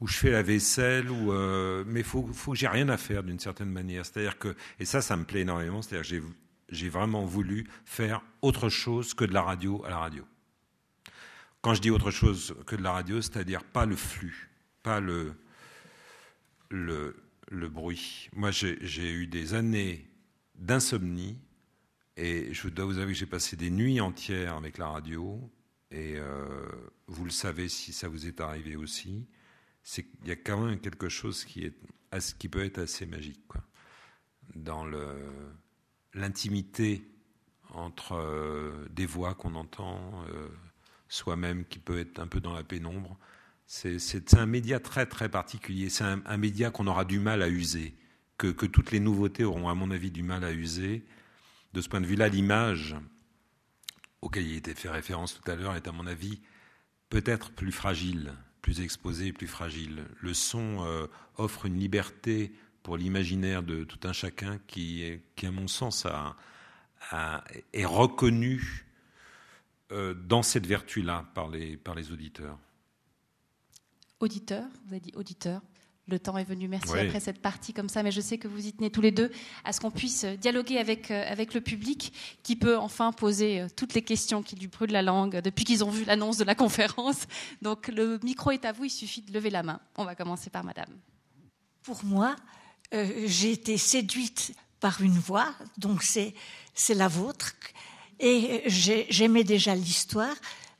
ou 0.00 0.08
je 0.08 0.16
fais 0.16 0.30
la 0.30 0.42
vaisselle, 0.42 1.10
ou, 1.10 1.32
euh, 1.32 1.84
mais 1.86 2.00
il 2.00 2.06
faut, 2.06 2.26
faut 2.32 2.52
que 2.52 2.58
j'ai 2.58 2.66
rien 2.66 2.88
à 2.88 2.96
faire 2.96 3.22
d'une 3.22 3.38
certaine 3.38 3.70
manière. 3.70 4.04
C'est-à-dire 4.04 4.38
que. 4.38 4.56
Et 4.80 4.84
ça, 4.84 5.00
ça 5.00 5.16
me 5.16 5.24
plaît 5.24 5.42
énormément. 5.42 5.82
C'est-à-dire 5.82 6.20
que 6.20 6.26
j'ai 6.70 6.88
vraiment 6.88 7.24
voulu 7.24 7.68
faire 7.84 8.22
autre 8.42 8.68
chose 8.68 9.14
que 9.14 9.24
de 9.24 9.32
la 9.32 9.42
radio 9.42 9.84
à 9.84 9.90
la 9.90 9.98
radio. 9.98 10.24
quand 11.60 11.74
je 11.74 11.80
dis 11.80 11.90
autre 11.90 12.10
chose 12.10 12.56
que 12.66 12.74
de 12.74 12.82
la 12.82 12.92
radio, 12.92 13.22
c'est-à-dire 13.22 13.62
pas 13.62 13.86
le 13.86 13.94
flux, 13.94 14.50
pas 14.82 14.98
le, 14.98 15.34
le, 16.70 17.14
le 17.48 17.68
bruit. 17.68 18.28
Moi, 18.34 18.50
j'ai 18.50 19.12
eu 19.12 19.26
des 19.26 19.54
années 19.54 20.08
d'insomnie 20.54 21.38
et 22.16 22.52
je 22.52 22.68
dois 22.68 22.86
vous 22.86 22.98
avouer 22.98 23.12
que 23.12 23.18
j'ai 23.18 23.26
passé 23.26 23.56
des 23.56 23.70
nuits 23.70 24.00
entières 24.00 24.54
avec 24.54 24.78
la 24.78 24.88
radio 24.88 25.50
et 25.90 26.16
euh, 26.16 26.66
vous 27.06 27.24
le 27.24 27.30
savez 27.30 27.68
si 27.68 27.92
ça 27.92 28.08
vous 28.08 28.26
est 28.26 28.40
arrivé 28.40 28.76
aussi. 28.76 29.26
C'est 29.82 30.02
qu'il 30.02 30.28
y 30.28 30.32
a 30.32 30.36
quand 30.36 30.64
même 30.64 30.80
quelque 30.80 31.08
chose 31.08 31.44
qui, 31.44 31.64
est, 31.64 31.74
qui 32.38 32.48
peut 32.48 32.64
être 32.64 32.78
assez 32.78 33.06
magique 33.06 33.40
dans 34.54 34.84
l'intimité 36.14 37.06
entre 37.70 38.12
euh, 38.12 38.86
des 38.90 39.06
voix 39.06 39.34
qu'on 39.34 39.54
entend, 39.54 40.24
euh, 40.28 40.48
soi-même 41.08 41.64
qui 41.64 41.78
peut 41.78 41.98
être 41.98 42.18
un 42.18 42.26
peu 42.26 42.40
dans 42.40 42.54
la 42.54 42.64
pénombre. 42.64 43.18
C'est 43.66 44.34
un 44.34 44.46
média 44.46 44.78
très 44.78 45.06
très 45.06 45.28
particulier. 45.28 45.90
C'est 45.90 46.04
un, 46.04 46.36
média 46.36 46.70
qu'on 46.70 46.86
aura 46.86 47.04
du 47.04 47.18
mal 47.18 47.42
à 47.42 47.48
user, 47.48 47.94
que, 48.38 48.48
toutes 48.48 48.92
les 48.92 49.00
nouveautés 49.00 49.44
auront 49.44 49.68
à 49.68 49.74
mon 49.74 49.90
avis 49.90 50.10
du 50.10 50.22
mal 50.22 50.44
à 50.44 50.52
user. 50.52 51.04
De 51.72 51.80
ce 51.80 51.88
point 51.88 52.00
de 52.00 52.06
vue-là, 52.06 52.28
l'image 52.28 52.96
auquel 54.22 54.46
il 54.46 54.56
était 54.56 54.74
fait 54.74 54.88
référence 54.88 55.38
tout 55.40 55.50
à 55.50 55.56
l'heure 55.56 55.74
est 55.74 55.88
à 55.88 55.92
mon 55.92 56.06
avis 56.06 56.40
peut-être 57.10 57.50
plus 57.50 57.72
fragile, 57.72 58.32
plus 58.62 58.80
exposée, 58.80 59.32
plus 59.32 59.46
fragile. 59.46 60.04
Le 60.20 60.32
son 60.32 60.84
euh, 60.86 61.06
offre 61.36 61.66
une 61.66 61.78
liberté 61.78 62.52
pour 62.82 62.96
l'imaginaire 62.96 63.64
de 63.64 63.82
tout 63.82 64.00
un 64.04 64.12
chacun 64.12 64.58
qui, 64.68 65.20
à 65.42 65.50
mon 65.50 65.66
sens, 65.66 66.06
est 67.72 67.84
reconnu 67.84 68.86
euh, 69.90 70.14
dans 70.14 70.42
cette 70.42 70.66
vertu-là 70.66 71.26
par 71.34 71.48
les 71.48 72.12
auditeurs. 72.12 72.58
Auditeur, 74.20 74.64
vous 74.86 74.94
avez 74.94 75.00
dit 75.00 75.12
auditeur. 75.14 75.60
Le 76.08 76.20
temps 76.20 76.38
est 76.38 76.44
venu, 76.44 76.68
merci 76.68 76.96
après 76.96 77.18
cette 77.18 77.42
partie 77.42 77.72
comme 77.72 77.88
ça, 77.88 78.04
mais 78.04 78.12
je 78.12 78.20
sais 78.20 78.38
que 78.38 78.46
vous 78.46 78.64
y 78.64 78.72
tenez 78.72 78.90
tous 78.90 79.00
les 79.00 79.10
deux 79.10 79.32
à 79.64 79.72
ce 79.72 79.80
qu'on 79.80 79.90
puisse 79.90 80.24
dialoguer 80.24 80.78
avec, 80.78 81.10
euh, 81.10 81.24
avec 81.28 81.52
le 81.52 81.60
public 81.60 82.12
qui 82.44 82.54
peut 82.54 82.78
enfin 82.78 83.10
poser 83.10 83.62
euh, 83.62 83.66
toutes 83.74 83.92
les 83.94 84.02
questions 84.02 84.40
qui 84.40 84.54
lui 84.54 84.68
brûlent 84.68 84.92
la 84.92 85.02
langue 85.02 85.40
depuis 85.40 85.64
qu'ils 85.64 85.82
ont 85.82 85.90
vu 85.90 86.04
l'annonce 86.04 86.36
de 86.36 86.44
la 86.44 86.54
conférence. 86.56 87.26
Donc 87.60 87.88
le 87.88 88.20
micro 88.22 88.52
est 88.52 88.64
à 88.64 88.70
vous, 88.70 88.84
il 88.84 88.90
suffit 88.90 89.20
de 89.20 89.32
lever 89.32 89.50
la 89.50 89.64
main. 89.64 89.80
On 89.96 90.04
va 90.04 90.14
commencer 90.14 90.48
par 90.48 90.62
madame. 90.62 90.94
Pour 91.82 92.04
moi, 92.04 92.36
j'ai 92.92 93.50
été 93.50 93.76
séduite 93.76 94.52
par 94.78 95.02
une 95.02 95.18
voix, 95.18 95.52
donc 95.76 96.02
c'est 96.02 96.34
c'est 96.76 96.94
la 96.94 97.08
vôtre. 97.08 97.54
Et 98.20 98.62
j'aimais 98.66 99.44
déjà 99.44 99.74
l'histoire, 99.74 100.34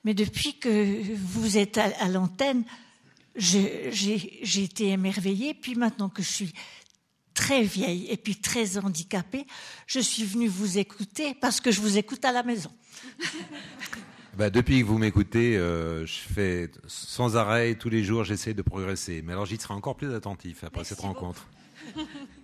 mais 0.04 0.14
depuis 0.14 0.58
que 0.58 1.02
vous 1.14 1.58
êtes 1.58 1.78
à, 1.78 2.08
l'antenne, 2.08 2.64
j'ai 3.36 4.62
été 4.62 4.88
émerveillée. 4.88 5.54
Puis 5.54 5.74
maintenant 5.74 6.08
que 6.08 6.22
je 6.22 6.28
suis 6.28 6.52
très 7.34 7.62
vieille 7.62 8.06
et 8.10 8.16
puis 8.16 8.36
très 8.36 8.78
handicapée, 8.78 9.46
je 9.86 10.00
suis 10.00 10.24
venue 10.24 10.48
vous 10.48 10.78
écouter 10.78 11.34
parce 11.40 11.60
que 11.60 11.70
je 11.70 11.80
vous 11.80 11.98
écoute 11.98 12.24
à 12.24 12.32
la 12.32 12.42
maison. 12.42 12.70
Bah, 14.36 14.50
depuis 14.50 14.80
que 14.80 14.84
vous 14.84 14.98
m'écoutez, 14.98 15.56
euh, 15.56 16.04
je 16.04 16.18
fais 16.18 16.70
sans 16.86 17.38
arrêt 17.38 17.74
tous 17.74 17.88
les 17.88 18.04
jours, 18.04 18.22
j'essaie 18.22 18.52
de 18.52 18.60
progresser. 18.60 19.22
Mais 19.22 19.32
alors 19.32 19.46
j'y 19.46 19.56
serai 19.56 19.72
encore 19.72 19.96
plus 19.96 20.14
attentif 20.14 20.62
après 20.62 20.84
cette 20.84 21.00
rencontre. 21.00 21.48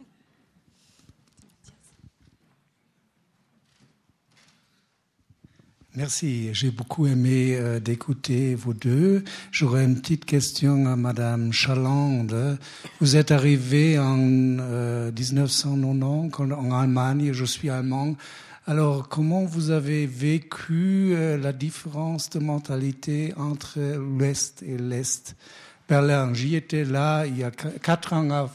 Merci. 5.94 6.48
J'ai 6.54 6.70
beaucoup 6.70 7.06
aimé 7.06 7.54
euh, 7.54 7.78
d'écouter 7.78 8.54
vous 8.54 8.72
deux. 8.72 9.22
J'aurais 9.50 9.84
une 9.84 10.00
petite 10.00 10.24
question 10.24 10.86
à 10.86 10.96
Madame 10.96 11.52
Chalande. 11.52 12.56
Vous 12.98 13.16
êtes 13.16 13.30
arrivée 13.30 13.98
en 13.98 14.16
1990 14.16 16.40
euh, 16.40 16.54
en 16.54 16.72
Allemagne. 16.72 17.34
Je 17.34 17.44
suis 17.44 17.68
allemand. 17.68 18.16
Alors, 18.66 19.10
comment 19.10 19.44
vous 19.44 19.70
avez 19.70 20.06
vécu 20.06 21.12
euh, 21.14 21.36
la 21.36 21.52
différence 21.52 22.30
de 22.30 22.38
mentalité 22.38 23.34
entre 23.36 23.78
l'Ouest 23.78 24.62
et 24.62 24.78
l'Est? 24.78 25.36
J'y 26.32 26.56
étais 26.56 26.84
là 26.84 27.26
il 27.26 27.36
y 27.36 27.44
a 27.44 27.50
quatre 27.50 28.14
ans. 28.14 28.48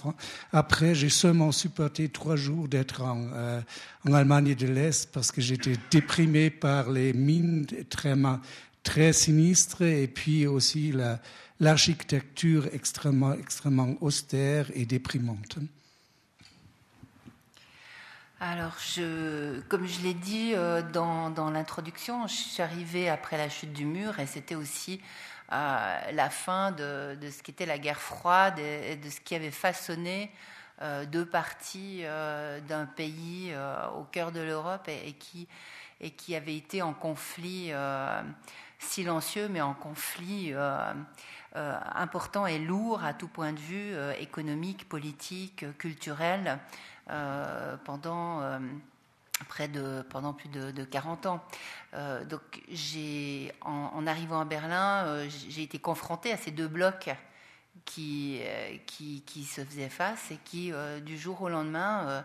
Après, 0.51 0.95
j'ai 0.95 1.09
seulement 1.09 1.51
supporté 1.51 2.09
trois 2.09 2.35
jours 2.35 2.68
d'être 2.68 3.03
en, 3.03 3.27
euh, 3.34 3.61
en, 4.07 4.14
Allemagne 4.14 4.55
de 4.55 4.65
l'Est 4.65 5.11
parce 5.11 5.31
que 5.31 5.39
j'étais 5.39 5.76
déprimé 5.91 6.49
par 6.49 6.89
les 6.89 7.14
mines 7.14 7.68
très, 7.89 8.15
très 8.81 9.14
sinistres 9.14 9.84
et 9.84 10.07
puis 10.07 10.47
aussi 10.47 10.93
l'architecture 11.59 12.68
extrêmement, 12.73 13.34
extrêmement 13.34 13.95
austère 14.01 14.72
et 14.73 14.88
déprimante. 14.88 15.59
Alors, 18.39 18.77
comme 19.68 19.88
je 19.88 20.01
l'ai 20.01 20.14
dit 20.14 20.53
euh, 20.55 20.81
dans, 20.93 21.30
dans 21.30 21.49
l'introduction, 21.51 22.27
je 22.27 22.34
suis 22.34 22.64
arrivée 22.64 23.09
après 23.09 23.38
la 23.38 23.49
chute 23.49 23.73
du 23.73 23.85
mur 23.85 24.19
et 24.19 24.26
c'était 24.26 24.55
aussi 24.55 25.01
la 25.49 26.29
fin 26.29 26.71
de, 26.71 27.17
ce 27.21 27.41
qu'était 27.41 27.65
la 27.65 27.77
guerre 27.77 28.01
froide 28.01 28.59
et, 28.59 28.95
de 28.95 29.09
ce 29.09 29.19
qui 29.21 29.35
avait 29.35 29.51
façonné 29.51 30.31
euh, 30.83 31.05
deux 31.05 31.25
parties 31.25 32.01
euh, 32.03 32.59
d'un 32.61 32.85
pays 32.85 33.49
euh, 33.51 33.87
au 33.97 34.03
cœur 34.03 34.31
de 34.31 34.39
l'Europe 34.39 34.87
et, 34.87 35.13
qui, 35.13 36.35
avait 36.35 36.55
été 36.55 36.83
en 36.83 36.93
conflit 36.93 37.71
silencieux, 38.77 39.47
mais 39.49 39.61
en 39.61 39.73
conflit 39.73 40.53
important 41.55 42.45
et 42.45 42.59
lourd 42.59 43.03
à 43.03 43.15
tout 43.15 43.27
point 43.27 43.53
de 43.53 43.59
vue, 43.59 43.95
économique, 44.19 44.87
politique, 44.87 45.65
culturel, 45.79 46.59
pendant 47.83 48.59
près 49.45 49.67
de, 49.67 50.03
pendant 50.09 50.33
plus 50.33 50.49
de, 50.49 50.83
40 50.83 51.25
ans. 51.25 51.43
Euh, 51.97 52.23
donc, 52.25 52.41
en, 53.61 54.07
arrivant 54.07 54.39
à 54.39 54.45
Berlin, 54.45 55.05
euh, 55.05 55.29
j'ai 55.49 55.63
été 55.63 55.79
confrontée 55.79 56.31
à 56.31 56.37
ces 56.37 56.51
deux 56.51 56.67
blocs 56.67 57.09
qui, 57.85 58.41
euh, 58.43 58.77
se 59.45 59.63
faisaient 59.63 59.89
face 59.89 60.31
et 60.31 60.37
qui, 60.43 60.71
du 61.01 61.17
jour 61.17 61.41
au 61.41 61.49
lendemain, 61.49 62.23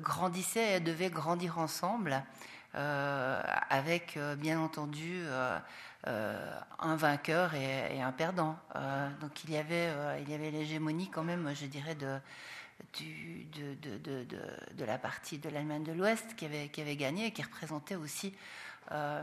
grandissaient 0.00 0.76
et 0.76 0.80
devaient 0.80 1.10
grandir 1.10 1.58
ensemble, 1.58 2.22
avec, 2.74 4.18
bien 4.38 4.58
entendu, 4.58 5.22
un 6.06 6.96
vainqueur 6.96 7.54
et, 7.54 7.96
et 7.96 8.02
un 8.02 8.12
perdant. 8.12 8.58
donc, 9.20 9.44
il 9.44 9.50
y 9.50 9.56
avait, 9.56 9.92
il 10.22 10.30
y 10.30 10.34
avait 10.34 10.50
l'hégémonie 10.50 11.10
quand 11.10 11.24
même, 11.24 11.52
je 11.54 11.66
dirais, 11.66 11.94
de 11.94 12.18
de, 14.76 14.84
la 14.84 14.98
partie 14.98 15.38
de 15.38 15.48
l'Allemagne 15.48 15.84
de 15.84 15.92
l'Ouest 15.92 16.34
qui 16.36 16.44
avait, 16.44 16.96
gagné 16.96 17.26
et 17.26 17.30
qui 17.30 17.42
représentait 17.42 17.96
aussi 17.96 18.34
euh, 18.92 19.22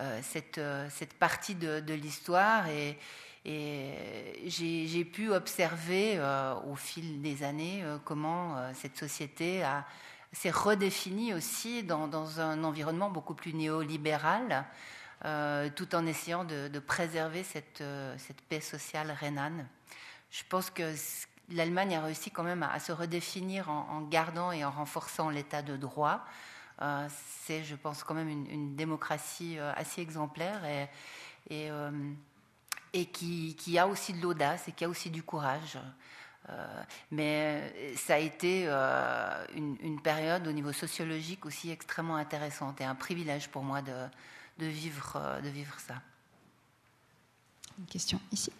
euh, 0.00 0.20
cette, 0.22 0.58
euh, 0.58 0.88
cette, 0.90 1.14
partie 1.14 1.54
de, 1.54 1.94
l'histoire. 1.94 2.68
Et, 2.68 2.98
j'ai 3.44 5.04
pu 5.04 5.30
observer 5.30 6.18
au 6.66 6.76
fil 6.76 7.20
des 7.20 7.42
années 7.42 7.84
comment 8.06 8.56
cette 8.72 8.96
société 8.96 9.62
s'est 10.32 10.50
redéfinie 10.50 11.34
aussi 11.34 11.82
dans, 11.82 12.08
dans, 12.08 12.40
un 12.40 12.64
environnement 12.64 13.10
beaucoup 13.10 13.34
plus 13.34 13.52
néolibéral. 13.52 14.64
tout 15.76 15.94
en 15.94 16.06
essayant 16.06 16.44
de, 16.44 16.78
préserver 16.78 17.44
cette, 17.44 17.84
cette, 18.16 18.40
paix 18.48 18.60
sociale 18.60 19.10
rhénane. 19.10 19.68
Je 20.30 20.42
pense 20.48 20.70
que 20.70 20.94
l'Allemagne 21.50 21.96
a 21.96 22.02
réussi 22.02 22.30
quand 22.30 22.42
même 22.42 22.62
à, 22.62 22.78
se 22.80 22.92
redéfinir 22.92 23.70
en, 23.70 24.00
gardant 24.02 24.52
et 24.52 24.64
en 24.64 24.70
renforçant 24.70 25.30
l'état 25.30 25.62
de 25.62 25.76
droit. 25.76 26.24
Euh, 26.82 27.06
c'est, 27.44 27.62
je 27.62 27.76
pense, 27.76 28.02
quand 28.02 28.14
même 28.14 28.28
une, 28.28 28.74
démocratie 28.74 29.58
euh, 29.58 29.72
assez 29.76 30.00
exemplaire 30.00 30.64
et, 30.64 31.70
euh, 31.70 31.90
qui, 33.12 33.78
a 33.78 33.86
aussi 33.86 34.12
de 34.12 34.22
l'audace 34.22 34.68
et 34.68 34.72
qui 34.72 34.84
a 34.84 34.88
aussi 34.88 35.10
du 35.10 35.22
courage. 35.22 35.78
mais 37.10 37.94
ça 37.96 38.14
a 38.14 38.18
été 38.18 38.66
une, 39.54 40.00
période 40.02 40.46
au 40.46 40.52
niveau 40.52 40.72
sociologique 40.72 41.46
aussi 41.46 41.70
extrêmement 41.70 42.16
intéressante 42.16 42.80
et 42.80 42.84
un 42.84 42.94
privilège 42.94 43.48
pour 43.48 43.62
moi 43.62 43.82
de 43.82 44.66
vivre, 44.66 45.40
de 45.42 45.48
vivre 45.48 45.78
ça. 45.78 45.94
Une 47.78 47.86
question 47.86 48.20
ici. 48.30 48.52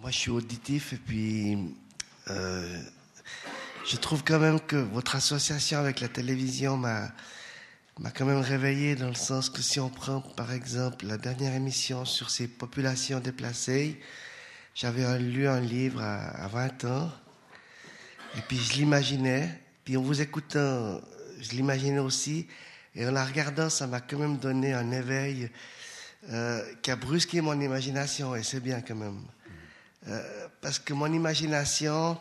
Moi, 0.00 0.10
je 0.10 0.16
suis 0.16 0.30
auditif 0.30 0.94
et 0.94 0.96
puis 0.96 1.58
euh, 2.30 2.82
je 3.86 3.96
trouve 3.98 4.24
quand 4.24 4.38
même 4.38 4.58
que 4.58 4.76
votre 4.76 5.14
association 5.14 5.78
avec 5.78 6.00
la 6.00 6.08
télévision 6.08 6.78
m'a 6.78 7.12
m'a 7.98 8.10
quand 8.10 8.24
même 8.24 8.40
réveillé 8.40 8.96
dans 8.96 9.08
le 9.08 9.14
sens 9.14 9.50
que 9.50 9.60
si 9.60 9.78
on 9.78 9.90
prend 9.90 10.22
par 10.22 10.52
exemple 10.52 11.06
la 11.06 11.18
dernière 11.18 11.54
émission 11.54 12.06
sur 12.06 12.30
ces 12.30 12.48
populations 12.48 13.20
déplacées, 13.20 14.00
j'avais 14.74 15.18
lu 15.18 15.46
un 15.46 15.60
livre 15.60 16.00
à, 16.00 16.48
20 16.48 16.84
ans 16.86 17.12
et 18.38 18.40
puis 18.48 18.56
je 18.56 18.76
l'imaginais, 18.76 19.60
puis 19.84 19.98
en 19.98 20.02
vous 20.02 20.22
écoutant, 20.22 20.98
je 21.42 21.50
l'imaginais 21.50 21.98
aussi 21.98 22.46
et 22.94 23.06
en 23.06 23.12
la 23.12 23.26
regardant, 23.26 23.68
ça 23.68 23.86
m'a 23.86 24.00
quand 24.00 24.18
même 24.18 24.38
donné 24.38 24.72
un 24.72 24.92
éveil 24.92 25.50
euh, 26.30 26.64
qui 26.80 26.90
a 26.90 26.96
brusqué 26.96 27.42
mon 27.42 27.60
imagination, 27.60 28.34
et 28.34 28.42
c'est 28.42 28.60
bien 28.60 28.80
quand 28.80 28.94
même. 28.96 29.20
Euh, 30.08 30.46
parce 30.60 30.78
que 30.78 30.94
mon 30.94 31.12
imagination, 31.12 32.16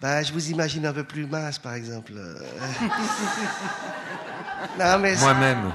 ben, 0.00 0.22
je 0.22 0.32
vous 0.32 0.50
imagine 0.50 0.86
un 0.86 0.92
peu 0.92 1.04
plus 1.04 1.26
mince, 1.26 1.58
par 1.58 1.74
exemple. 1.74 2.12
non, 4.78 4.98
mais 4.98 5.16
Moi-même. 5.16 5.72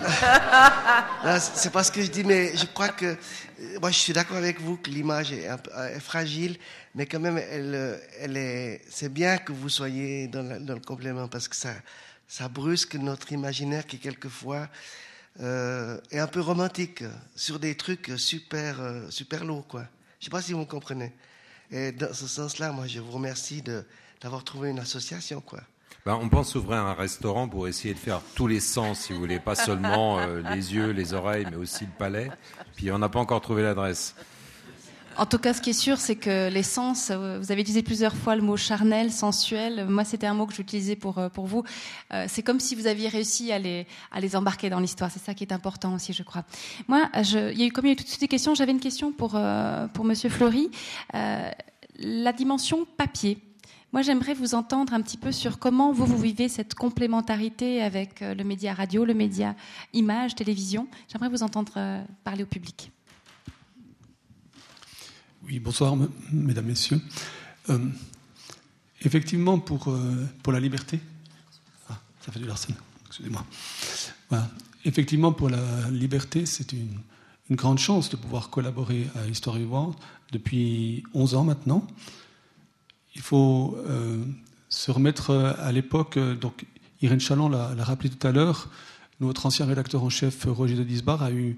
c'est 1.40 1.72
pas 1.72 1.84
ce 1.84 1.92
que 1.92 2.02
je 2.02 2.10
dis, 2.10 2.24
mais 2.24 2.56
je 2.56 2.66
crois 2.66 2.88
que. 2.88 3.16
Moi, 3.80 3.90
je 3.90 3.98
suis 3.98 4.12
d'accord 4.12 4.38
avec 4.38 4.60
vous 4.60 4.78
que 4.78 4.90
l'image 4.90 5.32
est, 5.32 5.44
est, 5.44 6.00
fragile, 6.00 6.56
mais 6.94 7.06
quand 7.06 7.20
même, 7.20 7.38
elle, 7.38 8.00
elle 8.18 8.36
est. 8.36 8.82
C'est 8.90 9.12
bien 9.12 9.38
que 9.38 9.52
vous 9.52 9.68
soyez 9.68 10.28
dans, 10.28 10.60
dans, 10.60 10.74
le 10.74 10.80
complément 10.80 11.28
parce 11.28 11.46
que 11.46 11.56
ça, 11.56 11.74
ça 12.26 12.48
brusque 12.48 12.96
notre 12.96 13.32
imaginaire 13.32 13.86
qui, 13.86 13.98
quelquefois, 13.98 14.68
euh, 15.40 15.98
est 16.10 16.18
un 16.18 16.26
peu 16.26 16.40
romantique 16.40 17.04
sur 17.34 17.58
des 17.58 17.76
trucs 17.76 18.12
super, 18.16 18.80
euh, 18.80 19.10
super 19.10 19.44
lourds, 19.44 19.66
quoi. 19.66 19.84
Je 20.20 20.26
sais 20.26 20.30
pas 20.30 20.42
si 20.42 20.52
vous 20.52 20.60
me 20.60 20.64
comprenez. 20.66 21.12
Et 21.70 21.92
dans 21.92 22.12
ce 22.12 22.26
sens-là, 22.26 22.72
moi, 22.72 22.86
je 22.86 23.00
vous 23.00 23.12
remercie 23.12 23.62
d'avoir 24.20 24.44
trouvé 24.44 24.70
une 24.70 24.78
association, 24.78 25.40
quoi. 25.40 25.60
Ben, 26.06 26.18
on 26.20 26.28
pense 26.28 26.54
ouvrir 26.54 26.78
un 26.78 26.94
restaurant 26.94 27.48
pour 27.48 27.68
essayer 27.68 27.94
de 27.94 27.98
faire 27.98 28.20
tous 28.34 28.46
les 28.46 28.60
sens, 28.60 29.00
si 29.00 29.12
vous 29.12 29.18
voulez, 29.18 29.38
pas 29.38 29.54
seulement 29.54 30.18
euh, 30.18 30.40
les 30.54 30.74
yeux, 30.74 30.90
les 30.90 31.12
oreilles, 31.12 31.46
mais 31.50 31.56
aussi 31.56 31.84
le 31.84 31.90
palais. 31.98 32.30
Puis 32.74 32.90
on 32.90 32.98
n'a 32.98 33.08
pas 33.08 33.18
encore 33.18 33.40
trouvé 33.40 33.62
l'adresse. 33.62 34.14
En 35.16 35.26
tout 35.26 35.38
cas, 35.38 35.52
ce 35.52 35.60
qui 35.60 35.70
est 35.70 35.74
sûr, 35.74 35.98
c'est 35.98 36.14
que 36.14 36.48
les 36.48 36.62
sens, 36.62 37.10
euh, 37.10 37.38
vous 37.40 37.50
avez 37.50 37.60
utilisé 37.60 37.82
plusieurs 37.82 38.14
fois 38.14 38.36
le 38.36 38.42
mot 38.42 38.56
charnel, 38.56 39.10
sensuel. 39.10 39.86
Moi, 39.88 40.04
c'était 40.04 40.26
un 40.26 40.34
mot 40.34 40.46
que 40.46 40.54
j'utilisais 40.54 40.96
pour, 40.96 41.18
euh, 41.18 41.28
pour 41.28 41.46
vous. 41.46 41.64
Euh, 42.12 42.26
c'est 42.28 42.42
comme 42.42 42.60
si 42.60 42.74
vous 42.74 42.86
aviez 42.86 43.08
réussi 43.08 43.50
à 43.52 43.58
les, 43.58 43.86
à 44.12 44.20
les 44.20 44.36
embarquer 44.36 44.70
dans 44.70 44.80
l'histoire. 44.80 45.10
C'est 45.10 45.22
ça 45.22 45.34
qui 45.34 45.44
est 45.44 45.52
important 45.52 45.94
aussi, 45.94 46.12
je 46.12 46.22
crois. 46.22 46.44
Moi, 46.86 47.08
il 47.16 47.58
y 47.58 47.62
a 47.62 47.66
eu, 47.66 47.72
comme 47.72 47.86
il 47.86 47.88
y 47.88 47.90
a 47.90 47.94
eu 47.94 47.96
tout 47.96 48.04
de 48.04 48.26
questions, 48.26 48.54
j'avais 48.54 48.72
une 48.72 48.80
question 48.80 49.12
pour, 49.12 49.38
pour 49.92 50.04
Monsieur 50.04 50.30
Fleury. 50.30 50.70
la 51.12 52.32
dimension 52.32 52.86
papier. 52.96 53.38
Moi, 53.92 54.02
j'aimerais 54.02 54.34
vous 54.34 54.54
entendre 54.54 54.94
un 54.94 55.02
petit 55.02 55.16
peu 55.16 55.32
sur 55.32 55.58
comment 55.58 55.92
vous, 55.92 56.06
vous 56.06 56.18
vivez 56.18 56.48
cette 56.48 56.74
complémentarité 56.74 57.82
avec 57.82 58.20
le 58.20 58.44
média 58.44 58.72
radio, 58.72 59.04
le 59.04 59.14
média 59.14 59.56
image, 59.92 60.36
télévision. 60.36 60.86
J'aimerais 61.08 61.28
vous 61.28 61.42
entendre 61.42 62.04
parler 62.22 62.44
au 62.44 62.46
public. 62.46 62.92
Oui, 65.50 65.58
bonsoir, 65.58 65.96
mesdames, 66.30 66.66
messieurs. 66.66 67.00
Euh, 67.70 67.78
effectivement, 69.02 69.58
pour, 69.58 69.88
euh, 69.88 70.28
pour 70.44 70.52
la 70.52 70.60
liberté. 70.60 71.00
Ah, 71.88 71.98
ça 72.20 72.30
fait 72.30 72.38
du 72.38 72.46
excusez-moi. 73.08 73.44
Effectivement, 74.84 75.32
pour 75.32 75.48
la 75.48 75.90
liberté, 75.90 76.46
c'est 76.46 76.72
une, 76.72 77.00
une, 77.48 77.56
grande 77.56 77.80
chance 77.80 78.10
de 78.10 78.16
pouvoir 78.16 78.50
collaborer 78.50 79.08
à 79.16 79.26
Histoire 79.26 79.56
vivante 79.56 79.98
depuis 80.30 81.02
11 81.14 81.34
ans 81.34 81.42
maintenant. 81.42 81.84
Il 83.16 83.20
faut 83.20 83.76
euh, 83.88 84.22
se 84.68 84.92
remettre 84.92 85.32
à 85.32 85.72
l'époque, 85.72 86.16
donc 86.16 86.64
Irène 87.02 87.18
Chaland 87.18 87.48
l'a 87.48 87.74
rappelé 87.82 88.08
tout 88.08 88.24
à 88.24 88.30
l'heure, 88.30 88.68
notre 89.18 89.46
ancien 89.46 89.66
rédacteur 89.66 90.04
en 90.04 90.10
chef 90.10 90.44
Roger 90.44 90.76
de 90.76 90.84
Disbar 90.84 91.24
a 91.24 91.32
eu 91.32 91.56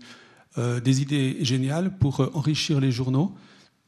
des 0.57 1.03
idées 1.03 1.45
géniales 1.45 1.95
pour 1.99 2.31
enrichir 2.35 2.81
les 2.81 2.91
journaux 2.91 3.37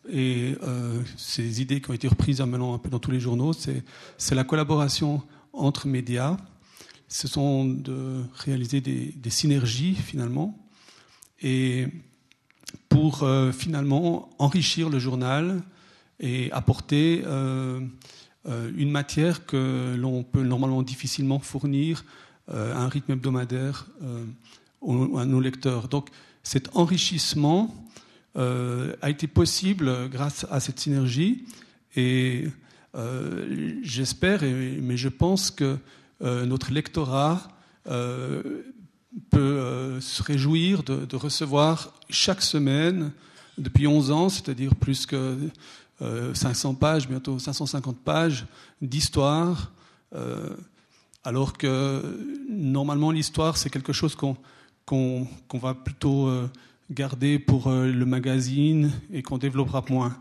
et 0.09 0.57
euh, 0.63 1.03
ces 1.17 1.63
idées 1.63 1.81
qui 1.81 1.91
ont 1.91 1.95
été 1.95 2.09
reprises 2.09 2.41
maintenant 2.41 2.75
un 2.75 2.79
peu 2.79 2.91
dans 2.91 2.99
tous 2.99 3.11
les 3.11 3.21
journaux, 3.21 3.53
c'est 3.53 4.35
la 4.35 4.45
collaboration 4.45 5.23
entre 5.53 5.87
médias. 5.87 6.37
Ce 7.09 7.29
sont 7.29 7.65
de 7.65 8.23
réaliser 8.35 8.81
des, 8.81 9.31
synergies 9.31 9.95
finalement, 9.95 10.59
et 11.41 11.87
pour 12.89 13.23
euh, 13.23 13.53
finalement 13.53 14.31
enrichir 14.39 14.91
le 14.91 14.99
journal 14.99 15.63
et 16.21 16.51
apporter 16.53 17.23
euh, 17.25 17.81
une 18.77 18.91
matière 18.91 19.47
que 19.47 19.95
l'on 19.97 20.23
peut 20.23 20.43
normalement 20.43 20.83
difficilement 20.83 21.39
fournir 21.39 22.05
à 22.53 22.83
un 22.83 22.89
rythme 22.89 23.13
hebdomadaire 23.13 23.87
à 24.83 25.25
nos 25.25 25.41
lecteurs. 25.41 25.89
Donc 25.89 26.11
cet 26.43 26.77
enrichissement 26.77 27.84
a 28.37 29.11
été 29.11 29.27
possible 29.27 30.09
grâce 30.09 30.47
à 30.51 30.61
cette 30.61 30.81
synergie. 30.81 31.45
Et 31.97 32.49
euh, 32.95 33.77
j'espère, 33.83 34.43
mais 34.43 34.97
je 34.97 35.09
pense 35.09 35.51
que 35.51 35.79
euh, 36.23 36.47
notre 36.47 36.73
lectorat 36.73 37.49
peut 39.31 40.01
se 40.01 40.23
réjouir 40.23 40.83
de, 40.83 41.17
recevoir 41.17 41.93
chaque 42.09 42.41
semaine, 42.41 43.13
depuis 43.59 43.87
11 43.87 44.11
ans, 44.11 44.29
c'est-à-dire 44.29 44.75
plus 44.75 45.05
que 45.07 45.37
500 46.01 46.75
pages, 46.75 47.09
bientôt 47.09 47.39
550 47.39 47.99
pages 47.99 48.47
d'histoire, 48.81 49.71
alors 51.25 51.59
que 51.59 52.03
normalement 52.49 53.11
l'histoire 53.11 53.59
c'est 53.59 53.69
quelque 53.69 53.93
chose 53.93 54.17
qu'on 54.17 55.29
va 55.53 55.75
plutôt 55.75 56.31
garder 56.91 57.39
pour 57.39 57.69
euh, 57.69 57.91
le 57.91 58.05
magazine 58.05 58.93
et 59.13 59.23
qu'on 59.23 59.39
développera 59.39 59.85
moins. 59.89 60.17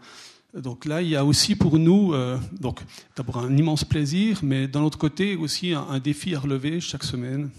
Donc 0.53 0.85
là, 0.85 1.01
il 1.01 1.09
y 1.09 1.15
a 1.15 1.25
aussi 1.25 1.55
pour 1.55 1.79
nous, 1.79 2.13
euh, 2.13 2.37
donc 2.59 2.81
d'abord 3.15 3.39
un 3.39 3.55
immense 3.57 3.83
plaisir, 3.83 4.39
mais 4.43 4.67
d'un 4.67 4.81
autre 4.81 4.97
côté 4.97 5.35
aussi 5.35 5.73
un, 5.73 5.99
défi 5.99 6.35
à 6.35 6.39
relever 6.39 6.79
chaque 6.79 7.03
semaine. 7.03 7.49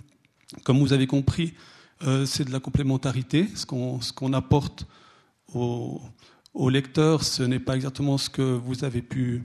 Comme 0.62 0.78
vous 0.78 0.92
avez 0.92 1.06
compris, 1.06 1.54
euh, 2.06 2.24
c'est 2.24 2.44
de 2.44 2.52
la 2.52 2.60
complémentarité. 2.60 3.48
Ce 3.54 3.66
qu'on 3.66 4.32
apporte 4.32 4.86
aux, 5.52 6.00
lecteurs, 6.70 7.24
ce 7.24 7.42
n'est 7.42 7.58
pas 7.58 7.74
exactement 7.74 8.16
ce 8.16 8.30
que 8.30 8.42
vous 8.42 8.84
avez 8.84 9.02
pu 9.02 9.42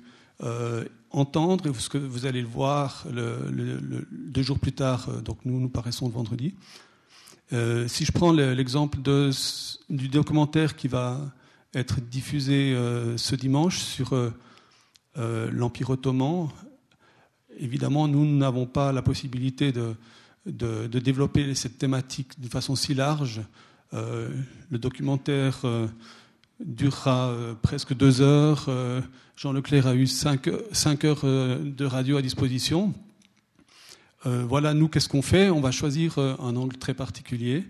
entendre 1.10 1.68
et 1.68 1.73
ce 1.73 1.90
que 1.90 1.98
vous 1.98 2.26
allez 2.27 2.41
le 2.41 2.48
voir 2.48 3.06
deux 3.11 4.41
jours 4.41 4.60
plus 4.60 4.72
tard. 4.73 5.10
Donc 5.23 5.40
nous, 5.44 5.60
nous 5.60 5.69
paraissons 5.69 6.07
le 6.07 6.14
vendredi. 6.14 6.53
Euh, 7.52 7.88
si 7.88 8.06
je 8.06 8.12
prends 8.12 8.32
l'exemple 8.32 9.00
du 9.90 10.08
documentaire 10.08 10.76
qui 10.76 10.88
va 10.88 11.20
être 11.74 12.00
diffusé 12.00 12.74
euh, 12.74 13.18
ce 13.18 13.36
dimanche 13.36 13.80
sur 13.80 14.14
euh, 14.14 15.50
l'Empire 15.52 15.90
ottoman, 15.90 16.50
évidemment, 17.58 18.08
nous 18.08 18.26
n'avons 18.26 18.68
pas 18.68 18.92
la 18.92 19.02
possibilité 19.02 19.72
de, 19.72 19.96
développer 20.46 21.56
cette 21.56 21.78
thématique 21.78 22.40
de 22.40 22.48
façon 22.48 22.76
si 22.76 22.94
large. 22.94 23.42
le 23.92 24.78
documentaire 24.78 25.66
durera 26.60 27.36
presque 27.62 27.94
deux 27.94 28.22
heures. 28.22 28.70
Jean 29.36 29.52
Leclerc 29.52 29.88
a 29.88 29.96
eu 29.96 30.08
cinq, 30.08 30.50
cinq 30.72 31.04
heures 31.04 31.26
de 31.26 31.86
radio 31.86 32.18
à 32.18 32.22
disposition. 32.22 32.94
Euh, 34.26 34.44
voilà, 34.46 34.74
nous, 34.74 34.90
qu'est-ce 34.90 35.08
qu'on 35.08 35.22
fait? 35.22 35.50
On 35.50 35.62
va 35.62 35.72
choisir 35.72 36.18
euh, 36.18 36.36
un 36.40 36.56
angle 36.56 36.78
très 36.78 36.94
particulier. 36.94 37.66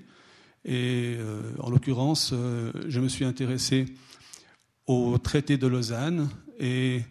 Et 0.65 1.15
euh, 1.17 1.41
en 1.59 1.69
l'occurrence, 1.69 2.33
je 2.87 2.99
me 2.99 3.07
suis 3.07 3.23
intéressé 3.23 3.85
au 4.87 5.17
traité 5.17 5.57
de 5.57 5.67
Lausanne 5.67 6.29
et, 6.59 7.01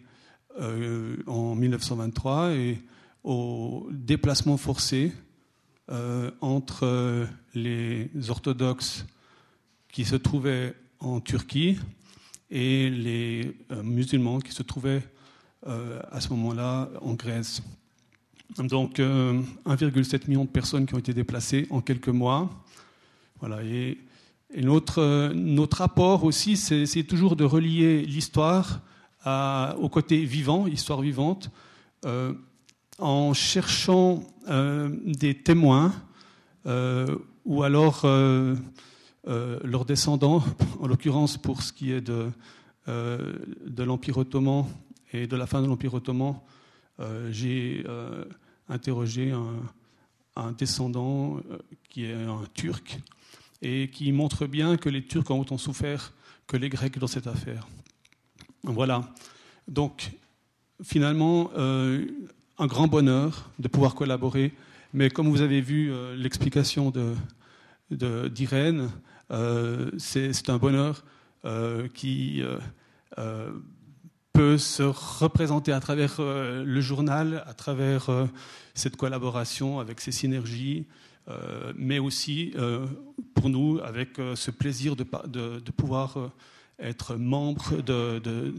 en 1.25 1.55
1923 1.55 2.51
et 2.51 2.81
au 3.23 3.87
déplacement 3.91 4.57
forcé 4.57 5.13
entre 6.41 7.27
les 7.55 8.11
orthodoxes 8.27 9.05
qui 9.89 10.03
se 10.03 10.17
trouvaient 10.17 10.75
en 10.99 11.21
Turquie 11.21 11.79
et 12.51 12.89
les 12.89 13.57
musulmans 13.83 14.39
qui 14.39 14.51
se 14.51 14.63
trouvaient 14.63 15.01
à 15.65 16.19
ce 16.19 16.29
moment-là 16.29 16.89
en 17.01 17.13
Grèce. 17.13 17.63
Donc 18.57 18.97
1,7 18.97 19.01
euh, 19.01 20.17
million 20.27 20.45
de 20.45 20.49
personnes 20.49 20.85
qui 20.85 20.95
ont 20.95 20.99
été 20.99 21.13
déplacées 21.13 21.67
en 21.69 21.81
quelques 21.81 22.09
mois. 22.09 22.49
Voilà, 23.39 23.63
et, 23.63 23.97
notre, 24.57 25.31
notre 25.33 25.77
rapport 25.77 26.23
aussi, 26.23 26.57
c'est 26.57 27.03
toujours 27.03 27.35
de 27.35 27.43
relier 27.43 28.03
l'histoire 28.03 28.81
au 29.25 29.89
côté 29.89 30.25
vivant, 30.25 30.65
histoire 30.65 31.01
vivante, 31.01 31.51
euh, 32.05 32.33
en 32.97 33.35
cherchant 33.35 34.23
euh, 34.49 34.89
des 35.05 35.35
témoins 35.35 35.93
ou 37.45 37.63
alors 37.63 38.07
leurs 39.27 39.85
descendants, 39.85 40.43
en 40.79 40.87
l'occurrence 40.87 41.37
pour 41.37 41.61
ce 41.61 41.71
qui 41.71 41.91
est 41.91 42.01
de, 42.01 42.31
de 42.87 43.83
l'Empire 43.83 44.17
ottoman 44.17 44.65
et 45.13 45.27
de 45.27 45.35
la 45.35 45.45
fin 45.45 45.61
de 45.61 45.67
l'Empire 45.67 45.93
ottoman, 45.93 46.35
euh, 46.99 47.29
j'ai 47.31 47.83
euh, 47.87 48.25
interrogé 48.69 49.31
un, 50.35 50.51
descendant 50.53 51.37
euh, 51.37 51.57
qui 51.89 52.05
est 52.05 52.13
un 52.13 52.43
Turc 52.53 52.99
et 53.61 53.89
qui 53.89 54.11
montre 54.13 54.47
bien 54.47 54.77
que 54.77 54.87
les 54.87 55.05
Turcs 55.05 55.29
ont 55.31 55.39
autant 55.39 55.57
souffert 55.57 56.13
que 56.47 56.55
les 56.55 56.69
Grecs 56.69 56.97
dans 56.97 57.07
cette 57.07 57.27
affaire. 57.27 57.67
Voilà. 58.63 59.13
Donc, 59.67 60.11
finalement, 60.81 61.51
un 61.55 62.67
grand 62.67 62.87
bonheur 62.87 63.51
de 63.59 63.67
pouvoir 63.67 63.95
collaborer. 63.95 64.53
Mais 64.93 65.09
comme 65.09 65.29
vous 65.29 65.41
avez 65.41 65.61
vu 65.61 65.91
l'explication 66.15 66.91
de, 66.91 68.27
d'Irène. 68.29 68.89
C'est 69.97 70.49
un 70.49 70.57
bonheur 70.57 71.03
qui 71.93 72.41
se 74.57 74.83
représenter 74.83 75.71
à 75.71 75.79
travers 75.79 76.15
le 76.19 76.81
journal, 76.81 77.43
à 77.45 77.53
travers 77.53 78.07
cette 78.73 78.95
collaboration 78.95 79.79
avec 79.79 80.01
ces 80.01 80.11
synergies, 80.11 80.85
mais 81.75 81.99
aussi 81.99 82.53
pour 83.35 83.49
nous 83.49 83.79
avec 83.83 84.17
ce 84.35 84.51
plaisir 84.51 84.95
de, 84.95 85.03
pouvoir 85.71 86.31
être 86.79 87.15
membre 87.15 87.81
de, 87.81 88.53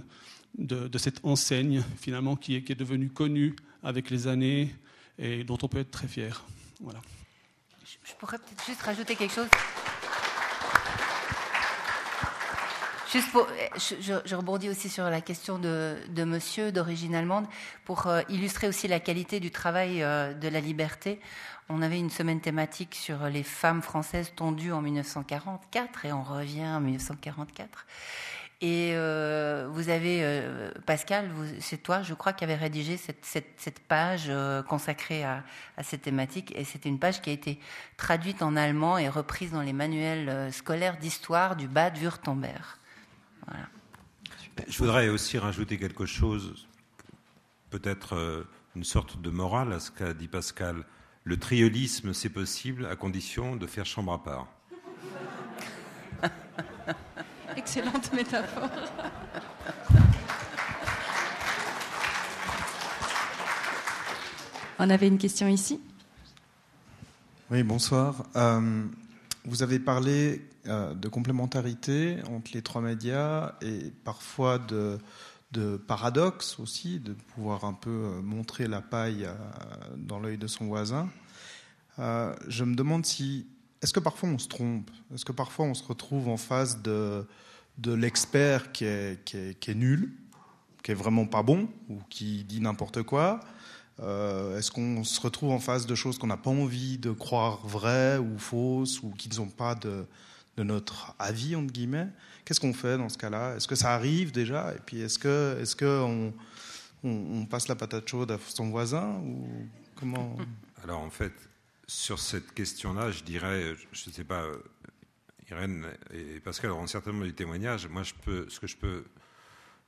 cette 0.98 1.24
enseigne 1.24 1.82
finalement 1.98 2.36
qui 2.36 2.57
est, 2.57 2.62
qui 2.62 2.73
est 2.73 2.77
devenue 2.77 3.09
connue 3.09 3.57
avec 3.82 4.11
les 4.11 4.27
années 4.27 4.74
et 5.19 5.44
dont 5.44 5.59
on 5.62 5.69
peut 5.69 5.78
être 5.78 5.90
très 5.90 6.09
fier. 6.09 6.44
Voilà. 6.81 7.01
Je 8.05 8.12
pourrais 8.19 8.39
peut-être 8.39 8.65
juste 8.66 8.82
rajouter 8.82 9.15
quelque 9.15 9.35
chose. 9.35 9.48
Juste 13.12 13.32
pour, 13.32 13.47
je, 13.77 14.35
rebondis 14.35 14.69
aussi 14.69 14.89
sur 14.89 15.05
la 15.11 15.20
question 15.20 15.59
de, 15.59 15.97
de 16.11 16.24
monsieur 16.24 16.70
d'origine 16.70 17.15
allemande 17.15 17.47
pour 17.85 18.07
euh, 18.07 18.23
illustrer 18.28 18.69
aussi 18.69 18.87
la 18.87 19.01
qualité 19.01 19.41
du 19.41 19.51
travail 19.51 20.03
euh, 20.03 20.32
de 20.32 20.49
la 20.49 20.61
liberté. 20.61 21.20
On 21.69 21.82
avait 21.82 21.99
une 21.99 22.11
semaine 22.11 22.41
thématique 22.41 22.95
sur 22.95 23.24
les 23.28 23.43
femmes 23.43 23.82
françaises 23.82 24.32
tondues 24.35 24.73
en 24.73 24.81
1944 24.81 26.05
et 26.07 26.12
on 26.12 26.23
revient 26.23 26.66
en 26.66 26.81
1944. 26.81 27.87
Et 28.62 28.93
euh, 28.93 29.69
vous 29.70 29.89
avez, 29.89 30.20
euh, 30.23 30.70
Pascal, 30.85 31.31
c'est 31.61 31.82
toi, 31.82 32.03
je 32.03 32.12
crois, 32.12 32.35
qui 32.35 32.45
avait 32.45 32.57
rédigé 32.57 32.99
cette, 32.99 33.24
cette, 33.24 33.55
cette 33.57 33.81
page 33.81 34.27
euh, 34.28 34.62
consacrée 34.62 35.24
à, 35.24 35.43
à, 35.78 35.82
cette 35.82 36.03
thématique. 36.03 36.53
Et 36.55 36.65
c'était 36.65 36.91
une 36.91 36.99
page 36.99 37.23
qui 37.23 37.31
a 37.31 37.32
été 37.32 37.59
traduite 37.97 38.43
en 38.43 38.57
allemand 38.57 38.99
et 38.99 39.09
reprise 39.09 39.53
dans 39.53 39.62
les 39.62 39.73
manuels 39.73 40.53
scolaires 40.53 40.99
d'histoire 40.99 41.57
du 41.57 41.69
Bad 41.69 41.97
Württemberg. 41.97 42.80
Voilà. 43.46 43.68
Je 44.68 44.78
voudrais 44.78 45.08
aussi 45.08 45.38
rajouter 45.38 45.78
quelque 45.78 46.06
chose, 46.06 46.66
peut-être 47.70 48.44
une 48.76 48.84
sorte 48.84 49.20
de 49.20 49.30
morale 49.30 49.72
à 49.72 49.80
ce 49.80 49.90
qu'a 49.90 50.12
dit 50.12 50.28
Pascal. 50.28 50.84
Le 51.24 51.38
triolisme, 51.38 52.12
c'est 52.14 52.28
possible 52.28 52.86
à 52.86 52.96
condition 52.96 53.56
de 53.56 53.66
faire 53.66 53.86
chambre 53.86 54.12
à 54.12 54.22
part. 54.22 54.48
Excellente 57.56 58.12
métaphore. 58.12 58.70
On 64.78 64.88
avait 64.88 65.08
une 65.08 65.18
question 65.18 65.46
ici? 65.46 65.78
Oui, 67.50 67.62
bonsoir. 67.62 68.24
Euh, 68.34 68.86
vous 69.44 69.62
avez 69.62 69.78
parlé 69.78 70.40
euh, 70.40 70.49
de 70.66 71.09
complémentarité 71.09 72.19
entre 72.31 72.51
les 72.53 72.62
trois 72.62 72.82
médias 72.82 73.55
et 73.62 73.93
parfois 74.05 74.59
de, 74.59 74.99
de 75.53 75.77
paradoxe 75.77 76.59
aussi, 76.59 77.01
de 77.01 77.12
pouvoir 77.12 77.65
un 77.65 77.73
peu 77.73 77.91
euh, 77.91 78.23
montrer 78.23 78.69
la 78.69 78.81
paille 78.81 79.28
dans 79.97 80.19
l'œil 80.19 80.39
de 80.39 80.47
son 80.47 80.66
voisin. 80.66 81.09
je 81.99 82.65
me 82.65 82.74
demande 82.74 83.07
si 83.07 83.47
est-ce 83.82 83.93
que 83.93 84.01
parfois 84.01 84.28
on 84.28 84.39
se 84.39 84.49
trompe? 84.49 84.91
Est-ce 85.15 85.24
que 85.24 85.32
parfois 85.32 85.65
on 85.65 85.74
se 85.74 85.85
retrouve 85.85 86.28
en 86.28 86.37
face 86.37 86.82
de, 86.82 87.27
de 87.78 87.93
l'expert 87.93 88.73
qui 88.73 88.85
est, 88.85 89.24
qui, 89.24 89.37
est, 89.39 89.59
qui 89.59 89.70
est, 89.70 89.74
nul, 89.74 90.12
qui 90.82 90.91
est 90.91 90.95
vraiment 90.95 91.27
pas 91.27 91.43
bon 91.43 91.69
ou 91.89 91.99
qui 92.11 92.45
dit 92.45 92.61
n'importe 92.61 93.03
quoi? 93.03 93.41
Euh, 94.01 94.59
Est-ce 94.59 94.70
qu'on 94.70 95.03
se 95.05 95.20
retrouve 95.20 95.51
en 95.51 95.59
face 95.59 95.87
de 95.87 95.95
choses 95.95 96.19
qu'on 96.19 96.27
n'a 96.27 96.37
pas 96.37 96.51
envie 96.51 96.99
de 96.99 97.11
croire 97.11 97.66
vraies 97.66 98.19
ou 98.19 98.39
fausses 98.39 99.03
ou 99.03 99.11
qui 99.11 99.28
ne 99.28 99.35
sont 99.35 99.49
pas 99.49 99.74
de, 99.74 100.07
de 100.61 100.65
notre 100.65 101.15
avis 101.19 101.57
entre 101.57 101.73
guillemets 101.73 102.09
Qu'est-ce 102.45 102.61
qu'on 102.61 102.74
fait 102.74 102.99
dans 102.99 103.09
ce 103.09 103.16
cas-là? 103.16 103.57
Est-ce 103.57 103.66
que 103.66 103.74
ça 103.74 103.95
arrive 103.95 104.32
déjà? 104.32 104.74
Et 104.74 104.78
puis 104.85 105.01
est-ce 105.01 105.19
que 105.19 105.57
est-ce 105.61 105.74
que 105.74 106.32
on, 107.03 107.47
passe 107.47 107.69
la 107.69 107.77
patate 107.77 108.07
chaude 108.09 108.31
à 108.31 108.39
son 108.45 108.70
voisin 108.70 109.20
ou 109.24 109.49
comment? 109.95 110.37
Alors 110.82 111.01
en 111.01 111.11
fait, 111.11 111.32
sur 111.87 112.19
cette 112.19 112.53
question-là, 112.53 113.11
je 113.11 113.23
dirais, 113.23 113.74
je 113.93 114.09
ne 114.09 114.12
sais 114.12 114.24
pas, 114.24 114.45
Irène 115.51 115.87
et 116.12 116.41
Pascal 116.41 116.73
auront 116.73 116.87
certainement 116.87 117.24
des 117.24 117.32
témoignages. 117.32 117.87
Moi, 117.89 118.03
je 118.03 118.15
peux, 118.23 118.49
ce 118.49 118.61
que 118.61 118.66
je 118.66 118.77
peux 118.77 119.05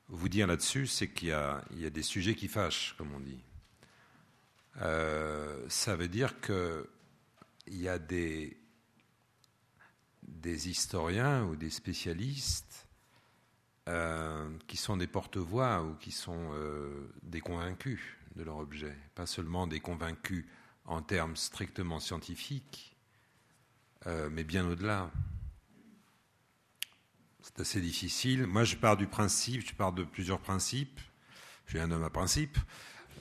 vous 0.08 0.28
dire 0.28 0.46
là-dessus, 0.46 0.86
c'est 0.86 1.08
qu'il 1.08 1.28
y, 1.28 1.32
a 1.32 1.90
des 1.90 2.02
sujets 2.02 2.34
qui 2.34 2.48
fâchent, 2.48 2.94
comme 2.96 3.12
on 3.14 3.20
dit. 3.20 3.42
Euh, 4.80 5.64
ça 5.68 5.96
veut 5.96 6.08
dire 6.08 6.40
qu'il 6.40 6.86
y 7.68 7.88
a 7.88 7.98
des, 7.98 8.56
des 10.40 10.68
historiens 10.68 11.44
ou 11.44 11.56
des 11.56 11.70
spécialistes 11.70 12.88
euh, 13.88 14.48
qui 14.68 14.76
sont 14.76 14.96
des 14.96 15.06
porte-voix 15.06 15.82
ou 15.82 15.94
qui 15.94 16.12
sont 16.12 16.50
euh, 16.54 17.12
des 17.22 17.40
convaincus 17.40 18.00
de 18.36 18.44
leur 18.44 18.58
objet, 18.58 18.96
pas 19.14 19.26
seulement 19.26 19.66
des 19.66 19.80
convaincus 19.80 20.46
en 20.84 21.02
termes 21.02 21.36
strictement 21.36 22.00
scientifiques, 22.00 22.96
euh, 24.06 24.28
mais 24.30 24.44
bien 24.44 24.66
au-delà. 24.68 25.10
C'est 27.40 27.60
assez 27.60 27.80
difficile. 27.80 28.46
Moi, 28.46 28.62
je 28.62 28.76
pars 28.76 28.96
du 28.96 29.08
principe, 29.08 29.66
je 29.66 29.74
pars 29.74 29.92
de 29.92 30.04
plusieurs 30.04 30.38
principes. 30.38 31.00
Je 31.66 31.72
suis 31.72 31.80
un 31.80 31.90
homme 31.90 32.04
à 32.04 32.10
principe. 32.10 32.56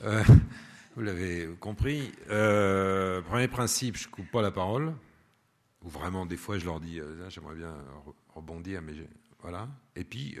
Vous 0.00 1.02
l'avez 1.02 1.48
compris. 1.58 2.12
Premier 2.28 3.48
principe, 3.48 3.96
je 3.96 4.06
ne 4.06 4.12
coupe 4.12 4.30
pas 4.30 4.42
la 4.42 4.52
parole. 4.52 4.94
Ou 5.84 5.88
vraiment, 5.88 6.26
des 6.26 6.36
fois, 6.36 6.58
je 6.58 6.64
leur 6.64 6.80
dis, 6.80 7.00
j'aimerais 7.28 7.56
bien 7.56 7.74
rebondir, 8.34 8.82
mais 8.82 8.94
voilà. 9.40 9.68
Et 9.96 10.04
puis, 10.04 10.38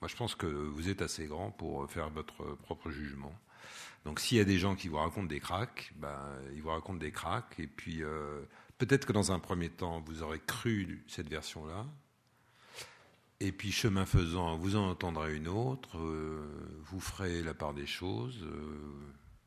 moi, 0.00 0.08
je 0.08 0.16
pense 0.16 0.34
que 0.34 0.46
vous 0.46 0.88
êtes 0.88 1.02
assez 1.02 1.26
grand 1.26 1.50
pour 1.52 1.88
faire 1.90 2.10
votre 2.10 2.56
propre 2.56 2.90
jugement. 2.90 3.32
Donc 4.06 4.20
s'il 4.20 4.38
y 4.38 4.40
a 4.40 4.44
des 4.44 4.58
gens 4.58 4.76
qui 4.76 4.86
vous 4.86 4.98
racontent 4.98 5.26
des 5.26 5.40
cracks, 5.40 5.92
ben, 5.96 6.16
ils 6.54 6.62
vous 6.62 6.68
racontent 6.68 6.98
des 6.98 7.10
cracks. 7.10 7.56
Et 7.58 7.66
puis 7.66 8.04
euh, 8.04 8.40
peut-être 8.78 9.04
que 9.04 9.12
dans 9.12 9.32
un 9.32 9.40
premier 9.40 9.68
temps, 9.68 10.00
vous 10.00 10.22
aurez 10.22 10.38
cru 10.38 11.04
cette 11.08 11.28
version-là. 11.28 11.84
Et 13.40 13.50
puis 13.50 13.72
chemin 13.72 14.06
faisant, 14.06 14.56
vous 14.56 14.76
en 14.76 14.90
entendrez 14.90 15.34
une 15.34 15.48
autre, 15.48 15.98
euh, 15.98 16.46
vous 16.84 17.00
ferez 17.00 17.42
la 17.42 17.52
part 17.52 17.74
des 17.74 17.86
choses. 17.86 18.38
Euh, 18.44 18.78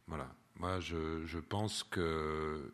voilà. 0.07 0.29
Moi, 0.57 0.81
je, 0.81 1.25
je, 1.25 1.39
pense 1.39 1.83
que 1.83 2.73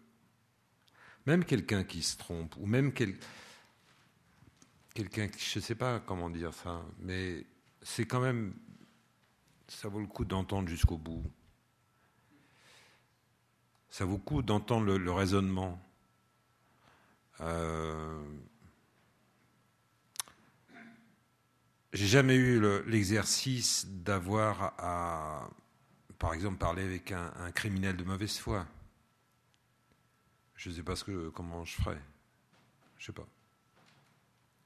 même 1.25 1.43
quelqu'un 1.45 1.83
qui 1.83 2.01
se 2.01 2.17
trompe, 2.17 2.55
ou 2.57 2.65
même 2.65 2.93
quel, 2.93 3.15
quelqu'un 4.93 5.27
qui, 5.27 5.43
je 5.43 5.59
ne 5.59 5.63
sais 5.63 5.75
pas 5.75 5.99
comment 5.99 6.29
dire 6.29 6.53
ça, 6.53 6.83
mais 6.99 7.45
c'est 7.81 8.05
quand 8.05 8.21
même, 8.21 8.53
ça 9.67 9.87
vaut 9.87 9.99
le 9.99 10.07
coup 10.07 10.25
d'entendre 10.25 10.67
jusqu'au 10.69 10.97
bout 10.97 11.23
ça 13.95 14.03
vaut 14.03 14.15
le 14.15 14.21
coup 14.21 14.41
d'entendre 14.41 14.97
le, 14.97 15.11
raisonnement. 15.13 15.81
Euh, 17.39 18.21
J'ai 21.93 22.07
jamais 22.07 22.35
eu 22.35 22.61
l'exercice 22.87 23.87
d'avoir 23.87 24.73
à, 24.77 25.49
par 26.19 26.33
exemple, 26.33 26.57
parler 26.57 26.83
avec 26.83 27.13
un, 27.13 27.31
criminel 27.53 27.95
de 27.95 28.03
mauvaise 28.03 28.37
foi. 28.37 28.67
Je 30.55 30.69
ne 30.69 30.75
sais 30.75 30.83
pas 30.83 30.95
ce 30.95 31.03
que, 31.03 31.29
comment 31.29 31.65
je 31.65 31.75
ferais. 31.75 32.01
Je 32.97 33.05
sais 33.05 33.11
pas. 33.11 33.27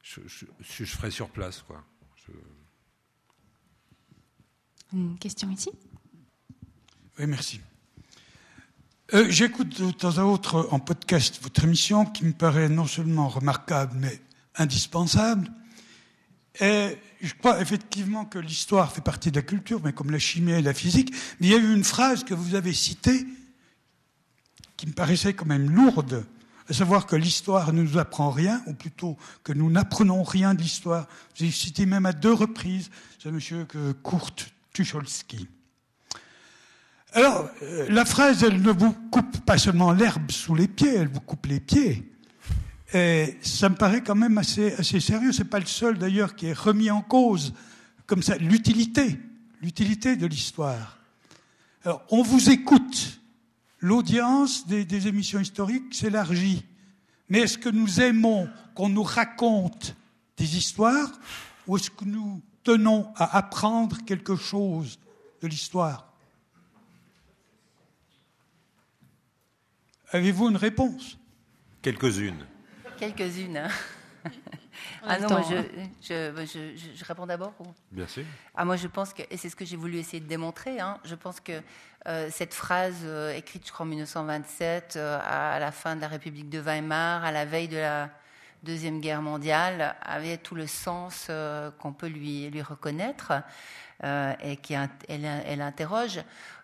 Je, 0.04 0.22
je, 0.28 0.46
je, 0.62 0.86
ferais 0.86 1.12
sur 1.12 1.30
place, 1.30 1.62
quoi. 1.62 1.84
Une 4.94 5.18
question 5.20 5.50
ici? 5.52 5.70
Oui, 7.20 7.28
merci. 7.28 7.60
Euh, 9.14 9.26
j'écoute 9.30 9.82
de 9.82 9.92
temps 9.92 10.18
à 10.18 10.24
autre 10.24 10.70
en 10.72 10.80
podcast 10.80 11.40
votre 11.42 11.64
émission 11.64 12.06
qui 12.06 12.26
me 12.26 12.32
paraît 12.32 12.70
non 12.70 12.86
seulement 12.86 13.28
remarquable 13.28 13.94
mais 13.98 14.22
indispensable. 14.56 15.52
Et 16.60 16.98
je 17.22 17.34
crois 17.34 17.62
effectivement 17.62 18.26
que 18.26 18.40
l'histoire 18.40 18.92
fait 18.92 19.02
partie 19.02 19.32
de 19.32 19.38
la 19.38 19.42
culture, 19.42 19.82
mais 19.84 19.94
comme 19.94 20.12
la 20.12 20.20
chimie 20.20 20.52
et 20.52 20.62
la 20.62 20.74
physique. 20.74 21.14
Mais 21.40 21.48
il 21.48 21.50
y 21.52 21.56
a 21.56 21.58
eu 21.58 21.74
une 21.74 21.84
phrase 21.84 22.24
que 22.24 22.34
vous 22.34 22.56
avez 22.56 22.74
citée 22.74 23.26
qui 24.80 24.88
me 24.88 24.94
paraissait 24.94 25.34
quand 25.34 25.46
même 25.46 25.70
lourde, 25.70 26.24
à 26.70 26.74
savoir 26.74 27.06
que 27.06 27.18
l'histoire 27.18 27.74
ne 27.74 27.84
nous 27.84 27.98
apprend 27.98 28.32
rien, 28.32 28.62
ou 28.66 28.74
plutôt 28.74 29.18
que 29.44 29.52
nous 29.52 29.70
n'apprenons 29.70 30.24
rien 30.24 30.54
de 30.54 30.62
l'histoire. 30.62 31.06
Avez 31.38 31.52
cité 31.52 31.86
même 31.86 32.06
à 32.06 32.14
deux 32.14 32.32
reprises 32.32 32.90
ce 33.18 33.28
monsieur 33.28 33.66
Kurt 33.66 34.54
Tucholsky. 34.72 35.50
Alors, 37.12 37.50
euh, 37.62 37.88
la 37.90 38.06
fraise, 38.06 38.42
elle 38.42 38.62
ne 38.62 38.72
vous 38.72 38.94
coupe 39.12 39.40
pas 39.42 39.58
seulement 39.58 39.92
l'herbe 39.92 40.32
sous 40.32 40.56
les 40.56 40.70
pieds, 40.70 40.96
elle 40.96 41.10
vous 41.10 41.20
coupe 41.20 41.48
les 41.48 41.60
pieds. 41.60 42.10
Et 42.94 43.38
ça 43.42 43.68
me 43.68 43.76
paraît 43.76 44.02
quand 44.02 44.16
même 44.16 44.38
assez, 44.38 44.72
assez 44.76 45.02
sérieux. 45.02 45.34
C'est 45.34 45.44
pas 45.44 45.60
le 45.60 45.66
seul 45.66 45.98
d'ailleurs 45.98 46.36
qui 46.36 46.46
est 46.46 46.58
remis 46.58 46.90
en 46.90 47.02
cause 47.02 47.54
comme 48.06 48.24
ça 48.24 48.38
l'utilité, 48.38 49.20
l'utilité 49.62 50.16
de 50.16 50.26
l'histoire. 50.26 51.00
Alors, 51.84 52.02
on 52.12 52.22
vous 52.22 52.50
écoute. 52.50 53.19
L'audience 53.82 54.68
des, 54.68 54.84
des 54.86 55.08
émissions 55.08 55.40
historiques 55.40 55.94
s'élargit. 55.94 56.66
Mais 57.30 57.40
est-ce 57.40 57.58
que 57.58 57.70
nous 57.70 58.02
aimons 58.02 58.50
qu'on 58.76 58.90
nous 58.90 59.04
raconte 59.04 59.96
des 60.38 60.58
histoires 60.58 61.12
ou 61.68 61.78
est-ce 61.78 61.90
que 61.90 62.06
nous 62.06 62.42
tenons 62.64 63.12
à 63.16 63.38
apprendre 63.38 63.98
quelque 64.06 64.36
chose 64.36 65.00
de 65.42 65.48
l'histoire? 65.48 66.12
Avez-vous 70.12 70.50
une 70.50 70.58
réponse? 70.58 71.18
Quelques-unes. 71.82 72.46
Quelques-unes. 72.98 73.58
hein. 73.58 73.70
ah 75.04 75.20
non, 75.20 75.30
moi, 75.30 75.42
je, 75.50 75.56
je, 76.02 76.46
je- 76.46 76.76
je- 76.78 76.96
je 76.96 77.06
réponds 77.06 77.26
d'abord 77.28 77.54
ou- 77.60 77.68
Bien 77.92 78.08
sûr. 78.08 78.26
Ah, 78.56 78.66
moi, 78.66 78.76
je 78.76 78.88
pense 78.88 79.14
que, 79.14 79.22
et 79.30 79.38
c'est 79.38 79.50
ce 79.50 79.56
que 79.56 79.64
j'ai 79.66 79.78
voulu 79.78 79.98
essayer 79.98 80.20
de 80.20 80.28
démontrer, 80.28 80.80
hein, 80.80 80.98
je 81.06 81.16
pense 81.16 81.40
que 81.40 81.54
euh, 81.54 81.62
cette 82.06 82.54
phrase 82.54 83.02
euh, 83.04 83.36
écrite, 83.36 83.68
je 83.68 83.72
crois, 83.72 83.86
en 83.86 83.90
1927, 83.90 84.96
euh, 84.96 85.20
à, 85.24 85.60
la 85.60 85.72
fin 85.72 85.96
de 85.96 86.02
la 86.02 86.08
République 86.08 86.50
de 86.50 86.60
Weimar, 86.60 87.24
à 87.24 87.32
la 87.32 87.46
veille 87.46 87.68
de 87.68 87.78
la 87.78 88.10
Deuxième 88.64 89.00
Guerre 89.00 89.22
mondiale, 89.22 89.96
avait 90.02 90.38
tout 90.38 90.56
le 90.56 90.68
sens 90.68 91.28
euh, 91.30 91.72
qu'on 91.80 91.94
peut 91.94 92.08
lui, 92.08 92.50
lui 92.50 92.62
reconnaître 92.62 93.34
euh, 94.04 94.34
et 94.42 94.58
qui 94.58 94.76
elle, 95.08 95.62
interroge. 95.62 96.22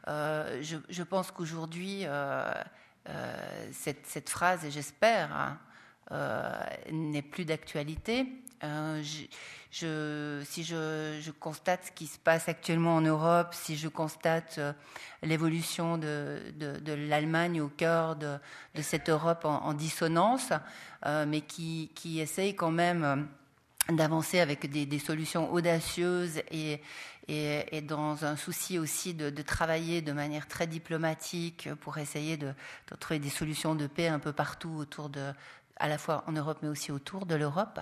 Euh, 0.07 0.59
je, 0.61 0.77
je 0.89 1.03
pense 1.03 1.31
qu'aujourd'hui, 1.31 2.01
euh, 2.03 2.51
euh, 3.09 3.67
cette, 3.71 4.05
cette 4.07 4.29
phrase, 4.29 4.65
et 4.65 4.71
j'espère, 4.71 5.31
hein, 5.31 5.59
euh, 6.11 6.51
n'est 6.91 7.21
plus 7.21 7.45
d'actualité. 7.45 8.27
Euh, 8.64 9.03
si 9.03 10.64
je, 10.64 11.32
constate 11.32 11.86
ce 11.88 11.91
qui 11.91 12.07
se 12.07 12.18
passe 12.18 12.48
actuellement 12.48 12.95
en 12.95 13.02
Europe, 13.02 13.53
si 13.53 13.76
je 13.76 13.88
constate 13.88 14.56
euh, 14.57 14.73
l'évolution 15.22 15.98
de, 15.98 16.40
l'Allemagne 17.10 17.61
au 17.61 17.68
cœur 17.68 18.15
de, 18.15 18.38
cette 18.82 19.10
Europe 19.10 19.44
en, 19.44 19.73
dissonance, 19.73 20.52
euh, 21.06 21.26
mais 21.27 21.41
qui, 21.41 21.91
essaye 22.19 22.56
quand 22.56 22.72
même 22.72 23.27
d'avancer 23.90 24.40
avec 24.40 24.69
des, 24.69 24.99
solutions 24.99 25.52
audacieuses 25.52 26.41
et, 26.52 26.82
dans 27.82 28.23
un 28.23 28.36
souci 28.38 28.80
aussi 28.80 29.14
de, 29.14 29.30
de 29.30 29.41
travailler 29.41 30.02
de 30.02 30.14
manière 30.14 30.48
très 30.48 30.68
diplomatique 30.68 31.69
pour 31.82 31.98
essayer 31.98 32.38
de, 32.38 32.53
de 32.91 32.95
trouver 32.98 33.19
des 33.19 33.30
solutions 33.30 33.76
de 33.76 33.88
paix 33.88 34.07
un 34.07 34.19
peu 34.19 34.32
partout 34.32 34.76
autour 34.77 35.10
de, 35.10 35.34
à 35.77 35.88
la 35.88 35.97
fois 35.97 36.23
en 36.27 36.31
Europe 36.31 36.60
mais 36.61 36.69
aussi 36.69 36.91
autour 36.91 37.26
de 37.26 37.35
l'Europe. 37.35 37.80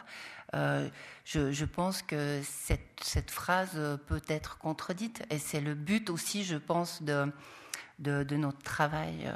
Euh, 0.55 0.87
je, 1.25 1.65
pense 1.65 2.01
que 2.01 2.41
cette, 2.43 3.31
phrase 3.31 3.79
peut 4.07 4.21
être 4.27 4.57
contredite 4.57 5.23
et 5.29 5.39
c'est 5.39 5.61
le 5.61 5.73
but 5.73 6.09
aussi, 6.09 6.43
je 6.43 6.57
pense, 6.57 7.01
de, 7.01 7.31
de, 7.99 8.35
notre 8.35 8.59
travail. 8.59 9.31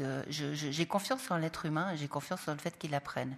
euh, 0.00 0.22
j'ai 0.28 0.86
confiance 0.86 1.30
en 1.30 1.36
l'être 1.36 1.66
humain 1.66 1.92
et 1.92 1.96
j'ai 1.96 2.08
confiance 2.08 2.48
en 2.48 2.52
le 2.52 2.58
fait 2.58 2.76
qu'il 2.78 2.94
apprenne. 2.94 3.36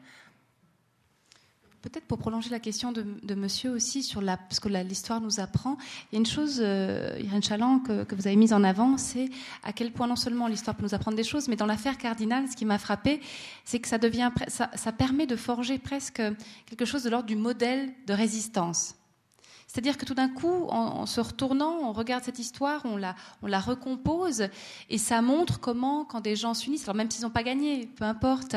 Peut-être 1.82 2.04
pour 2.04 2.18
prolonger 2.18 2.48
la 2.50 2.60
question 2.60 2.92
de, 2.92 3.04
de 3.22 3.34
monsieur 3.34 3.70
aussi, 3.72 4.04
sur 4.04 4.20
la, 4.20 4.36
parce 4.36 4.60
que 4.60 4.68
l'histoire 4.68 5.20
nous 5.20 5.40
apprend, 5.40 5.76
il 6.10 6.14
y 6.14 6.16
a 6.16 6.18
une 6.20 6.26
chose, 6.26 6.60
euh, 6.60 7.18
Irène 7.20 7.42
Chaland, 7.42 7.80
que, 7.80 8.04
que 8.04 8.14
vous 8.14 8.28
avez 8.28 8.36
mise 8.36 8.52
en 8.52 8.62
avant, 8.62 8.96
c'est 8.98 9.28
à 9.64 9.72
quel 9.72 9.90
point 9.90 10.06
non 10.06 10.14
seulement 10.14 10.46
l'histoire 10.46 10.76
peut 10.76 10.84
nous 10.84 10.94
apprendre 10.94 11.16
des 11.16 11.24
choses, 11.24 11.48
mais 11.48 11.56
dans 11.56 11.66
l'affaire 11.66 11.98
Cardinal, 11.98 12.48
ce 12.48 12.54
qui 12.54 12.64
m'a 12.64 12.78
frappé, 12.78 13.20
c'est 13.64 13.80
que 13.80 13.88
ça, 13.88 13.98
devient, 13.98 14.30
ça, 14.46 14.70
ça 14.74 14.92
permet 14.92 15.26
de 15.26 15.34
forger 15.34 15.78
presque 15.78 16.22
quelque 16.66 16.84
chose 16.84 17.02
de 17.02 17.10
l'ordre 17.10 17.26
du 17.26 17.36
modèle 17.36 17.92
de 18.06 18.14
résistance. 18.14 18.94
C'est-à-dire 19.72 19.96
que 19.96 20.04
tout 20.04 20.12
d'un 20.12 20.28
coup, 20.28 20.66
en, 20.68 21.00
en 21.00 21.06
se 21.06 21.18
retournant, 21.18 21.78
on 21.82 21.92
regarde 21.92 22.22
cette 22.22 22.38
histoire, 22.38 22.82
on 22.84 22.98
la, 22.98 23.14
on 23.40 23.46
la 23.46 23.58
recompose, 23.58 24.48
et 24.90 24.98
ça 24.98 25.22
montre 25.22 25.60
comment, 25.60 26.04
quand 26.04 26.20
des 26.20 26.36
gens 26.36 26.52
s'unissent, 26.52 26.82
alors 26.82 26.94
même 26.94 27.10
s'ils 27.10 27.24
n'ont 27.24 27.30
pas 27.30 27.42
gagné, 27.42 27.86
peu 27.86 28.04
importe, 28.04 28.54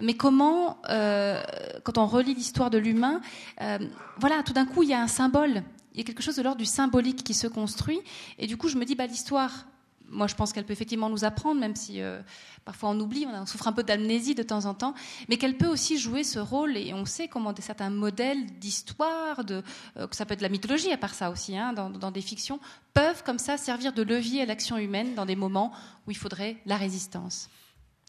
mais 0.00 0.14
comment, 0.14 0.78
euh, 0.88 1.42
quand 1.82 1.98
on 1.98 2.06
relit 2.06 2.32
l'histoire 2.32 2.70
de 2.70 2.78
l'humain, 2.78 3.20
euh, 3.60 3.78
voilà, 4.16 4.42
tout 4.42 4.54
d'un 4.54 4.64
coup, 4.64 4.82
il 4.82 4.88
y 4.88 4.94
a 4.94 5.02
un 5.02 5.06
symbole, 5.06 5.62
il 5.92 5.98
y 5.98 6.00
a 6.00 6.04
quelque 6.04 6.22
chose 6.22 6.36
de 6.36 6.42
l'ordre 6.42 6.60
du 6.60 6.64
symbolique 6.64 7.22
qui 7.24 7.34
se 7.34 7.46
construit, 7.46 8.00
et 8.38 8.46
du 8.46 8.56
coup, 8.56 8.68
je 8.68 8.78
me 8.78 8.86
dis, 8.86 8.94
bah, 8.94 9.06
l'histoire, 9.06 9.66
moi, 10.08 10.26
je 10.26 10.34
pense 10.34 10.52
qu'elle 10.52 10.64
peut 10.66 10.72
effectivement 10.72 11.08
nous 11.08 11.24
apprendre, 11.24 11.60
même 11.60 11.74
si 11.74 12.00
euh, 12.00 12.20
parfois 12.64 12.90
on 12.90 13.00
oublie, 13.00 13.26
on, 13.26 13.46
souffre 13.46 13.66
un 13.68 13.72
peu 13.72 13.82
d'amnésie 13.82 14.34
de 14.34 14.42
temps 14.42 14.66
en 14.66 14.74
temps, 14.74 14.94
mais 15.28 15.36
qu'elle 15.38 15.56
peut 15.56 15.66
aussi 15.66 15.98
jouer 15.98 16.24
ce 16.24 16.38
rôle, 16.38 16.76
et 16.76 16.92
on 16.94 17.04
sait 17.04 17.26
comment 17.28 17.52
des, 17.52 17.62
certains 17.62 17.90
modèles 17.90 18.46
d'histoire, 18.58 19.44
de, 19.44 19.62
euh, 19.96 20.06
que 20.06 20.14
ça 20.14 20.26
peut 20.26 20.34
être 20.34 20.40
de 20.40 20.44
la 20.44 20.50
mythologie 20.50 20.92
à 20.92 20.98
part 20.98 21.14
ça 21.14 21.30
aussi, 21.30 21.56
hein, 21.56 21.72
dans, 21.72 21.90
dans 21.90 22.10
des 22.10 22.20
fictions, 22.20 22.60
peuvent 22.92 23.22
comme 23.24 23.38
ça 23.38 23.56
servir 23.56 23.92
de 23.92 24.02
levier 24.02 24.42
à 24.42 24.46
l'action 24.46 24.76
humaine 24.78 25.14
dans 25.14 25.26
des 25.26 25.36
moments 25.36 25.72
où 26.06 26.10
il 26.10 26.16
faudrait 26.16 26.56
la 26.66 26.76
résistance. 26.76 27.48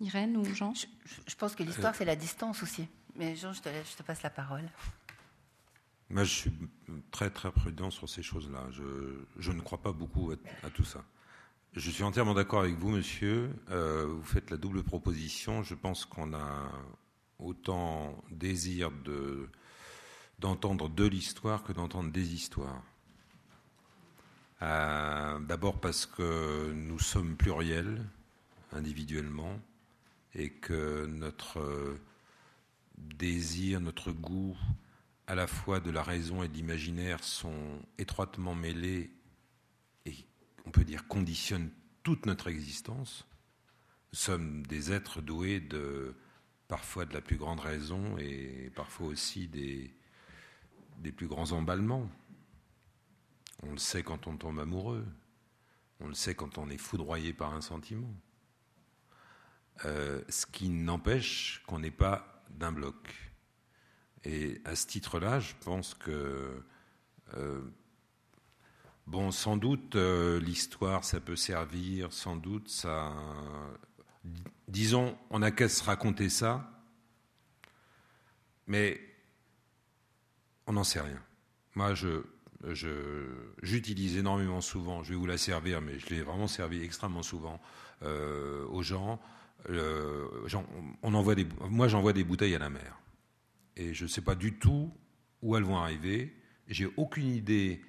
Irène 0.01 0.35
ou 0.38 0.43
Jean? 0.53 0.73
Je, 0.73 0.85
je 1.26 1.35
pense 1.35 1.55
que 1.55 1.63
l'histoire, 1.63 1.95
c'est 1.95 2.05
la 2.05 2.17
distance 2.17 2.61
aussi. 2.61 2.85
Mais 3.15 3.35
Jean, 3.35 3.53
je 3.53 3.61
te, 3.61 3.69
laisse- 3.69 3.91
je 3.91 3.95
te 3.97 4.03
passe 4.03 4.22
la 4.23 4.30
parole. 4.30 4.69
Moi, 6.09 6.23
je 6.23 6.34
suis 6.34 6.51
très 7.11 7.30
très 7.30 7.49
prudent 7.51 7.89
sur 7.89 8.07
ces 8.09 8.22
choses-là. 8.22 8.59
Je, 8.72 8.84
je 9.39 9.51
ne 9.51 9.61
crois 9.61 9.80
pas 9.81 9.91
beaucoup 9.91 10.31
à, 10.31 10.67
à 10.67 10.69
tout 10.69 10.84
ça. 10.84 10.99
Je 11.76 11.91
suis 11.91 12.03
entièrement 12.03 12.34
d'accord 12.34 12.61
avec 12.61 12.76
vous, 12.76 12.89
monsieur. 12.89 13.49
Euh, 13.69 14.06
vous 14.07 14.23
faites 14.23 14.49
la 14.49 14.56
double 14.56 14.81
proposition. 14.81 15.61
Je 15.61 15.76
pense 15.76 16.06
qu'on 16.06 16.34
a 16.34 16.72
autant 17.38 18.23
désir 18.31 18.91
de 19.03 19.49
d'entendre 20.39 20.88
de 20.88 21.06
l'histoire 21.06 21.64
que 21.64 21.73
d'entendre 21.73 22.11
des 22.11 22.34
histoires. 22.34 22.81
Euh, 24.61 25.38
D'abord 25.41 25.81
parce 25.81 26.06
que 26.06 26.72
nous 26.72 26.99
sommes 26.99 27.35
pluriels 27.35 28.06
individuellement 28.72 29.60
et 30.34 30.52
que 30.52 31.06
notre 31.07 31.97
désir, 32.97 33.81
notre 33.81 34.14
goût 34.14 34.57
à 35.27 35.35
la 35.35 35.47
fois 35.47 35.81
de 35.81 35.91
la 35.91 36.03
raison 36.03 36.41
et 36.41 36.47
de 36.47 36.53
l'imaginaire 36.53 37.22
sont 37.22 37.81
étroitement 37.97 38.56
mêlés 38.56 39.11
on 40.66 40.72
peut 40.72 40.84
dire 40.84 41.08
conditionnent 41.08 41.72
toute 42.04 42.26
notre 42.26 42.48
existence. 42.48 43.26
Nous 44.14 44.20
sommes 44.20 44.66
des 44.68 44.92
êtres 44.92 45.22
doués 45.22 45.60
de 45.60 46.16
parfois 46.68 47.06
de 47.06 47.14
la 47.14 47.22
plus 47.22 47.38
grande 47.38 47.60
raison 47.60 48.18
et 48.18 48.72
parfois 48.76 49.08
aussi 49.08 49.48
des, 49.48 49.94
des 51.00 51.12
plus 51.12 51.28
grands 51.28 51.52
emballements. 51.52 52.10
On 53.64 53.72
le 53.72 53.78
sait 53.78 54.04
quand 54.04 54.28
on 54.28 54.38
tombe 54.38 54.60
amoureux, 54.60 55.06
on 56.00 56.08
le 56.08 56.14
sait 56.14 56.36
quand 56.36 56.58
on 56.58 56.70
est 56.70 56.78
foudroyé 56.78 57.34
par 57.34 57.54
un 57.54 57.62
sentiment. 57.62 58.14
Euh, 59.84 60.22
ce 60.30 60.46
qui 60.46 60.70
n'empêche 60.70 61.62
qu'on 61.68 61.80
n'est 61.80 61.92
pas 61.92 62.44
d'un 62.50 62.72
bloc. 62.72 62.96
Et 64.24 64.62
à 64.66 64.76
ce 64.76 64.88
titre-là, 64.88 65.40
je 65.40 65.54
pense 65.64 65.94
que, 65.94 66.64
euh, 67.36 67.62
bon, 69.07 69.32
sans 69.32 69.57
doute, 69.57 69.95
euh, 69.95 70.40
l'histoire, 70.40 71.03
ça 71.03 71.19
peut 71.19 71.36
servir, 71.36 72.11
sans 72.14 72.36
doute, 72.36 72.69
ça. 72.69 73.14
Disons, 74.68 75.18
on 75.30 75.40
n'a 75.40 75.52
qu'à 75.52 75.69
se 75.69 75.84
raconter 75.84 76.30
ça, 76.30 76.69
mais 78.68 78.99
on 80.68 80.73
n'en 80.73 80.84
sait 80.84 81.02
rien. 81.02 81.22
Moi, 81.76 81.94
je. 81.94 82.23
je- 82.72 83.36
J'utilise 83.61 84.18
énormément 84.18 84.61
souvent, 84.61 85.03
je 85.03 85.10
vais 85.11 85.15
vous 85.15 85.26
la 85.26 85.38
servir, 85.38 85.82
mais 85.82 85.98
je 85.99 86.07
l'ai 86.10 86.22
vraiment 86.22 86.48
servi 86.48 86.84
extrêmement 86.84 87.23
souvent 87.23 87.60
euh, 88.03 88.65
aux 88.68 88.84
gens. 88.84 89.19
Euh, 89.69 90.27
on 91.02 91.14
envoie 91.15 91.34
des, 91.36 91.48
moi, 91.69 91.88
j'envoie 91.88 92.14
des 92.14 92.23
bouteilles 92.23 92.53
à 92.56 92.60
la 92.60 92.69
mer 92.69 92.99
et 93.76 93.94
je 93.95 94.03
ne 94.03 94.07
sais 94.10 94.22
pas 94.22 94.36
du 94.36 94.53
tout 94.60 94.91
où 95.41 95.56
elles 95.57 95.64
vont 95.64 95.77
arriver. 95.77 96.36
J'ai 96.68 96.88
aucune 96.98 97.27
idée 97.27 97.82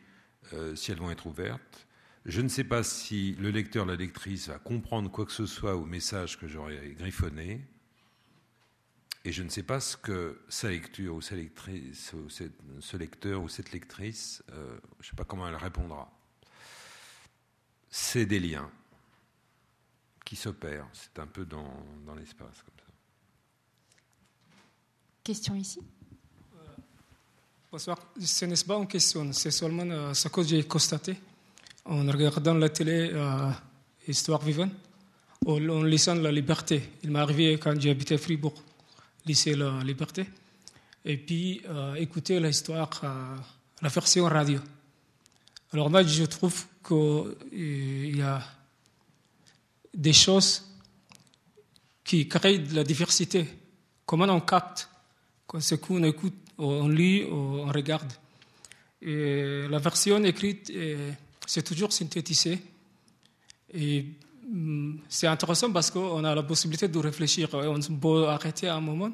euh, 0.53 0.75
si 0.77 0.91
elles 0.93 0.99
vont 0.99 1.11
être 1.11 1.27
ouvertes. 1.27 1.87
Je 2.25 2.41
ne 2.41 2.49
sais 2.49 2.65
pas 2.65 2.83
si 2.83 3.35
le 3.39 3.51
lecteur, 3.51 3.87
la 3.87 3.95
lectrice 3.97 4.49
va 4.49 4.59
comprendre 4.59 5.11
quoi 5.11 5.27
que 5.27 5.33
ce 5.33 5.47
soit 5.47 5.77
au 5.77 5.85
message 5.87 6.39
que 6.39 6.49
j'aurais 6.49 6.95
griffonné. 6.95 7.65
Et 9.25 9.33
je 9.33 9.43
ne 9.43 9.49
sais 9.49 9.63
pas 9.63 9.81
ce 9.81 9.97
que 9.97 10.41
sa 10.49 10.71
lecture 10.71 11.15
ou 11.17 11.21
cette- 11.21 11.53
ce 12.81 12.97
lecteur 12.97 13.43
ou 13.43 13.49
cette 13.49 13.73
lectrice, 13.73 14.43
euh, 14.53 14.79
je 15.01 15.07
ne 15.07 15.11
sais 15.11 15.17
pas 15.17 15.25
comment 15.25 15.49
elle 15.49 15.57
répondra. 15.57 16.13
C'est 17.91 18.27
des 18.27 18.39
liens 18.41 18.71
qui 20.25 20.37
s'opèrent. 20.37 20.89
C'est 20.93 21.19
un 21.19 21.27
peu 21.27 21.45
dans, 21.45 21.85
dans 22.05 22.15
l'espace 22.15 22.63
comme 22.63 22.75
ça. 22.79 22.93
Question 25.25 25.55
ici 25.57 25.81
Bonsoir. 27.77 27.99
Ce 28.19 28.47
n'est 28.47 28.55
pas 28.67 28.77
une 28.79 28.87
question, 28.87 29.31
c'est 29.35 29.51
seulement 29.51 29.83
euh, 29.83 30.15
ce 30.15 30.29
que 30.29 30.43
j'ai 30.43 30.63
constaté 30.63 31.15
en 31.85 32.07
regardant 32.07 32.55
la 32.55 32.71
télé 32.71 33.11
euh, 33.13 33.51
Histoire 34.09 34.41
vivante, 34.41 34.73
en, 35.45 35.69
en 35.69 35.83
lisant 35.83 36.15
La 36.15 36.33
Liberté. 36.33 36.93
Il 37.03 37.11
m'est 37.11 37.19
arrivé 37.19 37.59
quand 37.59 37.79
j'habitais 37.79 38.17
Fribourg, 38.17 38.55
lycée 39.27 39.55
La 39.55 39.83
Liberté, 39.85 40.25
et 41.05 41.19
puis 41.19 41.61
euh, 41.69 41.97
écouter 41.97 42.41
l'histoire, 42.41 42.89
euh, 43.05 43.37
la 43.83 43.91
version 43.91 44.25
radio. 44.25 44.59
Alors 45.71 45.91
moi, 45.91 46.03
je 46.03 46.25
trouve 46.25 46.65
qu'il 46.83 48.17
y 48.17 48.23
a 48.23 48.43
des 49.93 50.15
choses 50.15 50.65
qui 52.03 52.27
créent 52.27 52.59
de 52.59 52.75
la 52.75 52.85
diversité 52.85 53.47
comment 54.07 54.33
on 54.35 54.41
capte 54.41 54.89
ce 55.61 55.75
qu'on 55.75 56.03
écoute, 56.05 56.46
on 56.59 56.89
lit, 56.89 57.25
on 57.31 57.67
regarde. 57.67 58.13
La 59.03 59.79
version 59.79 60.23
écrite, 60.25 60.73
c'est 61.47 61.63
toujours 61.63 61.93
synthétisé. 61.93 62.59
Et 63.73 64.05
mm, 64.49 64.99
c'est 65.09 65.27
intéressant 65.27 65.71
parce 65.71 65.91
qu'on 65.91 66.25
a 66.25 66.35
la 66.35 66.43
possibilité 66.43 66.89
de 66.89 66.99
réfléchir. 66.99 67.49
On 67.53 67.81
peut 67.97 68.29
arrêter 68.29 68.69
un 68.69 68.81
moment, 68.81 69.11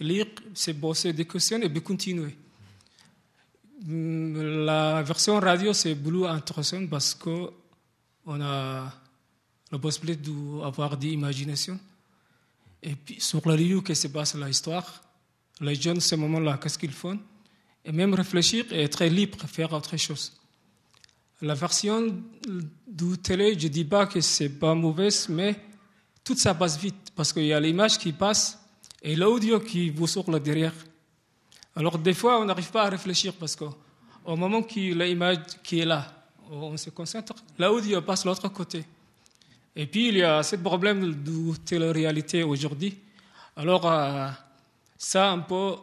lire, 0.00 0.26
se 0.54 0.72
bosser 0.72 1.12
des 1.12 1.26
questions 1.26 1.60
et 1.60 1.80
continuer. 1.80 2.36
Mm, 3.84 4.64
la 4.64 5.02
version 5.02 5.38
radio, 5.38 5.72
c'est 5.72 5.94
plus 5.94 6.26
intéressant 6.26 6.86
parce 6.86 7.14
qu'on 7.14 8.40
a 8.40 8.92
la 9.70 9.78
possibilité 9.78 10.30
d'avoir 10.30 10.96
de 10.96 11.06
l'imagination. 11.06 11.78
Et 12.82 12.94
puis 12.94 13.20
sur 13.20 13.46
le 13.48 13.56
lieu 13.56 13.80
que 13.80 13.94
se 13.94 14.08
passe 14.08 14.34
l'histoire, 14.36 15.02
les 15.60 15.74
jeunes, 15.74 16.00
ce 16.00 16.14
moment-là, 16.14 16.58
qu'est-ce 16.62 16.78
qu'ils 16.78 16.92
font? 16.92 17.18
Et 17.84 17.92
même 17.92 18.14
réfléchir 18.14 18.64
et 18.70 18.82
être 18.82 19.04
libre, 19.04 19.38
faire 19.46 19.72
autre 19.72 19.96
chose. 19.96 20.32
La 21.40 21.54
version 21.54 22.14
du 22.86 23.18
télé, 23.18 23.58
je 23.58 23.66
ne 23.66 23.72
dis 23.72 23.84
pas 23.84 24.06
que 24.06 24.20
c'est 24.20 24.48
pas 24.48 24.74
mauvaise, 24.74 25.28
mais 25.28 25.54
tout 26.24 26.36
ça 26.36 26.54
passe 26.54 26.78
vite 26.78 27.12
parce 27.14 27.32
qu'il 27.32 27.46
y 27.46 27.52
a 27.52 27.60
l'image 27.60 27.98
qui 27.98 28.12
passe 28.12 28.58
et 29.02 29.14
l'audio 29.14 29.60
qui 29.60 29.90
vous 29.90 30.06
sort 30.06 30.28
derrière. 30.40 30.74
Alors 31.76 31.98
des 31.98 32.14
fois, 32.14 32.40
on 32.40 32.44
n'arrive 32.44 32.70
pas 32.70 32.84
à 32.84 32.88
réfléchir 32.90 33.32
parce 33.34 33.54
qu'au 33.54 34.36
moment 34.36 34.62
que 34.62 34.80
l'image 34.80 35.38
qui 35.62 35.78
est 35.78 35.84
là, 35.84 36.12
on 36.50 36.76
se 36.76 36.90
concentre, 36.90 37.34
l'audio 37.58 38.02
passe 38.02 38.24
de 38.24 38.28
l'autre 38.28 38.48
côté. 38.48 38.84
Et 39.76 39.86
puis, 39.86 40.08
il 40.08 40.16
y 40.16 40.22
a 40.24 40.42
ce 40.42 40.56
problème 40.56 41.22
de 41.22 41.56
télé-réalité 41.64 42.42
aujourd'hui. 42.42 42.98
Alors, 43.54 43.86
euh, 43.86 44.28
ça, 44.98 45.30
un 45.30 45.38
peu, 45.38 45.76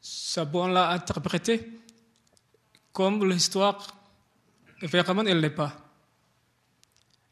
ça 0.00 0.44
bon 0.44 0.66
l'a 0.66 0.90
interprété 0.90 1.70
comme 2.92 3.26
l'histoire, 3.26 3.96
vraiment, 4.82 5.22
elle 5.22 5.40
n'est 5.40 5.50
pas. 5.50 5.72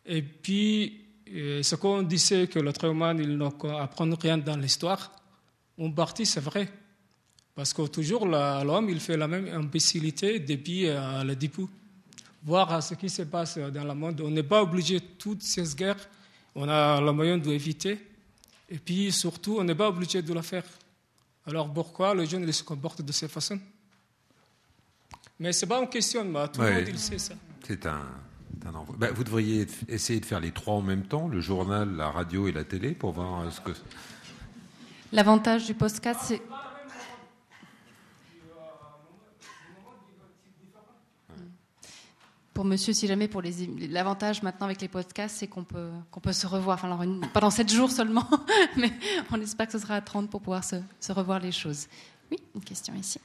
Et 0.06 0.22
puis, 0.22 1.04
ce 1.26 1.74
qu'on 1.74 2.02
disait 2.02 2.46
que 2.46 2.58
l'être 2.58 2.84
humain, 2.86 3.14
il 3.18 3.36
n'apprend 3.36 4.08
rien 4.20 4.38
dans 4.38 4.56
l'histoire, 4.56 5.12
en 5.78 5.90
partie, 5.90 6.24
c'est 6.24 6.40
vrai. 6.40 6.70
Parce 7.54 7.72
que 7.74 7.86
toujours, 7.88 8.26
l'homme, 8.26 8.88
il 8.88 9.00
fait 9.00 9.16
la 9.16 9.28
même 9.28 9.48
imbécilité 9.48 10.38
depuis 10.40 10.86
euh, 10.86 11.22
le 11.24 11.36
début 11.36 11.66
voir 12.42 12.82
ce 12.82 12.94
qui 12.94 13.10
se 13.10 13.22
passe 13.22 13.58
dans 13.58 13.84
le 13.84 13.94
monde. 13.94 14.20
On 14.22 14.30
n'est 14.30 14.42
pas 14.42 14.62
obligé 14.62 15.00
toutes 15.00 15.42
ces 15.42 15.74
guerres, 15.74 16.08
on 16.54 16.68
a 16.68 17.00
le 17.00 17.12
moyen 17.12 17.36
d'éviter. 17.36 17.98
Et 18.70 18.78
puis 18.78 19.10
surtout, 19.10 19.56
on 19.58 19.64
n'est 19.64 19.74
pas 19.74 19.88
obligé 19.88 20.22
de 20.22 20.32
la 20.32 20.42
faire. 20.42 20.64
Alors 21.46 21.72
pourquoi 21.72 22.14
les 22.14 22.26
jeunes 22.26 22.50
se 22.52 22.62
comportent 22.62 23.02
de 23.02 23.12
cette 23.12 23.30
façon? 23.30 23.58
Mais 25.38 25.52
ce 25.52 25.64
n'est 25.64 25.68
pas 25.68 25.80
une 25.80 25.88
question, 25.88 26.24
mais 26.24 26.48
tout 26.48 26.60
le 26.60 26.72
monde 26.72 26.84
il 26.88 26.98
sait 26.98 27.18
ça. 27.18 27.34
C'est 27.66 27.86
un, 27.86 28.02
ben, 28.98 29.10
vous 29.14 29.24
devriez 29.24 29.66
essayer 29.88 30.20
de 30.20 30.26
faire 30.26 30.40
les 30.40 30.52
trois 30.52 30.74
en 30.74 30.82
même 30.82 31.04
temps, 31.04 31.28
le 31.28 31.40
journal, 31.40 31.96
la 31.96 32.10
radio 32.10 32.46
et 32.48 32.52
la 32.52 32.64
télé, 32.64 32.92
pour 32.92 33.12
voir 33.12 33.40
euh, 33.40 33.50
ce 33.50 33.60
que... 33.60 33.70
L'avantage 35.12 35.66
du 35.66 35.74
podcast, 35.74 36.20
c'est... 36.24 36.42
pour 42.60 42.66
monsieur, 42.66 42.92
si 42.92 43.06
jamais 43.06 43.26
pour 43.26 43.40
les 43.40 43.66
l'avantage 43.88 44.42
maintenant 44.42 44.66
avec 44.66 44.82
les 44.82 44.88
podcasts, 44.88 45.36
c'est 45.38 45.46
qu'on 45.46 45.64
peut 45.64 45.88
qu'on 46.10 46.20
peut 46.20 46.34
se 46.34 46.46
revoir. 46.46 46.84
Enfin, 46.84 47.18
pendant 47.32 47.48
7 47.48 47.72
jours 47.72 47.90
seulement, 47.90 48.28
mais 48.76 48.92
on 49.32 49.40
espère 49.40 49.64
que 49.64 49.72
ce 49.72 49.78
sera 49.78 49.94
à 49.94 50.02
30 50.02 50.28
pour 50.28 50.42
pouvoir 50.42 50.62
se, 50.62 50.76
revoir 51.10 51.40
les 51.40 51.52
choses. 51.52 51.86
Oui, 52.30 52.36
une 52.54 52.60
question 52.60 52.94
ici. 52.96 53.18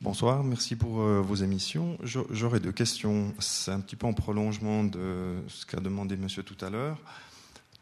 Bonsoir, 0.00 0.42
merci 0.42 0.76
pour 0.76 1.02
euh, 1.02 1.20
vos 1.20 1.34
émissions. 1.34 1.98
J'aurais 2.02 2.60
deux 2.60 2.72
questions. 2.72 3.34
C'est 3.40 3.72
un 3.72 3.80
petit 3.80 3.96
peu 3.96 4.06
en 4.06 4.14
prolongement 4.14 4.82
de 4.82 5.42
ce 5.48 5.66
qu'a 5.66 5.80
demandé 5.80 6.16
monsieur 6.16 6.42
tout 6.42 6.64
à 6.64 6.70
l'heure. 6.70 6.96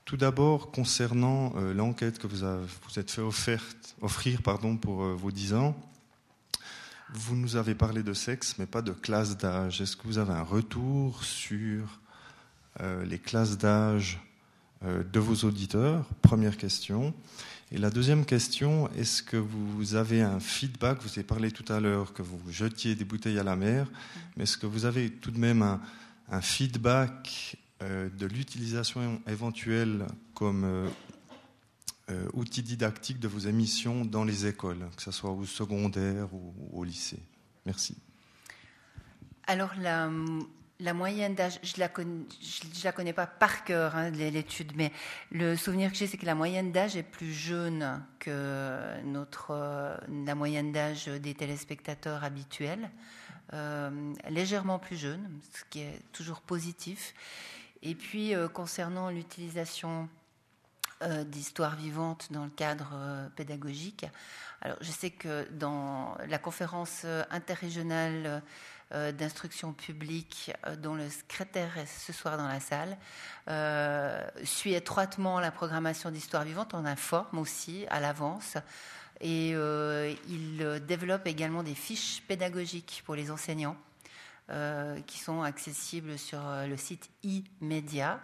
Tout 0.05 0.17
d'abord, 0.17 0.73
concernant 0.73 1.53
euh, 1.59 1.73
l'enquête 1.73 2.19
que 2.19 2.27
vous, 2.27 2.43
avez, 2.43 2.67
vous 2.89 2.99
êtes 2.99 3.13
fait 3.13 3.23
offrir 4.03 4.43
pardon, 4.43 4.77
pour 4.77 5.05
euh, 5.05 5.15
vos 5.15 5.31
10 5.31 5.55
ans, 5.55 5.77
vous 7.13 7.37
nous 7.37 7.57
avez 7.57 7.75
parlé 7.75 8.03
de 8.03 8.13
sexe, 8.13 8.57
mais 8.59 8.67
pas 8.67 8.83
de 8.83 8.93
classe 8.93 9.37
d'âge. 9.37 9.81
Est-ce 9.81 9.97
que 9.97 10.07
vous 10.07 10.19
avez 10.19 10.33
un 10.33 10.43
retour 10.43 11.23
sur 11.25 12.01
euh, 12.81 13.05
les 13.05 13.19
classes 13.19 13.59
d'âge 13.59 14.21
euh, 14.85 15.03
de 15.05 15.21
vos 15.21 15.47
auditeurs? 15.47 16.05
Première 16.23 16.57
question. 16.57 17.15
Et 17.73 17.79
la 17.79 17.91
deuxième 17.91 18.25
question, 18.25 18.89
est-ce 18.95 19.23
que 19.23 19.37
vous 19.37 19.95
avez 19.95 20.23
un 20.23 20.41
feedback? 20.41 20.99
Vous 21.03 21.11
avez 21.11 21.25
parlé 21.25 21.51
tout 21.51 21.71
à 21.73 21.81
l'heure 21.81 22.13
que 22.13 22.23
vous 22.23 22.41
jetiez 22.51 22.95
des 22.95 23.05
bouteilles 23.05 23.39
à 23.39 23.45
la 23.45 23.57
mer, 23.57 23.89
mais 24.37 24.45
est-ce 24.45 24.59
que 24.59 24.67
vous 24.67 24.85
avez 24.85 25.11
tout 25.11 25.31
de 25.31 25.39
même 25.39 25.63
un, 26.31 26.41
feedback 26.41 27.57
euh, 27.83 28.09
de 28.09 28.27
l'utilisation 28.27 29.21
éventuelle 29.27 30.07
comme 30.35 30.89
outils 32.35 32.63
didactiques 32.63 33.19
de 33.19 33.29
vos 33.29 33.41
émissions 33.41 34.05
dans 34.05 34.25
les 34.25 34.47
écoles, 34.47 34.89
que 34.97 35.03
ce 35.03 35.11
soit 35.11 35.31
au 35.31 35.45
secondaire 35.45 36.33
ou, 36.33 36.55
au 36.73 36.85
lycée 36.85 37.21
Merci. 37.65 37.97
Alors, 39.49 39.73
la, 39.81 40.95
moyenne 40.95 41.35
d'âge, 41.35 41.59
je 41.65 41.75
ne 41.75 41.81
la, 41.81 41.91
la, 42.85 42.93
connais 42.93 43.13
pas 43.13 43.27
par 43.27 43.65
cœur, 43.65 43.97
hein, 43.97 44.11
l'étude, 44.11 44.73
mais 44.77 44.93
le 45.33 45.57
souvenir 45.57 45.91
que 45.91 45.97
j'ai, 45.97 46.07
c'est 46.07 46.17
que 46.17 46.27
la 46.27 46.37
moyenne 46.37 46.71
d'âge 46.71 46.97
est 46.97 47.03
plus 47.03 47.33
jeune 47.33 48.03
que 48.21 49.03
notre, 49.03 49.51
euh, 49.51 49.97
la 50.27 50.37
moyenne 50.37 50.73
d'âge 50.73 51.07
des 51.07 51.35
téléspectateurs 51.35 52.23
habituels, 52.23 52.91
euh, 53.53 54.13
légèrement 54.29 54.79
plus 54.79 54.97
jeune, 54.97 55.29
ce 55.53 55.65
qui 55.71 55.81
est 55.81 56.01
toujours 56.13 56.41
positif. 56.41 57.15
Et 57.83 57.95
puis, 57.95 58.33
concernant 58.53 59.11
l'utilisation 59.11 60.09
euh, 61.03 61.25
d'histoire 61.25 61.77
vivante 61.77 62.29
dans 62.31 62.45
le 62.45 62.51
cadre 62.51 62.93
euh, 62.95 63.29
pédagogique. 63.37 64.07
Alors, 64.63 64.79
je 64.81 64.91
sais 64.91 65.11
que 65.11 65.47
dans 65.51 66.17
la 66.27 66.39
conférence 66.39 67.03
euh, 67.05 67.23
interrégionale 67.31 68.43
d'instruction 69.19 69.73
publique, 69.73 70.53
dont 70.79 70.95
le 70.95 71.11
secrétaire 71.11 71.77
est 71.77 71.87
ce 71.87 72.13
soir 72.13 72.39
dans 72.39 72.47
la 72.47 72.61
salle, 72.61 72.97
suit 74.45 74.75
étroitement 74.75 75.41
la 75.41 75.51
programmation 75.51 76.13
d'histoire 76.13 76.45
vivante. 76.45 76.73
On 76.73 76.85
informe 76.85 77.39
aussi 77.39 77.85
à 77.91 77.99
l'avance. 77.99 78.57
Et 79.21 79.51
il 79.51 80.83
développe 80.87 81.27
également 81.27 81.65
des 81.65 81.75
fiches 81.75 82.23
pédagogiques 82.29 83.03
pour 83.05 83.17
les 83.17 83.33
enseignants 83.33 83.77
qui 85.09 85.19
sont 85.19 85.43
accessibles 85.43 86.17
sur 86.17 86.39
le 86.69 86.77
site 86.77 87.11
e-média. 87.25 88.21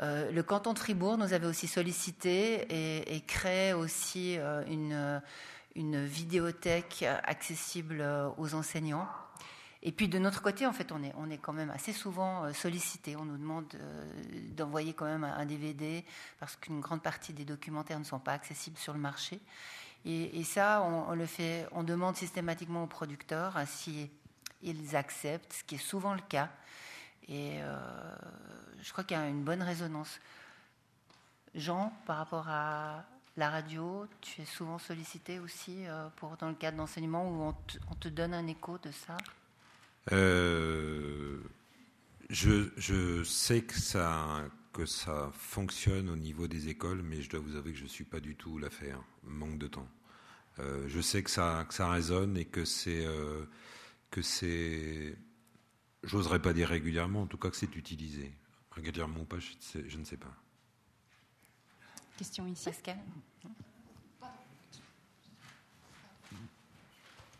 Euh, 0.00 0.30
le 0.30 0.42
canton 0.42 0.72
de 0.72 0.78
Fribourg 0.78 1.18
nous 1.18 1.32
avait 1.32 1.46
aussi 1.46 1.66
sollicité 1.66 3.14
et, 3.14 3.20
créé 3.22 3.72
aussi 3.72 4.38
euh, 4.38 4.64
une, 4.66 5.20
une, 5.74 6.04
vidéothèque 6.04 7.04
accessible 7.24 8.00
euh, 8.00 8.28
aux 8.38 8.54
enseignants. 8.54 9.08
Et 9.82 9.92
puis 9.92 10.08
de 10.08 10.18
notre 10.18 10.42
côté, 10.42 10.66
en 10.66 10.72
fait, 10.72 10.92
on 10.92 11.02
est, 11.02 11.12
on 11.16 11.30
est 11.30 11.38
quand 11.38 11.52
même 11.52 11.70
assez 11.70 11.92
souvent 11.92 12.52
sollicité. 12.52 13.16
On 13.16 13.24
nous 13.24 13.36
demande 13.36 13.66
d'envoyer 14.56 14.92
quand 14.92 15.04
même 15.04 15.22
un 15.22 15.46
DVD 15.46 16.04
parce 16.40 16.56
qu'une 16.56 16.80
grande 16.80 17.00
partie 17.00 17.32
des 17.32 17.44
documentaires 17.44 18.00
ne 18.00 18.04
sont 18.04 18.18
pas 18.18 18.32
accessibles 18.32 18.76
sur 18.76 18.92
le 18.92 18.98
marché. 18.98 19.38
Et, 20.04 20.42
ça, 20.42 20.82
on, 20.82 21.14
le 21.14 21.26
fait, 21.26 21.66
on 21.70 21.84
demande 21.84 22.16
systématiquement 22.16 22.82
aux 22.82 22.88
producteurs 22.88 23.56
si 23.66 24.10
ils 24.62 24.96
acceptent, 24.96 25.52
ce 25.52 25.64
qui 25.64 25.76
est 25.76 25.78
souvent 25.78 26.14
le 26.14 26.22
cas. 26.28 26.50
Et 27.28 27.60
euh, 27.60 27.76
je 28.82 28.90
crois 28.92 29.04
qu'il 29.04 29.16
y 29.16 29.20
a 29.20 29.28
une 29.28 29.44
bonne 29.44 29.62
résonance. 29.62 30.18
Jean, 31.54 31.92
par 32.06 32.16
rapport 32.18 32.48
à 32.48 33.04
la 33.36 33.50
radio, 33.50 34.06
tu 34.20 34.42
es 34.42 34.44
souvent 34.44 34.78
sollicité 34.78 35.38
aussi 35.38 35.86
euh, 35.86 36.08
pour, 36.16 36.36
dans 36.36 36.48
le 36.48 36.54
cadre 36.54 36.78
d'enseignement 36.78 37.28
où 37.28 37.54
on 37.90 37.94
te, 37.94 38.08
donne 38.08 38.34
un 38.34 38.46
écho 38.46 38.78
de 38.78 38.90
ça? 38.90 39.16
Euh, 40.12 41.40
je, 42.30 43.22
sais 43.24 43.62
que 43.62 43.78
ça, 43.78 44.42
que 44.72 44.86
ça 44.86 45.30
fonctionne 45.34 46.08
au 46.08 46.16
niveau 46.16 46.48
des 46.48 46.68
écoles, 46.68 47.02
mais 47.02 47.20
je 47.20 47.28
dois 47.28 47.40
vous 47.40 47.56
avouer 47.56 47.72
que 47.72 47.78
je 47.78 47.84
ne 47.84 47.88
suis 47.88 48.04
pas 48.04 48.20
du 48.20 48.36
tout 48.36 48.58
l'affaire. 48.58 49.00
Manque 49.24 49.58
de 49.58 49.68
temps. 49.68 49.88
je 50.58 51.00
sais 51.00 51.22
que 51.22 51.30
ça, 51.30 51.66
que 51.68 51.74
ça 51.74 51.90
résonne 51.90 52.36
et 52.38 52.46
que 52.46 52.64
c'est 52.64 53.06
que 54.10 54.22
c'est 54.22 55.16
J'oserais 56.04 56.40
pas 56.40 56.52
dire 56.52 56.68
régulièrement, 56.68 57.22
en 57.22 57.26
tout 57.26 57.38
cas 57.38 57.50
que 57.50 57.56
c'est 57.56 57.74
utilisé. 57.74 58.32
Régulièrement 58.70 59.20
ou 59.20 59.24
pas, 59.24 59.38
je, 59.38 59.98
ne 59.98 60.04
sais 60.04 60.16
pas. 60.16 60.32
Question 62.16 62.46
ici. 62.46 62.66
Pascal 62.66 62.98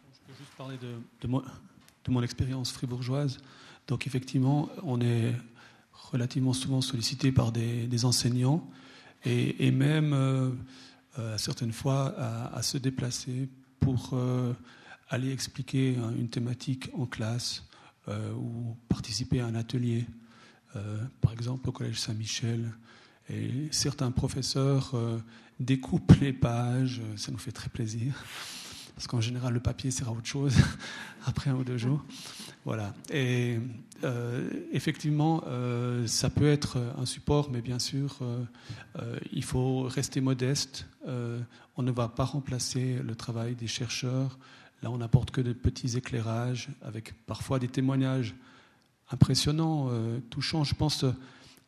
Je 0.02 0.18
peux 0.26 0.38
juste 0.38 0.52
parler 0.56 0.76
de, 0.78 0.96
de 1.20 2.10
mon, 2.10 2.22
expérience 2.22 2.72
fribourgeoise. 2.72 3.38
Donc 3.86 4.06
effectivement, 4.06 4.68
on 4.82 5.00
est 5.00 5.34
relativement 5.92 6.52
souvent 6.52 6.80
sollicité 6.80 7.30
par 7.30 7.52
des, 7.52 8.04
enseignants 8.04 8.68
et, 9.24 9.70
même 9.70 10.58
à 11.16 11.38
certaines 11.38 11.72
fois 11.72 12.14
à, 12.52 12.62
se 12.62 12.76
déplacer 12.76 13.48
pour 13.78 14.18
aller 15.08 15.32
expliquer 15.32 15.94
une 15.94 16.28
thématique 16.28 16.90
en 16.94 17.06
classe 17.06 17.67
ou 18.08 18.76
participer 18.88 19.40
à 19.40 19.46
un 19.46 19.54
atelier, 19.54 20.06
par 21.20 21.32
exemple 21.32 21.68
au 21.68 21.72
Collège 21.72 22.00
Saint-Michel. 22.00 22.72
Et 23.30 23.68
certains 23.70 24.10
professeurs 24.10 24.94
découpent 25.60 26.14
les 26.20 26.32
pages, 26.32 27.02
ça 27.16 27.30
nous 27.32 27.38
fait 27.38 27.52
très 27.52 27.68
plaisir 27.68 28.14
parce 28.98 29.06
qu'en 29.06 29.20
général 29.20 29.54
le 29.54 29.60
papier 29.60 29.92
sert 29.92 30.08
à 30.08 30.10
autre 30.10 30.26
chose 30.26 30.56
après 31.24 31.50
un 31.50 31.54
ou 31.54 31.62
deux 31.62 31.78
jours. 31.78 32.04
Voilà. 32.64 32.92
Et 33.12 33.60
euh, 34.02 34.50
effectivement, 34.72 35.44
euh, 35.46 36.04
ça 36.08 36.30
peut 36.30 36.48
être 36.48 36.78
un 36.98 37.06
support, 37.06 37.48
mais 37.48 37.62
bien 37.62 37.78
sûr, 37.78 38.18
euh, 38.22 39.16
il 39.30 39.44
faut 39.44 39.82
rester 39.82 40.20
modeste. 40.20 40.88
on 41.06 41.82
ne 41.84 41.92
va 41.92 42.08
pas 42.08 42.24
remplacer 42.24 42.98
le 43.00 43.14
travail 43.14 43.54
des 43.54 43.68
chercheurs. 43.68 44.36
Là, 44.82 44.90
on 44.90 44.98
n'apporte 44.98 45.30
que 45.30 45.40
de 45.40 45.52
petits 45.52 45.96
éclairages, 45.96 46.68
avec 46.82 47.14
parfois 47.26 47.58
des 47.58 47.68
témoignages 47.68 48.34
impressionnants, 49.10 49.90
touchants. 50.30 50.64
Je 50.64 50.74
pense 50.74 51.04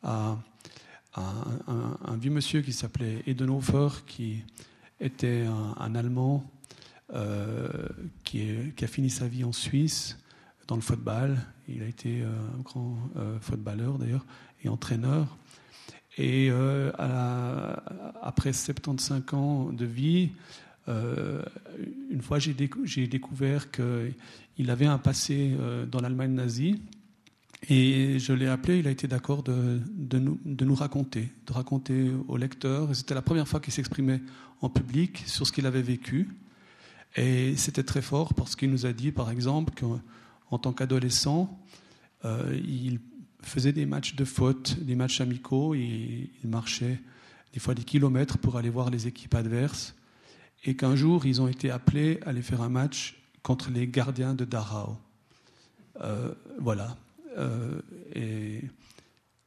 à, 0.02 0.38
un, 1.16 2.16
vieux 2.16 2.30
monsieur 2.30 2.60
qui 2.60 2.72
s'appelait 2.72 3.22
Edenhofer, 3.26 4.04
qui 4.06 4.44
était 5.00 5.44
un 5.78 5.94
Allemand 5.94 6.48
euh, 7.12 7.68
qui, 8.22 8.72
a 8.80 8.86
fini 8.86 9.10
sa 9.10 9.26
vie 9.26 9.42
en 9.42 9.52
Suisse 9.52 10.16
dans 10.68 10.76
le 10.76 10.80
football. 10.80 11.38
Il 11.66 11.82
a 11.82 11.86
été 11.86 12.22
euh, 12.22 12.28
un 12.56 12.60
grand 12.62 12.96
euh, 13.16 13.40
footballeur 13.40 13.98
d'ailleurs 13.98 14.24
et 14.62 14.68
entraîneur. 14.68 15.36
Et 16.18 16.50
après 18.20 18.52
75 18.52 19.22
ans 19.32 19.72
de 19.72 19.86
vie, 19.86 20.32
une 22.10 22.22
fois 22.22 22.38
j'ai, 22.38 22.54
découvert 23.06 23.70
qu'il 23.70 24.70
avait 24.70 24.86
un 24.86 24.98
passé 24.98 25.52
dans 25.90 26.00
l'Allemagne 26.00 26.32
nazie. 26.32 26.80
Et 27.68 28.18
je 28.18 28.32
l'ai 28.32 28.46
appelé, 28.46 28.78
il 28.78 28.88
a 28.88 28.90
été 28.90 29.06
d'accord 29.06 29.42
de, 29.42 29.80
nous, 30.18 30.74
raconter, 30.74 31.28
de 31.46 31.52
raconter 31.52 32.10
aux 32.28 32.36
lecteurs. 32.36 32.90
Et 32.90 32.94
c'était 32.94 33.14
la 33.14 33.22
première 33.22 33.46
fois 33.46 33.60
qu'il 33.60 33.72
s'exprimait 33.72 34.22
en 34.62 34.70
public 34.70 35.22
sur 35.26 35.46
ce 35.46 35.52
qu'il 35.52 35.66
avait 35.66 35.82
vécu. 35.82 36.28
Et 37.16 37.56
c'était 37.56 37.82
très 37.82 38.02
fort 38.02 38.34
parce 38.34 38.56
qu'il 38.56 38.70
nous 38.70 38.86
a 38.86 38.92
dit, 38.92 39.12
par 39.12 39.30
exemple, 39.30 39.74
qu'en 39.78 40.58
tant 40.58 40.72
qu'adolescent, 40.72 41.58
euh, 42.24 42.58
il 42.64 43.00
faisait 43.42 43.72
des 43.72 43.86
matchs 43.86 44.14
de 44.14 44.24
faute, 44.24 44.78
des 44.80 44.94
matchs 44.94 45.20
amicaux, 45.20 45.74
il 45.74 46.28
marchait 46.44 47.00
des 47.52 47.60
fois 47.60 47.74
des 47.74 47.84
kilomètres 47.84 48.38
pour 48.38 48.56
aller 48.56 48.70
voir 48.70 48.90
les 48.90 49.06
équipes 49.06 49.34
adverses, 49.34 49.94
et 50.64 50.76
qu'un 50.76 50.96
jour, 50.96 51.26
ils 51.26 51.40
ont 51.40 51.48
été 51.48 51.70
appelés 51.70 52.20
à 52.24 52.30
aller 52.30 52.42
faire 52.42 52.62
un 52.62 52.68
match 52.68 53.16
contre 53.42 53.70
les 53.70 53.86
gardiens 53.86 54.34
de 54.34 54.44
Dachau. 54.44 54.96
Euh, 56.02 56.32
voilà. 56.58 56.96
Euh, 57.38 57.80
et 58.14 58.62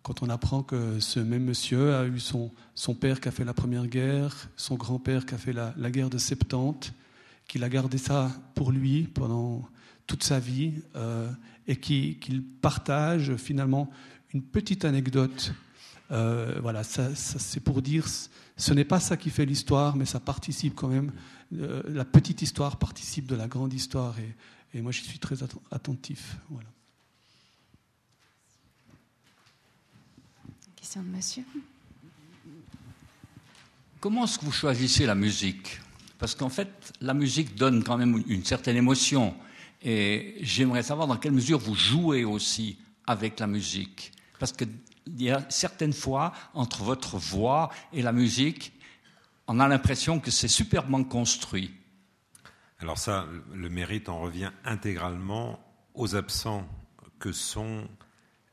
quand 0.02 0.23
on 0.23 0.30
apprend 0.30 0.64
que 0.64 0.99
ce 0.99 1.19
même 1.19 1.44
monsieur 1.44 1.95
a 1.95 2.06
eu 2.06 2.19
son, 2.19 2.52
son 2.76 2.95
père 2.95 3.22
qui 3.22 3.30
a 3.30 3.31
fait 3.31 3.45
la 3.45 3.53
Première 3.53 3.88
Guerre, 3.88 4.49
son 4.57 4.76
grand-père 4.76 5.26
qui 5.26 5.35
a 5.35 5.38
fait 5.38 5.53
la, 5.53 5.73
la 5.77 5.91
guerre 5.91 6.10
de 6.10 6.18
70, 6.18 6.94
qu'il 7.48 7.64
a 7.64 7.69
gardé 7.69 7.98
ça 7.98 8.31
pour 8.56 8.72
lui 8.72 9.03
pendant 9.03 9.68
toute 10.07 10.23
sa 10.23 10.40
vie 10.40 10.73
euh, 10.95 11.30
et 11.68 11.76
qu'il 11.77 12.44
partage 12.61 13.35
finalement 13.35 13.90
une 14.34 14.41
petite 14.41 14.85
anecdote. 14.85 15.53
Euh, 16.11 16.59
voilà, 16.61 16.84
ça, 16.84 17.15
c'est 17.15 17.59
pour 17.59 17.81
dire, 17.81 18.05
ce 18.07 18.73
n'est 18.73 18.85
pas 18.85 18.99
ça 18.99 19.17
qui 19.17 19.30
fait 19.30 19.45
l'histoire, 19.45 19.95
mais 19.95 20.05
ça 20.05 20.19
participe 20.19 20.75
quand 20.75 20.89
même. 20.89 21.11
Euh, 21.53 21.81
la 21.88 22.05
petite 22.05 22.41
histoire 22.41 22.77
participe 22.77 23.25
de 23.27 23.35
la 23.35 23.47
grande 23.47 23.73
histoire 23.73 24.19
et, 24.19 24.35
et 24.73 24.81
moi 24.81 24.91
je 24.91 25.01
suis 25.01 25.19
très 25.19 25.38
attentif. 25.71 26.38
Voilà. 26.49 26.69
Question 30.75 31.03
de 31.03 31.07
monsieur. 31.07 31.43
Comment 33.99 34.25
est-ce 34.25 34.38
que 34.38 34.45
vous 34.45 34.51
choisissez 34.51 35.05
la 35.05 35.15
musique? 35.15 35.80
Parce 36.19 36.35
qu'en 36.35 36.49
fait, 36.49 36.93
la 37.01 37.13
musique 37.13 37.55
donne 37.55 37.84
quand 37.84 37.97
même 37.97 38.23
une 38.27 38.43
certaine 38.43 38.75
émotion. 38.75 39.34
Et 39.81 40.38
j'aimerais 40.41 40.84
savoir 40.84 41.07
dans 41.07 41.17
quelle 41.17 41.31
mesure 41.31 41.59
vous 41.59 41.75
jouez 41.75 42.23
aussi 42.23 42.77
avec 43.05 43.39
la 43.39 43.47
musique. 43.47 44.11
Parce 44.39 44.53
qu'il 45.05 45.21
y 45.21 45.31
a 45.31 45.45
certaines 45.49 45.93
fois, 45.93 46.34
entre 46.53 46.84
votre 46.84 47.17
voix 47.17 47.69
et 47.91 48.01
la 48.01 48.11
musique, 48.11 48.73
on 49.47 49.59
a 49.59 49.67
l'impression 49.67 50.19
que 50.19 50.31
c'est 50.31 50.47
superbement 50.47 51.03
construit. 51.03 51.73
Alors 52.80 52.97
ça, 52.97 53.27
le 53.53 53.69
mérite 53.69 54.09
en 54.09 54.19
revient 54.19 54.51
intégralement 54.65 55.59
aux 55.93 56.15
absents 56.15 56.67
que 57.19 57.31
sont 57.31 57.88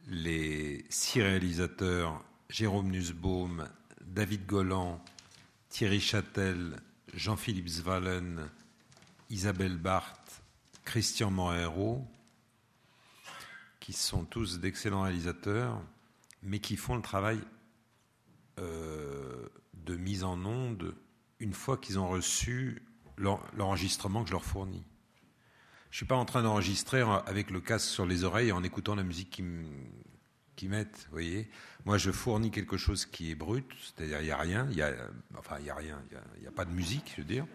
les 0.08 0.84
six 0.88 1.22
réalisateurs 1.22 2.22
Jérôme 2.48 2.90
Nussbaum, 2.90 3.68
David 4.00 4.44
Golland, 4.46 5.00
Thierry 5.68 6.00
Châtel, 6.00 6.80
Jean-Philippe 7.14 7.68
Svalen, 7.68 8.48
Isabelle 9.30 9.76
Barthes, 9.76 10.42
Christian 10.84 11.30
Morero, 11.30 12.04
qui 13.78 13.92
sont 13.92 14.24
tous 14.24 14.58
d'excellents 14.58 15.02
réalisateurs, 15.02 15.80
mais 16.42 16.58
qui 16.58 16.76
font 16.76 16.96
le 16.96 17.02
travail 17.02 17.40
euh, 18.58 19.48
de 19.74 19.96
mise 19.96 20.24
en 20.24 20.44
onde 20.44 20.94
une 21.38 21.54
fois 21.54 21.76
qu'ils 21.76 21.98
ont 21.98 22.08
reçu 22.08 22.82
l'enregistrement 23.16 24.22
que 24.22 24.28
je 24.28 24.32
leur 24.32 24.44
fournis. 24.44 24.84
Je 25.90 25.94
ne 25.94 25.96
suis 25.96 26.06
pas 26.06 26.16
en 26.16 26.24
train 26.24 26.42
d'enregistrer 26.42 27.02
avec 27.26 27.50
le 27.50 27.60
casque 27.60 27.88
sur 27.88 28.06
les 28.06 28.24
oreilles 28.24 28.52
en 28.52 28.62
écoutant 28.62 28.94
la 28.94 29.02
musique 29.02 29.42
qu'ils 30.56 30.68
mettent, 30.68 31.08
voyez. 31.10 31.48
Moi, 31.84 31.98
je 31.98 32.10
fournis 32.10 32.50
quelque 32.50 32.76
chose 32.76 33.06
qui 33.06 33.30
est 33.30 33.34
brut, 33.34 33.66
c'est-à-dire 33.82 34.20
il 34.20 34.26
n'y 34.26 34.30
a 34.30 34.36
rien, 34.36 34.68
y 34.70 34.82
a, 34.82 34.92
enfin 35.36 35.56
il 35.58 35.64
n'y 35.64 35.70
a 35.70 35.74
rien, 35.74 36.00
il 36.36 36.42
n'y 36.42 36.46
a, 36.46 36.52
pas 36.52 36.64
de 36.64 36.72
musique, 36.72 37.12
je 37.16 37.22
veux 37.22 37.26
dire. 37.26 37.46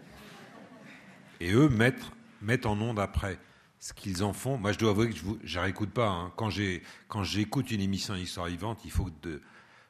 Et 1.39 1.53
eux 1.53 1.69
mettent, 1.69 2.11
mettent 2.41 2.65
en 2.65 2.79
onde 2.79 2.99
après 2.99 3.39
ce 3.80 3.93
qu'ils 3.93 4.23
en 4.23 4.34
font. 4.34 4.57
Moi, 4.57 4.72
je 4.72 4.80
dois 4.80 4.91
avouer 4.91 5.10
que 5.10 5.15
je 5.43 5.60
ne 5.60 5.64
réécoute 5.64 5.91
pas. 5.91 6.07
Hein. 6.07 6.34
Quand 6.35 7.23
j'écoute 7.23 7.72
une 7.72 7.81
émission 7.81 8.15
d'histoire 8.15 8.47
vivante, 8.47 8.80
il 8.85 8.91
faut 8.91 9.06
que 9.06 9.41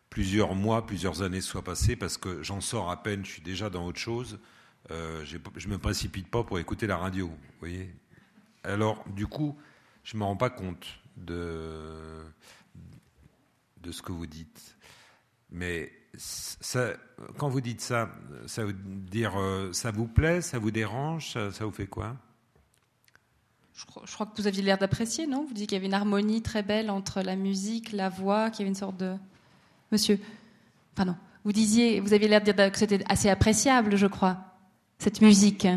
plusieurs 0.09 0.55
mois, 0.55 0.85
plusieurs 0.85 1.21
années 1.21 1.41
soient 1.41 1.63
passées 1.63 1.95
parce 1.95 2.17
que 2.17 2.41
j'en 2.43 2.61
sors 2.61 2.89
à 2.89 3.03
peine, 3.03 3.25
je 3.25 3.31
suis 3.31 3.41
déjà 3.41 3.69
dans 3.69 3.85
autre 3.85 3.99
chose. 3.99 4.39
Euh, 4.91 5.25
je 5.25 5.37
ne 5.37 5.73
me 5.73 5.77
précipite 5.77 6.29
pas 6.29 6.43
pour 6.43 6.59
écouter 6.59 6.87
la 6.87 6.97
radio. 6.97 7.31
Alors, 8.63 9.03
du 9.09 9.27
coup, 9.27 9.57
je 10.03 10.15
ne 10.15 10.19
me 10.19 10.25
rends 10.25 10.37
pas 10.37 10.49
compte 10.49 10.85
de, 11.17 12.23
ce 13.89 14.01
que 14.01 14.11
vous 14.11 14.27
dites. 14.27 14.77
Mais 15.51 15.91
quand 17.37 17.49
vous 17.49 17.61
dites 17.61 17.81
ça, 17.81 18.09
ça 18.47 18.63
veut 18.63 18.73
dire 18.73 19.37
euh, 19.37 19.73
ça 19.73 19.91
vous 19.91 20.07
plaît, 20.07 20.41
ça 20.41 20.59
vous 20.59 20.71
dérange, 20.71 21.31
ça, 21.31 21.65
vous 21.65 21.71
fait 21.71 21.87
quoi? 21.87 22.15
Je 23.75 23.85
crois, 23.85 24.25
que 24.25 24.41
vous 24.41 24.47
aviez 24.47 24.63
l'air 24.63 24.77
d'apprécier, 24.77 25.27
non? 25.27 25.45
Vous 25.45 25.53
dites 25.53 25.67
qu'il 25.67 25.75
y 25.75 25.79
avait 25.79 25.87
une 25.87 25.93
harmonie 25.93 26.41
très 26.41 26.63
belle 26.63 26.89
entre 26.89 27.21
la 27.21 27.35
musique, 27.35 27.91
la 27.91 28.07
voix, 28.07 28.49
qu'il 28.49 28.61
y 28.61 28.63
avait 28.63 28.69
une 28.69 28.75
sorte 28.75 28.97
de. 28.97 29.15
Monsieur, 29.91 30.17
pardon. 30.95 31.15
Vous 31.43 31.51
disiez, 31.51 31.99
vous 31.99 32.13
aviez 32.13 32.27
l'air 32.27 32.41
de 32.41 32.51
dire 32.51 32.71
que 32.71 32.77
c'était 32.77 33.03
assez 33.09 33.29
appréciable, 33.29 33.97
je 33.97 34.07
crois, 34.07 34.37
cette 34.97 35.21
musique. 35.21 35.67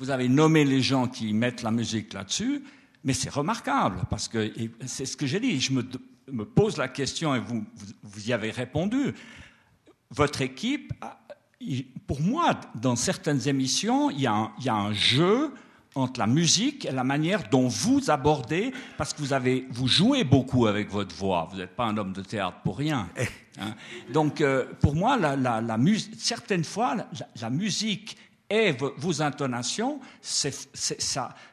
vous 0.00 0.08
avez 0.08 0.28
nommé 0.28 0.64
les 0.64 0.80
gens 0.80 1.06
qui 1.06 1.34
mettent 1.34 1.62
la 1.62 1.70
musique 1.70 2.14
là-dessus, 2.14 2.64
mais 3.04 3.12
c'est 3.12 3.28
remarquable, 3.28 4.00
parce 4.08 4.28
que 4.28 4.50
c'est 4.86 5.04
ce 5.04 5.14
que 5.14 5.26
j'ai 5.26 5.40
dit. 5.40 5.60
Je 5.60 5.74
me, 5.74 5.84
pose 6.54 6.76
la 6.76 6.88
question 6.88 7.34
et 7.34 7.40
vous, 7.40 7.64
vous, 8.02 8.28
y 8.28 8.32
avez 8.32 8.50
répondu. 8.50 9.14
Votre 10.10 10.42
équipe, 10.42 10.92
pour 12.06 12.20
moi, 12.20 12.58
dans 12.74 12.96
certaines 12.96 13.48
émissions, 13.48 14.10
il 14.10 14.20
y, 14.20 14.26
a 14.26 14.32
un, 14.32 14.52
il 14.58 14.64
y 14.64 14.68
a 14.68 14.74
un 14.74 14.92
jeu 14.92 15.52
entre 15.94 16.20
la 16.20 16.26
musique 16.26 16.86
et 16.86 16.92
la 16.92 17.04
manière 17.04 17.48
dont 17.50 17.68
vous 17.68 18.10
abordez, 18.10 18.72
parce 18.96 19.12
que 19.12 19.18
vous, 19.20 19.32
avez, 19.32 19.66
vous 19.70 19.88
jouez 19.88 20.24
beaucoup 20.24 20.66
avec 20.66 20.88
votre 20.90 21.14
voix, 21.14 21.48
vous 21.50 21.58
n'êtes 21.58 21.74
pas 21.74 21.84
un 21.84 21.96
homme 21.96 22.12
de 22.12 22.22
théâtre 22.22 22.58
pour 22.62 22.78
rien. 22.78 23.08
Hein. 23.58 23.74
Donc, 24.12 24.40
euh, 24.40 24.64
pour 24.80 24.94
moi, 24.94 25.16
la, 25.16 25.36
la, 25.36 25.60
la 25.60 25.78
certaines 26.16 26.64
fois, 26.64 26.96
la, 27.40 27.50
musique 27.50 28.16
et 28.48 28.72
vos 28.96 29.22
intonations, 29.22 30.00
ça, 30.22 30.50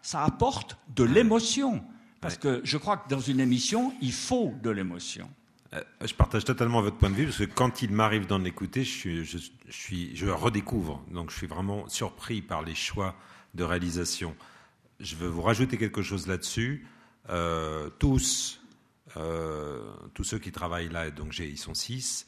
ça 0.02 0.24
apporte 0.24 0.78
de 0.95 1.04
l'émotion. 1.04 1.84
Parce 2.22 2.38
que 2.38 2.61
je 2.64 2.77
crois 2.77 2.98
que 2.98 3.10
dans 3.10 3.19
une 3.19 3.39
émission, 3.39 3.94
il 4.02 4.11
faut 4.11 4.53
de 4.61 4.69
l'émotion. 4.69 5.30
Euh, 5.73 5.84
je 6.03 6.14
partage 6.14 6.45
totalement 6.45 6.81
votre 6.81 6.98
point 6.98 7.10
de 7.10 7.15
vue 7.15 7.26
parce 7.26 7.38
que 7.38 7.44
quand 7.44 7.81
il 7.81 7.91
m'arrive 7.91 8.26
d'en 8.26 8.44
écouter, 8.44 8.84
je, 8.84 8.89
suis, 8.89 9.26
je, 9.26 9.38
suis, 9.69 10.15
je 10.15 10.27
redécouvre. 10.27 11.03
Donc 11.11 11.31
je 11.31 11.38
suis 11.38 11.48
vraiment 11.48 11.88
surpris 11.89 12.41
par 12.41 12.64
les 12.64 12.76
choix 12.76 13.15
de 13.53 13.64
réalisation. 13.64 14.35
Je 14.99 15.15
veux 15.15 15.27
vous 15.27 15.41
rajouter 15.41 15.77
quelque 15.77 16.02
chose 16.02 16.27
là-dessus. 16.27 16.88
Euh, 17.30 17.89
tous, 17.99 18.61
euh, 19.18 19.94
tous 20.14 20.23
ceux 20.23 20.39
qui 20.39 20.52
travaillent 20.52 20.89
là, 20.89 21.11
donc 21.11 21.34
j'ai, 21.34 21.48
ils 21.48 21.57
sont 21.57 21.73
six. 21.73 22.27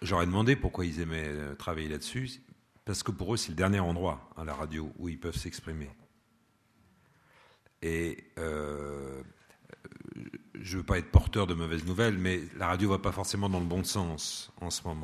J'aurais 0.00 0.26
demandé 0.26 0.54
pourquoi 0.54 0.86
ils 0.86 1.00
aimaient 1.00 1.56
travailler 1.58 1.88
là-dessus, 1.88 2.40
parce 2.84 3.02
que 3.02 3.10
pour 3.10 3.34
eux 3.34 3.36
c'est 3.36 3.48
le 3.48 3.56
dernier 3.56 3.80
endroit 3.80 4.30
à 4.36 4.44
la 4.44 4.54
radio 4.54 4.92
où 4.98 5.08
ils 5.08 5.18
peuvent 5.18 5.36
s'exprimer. 5.36 5.90
Et 7.82 8.24
euh, 8.38 9.22
je 10.54 10.74
ne 10.74 10.80
veux 10.80 10.86
pas 10.86 10.98
être 10.98 11.10
porteur 11.10 11.46
de 11.46 11.54
mauvaises 11.54 11.84
nouvelles, 11.84 12.18
mais 12.18 12.42
la 12.56 12.66
radio 12.66 12.88
ne 12.88 12.94
va 12.94 12.98
pas 12.98 13.12
forcément 13.12 13.48
dans 13.48 13.60
le 13.60 13.66
bon 13.66 13.84
sens 13.84 14.52
en 14.60 14.70
ce 14.70 14.82
moment. 14.82 15.02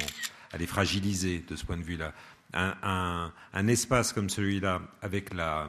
Elle 0.53 0.63
est 0.63 0.67
fragilisée 0.67 1.41
de 1.41 1.57
ce 1.57 1.65
point 1.65 1.77
de 1.77 1.83
vue-là. 1.83 2.13
Un, 2.53 3.33
espace 3.67 4.13
comme 4.13 4.31
celui-là, 4.31 4.83
avec 5.03 5.35
la 5.35 5.69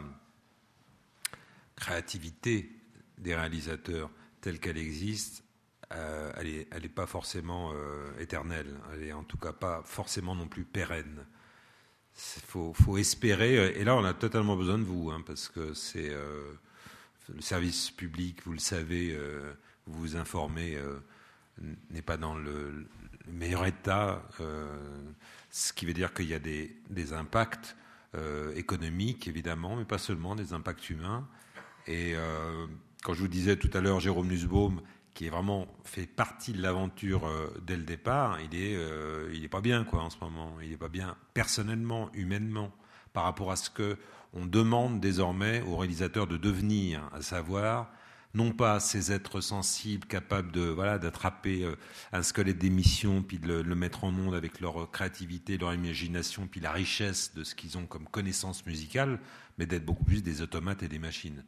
créativité 1.76 2.72
des 3.18 3.34
réalisateurs 3.36 4.12
telle 4.42 4.60
qu'elle 4.60 4.78
existe, 4.78 5.44
euh, 5.94 6.32
elle 6.38 6.82
n'est 6.82 6.90
pas 6.90 7.08
forcément 7.08 7.72
euh, 7.74 8.12
éternelle. 8.20 8.76
Elle 8.94 9.04
est 9.04 9.14
en 9.14 9.24
tout 9.24 9.38
cas 9.38 9.54
pas 9.54 9.82
forcément 9.86 10.36
non 10.36 10.48
plus 10.48 10.64
pérenne. 10.64 11.26
Il 12.38 12.42
faut, 12.44 12.98
espérer. 12.98 13.56
Et 13.80 13.84
là, 13.84 13.96
on 13.96 14.06
a 14.06 14.14
totalement 14.14 14.56
besoin 14.56 14.78
de 14.78 14.84
vous, 14.84 15.12
hein, 15.12 15.22
parce 15.26 15.50
que 15.50 15.74
c'est 15.74 16.14
le 17.34 17.42
service 17.42 17.92
public, 17.92 18.42
vous 18.46 18.54
le 18.54 18.60
savez, 18.60 19.18
vous 19.88 20.00
vous 20.00 20.16
informez, 20.16 20.76
euh, 20.76 21.00
n'est 21.90 22.02
pas 22.02 22.18
dans 22.18 22.36
le, 22.36 22.88
meilleur 23.28 23.66
état, 23.66 24.22
euh, 24.40 24.68
ce 25.50 25.74
qui 25.74 25.86
veut 25.86 25.94
dire 25.94 26.14
qu'il 26.14 26.28
y 26.28 26.34
a 26.34 26.40
des, 26.40 27.14
impacts 27.14 27.76
euh, 28.16 28.54
économiques, 28.56 29.28
évidemment, 29.28 29.76
mais 29.76 29.86
pas 29.86 29.98
seulement, 29.98 30.36
des 30.36 30.54
impacts 30.54 30.90
humains. 30.90 31.28
Et 31.88 32.16
quand 33.04 33.14
je 33.14 33.20
vous 33.20 33.28
disais 33.28 33.58
tout 33.58 33.70
à 33.76 33.80
l'heure, 33.80 34.00
Jérôme 34.00 34.28
Nussbaum, 34.28 34.82
qui 35.14 35.28
est 35.28 35.30
vraiment 35.30 35.68
fait 35.84 36.08
partie 36.08 36.52
de 36.52 36.62
l'aventure 36.62 37.30
dès 37.62 37.78
le 37.78 37.84
départ, 37.84 38.40
il 38.42 38.60
est, 38.60 38.74
est 38.74 39.48
pas 39.48 39.62
bien 39.62 39.84
quoi 39.84 40.02
en 40.02 40.10
ce 40.10 40.18
moment. 40.20 40.58
Il 40.64 40.72
n'est 40.72 40.78
pas 40.78 40.90
bien 40.90 41.16
personnellement, 41.36 42.10
humainement, 42.16 42.72
par 43.14 43.24
rapport 43.24 43.52
à 43.52 43.56
ce 43.56 43.70
que 43.70 44.00
on 44.36 44.46
demande 44.46 45.00
désormais 45.00 45.62
aux 45.62 45.78
réalisateurs 45.78 46.28
de 46.28 46.38
devenir, 46.38 47.10
à 47.14 47.22
savoir 47.22 47.90
non 48.34 48.52
pas 48.52 48.82
ces 48.82 49.14
êtres 49.14 49.40
sensibles 49.40 50.06
capables 50.06 50.52
de 50.52 50.62
voilà 50.62 51.00
d'attraper 51.00 51.64
euh, 51.64 51.76
un 52.12 52.22
squelette 52.22 52.58
d'émission 52.58 53.24
puis 53.24 53.40
de 53.40 53.62
le, 53.62 53.76
mettre 53.76 54.04
en 54.04 54.12
monde 54.12 54.36
avec 54.36 54.60
leur 54.60 54.92
créativité, 54.92 55.58
leur 55.58 55.74
imagination 55.74 56.46
puis 56.46 56.60
la 56.60 56.72
richesse 56.72 57.34
de 57.34 57.46
ce 57.46 57.56
qu'ils 57.56 57.78
ont 57.78 57.86
comme 57.86 58.06
connaissance 58.08 58.66
musicale, 58.66 59.20
mais 59.58 59.66
d'être 59.66 59.86
beaucoup 59.86 60.04
plus 60.04 60.22
des 60.22 60.42
automates 60.42 60.84
et 60.84 60.90
des 60.90 61.00
machines. 61.00 61.46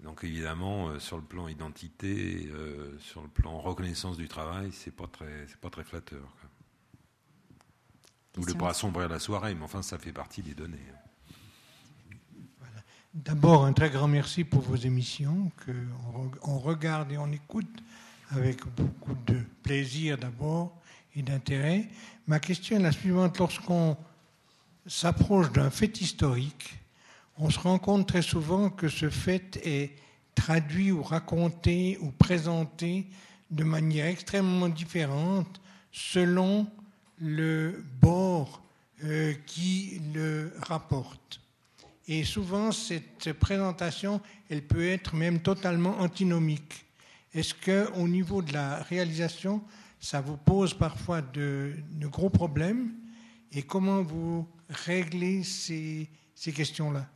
Donc 0.00 0.24
évidemment, 0.24 0.88
euh, 0.88 0.98
sur 0.98 1.16
le 1.16 1.22
plan 1.22 1.48
identité, 1.48 2.50
euh, 2.52 2.98
sur 2.98 3.22
le 3.22 3.28
plan 3.28 3.58
reconnaissance 3.58 4.18
du 4.18 4.28
travail, 4.28 4.70
c'est 4.72 4.94
pas 4.94 5.06
très, 5.06 5.46
c'est 5.48 5.60
pas 5.60 5.70
très 5.70 5.84
flatteur. 5.84 6.36
Vous 8.34 8.42
voulez 8.42 8.54
pas 8.54 8.70
assombrir 8.70 9.08
la 9.08 9.18
soirée, 9.18 9.54
mais 9.54 9.62
enfin, 9.62 9.82
ça 9.82 9.98
fait 9.98 10.12
partie 10.12 10.42
des 10.42 10.54
données. 10.54 10.84
Hein. 10.90 11.01
D'abord, 13.14 13.66
un 13.66 13.74
très 13.74 13.90
grand 13.90 14.08
merci 14.08 14.42
pour 14.42 14.62
vos 14.62 14.76
émissions 14.76 15.52
qu'on 16.40 16.58
regarde 16.58 17.12
et 17.12 17.18
on 17.18 17.30
écoute 17.30 17.82
avec 18.30 18.64
beaucoup 18.74 19.14
de 19.26 19.42
plaisir 19.62 20.16
d'abord 20.16 20.74
et 21.14 21.20
d'intérêt. 21.20 21.90
Ma 22.26 22.40
question 22.40 22.76
est 22.76 22.82
la 22.82 22.90
suivante. 22.90 23.36
Lorsqu'on 23.36 23.98
s'approche 24.86 25.52
d'un 25.52 25.68
fait 25.68 26.00
historique, 26.00 26.74
on 27.36 27.50
se 27.50 27.58
rend 27.58 27.78
compte 27.78 28.08
très 28.08 28.22
souvent 28.22 28.70
que 28.70 28.88
ce 28.88 29.10
fait 29.10 29.60
est 29.62 29.90
traduit 30.34 30.90
ou 30.90 31.02
raconté 31.02 31.98
ou 32.00 32.12
présenté 32.12 33.08
de 33.50 33.62
manière 33.62 34.06
extrêmement 34.06 34.70
différente 34.70 35.60
selon 35.92 36.66
le 37.20 37.84
bord 38.00 38.62
euh, 39.04 39.34
qui 39.44 40.00
le 40.14 40.50
rapporte. 40.62 41.41
Et 42.08 42.24
souvent, 42.24 42.72
cette 42.72 43.32
présentation, 43.34 44.20
elle 44.50 44.66
peut 44.66 44.86
être 44.86 45.14
même 45.14 45.40
totalement 45.40 46.00
antinomique. 46.00 46.84
Est-ce 47.32 47.54
qu'au 47.54 48.08
niveau 48.08 48.42
de 48.42 48.52
la 48.52 48.82
réalisation, 48.82 49.62
ça 50.00 50.20
vous 50.20 50.36
pose 50.36 50.74
parfois 50.74 51.22
de, 51.22 51.74
gros 52.02 52.28
problèmes? 52.28 52.92
Et 53.52 53.62
comment 53.62 54.02
vous 54.02 54.48
réglez 54.68 55.44
ces, 55.44 56.08
ces 56.34 56.52
questions-là? 56.52 57.06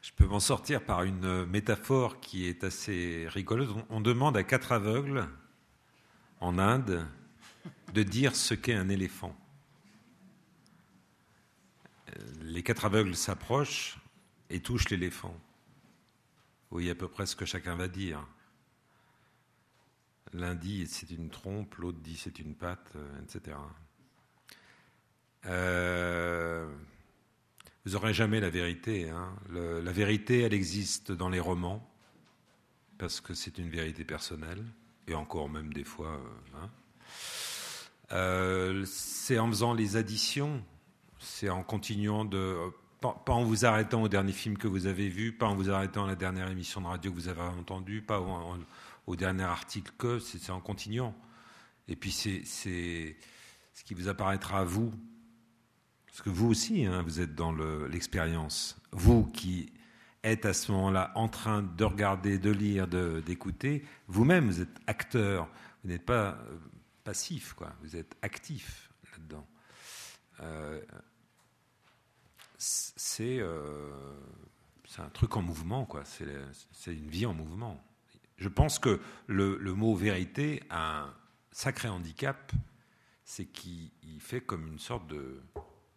Je 0.00 0.12
peux 0.16 0.26
m'en 0.26 0.40
sortir 0.40 0.82
par 0.82 1.02
une 1.02 1.44
métaphore 1.44 2.18
qui 2.18 2.46
est 2.46 2.64
assez 2.64 3.26
rigolote. 3.28 3.68
On 3.90 4.00
demande 4.00 4.36
à 4.36 4.42
quatre 4.42 4.72
aveugles 4.72 5.28
en 6.40 6.58
Inde 6.58 7.06
de 7.92 8.02
dire 8.02 8.34
ce 8.34 8.54
qu'est 8.54 8.74
un 8.74 8.88
éléphant 8.88 9.36
les 12.42 12.62
quatre 12.62 12.84
aveugles 12.84 13.14
s'approchent 13.14 13.98
et 14.50 14.60
touchent 14.60 14.90
l'éléphant. 14.90 15.38
Voyez 16.70 16.90
à 16.90 16.94
peu 16.94 17.08
près 17.08 17.26
ce 17.26 17.36
que 17.36 17.44
chacun 17.44 17.76
va 17.76 17.88
dire. 17.88 18.26
L'un 20.32 20.54
dit 20.54 20.86
c'est 20.86 21.10
une 21.10 21.30
trompe, 21.30 21.74
l'autre 21.76 21.98
dit 22.00 22.16
c'est 22.16 22.38
une 22.38 22.54
patte, 22.54 22.92
euh, 22.96 23.22
etc. 23.22 23.56
Euh, 25.46 26.70
vous 27.84 27.92
n'aurez 27.92 28.12
jamais 28.12 28.40
la 28.40 28.50
vérité. 28.50 29.08
Hein. 29.08 29.34
la 29.50 29.92
vérité, 29.92 30.40
elle 30.40 30.52
existe 30.52 31.12
dans 31.12 31.30
les 31.30 31.40
romans, 31.40 31.88
parce 32.98 33.22
que 33.22 33.32
c'est 33.32 33.56
une 33.56 33.70
vérité 33.70 34.04
personnelle, 34.04 34.62
et 35.06 35.14
encore 35.14 35.48
même 35.48 35.72
des 35.72 35.84
fois. 35.84 36.20
Euh, 38.12 38.82
hein. 38.82 38.84
c'est 38.84 39.38
en 39.38 39.48
faisant 39.48 39.72
les 39.72 39.96
additions 39.96 40.62
c'est 41.18 41.50
en 41.50 41.62
continuant 41.62 42.24
de. 42.24 42.56
Pas, 43.00 43.14
en 43.28 43.44
vous 43.44 43.64
arrêtant 43.64 44.02
au 44.02 44.08
dernier 44.08 44.32
film 44.32 44.58
que 44.58 44.66
vous 44.66 44.86
avez 44.86 45.08
vu, 45.08 45.32
pas 45.32 45.46
en 45.46 45.54
vous 45.54 45.70
arrêtant 45.70 46.04
à 46.04 46.08
la 46.08 46.16
dernière 46.16 46.50
émission 46.50 46.80
de 46.80 46.86
radio 46.86 47.12
que 47.12 47.16
vous 47.16 47.28
avez 47.28 47.42
entendue, 47.42 48.02
pas 48.02 48.20
au, 49.06 49.14
dernier 49.14 49.44
article 49.44 49.92
que, 49.96 50.18
c'est 50.18 50.50
en 50.50 50.60
continuant. 50.60 51.14
Et 51.86 51.94
puis 51.94 52.10
c'est 52.10 52.42
ce 52.44 53.84
qui 53.84 53.94
vous 53.94 54.08
apparaîtra 54.08 54.60
à 54.60 54.64
vous, 54.64 54.92
parce 56.06 56.22
que 56.22 56.30
vous 56.30 56.48
aussi, 56.48 56.86
hein, 56.86 57.02
vous 57.02 57.20
êtes 57.20 57.36
dans 57.36 57.52
l'expérience. 57.52 58.76
vous 58.90 59.24
qui 59.26 59.72
êtes 60.24 60.44
à 60.46 60.52
ce 60.52 60.72
moment-là 60.72 61.12
en 61.14 61.28
train 61.28 61.62
de 61.62 61.84
regarder, 61.84 62.38
de 62.38 62.50
lire, 62.50 62.88
d'écouter, 62.88 63.84
vous-même, 64.08 64.46
vous 64.46 64.60
êtes 64.60 64.76
acteur. 64.86 65.48
Vous 65.82 65.90
n'êtes 65.90 66.04
pas 66.04 66.30
euh, 66.30 66.58
passif, 67.04 67.52
quoi. 67.54 67.72
Vous 67.82 67.96
êtes 67.96 68.16
actif 68.22 68.90
là-dedans. 69.12 69.46
Euh, 70.40 70.80
euh, 73.20 74.20
c'est 74.86 75.02
un 75.02 75.10
truc 75.10 75.36
en 75.36 75.42
mouvement, 75.42 75.84
quoi. 75.84 76.02
C'est 76.04 76.94
une 76.94 77.08
vie 77.08 77.26
en 77.26 77.34
mouvement. 77.34 77.82
Je 78.36 78.48
pense 78.48 78.78
que 78.78 79.00
le, 79.26 79.56
mot 79.74 79.94
vérité 79.94 80.62
a 80.70 81.02
un 81.02 81.14
sacré 81.50 81.88
handicap, 81.88 82.52
c'est 83.24 83.46
qu'il 83.46 83.90
fait 84.20 84.40
comme 84.40 84.66
une 84.66 84.78
sorte 84.78 85.06
de 85.08 85.40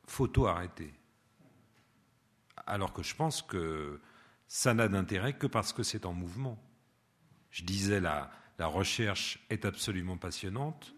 photo 0.08 0.48
arrêtée. 0.48 0.94
Alors 2.66 2.94
que 2.94 3.04
je 3.04 3.16
pense 3.16 3.42
que 3.42 4.00
ça 4.48 4.74
n'a 4.74 4.88
d'intérêt 4.88 5.38
que 5.38 5.48
parce 5.48 5.74
que 5.74 5.84
c'est 5.84 6.06
en 6.06 6.14
mouvement. 6.14 6.62
Je 7.52 7.64
disais 7.64 8.00
la, 8.00 8.32
la 8.60 8.68
recherche 8.68 9.40
est 9.50 9.66
absolument 9.66 10.18
passionnante 10.18 10.94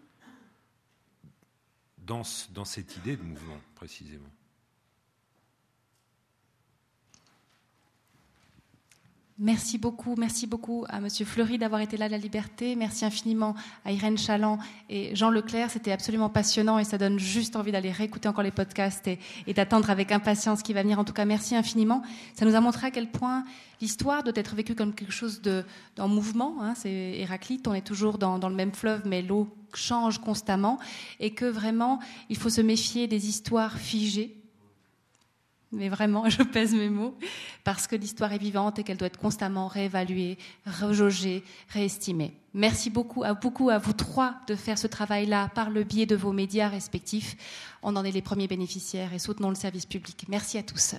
dans, 1.98 2.22
dans 2.50 2.64
cette 2.64 2.96
idée 2.96 3.16
de 3.16 3.22
mouvement 3.22 3.60
précisément. 3.74 4.30
Merci 9.40 9.78
beaucoup, 9.78 10.14
merci 10.16 10.46
beaucoup 10.46 10.84
à 10.88 11.00
Monsieur 11.00 11.24
Fleury 11.24 11.58
d'avoir 11.58 11.80
été 11.80 11.96
là 11.96 12.08
la 12.08 12.18
Liberté. 12.18 12.76
Merci 12.76 13.04
infiniment 13.04 13.56
à 13.84 13.90
Irène 13.90 14.16
Chaland 14.16 14.58
et 14.88 15.16
Jean 15.16 15.28
Leclerc. 15.28 15.72
C'était 15.72 15.90
absolument 15.90 16.28
passionnant 16.28 16.78
et 16.78 16.84
ça 16.84 16.98
donne 16.98 17.18
juste 17.18 17.56
envie 17.56 17.72
d'aller 17.72 17.90
réécouter 17.90 18.28
encore 18.28 18.44
les 18.44 18.52
podcasts 18.52 19.08
et, 19.08 19.18
d'attendre 19.52 19.90
avec 19.90 20.12
impatience 20.12 20.60
ce 20.60 20.64
qui 20.64 20.72
va 20.72 20.82
venir. 20.82 21.00
En 21.00 21.04
tout 21.04 21.12
cas, 21.12 21.24
merci 21.24 21.56
infiniment. 21.56 22.02
Ça 22.34 22.44
nous 22.44 22.54
a 22.54 22.60
montré 22.60 22.86
à 22.86 22.90
quel 22.92 23.10
point 23.10 23.42
l'histoire 23.80 24.22
doit 24.22 24.34
être 24.36 24.54
vécue 24.54 24.76
comme 24.76 24.94
quelque 24.94 25.12
chose 25.12 25.42
de, 25.42 25.64
en 25.98 26.06
mouvement. 26.06 26.62
Hein. 26.62 26.74
C'est 26.76 26.92
Héraclite, 26.92 27.66
on 27.66 27.74
est 27.74 27.84
toujours 27.84 28.18
dans 28.18 28.38
le 28.48 28.54
même 28.54 28.72
fleuve, 28.72 29.02
mais 29.04 29.20
l'eau 29.20 29.48
change 29.74 30.18
constamment 30.18 30.78
et 31.18 31.32
que 31.32 31.46
vraiment, 31.46 31.98
il 32.28 32.36
faut 32.36 32.50
se 32.50 32.60
méfier 32.60 33.08
des 33.08 33.28
histoires 33.28 33.78
figées 33.78 34.43
mais 35.74 35.88
vraiment, 35.88 36.28
je 36.30 36.42
pèse 36.42 36.74
mes 36.74 36.88
mots, 36.88 37.16
parce 37.64 37.86
que 37.86 37.96
l'histoire 37.96 38.32
est 38.32 38.38
vivante 38.38 38.78
et 38.78 38.84
qu'elle 38.84 38.96
doit 38.96 39.08
être 39.08 39.18
constamment 39.18 39.68
réévaluée, 39.68 40.38
rejaugée, 40.66 41.42
réestimée. 41.68 42.34
Merci 42.54 42.90
beaucoup 42.90 43.24
à, 43.24 43.34
beaucoup 43.34 43.70
à 43.70 43.78
vous 43.78 43.92
trois 43.92 44.36
de 44.46 44.54
faire 44.54 44.78
ce 44.78 44.86
travail-là 44.86 45.50
par 45.54 45.70
le 45.70 45.82
biais 45.82 46.06
de 46.06 46.16
vos 46.16 46.32
médias 46.32 46.68
respectifs. 46.68 47.36
On 47.82 47.96
en 47.96 48.04
est 48.04 48.12
les 48.12 48.22
premiers 48.22 48.46
bénéficiaires 48.48 49.12
et 49.12 49.18
soutenons 49.18 49.48
le 49.48 49.56
service 49.56 49.86
public. 49.86 50.24
Merci 50.28 50.58
à 50.58 50.62
tous. 50.62 50.94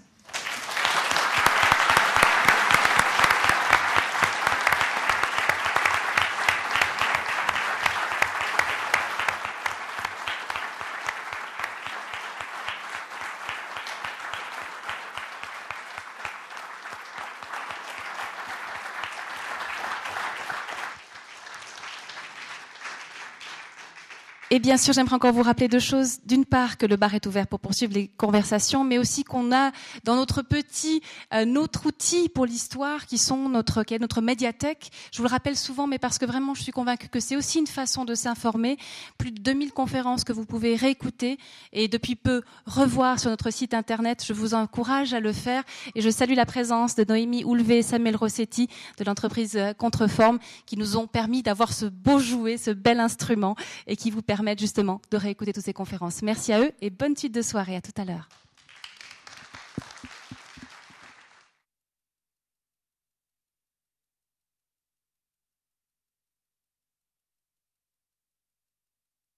Et 24.56 24.60
bien 24.60 24.78
sûr, 24.78 24.94
j'aimerais 24.94 25.16
encore 25.16 25.34
vous 25.34 25.44
rappeler 25.44 25.68
deux 25.68 25.80
choses. 25.80 26.20
D'une 26.26 26.46
part, 26.46 26.78
que 26.78 26.86
le 26.86 26.96
bar 26.96 27.14
est 27.14 27.26
ouvert 27.26 27.46
pour 27.46 27.60
poursuivre 27.60 27.94
les 27.94 28.08
conversations, 28.08 28.86
mais 28.86 28.98
aussi 28.98 29.26
qu'on 29.26 29.52
a 29.52 29.74
dans 30.06 30.16
notre 30.16 30.44
petit, 30.44 31.02
euh, 31.34 31.44
notre 31.44 31.88
outil 31.88 32.30
pour 32.30 32.46
l'histoire, 32.46 33.06
qui 33.06 33.22
notre, 33.50 33.84
qui 33.84 33.96
est 33.96 34.00
notre 34.00 34.22
médiathèque. 34.22 34.92
Je 35.12 35.18
vous 35.18 35.26
le 35.26 35.30
rappelle 35.30 35.58
souvent, 35.58 35.88
mais 35.88 36.00
parce 36.00 36.18
que 36.18 36.26
vraiment, 36.26 36.54
je 36.54 36.64
suis 36.64 36.72
convaincue 36.72 37.10
que 37.10 37.20
c'est 37.20 37.36
aussi 37.36 37.60
une 37.60 37.68
façon 37.68 38.06
de 38.06 38.16
s'informer. 38.16 38.78
Plus 39.18 39.34
de 39.34 39.42
2000 39.42 39.74
conférences 39.74 40.24
que 40.24 40.32
vous 40.32 40.46
pouvez 40.46 40.78
réécouter 40.78 41.38
et 41.74 41.90
depuis 41.90 42.16
peu 42.16 42.42
revoir 42.66 43.20
sur 43.20 43.32
notre 43.32 43.52
site 43.52 43.74
internet. 43.74 44.24
Je 44.26 44.32
vous 44.32 44.54
encourage 44.54 45.14
à 45.14 45.20
le 45.20 45.34
faire 45.34 45.64
et 45.96 46.02
je 46.02 46.10
salue 46.10 46.36
la 46.36 46.46
présence 46.46 46.96
de 46.96 47.04
Noémie 47.04 47.44
Oulvé 47.44 47.80
et 47.80 47.84
Samuel 47.84 48.16
Rossetti 48.16 48.70
de 49.00 49.04
l'entreprise 49.04 49.58
euh, 49.58 49.74
Contreforme 49.74 50.40
qui 50.66 50.78
nous 50.78 50.96
ont 50.96 51.08
permis 51.08 51.44
d'avoir 51.44 51.74
ce 51.74 51.88
beau 51.88 52.20
jouet, 52.20 52.56
ce 52.56 52.72
bel 52.72 53.02
instrument 53.02 53.58
et 53.86 53.98
qui 53.98 54.12
vous 54.12 54.22
permet 54.22 54.45
justement 54.58 55.02
de 55.12 55.18
réécouter 55.18 55.54
toutes 55.54 55.66
ces 55.66 55.74
conférences. 55.74 56.22
Merci 56.22 56.54
à 56.54 56.62
eux 56.62 56.72
et 56.82 56.90
bonne 56.90 57.16
suite 57.16 57.34
de 57.34 57.42
soirée. 57.42 57.76
À 57.76 57.82
tout 57.82 57.92
à 57.98 58.06
l'heure. 58.06 58.30